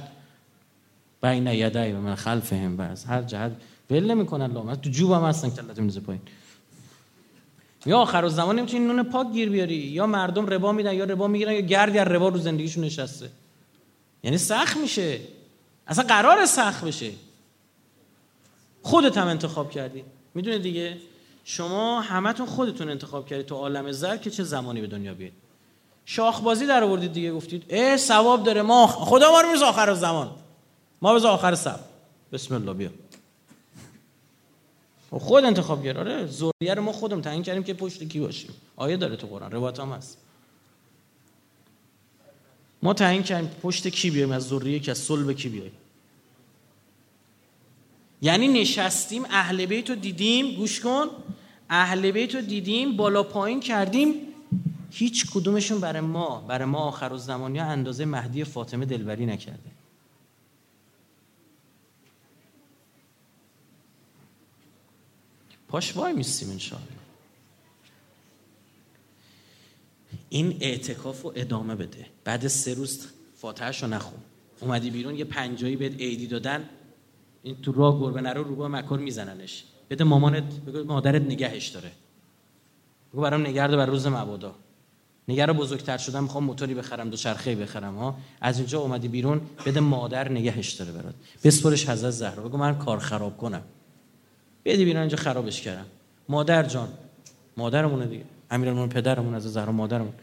بین 1.23 1.47
یدای 1.47 1.91
و 1.91 1.97
من 1.97 2.15
خلفهم 2.15 2.79
از 2.79 3.05
هر 3.05 3.21
جهت 3.21 3.51
ول 3.89 4.11
نمی‌کنن 4.11 4.51
لام 4.51 4.75
تو 4.75 4.89
جوبم 4.89 5.25
هستن 5.25 5.49
کلت 5.49 5.79
میزه 5.79 5.99
پایین. 5.99 6.21
یا 7.85 7.99
آخر 7.99 8.27
زمان 8.27 8.59
نمی‌تونی 8.59 8.85
نون 8.85 9.03
پاک 9.03 9.31
گیر 9.31 9.49
بیاری. 9.49 9.75
یا 9.75 10.07
مردم 10.07 10.45
ربا 10.45 10.71
میدن 10.71 10.93
یا 10.93 11.05
ربا 11.05 11.27
می‌گیرن 11.27 11.53
یا 11.53 11.61
گردی 11.61 11.99
از 11.99 12.07
ربا 12.07 12.29
رو 12.29 12.37
زندگیشون 12.37 12.83
نشسته. 12.83 13.29
یعنی 14.23 14.37
سخت 14.37 14.77
میشه. 14.77 15.19
اصلا 15.87 16.05
قرار 16.05 16.45
سخت 16.45 16.85
بشه. 16.85 17.11
خودت 18.81 19.17
هم 19.17 19.27
انتخاب 19.27 19.71
کردی. 19.71 20.03
می‌دونی 20.33 20.59
دیگه؟ 20.59 20.97
شما 21.45 22.01
همتون 22.01 22.45
خودتون 22.45 22.89
انتخاب 22.89 23.25
کردید 23.25 23.45
تو 23.45 23.55
عالم 23.55 23.91
زر 23.91 24.17
که 24.17 24.29
چه 24.29 24.43
زمانی 24.43 24.81
به 24.81 24.87
دنیا 24.87 25.13
بیاید. 25.13 25.33
شاخ 26.05 26.41
بازی 26.41 26.65
در 26.67 26.83
آوردید 26.83 27.13
دیگه 27.13 27.31
گفتید 27.33 27.65
اه 27.69 27.97
ثواب 27.97 28.43
داره 28.43 28.61
ما 28.61 28.87
خدا 28.87 29.31
ما 29.31 29.41
رو 29.41 29.51
میز 29.51 29.61
آخر 29.61 29.93
زمان. 29.93 30.31
ما 31.01 31.13
بز 31.13 31.25
آخر 31.25 31.55
سب 31.55 31.79
بسم 32.31 32.55
الله 32.55 32.73
بیا. 32.73 32.89
خود 35.11 35.45
انتخاب 35.45 35.83
کرد 35.83 35.97
آره 35.97 36.25
زوریه 36.25 36.73
رو 36.73 36.81
ما 36.81 36.91
خودم 36.91 37.21
تعیین 37.21 37.43
کردیم 37.43 37.63
که 37.63 37.73
پشت 37.73 38.03
کی 38.03 38.19
باشیم. 38.19 38.51
آیه 38.75 38.97
داره 38.97 39.15
تو 39.15 39.27
قرآن 39.27 39.51
روایت 39.51 39.79
هم 39.79 39.91
هست. 39.91 40.17
ما 42.83 42.93
تعیین 42.93 43.23
کردیم 43.23 43.49
پشت 43.61 43.87
کی 43.87 44.09
بیایم؟ 44.11 44.31
از 44.31 44.47
ذریه 44.47 44.79
که 44.79 44.91
از 44.91 44.97
صلب 44.97 45.31
کی 45.31 45.49
بیایم؟ 45.49 45.71
یعنی 48.21 48.47
نشستیم 48.47 49.25
اهل 49.29 49.65
بیت 49.65 49.89
رو 49.89 49.95
دیدیم 49.95 50.55
گوش 50.55 50.79
کن. 50.79 51.07
اهل 51.69 52.11
بیت 52.11 52.35
رو 52.35 52.41
دیدیم 52.41 52.97
بالا 52.97 53.23
پایین 53.23 53.59
کردیم. 53.59 54.13
هیچ 54.91 55.31
کدومشون 55.31 55.79
برای 55.79 56.01
ما 56.01 56.41
برای 56.41 56.65
ما 56.65 56.79
آخر 56.79 57.17
زمانی 57.17 57.59
ها 57.59 57.65
اندازه 57.65 58.05
مهدی 58.05 58.43
فاطمه 58.43 58.85
دلبری 58.85 59.25
نکرده. 59.25 59.71
پاش 65.67 65.97
وای 65.97 66.13
میستیم 66.13 66.49
انشاءالله. 66.49 67.02
این 70.33 70.57
اعتکاف 70.59 71.21
رو 71.21 71.33
ادامه 71.35 71.75
بده. 71.75 72.05
بعد 72.23 72.47
سه 72.47 72.73
روز 72.73 73.07
فاتحش 73.35 73.83
رو 73.83 73.89
نخون. 73.89 74.19
اومدی 74.61 74.89
بیرون 74.89 75.15
یه 75.15 75.25
پنجایی 75.25 75.75
بهت 75.75 75.95
عیدی 75.99 76.27
دادن. 76.27 76.69
این 77.43 77.61
تو 77.61 77.71
راه 77.71 77.99
گربه 77.99 78.21
نرو 78.21 78.43
رو 78.43 78.55
با 78.55 78.67
مکر 78.67 78.97
میزننش. 78.97 79.63
بده 79.89 80.03
مامانت 80.03 80.43
بگو 80.43 80.83
مادرت 80.83 81.21
نگهش 81.21 81.67
داره. 81.67 81.91
بگو 83.13 83.21
برام 83.21 83.47
نگرده 83.47 83.77
بر 83.77 83.85
روز 83.85 84.07
مبادا. 84.07 84.55
نگر 85.27 85.53
بزرگتر 85.53 85.97
شدم 85.97 86.23
می‌خوام 86.23 86.43
موتوری 86.43 86.73
بخرم 86.73 87.09
دو 87.09 87.17
چرخه 87.17 87.55
بخرم 87.55 87.95
ها. 87.95 88.17
از 88.41 88.57
اینجا 88.57 88.79
اومدی 88.79 89.07
بیرون 89.07 89.41
بده 89.65 89.79
مادر 89.79 90.31
نگهش 90.31 90.71
داره 90.71 90.91
برات. 90.91 91.15
بسپرش 91.43 91.89
حضرت 91.89 92.11
زهرا. 92.11 92.43
بگو 92.43 92.57
من 92.57 92.77
کار 92.77 92.99
خراب 92.99 93.37
کنم. 93.37 93.61
بدی 94.65 94.85
بیرون 94.85 95.01
اینجا 95.01 95.17
خرابش 95.17 95.61
کردم. 95.61 95.85
مادر 96.29 96.63
جان. 96.63 96.87
مادرمونه 97.57 98.05
دیگه. 98.05 98.25
امیرالمومنین 98.53 98.93
پدرمون 98.93 99.35
از 99.35 99.43
زهرا 99.43 99.71
مادرمون. 99.71 100.13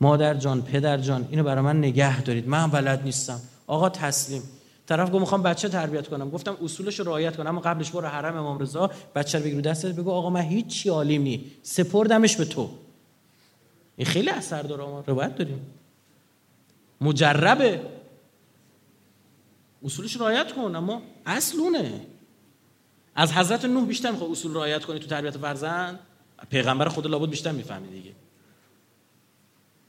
مادر 0.00 0.34
جان 0.34 0.62
پدر 0.62 0.98
جان 0.98 1.28
اینو 1.30 1.42
برای 1.42 1.64
من 1.64 1.78
نگه 1.78 2.22
دارید. 2.22 2.48
من 2.48 2.70
بلد 2.70 3.02
نیستم. 3.02 3.40
آقا 3.66 3.88
تسلیم. 3.88 4.42
طرف 4.86 5.08
گفت 5.08 5.20
می‌خوام 5.20 5.42
بچه 5.42 5.68
تربیت 5.68 6.08
کنم. 6.08 6.30
گفتم 6.30 6.56
اصولش 6.62 6.98
رو 6.98 7.04
رعایت 7.06 7.36
کنم 7.36 7.46
اما 7.46 7.60
قبلش 7.60 7.90
برو 7.90 8.06
حرم 8.06 8.36
امام 8.36 8.58
رضا. 8.58 8.90
بچه 9.14 9.38
رو 9.38 9.44
بگیرو 9.44 9.60
دستت. 9.60 9.94
بگو 9.94 10.10
آقا 10.10 10.30
من 10.30 10.40
هیچ 10.40 10.86
عالیم 10.86 11.22
نی. 11.22 11.52
سپردمش 11.62 12.36
به 12.36 12.44
تو. 12.44 12.70
این 13.96 14.06
خیلی 14.06 14.30
اثر 14.30 14.62
داره 14.62 14.84
ما 14.84 15.04
روایت 15.06 15.36
داریم. 15.36 15.66
مجربه. 17.00 17.80
اصولش 19.84 20.16
رعایت 20.16 20.52
کن. 20.52 20.76
اما 20.76 21.02
اصلونه 21.26 22.00
از 23.14 23.32
حضرت 23.32 23.64
نوح 23.64 23.86
بیشتر 23.86 24.10
می‌خواد 24.10 24.30
اصول 24.30 24.54
رعایت 24.54 24.84
کنی 24.84 24.98
تو 24.98 25.06
تربیت 25.06 25.36
فرزند؟ 25.36 25.98
پیغمبر 26.50 26.88
خدا 26.88 27.08
لابد 27.08 27.30
بیشتر 27.30 27.52
می‌فهمی 27.52 27.88
دیگه. 27.88 28.12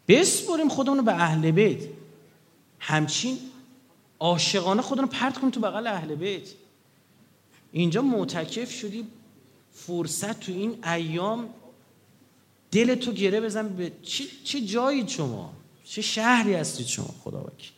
بسپریم 0.08 0.70
خودمون 0.70 1.06
به 1.06 1.14
اهل 1.14 1.52
بیت. 1.52 1.84
همچین 2.80 3.38
عاشقانه 4.20 4.82
خودمون 4.82 5.10
پرت 5.10 5.38
کنیم 5.38 5.52
تو 5.52 5.60
بغل 5.60 5.88
اهل 5.88 6.16
بیت. 6.16 6.50
اینجا 7.72 8.02
معتکف 8.02 8.72
شدی 8.72 9.08
فرصت 9.74 10.40
تو 10.40 10.52
این 10.52 10.86
ایام 10.86 11.50
دل 12.72 12.96
تو 12.96 13.12
گره 13.12 13.42
بزن 13.42 13.68
به 13.68 13.92
چه, 14.04 14.24
چه 14.44 14.62
جایی 14.62 15.10
شما؟ 15.10 15.54
چه 15.84 16.02
شهری 16.02 16.54
هستید 16.54 16.88
شما 16.88 17.16
خدا 17.24 17.42
وکیل؟ 17.42 17.72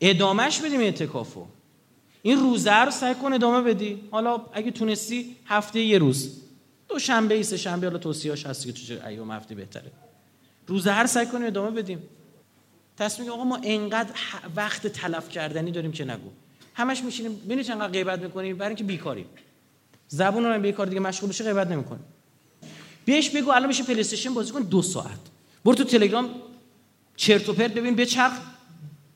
ادامهش 0.00 0.60
بدیم 0.60 0.80
اعتکافو. 0.80 1.46
این 2.26 2.40
روزه 2.40 2.74
رو 2.74 2.90
سعی 2.90 3.14
کن 3.14 3.32
ادامه 3.32 3.74
بدی. 3.74 4.08
حالا 4.10 4.40
اگه 4.52 4.70
تونستی 4.70 5.36
هفته 5.46 5.80
یه 5.80 5.98
روز. 5.98 6.42
دو 6.88 6.98
شنبه 6.98 7.34
ای 7.34 7.42
سه 7.42 7.56
شنبه 7.56 7.86
حالا 7.86 7.98
توصیه‌اش 7.98 8.46
هست 8.46 8.66
که 8.66 8.72
تو 8.72 9.06
ایام 9.06 9.30
هفته 9.30 9.54
بهتره. 9.54 9.92
روزه 10.66 10.92
هر 10.92 11.06
سعی 11.06 11.26
کنیم 11.26 11.46
ادامه 11.46 11.70
بدیم. 11.70 12.02
تصمیم 12.96 13.30
آقا 13.30 13.44
ما 13.44 13.60
انقدر 13.62 14.10
وقت 14.56 14.86
تلف 14.86 15.28
کردنی 15.28 15.70
داریم 15.70 15.92
که 15.92 16.04
نگو. 16.04 16.30
همش 16.74 17.02
میشینیم 17.02 17.36
ببینید 17.36 17.70
انقدر 17.70 17.92
غیبت 17.92 18.18
می‌کنیم؟ 18.22 18.56
برای 18.56 18.68
اینکه 18.68 18.84
بیکاریم. 18.84 19.26
زبون 20.08 20.44
رو 20.44 20.60
به 20.60 20.72
کار 20.72 20.86
دیگه 20.86 21.00
مشغول 21.00 21.30
بشه 21.30 21.44
غیبت 21.44 21.66
نمی‌کنیم 21.66 22.04
بهش 23.04 23.30
بگو 23.30 23.50
الان 23.50 23.66
میشه 23.68 23.84
پلی 23.84 24.00
استیشن 24.00 24.34
بازی 24.34 24.52
کن 24.52 24.62
دو 24.62 24.82
ساعت. 24.82 25.20
برو 25.64 25.74
تو 25.74 25.84
تلگرام 25.84 26.30
چرت 27.16 27.48
و 27.48 27.52
پرت 27.52 27.74
ببین 27.74 27.96
بچرخ 27.96 28.32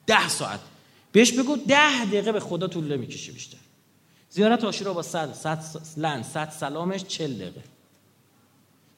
ده 0.06 0.28
ساعت. 0.28 0.60
بهش 1.12 1.32
بگو 1.32 1.56
ده 1.56 2.04
دقیقه 2.04 2.32
به 2.32 2.40
خدا 2.40 2.66
طول 2.66 2.96
می‌کشه 2.96 3.32
بیشتر. 3.32 3.58
زیارت 4.30 4.64
عاشورا 4.64 4.94
با 4.94 5.02
صد 5.02 5.32
صد 5.32 5.64
لن 5.96 6.22
صد 6.22 6.50
سلامش 6.50 7.04
چل 7.04 7.34
دقیقه. 7.34 7.62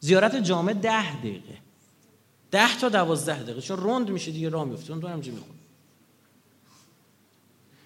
زیارت 0.01 0.37
جامع 0.37 0.73
ده 0.73 1.17
دقیقه. 1.17 1.59
ده 2.51 2.79
تا 2.79 2.89
دوازده 2.89 3.43
دقیقه. 3.43 3.61
چون 3.61 3.77
روند 3.77 4.11
میشه 4.11 4.31
دیگه 4.31 4.49
راه 4.49 4.65
میفته. 4.65 4.91
اون 4.91 5.01
دو 5.01 5.09
همجی 5.09 5.39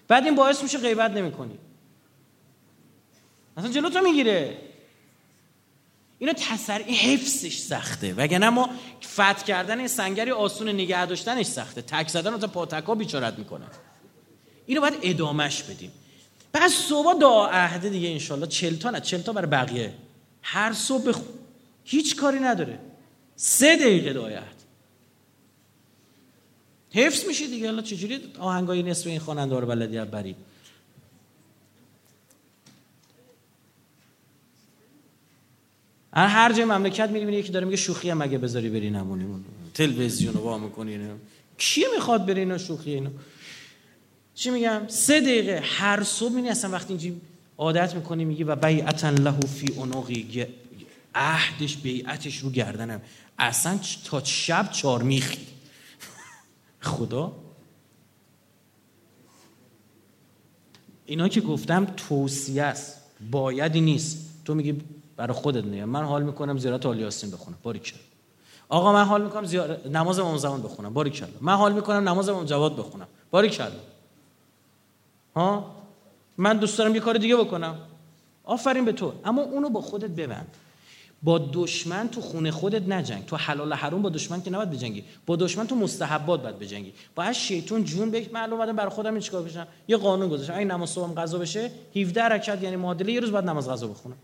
بعد 0.07 0.25
این 0.25 0.35
باعث 0.35 0.63
میشه 0.63 0.77
غیبت 0.77 1.11
نمی‌کنی. 1.11 1.57
اصلا 3.57 3.71
جلو 3.71 3.89
تو 3.89 4.01
می‌گیره. 4.01 4.57
اینو 6.19 6.33
تسر 6.33 6.79
این 6.79 6.95
حفظش 6.95 7.57
سخته. 7.57 8.13
وگرنه 8.13 8.49
ما 8.49 8.69
فت 9.15 9.43
کردن 9.43 9.87
سنگری 9.87 10.31
آسون 10.31 10.69
نگه 10.69 11.05
داشتنش 11.05 11.45
سخته. 11.45 11.81
تک 11.81 12.07
زدن 12.07 12.31
رو 12.31 12.37
تا 12.37 12.47
پاتکا 12.47 12.95
بیچارت 12.95 13.39
می‌کنه. 13.39 13.65
اینو 14.67 14.81
باید 14.81 14.99
ادامش 15.01 15.63
بدیم. 15.63 15.91
بعد 16.51 16.71
صبح 16.71 17.19
دعا 17.19 17.47
عهده 17.47 17.89
دیگه 17.89 18.09
انشالله 18.09 18.47
چلتا 18.47 18.89
نه 18.89 18.99
چلتا 18.99 19.33
برای 19.33 19.49
بقیه. 19.49 19.93
هر 20.41 20.73
صبح 20.73 21.03
بخ... 21.03 21.19
هیچ 21.83 22.15
کاری 22.15 22.39
نداره. 22.39 22.79
سه 23.35 23.75
دقیقه 23.75 24.13
دعای 24.13 24.33
عهد. 24.33 24.57
حفظ 26.91 27.25
میشه 27.27 27.47
دیگه؟ 27.47 27.65
حالا 27.65 27.81
چجوری 27.81 28.19
آهنگای 28.39 28.83
نصف 28.83 29.07
این 29.07 29.19
خواننده 29.19 29.59
رو 29.59 29.67
بلدی 29.67 29.99
بری؟ 29.99 30.35
هر 36.13 36.53
جای 36.53 36.65
مملکت 36.65 37.09
میری 37.09 37.33
یکی 37.33 37.51
داره 37.51 37.65
میگه 37.65 37.77
شوخی 37.77 38.09
هم 38.09 38.17
مگه 38.17 38.37
بذاری 38.37 38.69
بری 38.69 38.89
نمونی 38.89 39.43
تلویزیون 39.73 40.33
رو 40.33 40.39
وا 40.39 40.57
می‌کنی 40.57 40.99
کی 41.57 41.85
می‌خواد 41.95 42.25
بری 42.25 42.39
اینا 42.39 42.57
شوخی 42.57 42.93
اینو؟ 42.93 43.09
چی 44.37 44.49
میگم؟ 44.49 44.87
سه 44.87 45.21
دقیقه. 45.21 45.61
هر 45.63 46.03
صبح 46.03 46.29
می‌بینی 46.29 46.49
اصلا 46.49 46.71
وقتی 46.71 46.87
اینجی 46.89 47.21
عادت 47.57 47.95
می‌کنی 47.95 48.25
میگی 48.25 48.43
و 48.43 48.55
بیعتا 48.55 49.09
له 49.09 49.39
فی 49.39 49.73
عنقی. 49.79 50.45
عهدش 51.15 51.77
بیعتش 51.77 52.37
رو 52.37 52.49
گردنم. 52.49 53.01
اصلا 53.39 53.79
تا 54.05 54.23
شب 54.23 54.69
چار 54.71 55.03
میخی. 55.03 55.47
خدا. 56.81 57.35
اینا 61.05 61.27
که 61.27 61.41
گفتم 61.41 61.85
توصیه 61.85 62.63
است. 62.63 63.01
بایدی 63.31 63.81
نیست. 63.81 64.17
تو 64.45 64.55
میگی 64.55 64.81
برای 65.15 65.33
خودت 65.33 65.63
نیه 65.63 65.85
من 65.85 66.03
حال 66.03 66.23
می‌کنم 66.23 66.57
زیارت 66.57 66.85
آل 66.85 66.99
یاسین 66.99 67.31
بخونم. 67.31 67.57
باریکلا 67.63 67.99
آقا 68.69 68.93
من 68.93 69.05
حال 69.05 69.23
می‌کنم 69.23 69.45
زیارت 69.45 69.85
نماز 69.85 70.19
امام 70.19 70.37
زمان 70.37 70.61
بخونم. 70.61 70.93
باریکلا 70.93 71.29
من 71.41 71.55
حال 71.55 71.73
می‌کنم 71.73 72.09
نماز 72.09 72.29
امام 72.29 72.45
جواد 72.45 72.75
بخونم. 72.77 73.07
باریکلا 73.31 73.96
ها؟ 75.37 75.75
من 76.37 76.57
دوست 76.57 76.77
دارم 76.77 76.95
یه 76.95 77.01
کار 77.01 77.17
دیگه 77.17 77.35
بکنم. 77.35 77.75
آفرین 78.43 78.85
به 78.85 78.91
تو. 78.91 79.13
اما 79.25 79.41
اونو 79.41 79.69
با 79.69 79.81
خودت 79.81 80.09
ببند. 80.09 80.47
با 81.23 81.49
دشمن 81.53 82.09
تو 82.09 82.21
خونه 82.21 82.51
خودت 82.51 82.87
نجنگ. 82.87 83.25
تو 83.25 83.35
حلال 83.35 83.73
حرام 83.73 84.01
با 84.01 84.09
دشمن 84.09 84.41
که 84.41 84.49
نباید 84.49 84.69
بجنگی. 84.69 85.03
با 85.25 85.35
دشمن 85.35 85.67
تو 85.67 85.75
مستحبات 85.75 86.41
باید 86.41 86.59
بجنگی. 86.59 86.93
باید 87.15 87.31
شیطون 87.31 87.83
جون 87.83 88.11
بهش 88.11 88.27
من 88.31 88.53
اومدم 88.53 88.75
برای 88.75 88.89
خودم 88.89 89.19
چیکار 89.19 89.43
بشم 89.43 89.67
یه 89.87 89.97
قانون 89.97 90.29
گذاشتم. 90.29 90.53
اگه 90.55 90.65
نماز 90.65 90.89
صبح 90.89 91.13
قضا 91.13 91.37
بشه 91.37 91.71
17 91.95 92.23
رکعت 92.23 92.63
یعنی 92.63 92.75
معادله 92.75 93.11
یه 93.11 93.19
روز 93.19 93.31
بعد 93.31 93.49
نماز 93.49 93.69
قضا 93.69 93.87
بخونم. 93.87 94.17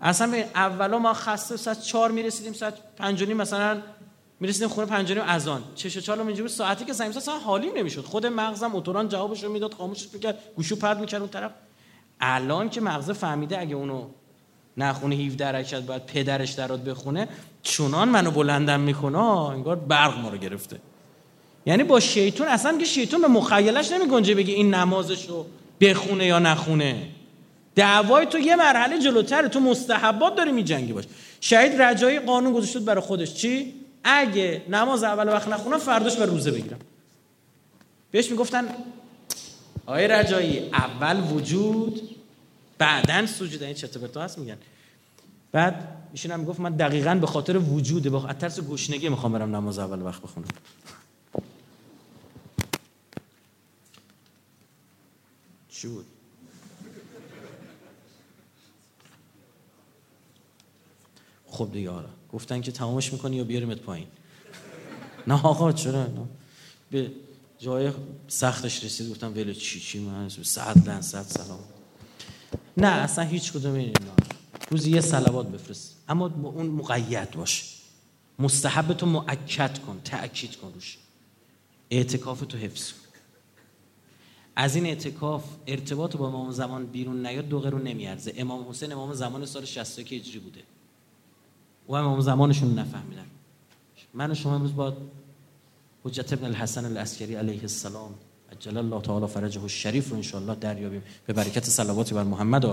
اصلا 0.00 0.44
اولا 0.54 0.98
ما 0.98 1.14
خسته 1.14 1.56
ساعت 1.56 1.82
4 1.82 2.10
می‌رسیدیم 2.10 2.52
ساعت 2.52 2.74
5 2.96 3.24
مثلا 3.24 3.82
می‌رسیدیم 4.40 4.68
خونه 4.68 4.86
5 4.86 5.12
و 5.12 5.22
اذان 5.26 5.62
چش 5.74 5.98
چالم 5.98 6.26
اینجوری 6.26 6.48
ساعتی 6.48 6.84
که 6.84 6.92
زنگ 6.92 7.16
اصلا 7.16 7.38
حالیم 7.38 7.72
نمی‌شد. 7.76 8.04
خود 8.04 8.26
مغزم 8.26 8.74
اتوران 8.74 9.08
جوابش 9.08 9.44
رو 9.44 9.52
می‌داد 9.52 9.74
خاموشش 9.74 10.08
می‌کرد 10.12 10.38
گوشو 10.56 10.76
پرت 10.76 10.96
می‌کرد 10.96 11.20
اون 11.20 11.30
طرف. 11.30 11.50
الان 12.20 12.70
که 12.70 12.80
مغز 12.80 13.10
فهمیده 13.10 13.60
اگه 13.60 13.74
اونو 13.74 14.06
نخونه 14.76 15.16
17 15.16 15.52
رکعت 15.52 15.82
باید 15.82 16.06
پدرش 16.06 16.50
درات 16.50 16.80
بخونه 16.80 17.28
چونان 17.62 18.08
منو 18.08 18.30
بلندم 18.30 18.80
می‌کنه 18.80 19.18
انگار 19.18 19.76
برق 19.76 20.18
ما 20.18 20.28
رو 20.28 20.38
گرفته. 20.38 20.80
یعنی 21.66 21.84
با 21.84 22.00
شیطون 22.00 22.46
اصلا 22.46 22.78
که 22.78 22.84
شیطون 22.84 23.20
به 23.20 23.28
مخیلش 23.28 23.92
نمیگنجه 23.92 24.34
بگی 24.34 24.52
این 24.52 24.74
نمازشو 24.74 25.46
بخونه 25.80 26.26
یا 26.26 26.38
نخونه. 26.38 27.08
دعوای 27.74 28.26
تو 28.26 28.38
یه 28.38 28.56
مرحله 28.56 28.98
جلوتره 28.98 29.48
تو 29.48 29.60
مستحبات 29.60 30.34
داری 30.34 30.52
میجنگی 30.52 30.92
باش. 30.92 31.04
شهید 31.40 31.82
رجایی 31.82 32.18
قانون 32.18 32.52
گذاشته 32.52 32.80
برای 32.80 33.00
خودش. 33.00 33.34
چی؟ 33.34 33.74
اگه 34.04 34.62
نماز 34.68 35.02
اول 35.02 35.28
وقت 35.28 35.48
نخونم 35.48 35.78
فرداش 35.78 36.16
به 36.16 36.26
روزه 36.26 36.50
بگیرم. 36.50 36.78
بهش 38.10 38.30
می‌گفتن 38.30 38.68
آیه 39.86 40.08
رجایی 40.08 40.70
اول 40.72 41.32
وجود 41.32 42.16
بعدن 42.78 43.26
سجود. 43.26 43.62
این 43.62 43.74
چطور 43.74 44.22
هست؟ 44.24 44.38
میگن. 44.38 44.58
بعد 45.52 45.96
ایشون 46.12 46.32
هم 46.32 46.40
می‌گفت 46.40 46.60
من 46.60 46.76
دقیقا 46.76 47.14
به 47.14 47.26
خاطر 47.26 47.58
وجود 47.58 48.02
به 48.02 48.34
ترس 48.34 48.60
گشنگی 48.60 49.08
می‌خوام 49.08 49.32
برم 49.32 49.56
نماز 49.56 49.78
اول 49.78 50.02
وقت 50.02 50.22
بخونم. 50.22 50.48
چی 55.68 55.88
بود؟ 55.88 56.06
خب 61.46 61.72
دیگه 61.72 61.90
آره. 61.90 62.08
گفتن 62.32 62.60
که 62.60 62.72
تمامش 62.72 63.12
می‌کنی 63.12 63.36
یا 63.36 63.44
بیاریمت 63.44 63.78
پایین. 63.78 64.06
نه 65.26 65.42
آقا 65.42 65.72
چرا؟ 65.72 66.06
نه. 66.06 66.26
به 66.90 67.10
جای 67.58 67.92
سختش 68.28 68.84
رسید 68.84 69.10
گفتم 69.10 69.32
ولی 69.32 69.54
چی 69.54 69.80
چی 69.80 69.98
من؟ 69.98 70.28
صد 70.28 70.88
لن 70.88 71.00
صد 71.00 71.22
سلام. 71.22 71.58
نه 72.76 72.86
اصلا 72.86 73.24
هیچ 73.24 73.52
کدوم 73.52 73.74
این 73.74 73.92
روزی 74.70 74.90
یه 74.90 75.00
سلوات 75.00 75.48
بفرست. 75.48 75.96
اما 76.08 76.26
اون 76.42 76.66
مقید 76.66 77.30
باش. 77.30 77.76
مستحب 78.38 78.92
تو 78.92 79.06
مؤکد 79.06 79.78
کن 79.78 80.00
تأکید 80.04 80.56
کن 80.56 80.72
روش. 80.74 80.98
اعتکاف 81.90 82.40
تو 82.40 82.58
حفظ 82.58 82.92
کن. 82.92 82.98
از 84.56 84.74
این 84.74 84.86
اعتکاف 84.86 85.44
ارتباط 85.66 86.16
با 86.16 86.28
امام 86.28 86.50
زمان 86.50 86.86
بیرون 86.86 87.26
نیاد 87.26 87.48
دو 87.48 87.60
قرون 87.60 87.82
نمیارزه. 87.82 88.32
امام 88.36 88.68
حسین 88.68 88.92
امام 88.92 89.14
زمان 89.14 89.46
سال 89.46 89.64
61 89.64 90.12
هجری 90.12 90.38
بوده. 90.38 90.60
و 91.90 91.94
امام 91.94 92.20
زمانشون 92.20 92.78
نفهمیدن. 92.78 93.26
من 94.14 94.30
و 94.30 94.34
شما 94.34 94.54
امروز 94.54 94.76
با 94.76 94.92
حجت 96.04 96.32
ابن 96.32 96.44
الحسن 96.44 96.84
العسکری 96.84 97.34
علیه 97.34 97.60
السلام 97.62 98.14
عجل 98.52 98.76
الله 98.76 99.00
تعالی 99.00 99.26
فرجه 99.26 99.62
الشریف 99.62 100.10
رو 100.10 100.16
انشاءالله 100.16 100.54
دریابیم. 100.54 101.02
به 101.26 101.32
برکت 101.32 101.64
صلواتی 101.64 102.14
بر 102.14 102.22
محمد 102.22 102.64
و 102.64 102.68